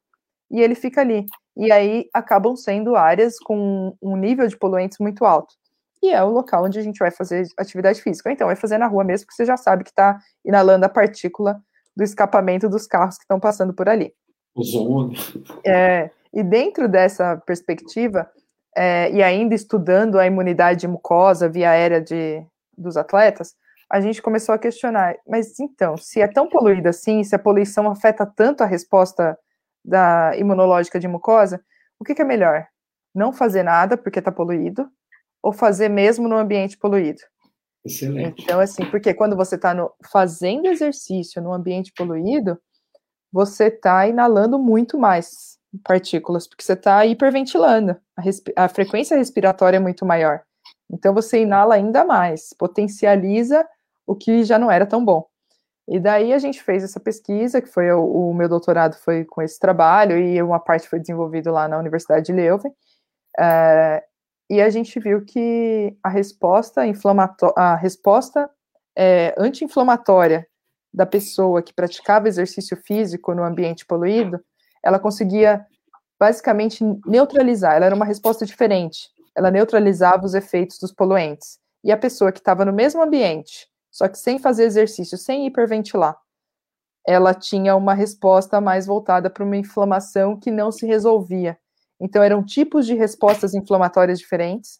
E 0.50 0.60
ele 0.60 0.74
fica 0.74 1.02
ali. 1.02 1.26
E 1.56 1.72
aí 1.72 2.10
acabam 2.14 2.56
sendo 2.56 2.96
áreas 2.96 3.38
com 3.38 3.96
um 4.02 4.16
nível 4.16 4.48
de 4.48 4.58
poluentes 4.58 4.98
muito 5.00 5.26
alto. 5.26 5.54
E 6.02 6.12
é 6.12 6.24
o 6.24 6.30
local 6.30 6.64
onde 6.66 6.80
a 6.80 6.82
gente 6.82 6.98
vai 6.98 7.12
fazer 7.12 7.46
atividade 7.58 8.02
física. 8.02 8.32
Então, 8.32 8.48
vai 8.48 8.56
fazer 8.56 8.78
na 8.78 8.88
rua 8.88 9.04
mesmo, 9.04 9.26
porque 9.26 9.36
você 9.36 9.46
já 9.46 9.58
sabe 9.58 9.84
que 9.84 9.90
está 9.90 10.18
inalando 10.46 10.86
a 10.86 10.90
partícula 10.90 11.62
do 11.96 12.04
escapamento 12.04 12.70
dos 12.70 12.88
carros 12.88 13.18
que 13.18 13.24
estão 13.24 13.40
passando 13.40 13.74
por 13.74 13.90
ali. 13.90 14.14
Ozônio. 14.56 15.20
É, 15.66 16.10
e 16.34 16.42
dentro 16.42 16.88
dessa 16.88 17.36
perspectiva, 17.46 18.30
é, 18.76 19.12
e 19.12 19.22
ainda 19.22 19.54
estudando 19.54 20.18
a 20.18 20.26
imunidade 20.26 20.88
mucosa 20.88 21.50
via 21.50 21.72
aérea 21.72 22.00
de, 22.00 22.42
dos 22.80 22.98
atletas, 22.98 23.56
a 23.92 24.00
gente 24.00 24.22
começou 24.22 24.54
a 24.54 24.60
questionar, 24.60 25.16
mas 25.28 25.60
então, 25.60 25.98
se 25.98 26.22
é 26.22 26.28
tão 26.28 26.48
poluído 26.48 26.88
assim, 26.88 27.24
se 27.24 27.36
a 27.36 27.40
poluição 27.40 27.90
afeta 27.90 28.26
tanto 28.26 28.62
a 28.62 28.68
resposta 28.68 29.38
da 29.84 30.36
imunológica 30.38 31.00
de 31.00 31.08
mucosa, 31.08 31.64
o 32.00 32.04
que, 32.04 32.14
que 32.14 32.22
é 32.22 32.26
melhor? 32.26 32.68
Não 33.14 33.34
fazer 33.34 33.64
nada 33.64 33.98
porque 33.98 34.20
está 34.20 34.32
poluído, 34.32 34.88
ou 35.42 35.52
fazer 35.52 35.90
mesmo 35.90 36.28
no 36.28 36.38
ambiente 36.38 36.78
poluído? 36.78 37.22
Excelente. 37.84 38.44
Então, 38.44 38.60
assim, 38.60 38.86
porque 38.86 39.14
quando 39.14 39.36
você 39.36 39.56
está 39.56 39.74
fazendo 40.12 40.68
exercício 40.68 41.42
no 41.42 41.54
ambiente 41.54 41.92
poluído, 41.96 42.60
você 43.32 43.66
está 43.66 44.08
inalando 44.08 44.60
muito 44.60 44.98
mais 44.98 45.58
partículas, 45.84 46.48
porque 46.48 46.64
você 46.64 46.74
está 46.74 47.06
hiperventilando, 47.06 47.96
a, 48.18 48.66
a, 48.66 48.70
frequência 48.70 49.16
respiratória 49.16 49.78
é 49.78 49.80
muito 49.80 50.06
maior. 50.06 50.42
Então, 50.92 51.14
você 51.14 51.42
inala 51.42 51.76
ainda 51.76 52.04
mais, 52.04 52.54
potencializa 52.58 53.68
o 54.06 54.16
que 54.16 54.44
já 54.44 54.58
não 54.58 54.72
era 54.72 54.86
tão 54.86 55.04
bom. 55.04 55.26
E 55.88 56.00
daí 56.00 56.34
a 56.34 56.40
gente 56.40 56.62
fez 56.62 56.84
essa 56.84 57.00
pesquisa, 57.00 57.62
que 57.62 57.68
foi 57.68 57.92
o, 57.92 58.30
o 58.30 58.34
meu 58.34 58.48
doutorado 58.48 58.96
foi 58.96 59.26
com 59.26 59.42
esse 59.42 59.60
trabalho, 59.60 60.18
e 60.18 60.42
uma 60.42 60.60
parte 60.60 60.88
foi 60.88 61.00
desenvolvido 61.00 61.52
lá 61.52 61.68
na 61.68 61.78
Universidade 61.78 62.28
de 62.28 62.34
Leuven, 62.34 62.72
uh, 62.72 64.10
e 64.50 64.62
a 64.62 64.70
gente 64.70 65.00
viu 65.00 65.24
que 65.24 65.96
a 66.04 66.10
resposta, 66.10 66.82
a 67.56 67.76
resposta 67.76 68.50
é, 68.98 69.36
anti-inflamatória 69.38 70.48
da 70.92 71.06
pessoa 71.06 71.62
que 71.62 71.74
praticava 71.74 72.28
exercício 72.28 72.76
físico 72.76 73.36
no 73.36 73.44
ambiente 73.44 73.86
poluído, 73.86 74.44
ela 74.84 74.98
conseguia 74.98 75.64
basicamente 76.20 76.84
neutralizar, 77.06 77.76
ela 77.76 77.86
era 77.86 77.96
uma 77.96 78.06
resposta 78.06 78.46
diferente, 78.46 79.10
ela 79.36 79.52
neutralizava 79.52 80.26
os 80.26 80.34
efeitos 80.34 80.80
dos 80.80 80.92
poluentes. 80.92 81.60
E 81.84 81.92
a 81.92 81.98
pessoa 81.98 82.32
que 82.32 82.40
estava 82.40 82.66
no 82.66 82.74
mesmo 82.74 83.02
ambiente, 83.02 83.68
só 83.92 84.08
que 84.08 84.18
sem 84.18 84.38
fazer 84.40 84.66
exercício, 84.66 85.18
sem 85.18 85.46
hiperventilar, 85.48 86.18
ela 87.08 87.34
tinha 87.34 87.76
uma 87.76 87.94
resposta 87.94 88.60
mais 88.62 88.86
voltada 88.86 89.30
para 89.30 89.44
uma 89.44 89.58
inflamação 89.58 90.38
que 90.38 90.52
não 90.52 90.72
se 90.72 90.86
resolvia. 90.86 91.58
Então, 92.00 92.22
eram 92.22 92.44
tipos 92.44 92.86
de 92.86 92.94
respostas 92.94 93.54
inflamatórias 93.54 94.20
diferentes, 94.20 94.80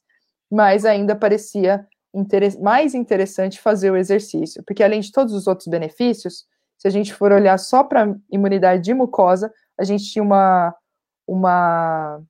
mas 0.50 0.86
ainda 0.86 1.16
parecia 1.16 1.88
mais 2.62 2.96
interessante 2.96 3.60
fazer 3.60 3.92
o 3.92 3.98
exercício, 3.98 4.64
porque 4.66 4.84
além 4.84 5.00
de 5.00 5.12
todos 5.12 5.34
os 5.34 5.48
outros 5.48 5.68
benefícios, 5.68 6.46
se 6.78 6.88
a 6.88 6.92
gente 6.92 7.14
for 7.14 7.32
olhar 7.32 7.58
só 7.60 7.84
para 7.84 8.16
imunidade 8.32 8.82
de 8.82 8.94
mucosa, 8.94 9.52
a 9.78 9.84
gente 9.84 10.06
tinha 10.06 10.24
uma, 10.24 10.74
uma, 11.28 12.22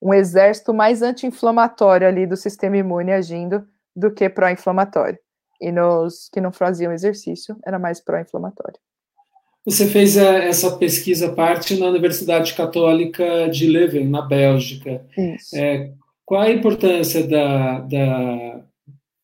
um 0.00 0.14
exército 0.14 0.72
mais 0.72 1.02
anti-inflamatório 1.02 2.06
ali 2.06 2.26
do 2.26 2.36
sistema 2.36 2.76
imune 2.76 3.12
agindo 3.12 3.66
do 3.94 4.10
que 4.10 4.28
pró-inflamatório. 4.28 5.18
E 5.60 5.70
nos 5.70 6.28
que 6.32 6.40
não 6.40 6.52
faziam 6.52 6.92
exercício, 6.92 7.56
era 7.66 7.78
mais 7.78 8.00
pró-inflamatório. 8.00 8.78
Você 9.64 9.86
fez 9.86 10.16
é, 10.16 10.48
essa 10.48 10.76
pesquisa 10.78 11.32
parte 11.32 11.78
na 11.78 11.86
Universidade 11.86 12.54
Católica 12.54 13.46
de 13.48 13.66
Leuven, 13.66 14.08
na 14.08 14.22
Bélgica. 14.22 15.04
É, 15.54 15.90
qual 16.24 16.40
a 16.40 16.50
importância 16.50 17.26
da, 17.26 17.80
da, 17.80 18.64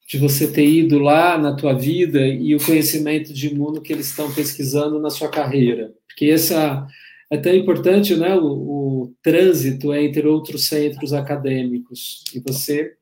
de 0.06 0.18
você 0.18 0.52
ter 0.52 0.66
ido 0.66 0.98
lá 0.98 1.38
na 1.38 1.56
tua 1.56 1.72
vida 1.72 2.20
e 2.20 2.54
o 2.54 2.62
conhecimento 2.62 3.32
de 3.32 3.48
imuno 3.48 3.80
que 3.80 3.92
eles 3.92 4.08
estão 4.08 4.30
pesquisando 4.30 5.00
na 5.00 5.08
sua 5.08 5.30
carreira? 5.30 5.94
Porque 6.06 6.26
essa 6.26 6.86
é 7.30 7.38
tão 7.38 7.54
importante, 7.54 8.14
né, 8.14 8.34
o, 8.34 8.44
o 8.44 8.85
trânsito 9.26 9.92
entre 9.92 10.24
outros 10.24 10.68
centros 10.68 11.12
acadêmicos. 11.12 12.22
E 12.32 12.38
você 12.38 12.96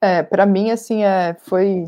é, 0.00 0.20
para 0.24 0.44
mim, 0.46 0.72
assim, 0.72 1.04
é, 1.04 1.36
foi 1.42 1.86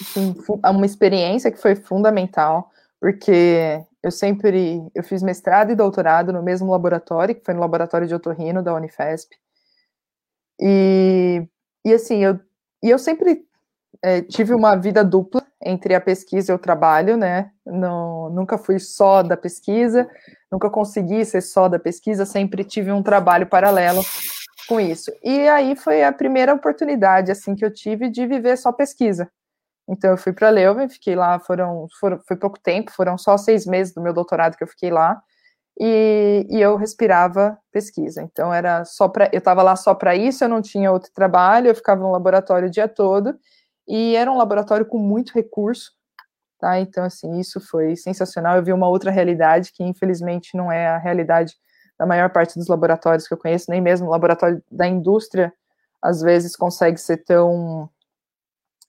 assim, 0.00 0.34
uma 0.64 0.86
experiência 0.86 1.50
que 1.50 1.60
foi 1.60 1.76
fundamental, 1.76 2.70
porque 2.98 3.84
eu 4.02 4.10
sempre, 4.10 4.80
eu 4.94 5.04
fiz 5.04 5.22
mestrado 5.22 5.70
e 5.70 5.76
doutorado 5.76 6.32
no 6.32 6.42
mesmo 6.42 6.70
laboratório, 6.70 7.34
que 7.34 7.44
foi 7.44 7.52
no 7.52 7.60
laboratório 7.60 8.08
de 8.08 8.14
otorrino 8.14 8.62
da 8.62 8.74
Unifesp, 8.74 9.36
e, 10.58 11.46
e 11.84 11.92
assim, 11.92 12.24
eu, 12.24 12.40
e 12.82 12.88
eu 12.88 12.98
sempre 12.98 13.44
é, 14.02 14.22
tive 14.22 14.54
uma 14.54 14.76
vida 14.76 15.04
dupla 15.04 15.42
entre 15.62 15.94
a 15.94 16.00
pesquisa 16.00 16.52
e 16.52 16.54
o 16.54 16.58
trabalho, 16.58 17.16
né, 17.16 17.50
Não, 17.66 18.30
nunca 18.30 18.56
fui 18.56 18.78
só 18.78 19.22
da 19.22 19.36
pesquisa, 19.36 20.08
nunca 20.50 20.70
consegui 20.70 21.24
ser 21.24 21.42
só 21.42 21.68
da 21.68 21.78
pesquisa, 21.78 22.24
sempre 22.24 22.64
tive 22.64 22.90
um 22.90 23.02
trabalho 23.02 23.46
paralelo 23.46 24.02
com 24.66 24.80
isso. 24.80 25.12
E 25.22 25.48
aí 25.48 25.76
foi 25.76 26.02
a 26.02 26.12
primeira 26.12 26.54
oportunidade 26.54 27.30
assim 27.30 27.54
que 27.54 27.64
eu 27.64 27.72
tive 27.72 28.08
de 28.08 28.26
viver 28.26 28.56
só 28.56 28.72
pesquisa. 28.72 29.30
Então 29.88 30.10
eu 30.10 30.16
fui 30.16 30.32
para 30.32 30.50
Leuven, 30.50 30.88
fiquei 30.88 31.14
lá, 31.16 31.38
foram, 31.40 31.86
foram, 31.98 32.20
foi 32.26 32.36
pouco 32.36 32.58
tempo, 32.60 32.92
foram 32.92 33.18
só 33.18 33.36
seis 33.36 33.66
meses 33.66 33.92
do 33.92 34.00
meu 34.00 34.12
doutorado 34.12 34.56
que 34.56 34.62
eu 34.62 34.68
fiquei 34.68 34.90
lá. 34.90 35.20
E, 35.78 36.46
e 36.50 36.60
eu 36.60 36.76
respirava 36.76 37.58
pesquisa. 37.72 38.22
Então 38.22 38.52
era 38.52 38.84
só 38.84 39.08
para, 39.08 39.28
eu 39.32 39.38
estava 39.38 39.62
lá 39.62 39.74
só 39.76 39.94
para 39.94 40.14
isso, 40.14 40.44
eu 40.44 40.48
não 40.48 40.62
tinha 40.62 40.92
outro 40.92 41.10
trabalho, 41.12 41.68
eu 41.68 41.74
ficava 41.74 42.00
no 42.00 42.12
laboratório 42.12 42.68
o 42.68 42.70
dia 42.70 42.86
todo 42.86 43.34
e 43.90 44.14
era 44.14 44.30
um 44.30 44.38
laboratório 44.38 44.86
com 44.86 44.98
muito 44.98 45.32
recurso, 45.34 45.92
tá? 46.60 46.78
Então 46.78 47.02
assim 47.02 47.40
isso 47.40 47.60
foi 47.60 47.96
sensacional. 47.96 48.56
Eu 48.56 48.62
vi 48.62 48.72
uma 48.72 48.88
outra 48.88 49.10
realidade 49.10 49.72
que 49.72 49.82
infelizmente 49.82 50.56
não 50.56 50.70
é 50.70 50.86
a 50.86 50.98
realidade 50.98 51.56
da 51.98 52.06
maior 52.06 52.30
parte 52.30 52.58
dos 52.58 52.68
laboratórios 52.68 53.26
que 53.26 53.34
eu 53.34 53.38
conheço, 53.38 53.70
nem 53.70 53.80
mesmo 53.80 54.06
o 54.06 54.10
laboratório 54.10 54.62
da 54.70 54.86
indústria, 54.86 55.52
às 56.00 56.22
vezes 56.22 56.56
consegue 56.56 56.98
ser 56.98 57.18
tão, 57.18 57.90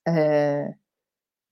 é, 0.06 0.72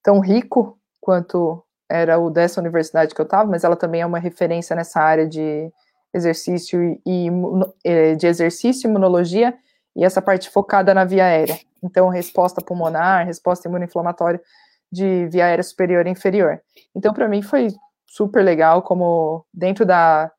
tão 0.02 0.20
rico 0.20 0.78
quanto 1.00 1.62
era 1.90 2.18
o 2.18 2.30
dessa 2.30 2.60
universidade 2.60 3.14
que 3.14 3.20
eu 3.20 3.24
estava, 3.24 3.50
mas 3.50 3.64
ela 3.64 3.76
também 3.76 4.00
é 4.00 4.06
uma 4.06 4.18
referência 4.18 4.74
nessa 4.76 5.00
área 5.00 5.26
de 5.26 5.70
exercício 6.14 6.98
e 7.04 7.28
é, 7.84 8.14
de 8.14 8.26
exercício, 8.26 8.88
imunologia 8.88 9.58
e 10.00 10.04
essa 10.04 10.22
parte 10.22 10.48
focada 10.48 10.94
na 10.94 11.04
via 11.04 11.26
aérea. 11.26 11.58
Então, 11.82 12.08
resposta 12.08 12.64
pulmonar, 12.64 13.26
resposta 13.26 13.68
imunoinflamatória 13.68 14.40
de 14.90 15.26
via 15.26 15.44
aérea 15.44 15.62
superior 15.62 16.06
e 16.06 16.10
inferior. 16.10 16.58
Então, 16.96 17.12
para 17.12 17.28
mim 17.28 17.42
foi 17.42 17.68
super 18.08 18.42
legal, 18.42 18.82
como 18.82 19.44
dentro 19.52 19.84
da 19.84 20.32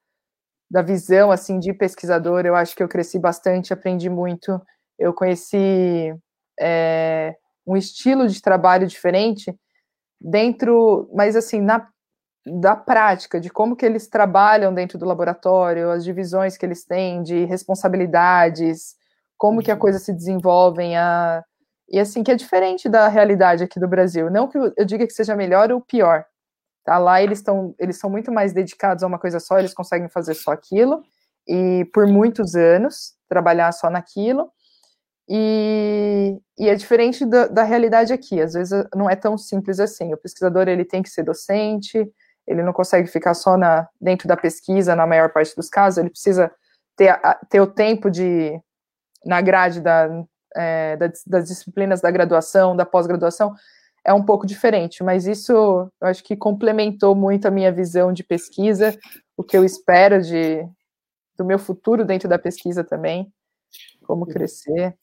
da 0.70 0.82
visão 0.82 1.32
assim 1.32 1.60
de 1.60 1.74
pesquisador, 1.74 2.46
eu 2.46 2.56
acho 2.56 2.74
que 2.74 2.82
eu 2.82 2.88
cresci 2.88 3.20
bastante, 3.20 3.74
aprendi 3.74 4.10
muito. 4.10 4.60
Eu 4.98 5.14
conheci 5.14 6.16
é, 6.58 7.36
um 7.68 7.76
estilo 7.76 8.26
de 8.26 8.42
trabalho 8.42 8.88
diferente 8.88 9.54
dentro, 10.20 11.10
mas 11.14 11.36
assim 11.36 11.62
na 11.62 11.88
da 12.46 12.76
prática, 12.76 13.40
de 13.40 13.52
como 13.52 13.76
que 13.76 13.86
eles 13.86 14.08
trabalham 14.08 14.74
dentro 14.74 14.98
do 14.98 15.06
laboratório, 15.06 15.92
as 15.92 16.04
divisões 16.04 16.58
que 16.58 16.66
eles 16.66 16.84
têm 16.84 17.22
de 17.22 17.46
responsabilidades, 17.46 18.96
como 19.42 19.64
que 19.64 19.72
a 19.72 19.74
uhum. 19.74 19.80
coisa 19.80 19.98
se 19.98 20.14
desenvolve, 20.14 20.94
a, 20.94 21.44
e 21.90 22.00
assim 22.00 22.22
que 22.24 22.30
é 22.30 22.36
diferente 22.36 22.88
da 22.88 23.08
realidade 23.08 23.64
aqui 23.64 23.80
do 23.80 23.88
Brasil. 23.88 24.30
Não 24.30 24.48
que 24.48 24.56
eu 24.56 24.86
diga 24.86 25.08
que 25.08 25.14
seja 25.14 25.36
melhor 25.36 25.72
ou 25.72 25.82
pior, 25.82 26.26
Tá? 26.84 26.98
Lá 27.00 27.22
eles 27.22 27.40
estão 27.40 27.76
eles 27.80 28.00
são 28.00 28.10
muito 28.10 28.32
mais 28.32 28.54
dedicados 28.54 29.04
a 29.04 29.08
uma 29.08 29.20
coisa 29.20 29.40
só, 29.40 29.58
eles 29.58 29.74
conseguem 29.74 30.10
fazer 30.10 30.36
só 30.36 30.52
aquilo 30.52 31.04
e 31.48 31.86
por 31.94 32.08
muitos 32.08 32.56
anos 32.56 33.14
trabalhar 33.28 33.72
só 33.72 33.90
naquilo. 33.90 34.52
E, 35.30 36.40
e 36.60 36.70
é 36.70 36.76
diferente 36.76 37.26
da, 37.26 37.48
da, 37.48 37.64
realidade 37.64 38.14
aqui. 38.14 38.42
Às 38.42 38.54
vezes 38.54 38.84
não 38.96 39.10
é 39.10 39.16
tão 39.16 39.38
simples 39.38 39.80
assim. 39.80 40.14
O 40.14 40.18
pesquisador 40.18 40.68
ele 40.68 40.86
tem 40.86 41.02
que 41.02 41.10
ser 41.10 41.24
docente, 41.24 42.12
ele 42.48 42.64
não 42.64 42.74
consegue 42.74 43.08
ficar 43.08 43.34
só 43.34 43.58
na, 43.58 43.88
dentro 44.00 44.28
da 44.28 44.38
pesquisa 44.38 44.96
na 44.96 45.08
maior 45.08 45.32
parte 45.32 45.56
dos 45.56 45.70
casos. 45.70 45.98
Ele 46.00 46.10
precisa 46.10 46.52
ter, 46.96 47.20
ter 47.50 47.62
o 47.62 47.68
tempo 47.68 48.10
de 48.10 48.60
na 49.26 49.42
grade 49.42 49.82
da, 49.82 50.24
é, 50.56 50.98
das 51.28 51.48
disciplinas 51.48 52.02
da 52.02 52.12
graduação, 52.12 52.76
da 52.76 52.86
pós-graduação, 52.86 53.54
é 54.04 54.14
um 54.14 54.24
pouco 54.24 54.48
diferente, 54.48 55.04
mas 55.04 55.28
isso 55.28 55.52
eu 55.52 56.08
acho 56.08 56.24
que 56.24 56.36
complementou 56.36 57.16
muito 57.16 57.48
a 57.48 57.52
minha 57.52 57.72
visão 57.72 58.12
de 58.12 58.24
pesquisa, 58.24 58.98
o 59.38 59.44
que 59.44 59.56
eu 59.56 59.64
espero 59.64 60.22
de, 60.22 60.66
do 61.38 61.46
meu 61.46 61.60
futuro 61.60 62.04
dentro 62.04 62.28
da 62.28 62.40
pesquisa 62.40 62.84
também, 62.84 63.32
como 64.04 64.26
crescer. 64.26 64.96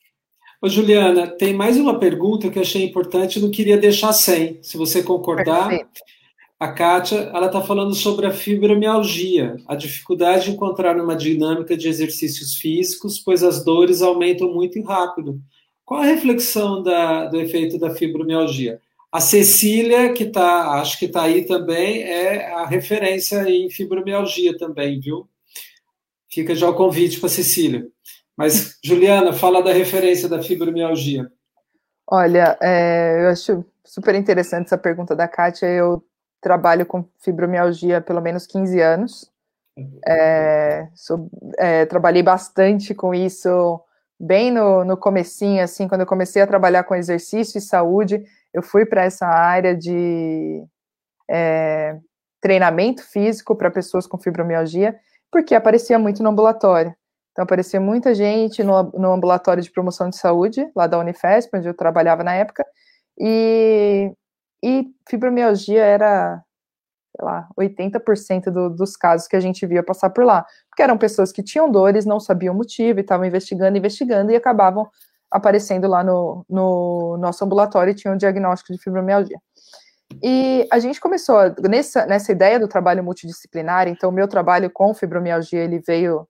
Ô, 0.60 0.68
Juliana, 0.68 1.28
tem 1.28 1.54
mais 1.54 1.76
uma 1.76 2.00
pergunta 2.00 2.50
que 2.50 2.58
eu 2.58 2.62
achei 2.62 2.84
importante, 2.84 3.38
não 3.38 3.50
queria 3.50 3.78
deixar 3.78 4.12
sem, 4.12 4.60
se 4.62 4.76
você 4.76 5.02
concordar. 5.02 5.68
Perfeito. 5.68 6.00
A 6.60 6.72
Kátia, 6.72 7.30
ela 7.32 7.46
está 7.46 7.62
falando 7.62 7.94
sobre 7.94 8.26
a 8.26 8.32
fibromialgia, 8.32 9.56
a 9.68 9.76
dificuldade 9.76 10.46
de 10.46 10.50
encontrar 10.50 11.00
uma 11.00 11.14
dinâmica 11.14 11.76
de 11.76 11.88
exercícios 11.88 12.56
físicos, 12.56 13.20
pois 13.20 13.44
as 13.44 13.64
dores 13.64 14.02
aumentam 14.02 14.52
muito 14.52 14.76
e 14.76 14.82
rápido. 14.82 15.40
Qual 15.84 16.00
a 16.00 16.04
reflexão 16.04 16.82
da, 16.82 17.26
do 17.26 17.40
efeito 17.40 17.78
da 17.78 17.90
fibromialgia? 17.90 18.80
A 19.10 19.20
Cecília, 19.20 20.12
que 20.12 20.26
tá, 20.26 20.80
acho 20.80 20.98
que 20.98 21.04
está 21.04 21.22
aí 21.22 21.46
também, 21.46 22.02
é 22.02 22.52
a 22.52 22.66
referência 22.66 23.48
em 23.48 23.70
fibromialgia 23.70 24.58
também, 24.58 24.98
viu? 24.98 25.28
Fica 26.28 26.56
já 26.56 26.68
o 26.68 26.74
convite 26.74 27.20
para 27.20 27.28
Cecília. 27.28 27.86
Mas, 28.36 28.78
Juliana, 28.84 29.32
fala 29.32 29.62
da 29.62 29.72
referência 29.72 30.28
da 30.28 30.42
fibromialgia. 30.42 31.30
Olha, 32.10 32.58
é, 32.60 33.22
eu 33.22 33.28
acho 33.28 33.64
super 33.84 34.14
interessante 34.16 34.66
essa 34.66 34.78
pergunta 34.78 35.14
da 35.14 35.28
Kátia. 35.28 35.66
Eu 35.66 36.02
trabalho 36.40 36.86
com 36.86 37.04
fibromialgia 37.18 37.98
há 37.98 38.00
pelo 38.00 38.20
menos 38.20 38.46
15 38.46 38.80
anos. 38.80 39.30
É, 40.06 40.88
sou, 40.94 41.30
é, 41.56 41.86
trabalhei 41.86 42.22
bastante 42.22 42.94
com 42.94 43.14
isso 43.14 43.80
bem 44.18 44.50
no, 44.50 44.84
no 44.84 44.96
comecinho, 44.96 45.62
assim, 45.62 45.86
quando 45.86 46.00
eu 46.00 46.06
comecei 46.06 46.42
a 46.42 46.46
trabalhar 46.46 46.82
com 46.82 46.94
exercício 46.94 47.58
e 47.58 47.60
saúde, 47.60 48.24
eu 48.52 48.62
fui 48.62 48.84
para 48.84 49.04
essa 49.04 49.26
área 49.26 49.76
de 49.76 50.64
é, 51.30 51.96
treinamento 52.40 53.02
físico 53.04 53.54
para 53.54 53.70
pessoas 53.70 54.06
com 54.06 54.18
fibromialgia, 54.18 54.98
porque 55.30 55.54
aparecia 55.54 55.98
muito 55.98 56.22
no 56.22 56.30
ambulatório. 56.30 56.94
Então, 57.30 57.44
aparecia 57.44 57.80
muita 57.80 58.12
gente 58.14 58.64
no, 58.64 58.82
no 58.94 59.12
ambulatório 59.12 59.62
de 59.62 59.70
promoção 59.70 60.10
de 60.10 60.16
saúde, 60.16 60.68
lá 60.74 60.88
da 60.88 60.98
Unifesp, 60.98 61.56
onde 61.56 61.68
eu 61.68 61.74
trabalhava 61.74 62.24
na 62.24 62.34
época, 62.34 62.66
e, 63.16 64.12
e 64.62 64.86
fibromialgia 65.08 65.84
era, 65.84 66.42
sei 67.16 67.24
lá, 67.24 67.48
80% 67.58 68.50
do, 68.50 68.70
dos 68.70 68.96
casos 68.96 69.28
que 69.28 69.36
a 69.36 69.40
gente 69.40 69.66
via 69.66 69.82
passar 69.82 70.10
por 70.10 70.24
lá. 70.24 70.44
Porque 70.68 70.82
eram 70.82 70.98
pessoas 70.98 71.32
que 71.32 71.42
tinham 71.42 71.70
dores, 71.70 72.04
não 72.04 72.20
sabiam 72.20 72.54
o 72.54 72.56
motivo, 72.56 72.98
e 72.98 73.02
estavam 73.02 73.26
investigando, 73.26 73.76
investigando, 73.76 74.32
e 74.32 74.36
acabavam 74.36 74.88
aparecendo 75.30 75.86
lá 75.86 76.02
no, 76.02 76.44
no 76.48 77.16
nosso 77.18 77.44
ambulatório 77.44 77.90
e 77.90 77.94
tinham 77.94 78.14
um 78.14 78.18
diagnóstico 78.18 78.72
de 78.72 78.82
fibromialgia. 78.82 79.38
E 80.22 80.66
a 80.72 80.78
gente 80.78 81.00
começou 81.00 81.36
nessa, 81.68 82.06
nessa 82.06 82.32
ideia 82.32 82.58
do 82.58 82.66
trabalho 82.66 83.04
multidisciplinar, 83.04 83.88
então 83.88 84.10
meu 84.10 84.26
trabalho 84.26 84.70
com 84.70 84.94
fibromialgia, 84.94 85.62
ele 85.62 85.80
veio 85.80 86.26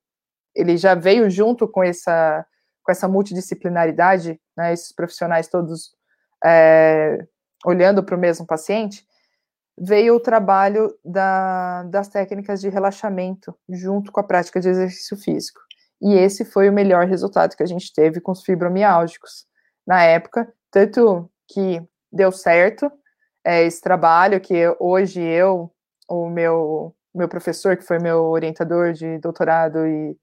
ele 0.54 0.76
já 0.76 0.94
veio 0.94 1.30
junto 1.30 1.68
com 1.68 1.84
essa, 1.84 2.44
com 2.82 2.90
essa 2.90 3.06
multidisciplinaridade, 3.06 4.40
né, 4.56 4.72
esses 4.72 4.92
profissionais 4.92 5.46
todos 5.46 5.92
é, 6.44 7.24
olhando 7.64 8.02
para 8.02 8.16
o 8.16 8.18
mesmo 8.18 8.46
paciente, 8.46 9.06
veio 9.76 10.16
o 10.16 10.20
trabalho 10.20 10.92
da, 11.04 11.84
das 11.84 12.08
técnicas 12.08 12.60
de 12.60 12.68
relaxamento 12.68 13.54
junto 13.68 14.10
com 14.10 14.20
a 14.20 14.24
prática 14.24 14.60
de 14.60 14.68
exercício 14.68 15.16
físico. 15.16 15.60
E 16.00 16.14
esse 16.14 16.44
foi 16.44 16.68
o 16.68 16.72
melhor 16.72 17.06
resultado 17.06 17.56
que 17.56 17.62
a 17.62 17.66
gente 17.66 17.92
teve 17.92 18.20
com 18.20 18.32
os 18.32 18.42
fibromiálgicos 18.42 19.46
na 19.86 20.02
época, 20.02 20.52
tanto 20.70 21.30
que 21.48 21.82
deu 22.12 22.30
certo 22.30 22.90
é, 23.44 23.64
esse 23.64 23.80
trabalho, 23.80 24.40
que 24.40 24.54
hoje 24.78 25.20
eu, 25.20 25.72
o 26.08 26.28
meu, 26.28 26.94
meu 27.14 27.28
professor, 27.28 27.76
que 27.76 27.84
foi 27.84 27.98
meu 27.98 28.24
orientador 28.24 28.92
de 28.92 29.18
doutorado 29.18 29.86
e 29.86 30.16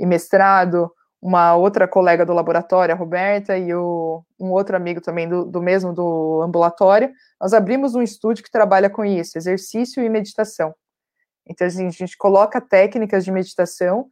e 0.00 0.06
mestrado, 0.06 0.90
uma 1.22 1.54
outra 1.54 1.86
colega 1.86 2.24
do 2.24 2.32
laboratório, 2.32 2.94
a 2.94 2.98
Roberta, 2.98 3.56
e 3.56 3.74
o, 3.74 4.24
um 4.38 4.50
outro 4.50 4.74
amigo 4.74 5.00
também 5.00 5.28
do, 5.28 5.44
do 5.44 5.60
mesmo 5.60 5.92
do 5.92 6.40
ambulatório, 6.42 7.12
nós 7.40 7.52
abrimos 7.52 7.94
um 7.94 8.02
estúdio 8.02 8.42
que 8.42 8.50
trabalha 8.50 8.88
com 8.88 9.04
isso, 9.04 9.36
exercício 9.36 10.02
e 10.02 10.08
meditação. 10.08 10.74
Então, 11.46 11.66
assim, 11.66 11.86
a 11.86 11.90
gente 11.90 12.16
coloca 12.16 12.60
técnicas 12.60 13.24
de 13.24 13.32
meditação 13.32 14.06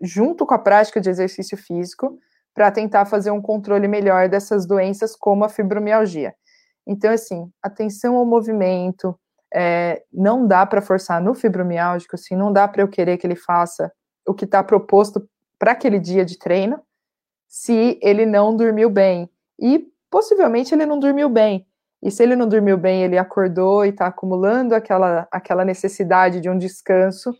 junto 0.00 0.44
com 0.44 0.54
a 0.54 0.58
prática 0.58 1.00
de 1.00 1.08
exercício 1.08 1.56
físico 1.56 2.18
para 2.52 2.70
tentar 2.72 3.06
fazer 3.06 3.30
um 3.30 3.40
controle 3.40 3.86
melhor 3.86 4.28
dessas 4.28 4.66
doenças 4.66 5.14
como 5.14 5.44
a 5.44 5.48
fibromialgia. 5.48 6.34
Então, 6.86 7.12
assim, 7.12 7.48
atenção 7.62 8.16
ao 8.16 8.26
movimento, 8.26 9.16
é, 9.54 10.02
não 10.12 10.46
dá 10.46 10.66
para 10.66 10.82
forçar 10.82 11.22
no 11.22 11.34
fibromialgico, 11.34 12.16
assim, 12.16 12.34
não 12.34 12.52
dá 12.52 12.66
para 12.66 12.82
eu 12.82 12.88
querer 12.88 13.18
que 13.18 13.26
ele 13.26 13.36
faça 13.36 13.92
o 14.26 14.34
que 14.34 14.44
está 14.44 14.62
proposto 14.62 15.28
para 15.60 15.72
aquele 15.72 16.00
dia 16.00 16.24
de 16.24 16.38
treino, 16.38 16.80
se 17.46 17.98
ele 18.02 18.24
não 18.24 18.56
dormiu 18.56 18.88
bem. 18.88 19.30
E 19.60 19.86
possivelmente 20.10 20.74
ele 20.74 20.86
não 20.86 20.98
dormiu 20.98 21.28
bem. 21.28 21.66
E 22.02 22.10
se 22.10 22.22
ele 22.22 22.34
não 22.34 22.48
dormiu 22.48 22.78
bem, 22.78 23.02
ele 23.02 23.18
acordou 23.18 23.84
e 23.84 23.90
está 23.90 24.06
acumulando 24.06 24.74
aquela, 24.74 25.28
aquela 25.30 25.62
necessidade 25.62 26.40
de 26.40 26.48
um 26.48 26.56
descanso 26.56 27.36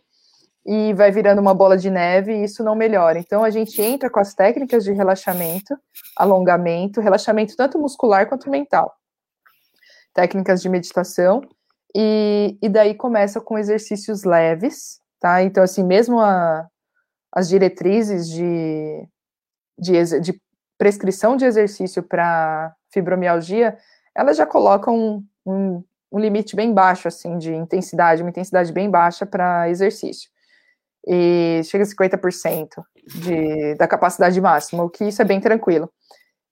e 0.63 0.93
vai 0.93 1.11
virando 1.11 1.41
uma 1.41 1.55
bola 1.55 1.75
de 1.75 1.89
neve 1.89 2.31
e 2.31 2.43
isso 2.43 2.63
não 2.63 2.75
melhora. 2.75 3.17
Então 3.17 3.43
a 3.43 3.49
gente 3.49 3.81
entra 3.81 4.07
com 4.07 4.19
as 4.19 4.35
técnicas 4.35 4.83
de 4.83 4.91
relaxamento, 4.91 5.75
alongamento, 6.15 7.01
relaxamento 7.01 7.55
tanto 7.55 7.79
muscular 7.79 8.29
quanto 8.29 8.51
mental. 8.51 8.93
Técnicas 10.13 10.61
de 10.61 10.69
meditação 10.69 11.41
e, 11.95 12.55
e 12.61 12.69
daí 12.69 12.93
começa 12.93 13.41
com 13.41 13.57
exercícios 13.57 14.23
leves, 14.23 14.99
tá? 15.19 15.41
Então 15.41 15.63
assim, 15.63 15.83
mesmo 15.83 16.19
a, 16.19 16.69
as 17.31 17.47
diretrizes 17.47 18.27
de, 18.27 19.07
de, 19.77 20.19
de 20.19 20.41
prescrição 20.77 21.37
de 21.37 21.45
exercício 21.45 22.03
para 22.03 22.75
fibromialgia, 22.91 23.77
elas 24.15 24.35
já 24.35 24.45
colocam 24.45 24.95
um, 24.95 25.25
um, 25.45 25.83
um, 26.11 26.19
limite 26.19 26.55
bem 26.55 26.73
baixo, 26.73 27.07
assim, 27.07 27.37
de 27.37 27.53
intensidade, 27.53 28.21
uma 28.21 28.29
intensidade 28.29 28.73
bem 28.73 28.89
baixa 28.89 29.25
para 29.25 29.69
exercício. 29.69 30.29
E 31.07 31.61
chega 31.63 31.83
a 31.83 31.87
50% 31.87 32.67
de, 33.15 33.75
da 33.75 33.87
capacidade 33.87 34.39
máxima, 34.41 34.83
o 34.83 34.89
que 34.89 35.05
isso 35.05 35.21
é 35.21 35.25
bem 35.25 35.39
tranquilo. 35.39 35.89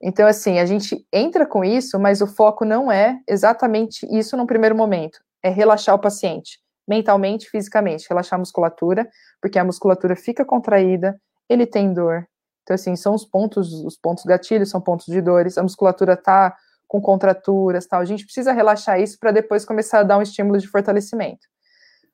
Então, 0.02 0.26
assim, 0.26 0.60
a 0.60 0.66
gente 0.66 1.06
entra 1.12 1.46
com 1.46 1.64
isso, 1.64 2.00
mas 2.00 2.22
o 2.22 2.28
foco 2.28 2.64
não 2.64 2.90
é 2.90 3.20
exatamente 3.28 4.08
isso 4.10 4.38
no 4.38 4.48
primeiro 4.48 4.76
momento, 4.76 5.20
é 5.44 5.50
relaxar 5.50 5.94
o 5.94 6.00
paciente 6.00 6.58
mentalmente, 6.90 7.48
fisicamente, 7.48 8.08
relaxar 8.10 8.38
a 8.38 8.40
musculatura, 8.40 9.08
porque 9.40 9.60
a 9.60 9.64
musculatura 9.64 10.16
fica 10.16 10.44
contraída, 10.44 11.22
ele 11.48 11.68
tem 11.68 11.94
dor. 11.94 12.28
Então, 12.64 12.74
assim, 12.74 12.96
são 12.96 13.14
os 13.14 13.24
pontos, 13.24 13.72
os 13.86 13.96
pontos 13.96 14.24
gatilhos 14.26 14.72
são 14.72 14.82
pontos 14.82 15.06
de 15.06 15.22
dores, 15.22 15.58
a 15.58 15.64
musculatura 15.64 16.18
tá 16.18 16.56
com 16.88 17.00
contraturas, 17.00 17.86
tal. 17.86 18.02
A 18.02 18.06
gente 18.06 18.26
precisa 18.26 18.52
relaxar 18.52 19.00
isso 19.00 19.20
para 19.20 19.32
depois 19.32 19.64
começar 19.64 20.00
a 20.00 20.04
dar 20.04 20.18
um 20.18 20.22
estímulo 20.24 20.58
de 20.58 20.68
fortalecimento. 20.68 21.48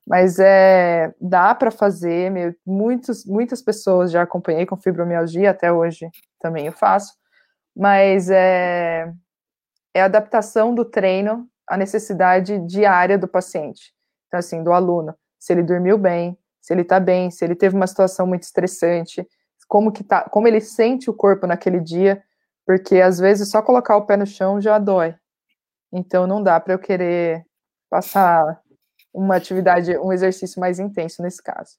Mas 0.05 0.39
é, 0.39 1.13
dá 1.21 1.55
para 1.55 1.71
fazer, 1.71 2.29
meu, 2.29 2.53
muitos, 2.65 3.25
muitas 3.25 3.61
pessoas 3.61 4.11
já 4.11 4.21
acompanhei 4.21 4.65
com 4.65 4.77
fibromialgia, 4.77 5.51
até 5.51 5.71
hoje 5.71 6.09
também 6.39 6.67
eu 6.67 6.73
faço, 6.73 7.13
mas 7.75 8.29
é, 8.29 9.11
é 9.93 10.01
adaptação 10.01 10.75
do 10.75 10.83
treino 10.83 11.47
à 11.67 11.77
necessidade 11.77 12.59
diária 12.67 13.17
do 13.17 13.27
paciente. 13.27 13.94
Assim, 14.37 14.63
do 14.63 14.71
aluno, 14.71 15.15
se 15.39 15.53
ele 15.53 15.63
dormiu 15.63 15.97
bem, 15.97 16.37
se 16.61 16.73
ele 16.73 16.81
está 16.81 16.99
bem, 16.99 17.29
se 17.29 17.45
ele 17.45 17.55
teve 17.55 17.75
uma 17.75 17.87
situação 17.87 18.25
muito 18.25 18.43
estressante, 18.43 19.27
como 19.67 19.91
que 19.91 20.03
tá, 20.03 20.21
como 20.29 20.47
ele 20.47 20.59
sente 20.61 21.09
o 21.09 21.13
corpo 21.13 21.45
naquele 21.45 21.79
dia, 21.79 22.23
porque 22.65 23.01
às 23.01 23.19
vezes 23.19 23.49
só 23.49 23.61
colocar 23.61 23.95
o 23.97 24.05
pé 24.05 24.17
no 24.17 24.25
chão 24.25 24.59
já 24.59 24.79
dói. 24.79 25.15
Então 25.93 26.25
não 26.25 26.41
dá 26.41 26.59
para 26.59 26.73
eu 26.73 26.79
querer 26.79 27.45
passar 27.89 28.61
uma 29.13 29.35
atividade, 29.35 29.97
um 29.97 30.11
exercício 30.11 30.59
mais 30.59 30.79
intenso 30.79 31.21
nesse 31.21 31.41
caso. 31.41 31.77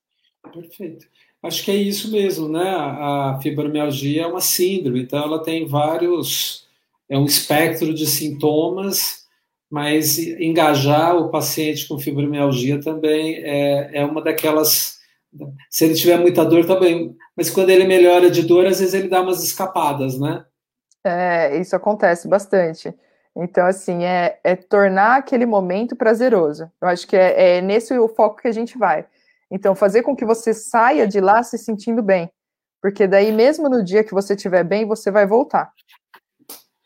Perfeito. 0.53 1.07
Acho 1.43 1.65
que 1.65 1.70
é 1.70 1.77
isso 1.77 2.11
mesmo, 2.11 2.49
né? 2.49 2.69
A 2.69 3.39
fibromialgia 3.43 4.23
é 4.23 4.27
uma 4.27 4.41
síndrome, 4.41 5.03
então 5.03 5.23
ela 5.23 5.43
tem 5.43 5.66
vários, 5.66 6.66
é 7.09 7.19
um 7.19 7.24
espectro 7.24 7.93
de 7.93 8.07
sintomas 8.07 9.26
mas 9.70 10.18
engajar 10.18 11.16
o 11.16 11.30
paciente 11.30 11.86
com 11.88 11.98
fibromialgia 11.98 12.80
também 12.80 13.36
é, 13.36 13.98
é 14.01 14.05
uma 14.05 14.22
daquelas. 14.22 14.97
Se 15.70 15.84
ele 15.84 15.94
tiver 15.94 16.18
muita 16.18 16.44
dor, 16.44 16.64
também. 16.64 17.14
Mas 17.36 17.51
quando 17.51 17.70
ele 17.70 17.84
melhora 17.84 18.30
de 18.30 18.43
dor, 18.43 18.66
às 18.66 18.78
vezes 18.78 18.94
ele 18.94 19.09
dá 19.09 19.20
umas 19.20 19.43
escapadas, 19.43 20.18
né? 20.18 20.44
É, 21.05 21.59
isso 21.59 21.76
acontece 21.76 22.26
bastante. 22.26 22.94
Então, 23.36 23.66
assim, 23.66 24.05
é, 24.05 24.40
é 24.43 24.56
tornar 24.56 25.16
aquele 25.16 25.44
momento 25.44 25.94
prazeroso. 25.94 26.70
Eu 26.80 26.88
acho 26.88 27.06
que 27.06 27.16
é, 27.16 27.59
é 27.59 27.60
nesse 27.60 27.97
o 27.98 28.09
foco 28.09 28.40
que 28.40 28.48
a 28.48 28.52
gente 28.52 28.78
vai. 28.78 29.06
Então, 29.51 29.74
fazer 29.74 30.02
com 30.02 30.16
que 30.16 30.24
você 30.24 30.55
saia 30.55 31.06
de 31.06 31.20
lá 31.20 31.43
se 31.43 31.59
sentindo 31.59 32.02
bem. 32.02 32.30
Porque 32.80 33.06
daí, 33.06 33.30
mesmo 33.30 33.68
no 33.68 33.84
dia 33.84 34.02
que 34.02 34.14
você 34.14 34.34
estiver 34.34 34.64
bem, 34.64 34.86
você 34.86 35.10
vai 35.10 35.26
voltar. 35.26 35.70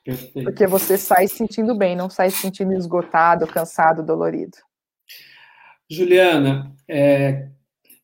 Perfeito. 0.04 0.44
Porque 0.44 0.66
você 0.66 0.96
sai 0.96 1.28
sentindo 1.28 1.74
bem, 1.74 1.94
não 1.94 2.08
sai 2.08 2.30
sentindo 2.30 2.72
esgotado, 2.72 3.46
cansado, 3.46 4.02
dolorido. 4.02 4.56
Juliana, 5.88 6.74
é, 6.88 7.48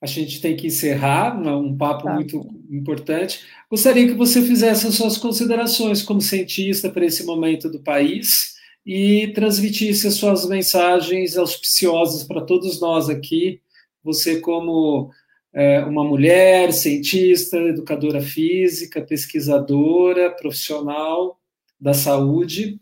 a 0.00 0.06
gente 0.06 0.40
tem 0.40 0.56
que 0.56 0.66
encerrar, 0.66 1.40
é 1.44 1.50
um 1.50 1.76
papo 1.76 2.04
tá. 2.04 2.14
muito 2.14 2.46
importante. 2.70 3.44
Gostaria 3.70 4.06
que 4.06 4.14
você 4.14 4.42
fizesse 4.42 4.86
as 4.86 4.94
suas 4.94 5.16
considerações 5.16 6.02
como 6.02 6.20
cientista 6.20 6.90
para 6.90 7.06
esse 7.06 7.24
momento 7.24 7.70
do 7.70 7.80
país 7.80 8.56
e 8.84 9.28
transmitisse 9.28 10.06
as 10.06 10.14
suas 10.14 10.46
mensagens 10.48 11.36
auspiciosas 11.36 12.22
para 12.24 12.42
todos 12.42 12.80
nós 12.80 13.08
aqui. 13.08 13.60
Você, 14.04 14.40
como 14.40 15.10
é, 15.52 15.80
uma 15.80 16.04
mulher, 16.04 16.72
cientista, 16.72 17.56
educadora 17.56 18.20
física, 18.20 19.00
pesquisadora, 19.00 20.30
profissional, 20.30 21.40
da 21.80 21.94
saúde. 21.94 22.80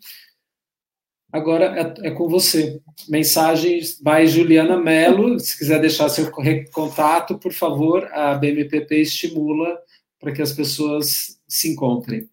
Agora 1.32 1.64
é, 1.64 2.08
é, 2.08 2.10
com 2.12 2.28
você. 2.28 2.80
Mensagens 3.08 4.00
by 4.00 4.26
Juliana 4.26 4.76
Mello. 4.76 5.38
Se 5.40 5.58
quiser 5.58 5.80
deixar 5.80 6.08
seu 6.08 6.30
contato, 6.72 7.38
por 7.38 7.52
favor, 7.52 8.08
a 8.12 8.34
BMPP 8.34 9.00
estimula 9.00 9.78
para 10.20 10.32
que 10.32 10.40
as 10.40 10.52
pessoas 10.52 11.40
se 11.48 11.72
encontrem. 11.72 12.28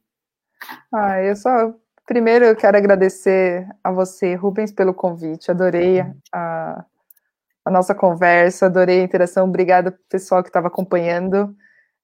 Ah, 0.93 1.19
eu 1.21 1.35
só. 1.35 1.73
Primeiro, 2.05 2.45
eu 2.45 2.55
quero 2.55 2.77
agradecer 2.77 3.67
a 3.83 3.91
você, 3.91 4.35
Rubens, 4.35 4.71
pelo 4.71 4.93
convite. 4.93 5.49
Adorei 5.49 6.01
a, 6.31 6.85
a 7.65 7.71
nossa 7.71 7.95
conversa, 7.95 8.67
adorei 8.67 9.01
a 9.01 9.03
interação. 9.03 9.47
Obrigada, 9.47 9.97
pessoal 10.09 10.43
que 10.43 10.49
estava 10.49 10.67
acompanhando. 10.67 11.55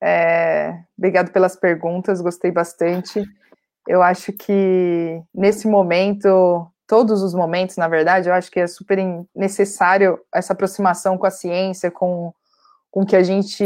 É, 0.02 0.80
obrigado 0.98 1.32
pelas 1.32 1.56
perguntas, 1.56 2.22
gostei 2.22 2.52
bastante. 2.52 3.24
Eu 3.88 4.04
acho 4.04 4.34
que 4.34 5.22
nesse 5.34 5.68
momento, 5.68 6.68
todos 6.86 7.24
os 7.24 7.34
momentos, 7.34 7.78
na 7.78 7.88
verdade, 7.88 8.30
eu 8.30 8.34
acho 8.34 8.52
que 8.52 8.60
é 8.60 8.68
super 8.68 8.98
necessário 9.36 10.20
essa 10.34 10.54
aproximação 10.54 11.18
com 11.18 11.26
a 11.26 11.32
ciência, 11.32 11.90
com, 11.90 12.34
com 12.92 13.06
que 13.06 13.16
a 13.16 13.24
gente, 13.24 13.64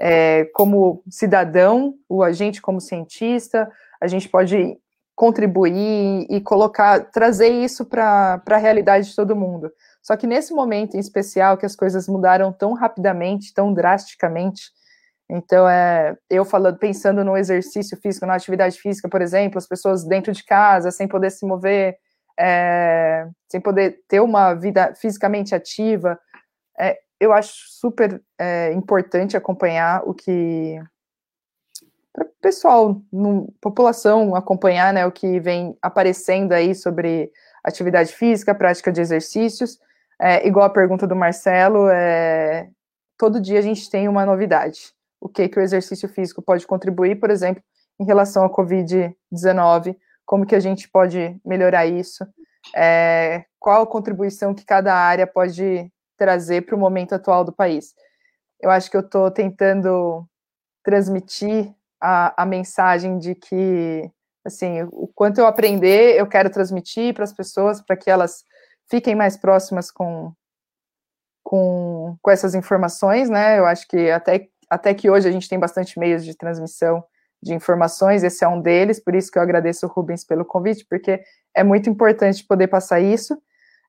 é, 0.00 0.44
como 0.54 1.02
cidadão, 1.10 1.94
o 2.08 2.22
agente 2.22 2.62
como 2.62 2.80
cientista, 2.80 3.70
a 4.00 4.06
gente 4.06 4.28
pode 4.28 4.78
contribuir 5.14 6.26
e 6.28 6.40
colocar, 6.42 7.10
trazer 7.10 7.48
isso 7.48 7.86
para 7.86 8.42
a 8.46 8.56
realidade 8.56 9.08
de 9.08 9.16
todo 9.16 9.34
mundo. 9.34 9.72
Só 10.02 10.14
que 10.14 10.26
nesse 10.26 10.52
momento 10.52 10.94
em 10.94 11.00
especial, 11.00 11.56
que 11.56 11.64
as 11.66 11.74
coisas 11.74 12.06
mudaram 12.06 12.52
tão 12.52 12.74
rapidamente, 12.74 13.52
tão 13.52 13.72
drasticamente, 13.72 14.70
então 15.28 15.68
é 15.68 16.16
eu 16.30 16.44
falando, 16.44 16.78
pensando 16.78 17.24
no 17.24 17.36
exercício 17.36 17.96
físico, 17.96 18.26
na 18.26 18.34
atividade 18.34 18.78
física, 18.78 19.08
por 19.08 19.20
exemplo, 19.20 19.58
as 19.58 19.66
pessoas 19.66 20.04
dentro 20.04 20.32
de 20.32 20.44
casa, 20.44 20.90
sem 20.90 21.08
poder 21.08 21.30
se 21.30 21.44
mover, 21.44 21.96
é, 22.38 23.26
sem 23.48 23.60
poder 23.60 24.00
ter 24.08 24.20
uma 24.20 24.54
vida 24.54 24.94
fisicamente 24.94 25.54
ativa, 25.54 26.18
é, 26.78 26.98
eu 27.18 27.32
acho 27.32 27.52
super 27.68 28.22
é, 28.38 28.72
importante 28.72 29.36
acompanhar 29.36 30.02
o 30.06 30.14
que 30.14 30.78
para 32.12 32.24
o 32.24 32.30
pessoal, 32.40 33.02
no, 33.12 33.52
população 33.60 34.34
acompanhar 34.34 34.92
né, 34.92 35.04
o 35.04 35.12
que 35.12 35.38
vem 35.38 35.76
aparecendo 35.82 36.52
aí 36.52 36.74
sobre 36.74 37.30
atividade 37.62 38.14
física, 38.14 38.54
prática 38.54 38.90
de 38.90 39.02
exercícios. 39.02 39.78
É, 40.18 40.46
igual 40.48 40.64
a 40.64 40.70
pergunta 40.70 41.06
do 41.06 41.14
Marcelo, 41.14 41.88
é, 41.90 42.70
todo 43.18 43.40
dia 43.40 43.58
a 43.58 43.62
gente 43.62 43.90
tem 43.90 44.08
uma 44.08 44.24
novidade. 44.24 44.95
O 45.26 45.28
que, 45.28 45.48
que 45.48 45.58
o 45.58 45.62
exercício 45.62 46.08
físico 46.08 46.40
pode 46.40 46.64
contribuir, 46.64 47.16
por 47.16 47.30
exemplo, 47.30 47.60
em 47.98 48.04
relação 48.04 48.44
à 48.44 48.48
Covid-19, 48.48 49.96
como 50.24 50.46
que 50.46 50.54
a 50.54 50.60
gente 50.60 50.88
pode 50.88 51.36
melhorar 51.44 51.84
isso, 51.84 52.24
é, 52.74 53.44
qual 53.58 53.82
a 53.82 53.86
contribuição 53.86 54.54
que 54.54 54.64
cada 54.64 54.94
área 54.94 55.26
pode 55.26 55.90
trazer 56.16 56.64
para 56.64 56.76
o 56.76 56.78
momento 56.78 57.12
atual 57.12 57.42
do 57.42 57.52
país. 57.52 57.92
Eu 58.60 58.70
acho 58.70 58.88
que 58.88 58.96
eu 58.96 59.00
estou 59.00 59.32
tentando 59.32 60.24
transmitir 60.84 61.74
a, 62.00 62.44
a 62.44 62.46
mensagem 62.46 63.18
de 63.18 63.34
que, 63.34 64.08
assim, 64.44 64.84
o 64.92 65.10
quanto 65.12 65.38
eu 65.38 65.46
aprender, 65.48 66.16
eu 66.16 66.28
quero 66.28 66.50
transmitir 66.50 67.12
para 67.12 67.24
as 67.24 67.32
pessoas, 67.32 67.82
para 67.82 67.96
que 67.96 68.08
elas 68.08 68.44
fiquem 68.88 69.16
mais 69.16 69.36
próximas 69.36 69.90
com, 69.90 70.32
com, 71.42 72.16
com 72.22 72.30
essas 72.30 72.54
informações, 72.54 73.28
né? 73.28 73.58
Eu 73.58 73.66
acho 73.66 73.88
que 73.88 74.08
até, 74.10 74.48
até 74.68 74.94
que 74.94 75.10
hoje 75.10 75.28
a 75.28 75.32
gente 75.32 75.48
tem 75.48 75.58
bastante 75.58 75.98
meios 75.98 76.24
de 76.24 76.36
transmissão 76.36 77.04
de 77.42 77.54
informações, 77.54 78.24
esse 78.24 78.44
é 78.44 78.48
um 78.48 78.60
deles, 78.60 78.98
por 78.98 79.14
isso 79.14 79.30
que 79.30 79.38
eu 79.38 79.42
agradeço 79.42 79.86
o 79.86 79.88
Rubens 79.88 80.24
pelo 80.24 80.44
convite, 80.44 80.86
porque 80.88 81.20
é 81.54 81.62
muito 81.62 81.88
importante 81.88 82.44
poder 82.44 82.66
passar 82.66 83.00
isso, 83.00 83.36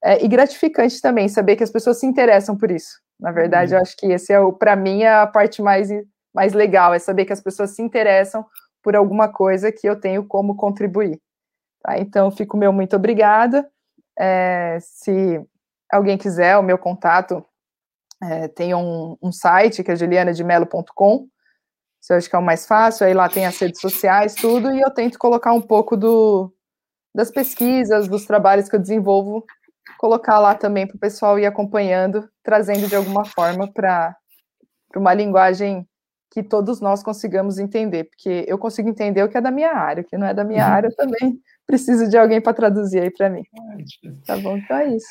é, 0.04 0.24
e 0.24 0.28
gratificante 0.28 1.02
também 1.02 1.28
saber 1.28 1.56
que 1.56 1.64
as 1.64 1.72
pessoas 1.72 2.00
se 2.00 2.06
interessam 2.06 2.56
por 2.56 2.70
isso. 2.70 3.00
Na 3.20 3.32
verdade, 3.32 3.72
uhum. 3.72 3.78
eu 3.78 3.82
acho 3.82 3.96
que 3.98 4.06
esse 4.08 4.32
é, 4.32 4.38
para 4.60 4.76
mim, 4.76 5.02
é 5.02 5.14
a 5.14 5.26
parte 5.26 5.62
mais 5.62 5.90
mais 6.38 6.54
legal, 6.54 6.94
é 6.94 7.00
saber 7.00 7.26
que 7.26 7.34
as 7.34 7.42
pessoas 7.42 7.72
se 7.72 7.82
interessam 7.82 8.46
por 8.84 8.96
alguma 8.96 9.28
coisa 9.28 9.72
que 9.72 9.90
eu 9.90 10.00
tenho 10.00 10.24
como 10.24 10.56
contribuir. 10.56 11.20
Tá? 11.82 11.98
Então, 11.98 12.30
fico 12.30 12.56
meu 12.56 12.72
muito 12.72 12.96
obrigada. 12.96 13.68
É, 14.18 14.78
se 14.80 15.42
alguém 15.92 16.16
quiser, 16.16 16.56
o 16.58 16.62
meu 16.62 16.78
contato 16.78 17.44
é, 18.22 18.48
tem 18.48 18.74
um, 18.74 19.18
um, 19.22 19.32
site 19.32 19.84
que 19.84 19.92
é 19.92 19.96
julianademelo.com. 19.96 21.28
Isso 22.02 22.14
eu 22.14 22.18
acho 22.18 22.30
que 22.30 22.36
é 22.36 22.40
o 22.40 22.44
mais 22.44 22.66
fácil. 22.66 23.06
Aí 23.06 23.14
lá 23.14 23.30
tem 23.30 23.46
as 23.46 23.58
redes 23.60 23.82
sociais, 23.82 24.36
tudo, 24.36 24.74
e 24.74 24.82
eu 24.82 24.92
tento 24.92 25.20
colocar 25.20 25.54
um 25.54 25.62
pouco 25.62 25.96
do, 25.96 26.54
das 27.14 27.32
pesquisas, 27.32 28.08
dos 28.08 28.26
trabalhos 28.26 28.70
que 28.70 28.76
eu 28.76 28.80
desenvolvo, 28.80 29.46
colocar 29.98 30.40
lá 30.40 30.56
também 30.56 30.88
para 30.88 30.96
o 30.96 31.00
pessoal 31.00 31.40
ir 31.40 31.46
acompanhando, 31.46 32.30
trazendo 32.44 32.88
de 32.88 32.96
alguma 32.96 33.26
forma 33.26 33.72
para 33.72 34.16
uma 34.96 35.14
linguagem 35.14 35.88
que 36.30 36.44
todos 36.44 36.82
nós 36.82 37.02
consigamos 37.02 37.58
entender, 37.58 38.06
porque 38.06 38.46
eu 38.48 38.58
consigo 38.58 38.90
entender 38.90 39.24
o 39.24 39.30
que 39.30 39.38
é 39.38 39.42
da 39.42 39.50
minha 39.50 39.72
área, 39.72 40.02
o 40.02 40.06
que 40.06 40.18
não 40.18 40.28
é 40.28 40.34
da 40.34 40.44
minha 40.44 40.66
uhum. 40.68 40.74
área, 40.74 40.88
eu 40.88 40.96
também 40.96 41.40
preciso 41.66 42.08
de 42.10 42.18
alguém 42.18 42.40
para 42.40 42.54
traduzir 42.54 43.02
aí 43.02 43.12
para 43.12 43.30
mim. 43.30 43.44
Tá 44.26 44.38
bom, 44.38 44.58
então 44.58 44.78
é 44.78 44.96
isso. 44.96 45.08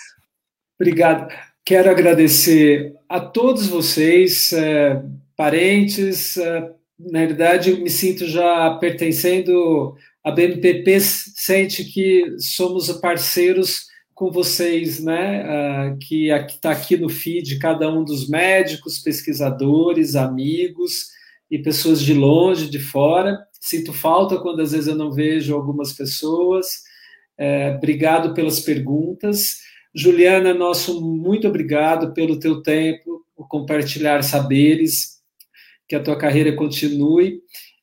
Obrigado. 0.78 1.26
Quero 1.66 1.90
agradecer 1.90 2.94
a 3.08 3.18
todos 3.18 3.66
vocês, 3.66 4.52
é, 4.52 5.02
parentes. 5.36 6.36
É, 6.36 6.70
na 6.96 7.18
verdade, 7.26 7.70
eu 7.70 7.78
me 7.78 7.90
sinto 7.90 8.24
já 8.24 8.76
pertencendo 8.76 9.96
à 10.22 10.30
BMPP, 10.30 11.00
sente 11.00 11.84
que 11.86 12.36
somos 12.38 12.88
parceiros 13.00 13.86
com 14.14 14.30
vocês, 14.30 15.02
né, 15.02 15.42
uh, 15.42 15.98
que 15.98 16.28
está 16.30 16.70
aqui 16.70 16.96
no 16.96 17.08
feed, 17.08 17.58
cada 17.58 17.92
um 17.92 18.04
dos 18.04 18.28
médicos, 18.28 19.00
pesquisadores, 19.00 20.14
amigos 20.14 21.08
e 21.50 21.58
pessoas 21.58 22.00
de 22.00 22.14
longe, 22.14 22.70
de 22.70 22.78
fora. 22.78 23.44
Sinto 23.60 23.92
falta 23.92 24.38
quando 24.38 24.62
às 24.62 24.70
vezes 24.70 24.86
eu 24.86 24.94
não 24.94 25.10
vejo 25.10 25.52
algumas 25.52 25.92
pessoas. 25.92 26.84
É, 27.36 27.74
obrigado 27.76 28.34
pelas 28.34 28.60
perguntas. 28.60 29.65
Juliana, 29.98 30.52
nosso 30.52 31.00
muito 31.00 31.48
obrigado 31.48 32.12
pelo 32.12 32.38
teu 32.38 32.62
tempo, 32.62 33.24
por 33.34 33.48
compartilhar 33.48 34.22
saberes, 34.22 35.22
que 35.88 35.96
a 35.96 36.02
tua 36.02 36.18
carreira 36.18 36.54
continue 36.54 37.40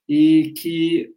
e 0.07 0.53
que 0.56 1.10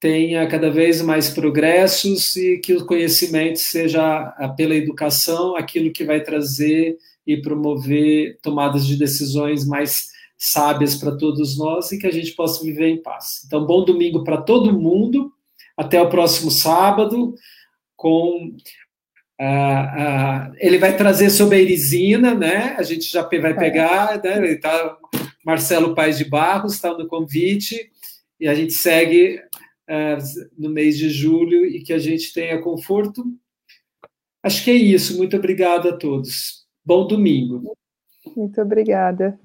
tenha 0.00 0.44
cada 0.48 0.68
vez 0.68 1.02
mais 1.02 1.30
progressos 1.30 2.34
e 2.34 2.58
que 2.58 2.74
o 2.74 2.84
conhecimento 2.84 3.60
seja, 3.60 4.34
pela 4.56 4.74
educação, 4.74 5.54
aquilo 5.54 5.92
que 5.92 6.04
vai 6.04 6.20
trazer 6.20 6.98
e 7.24 7.40
promover 7.40 8.36
tomadas 8.42 8.84
de 8.84 8.96
decisões 8.96 9.64
mais 9.64 10.08
sábias 10.36 10.96
para 10.96 11.16
todos 11.16 11.56
nós 11.56 11.92
e 11.92 11.98
que 11.98 12.08
a 12.08 12.10
gente 12.10 12.32
possa 12.32 12.64
viver 12.64 12.88
em 12.88 13.00
paz. 13.00 13.42
Então, 13.46 13.64
bom 13.64 13.84
domingo 13.84 14.24
para 14.24 14.42
todo 14.42 14.76
mundo. 14.76 15.30
Até 15.76 16.02
o 16.02 16.08
próximo 16.08 16.50
sábado 16.50 17.34
com 17.94 18.56
Uh, 19.40 19.42
uh, 19.42 20.54
ele 20.58 20.76
vai 20.76 20.94
trazer 20.94 21.30
sobre 21.30 21.56
a 21.56 21.60
Irisina, 21.60 22.34
né? 22.34 22.74
A 22.76 22.82
gente 22.82 23.10
já 23.10 23.22
vai 23.22 23.54
pegar, 23.54 24.22
né? 24.22 24.36
Ele 24.36 24.56
tá, 24.56 24.98
Marcelo 25.46 25.94
Paes 25.94 26.18
de 26.18 26.26
Barros 26.26 26.74
está 26.74 26.92
no 26.92 27.08
convite 27.08 27.90
e 28.38 28.46
a 28.46 28.54
gente 28.54 28.74
segue 28.74 29.40
uh, 29.88 30.50
no 30.58 30.68
mês 30.68 30.98
de 30.98 31.08
julho 31.08 31.64
e 31.64 31.82
que 31.82 31.94
a 31.94 31.98
gente 31.98 32.34
tenha 32.34 32.60
conforto. 32.60 33.24
Acho 34.42 34.62
que 34.62 34.70
é 34.70 34.74
isso. 34.74 35.16
Muito 35.16 35.38
obrigado 35.38 35.88
a 35.88 35.96
todos. 35.96 36.66
Bom 36.84 37.06
domingo. 37.06 37.74
Muito 38.36 38.60
obrigada. 38.60 39.40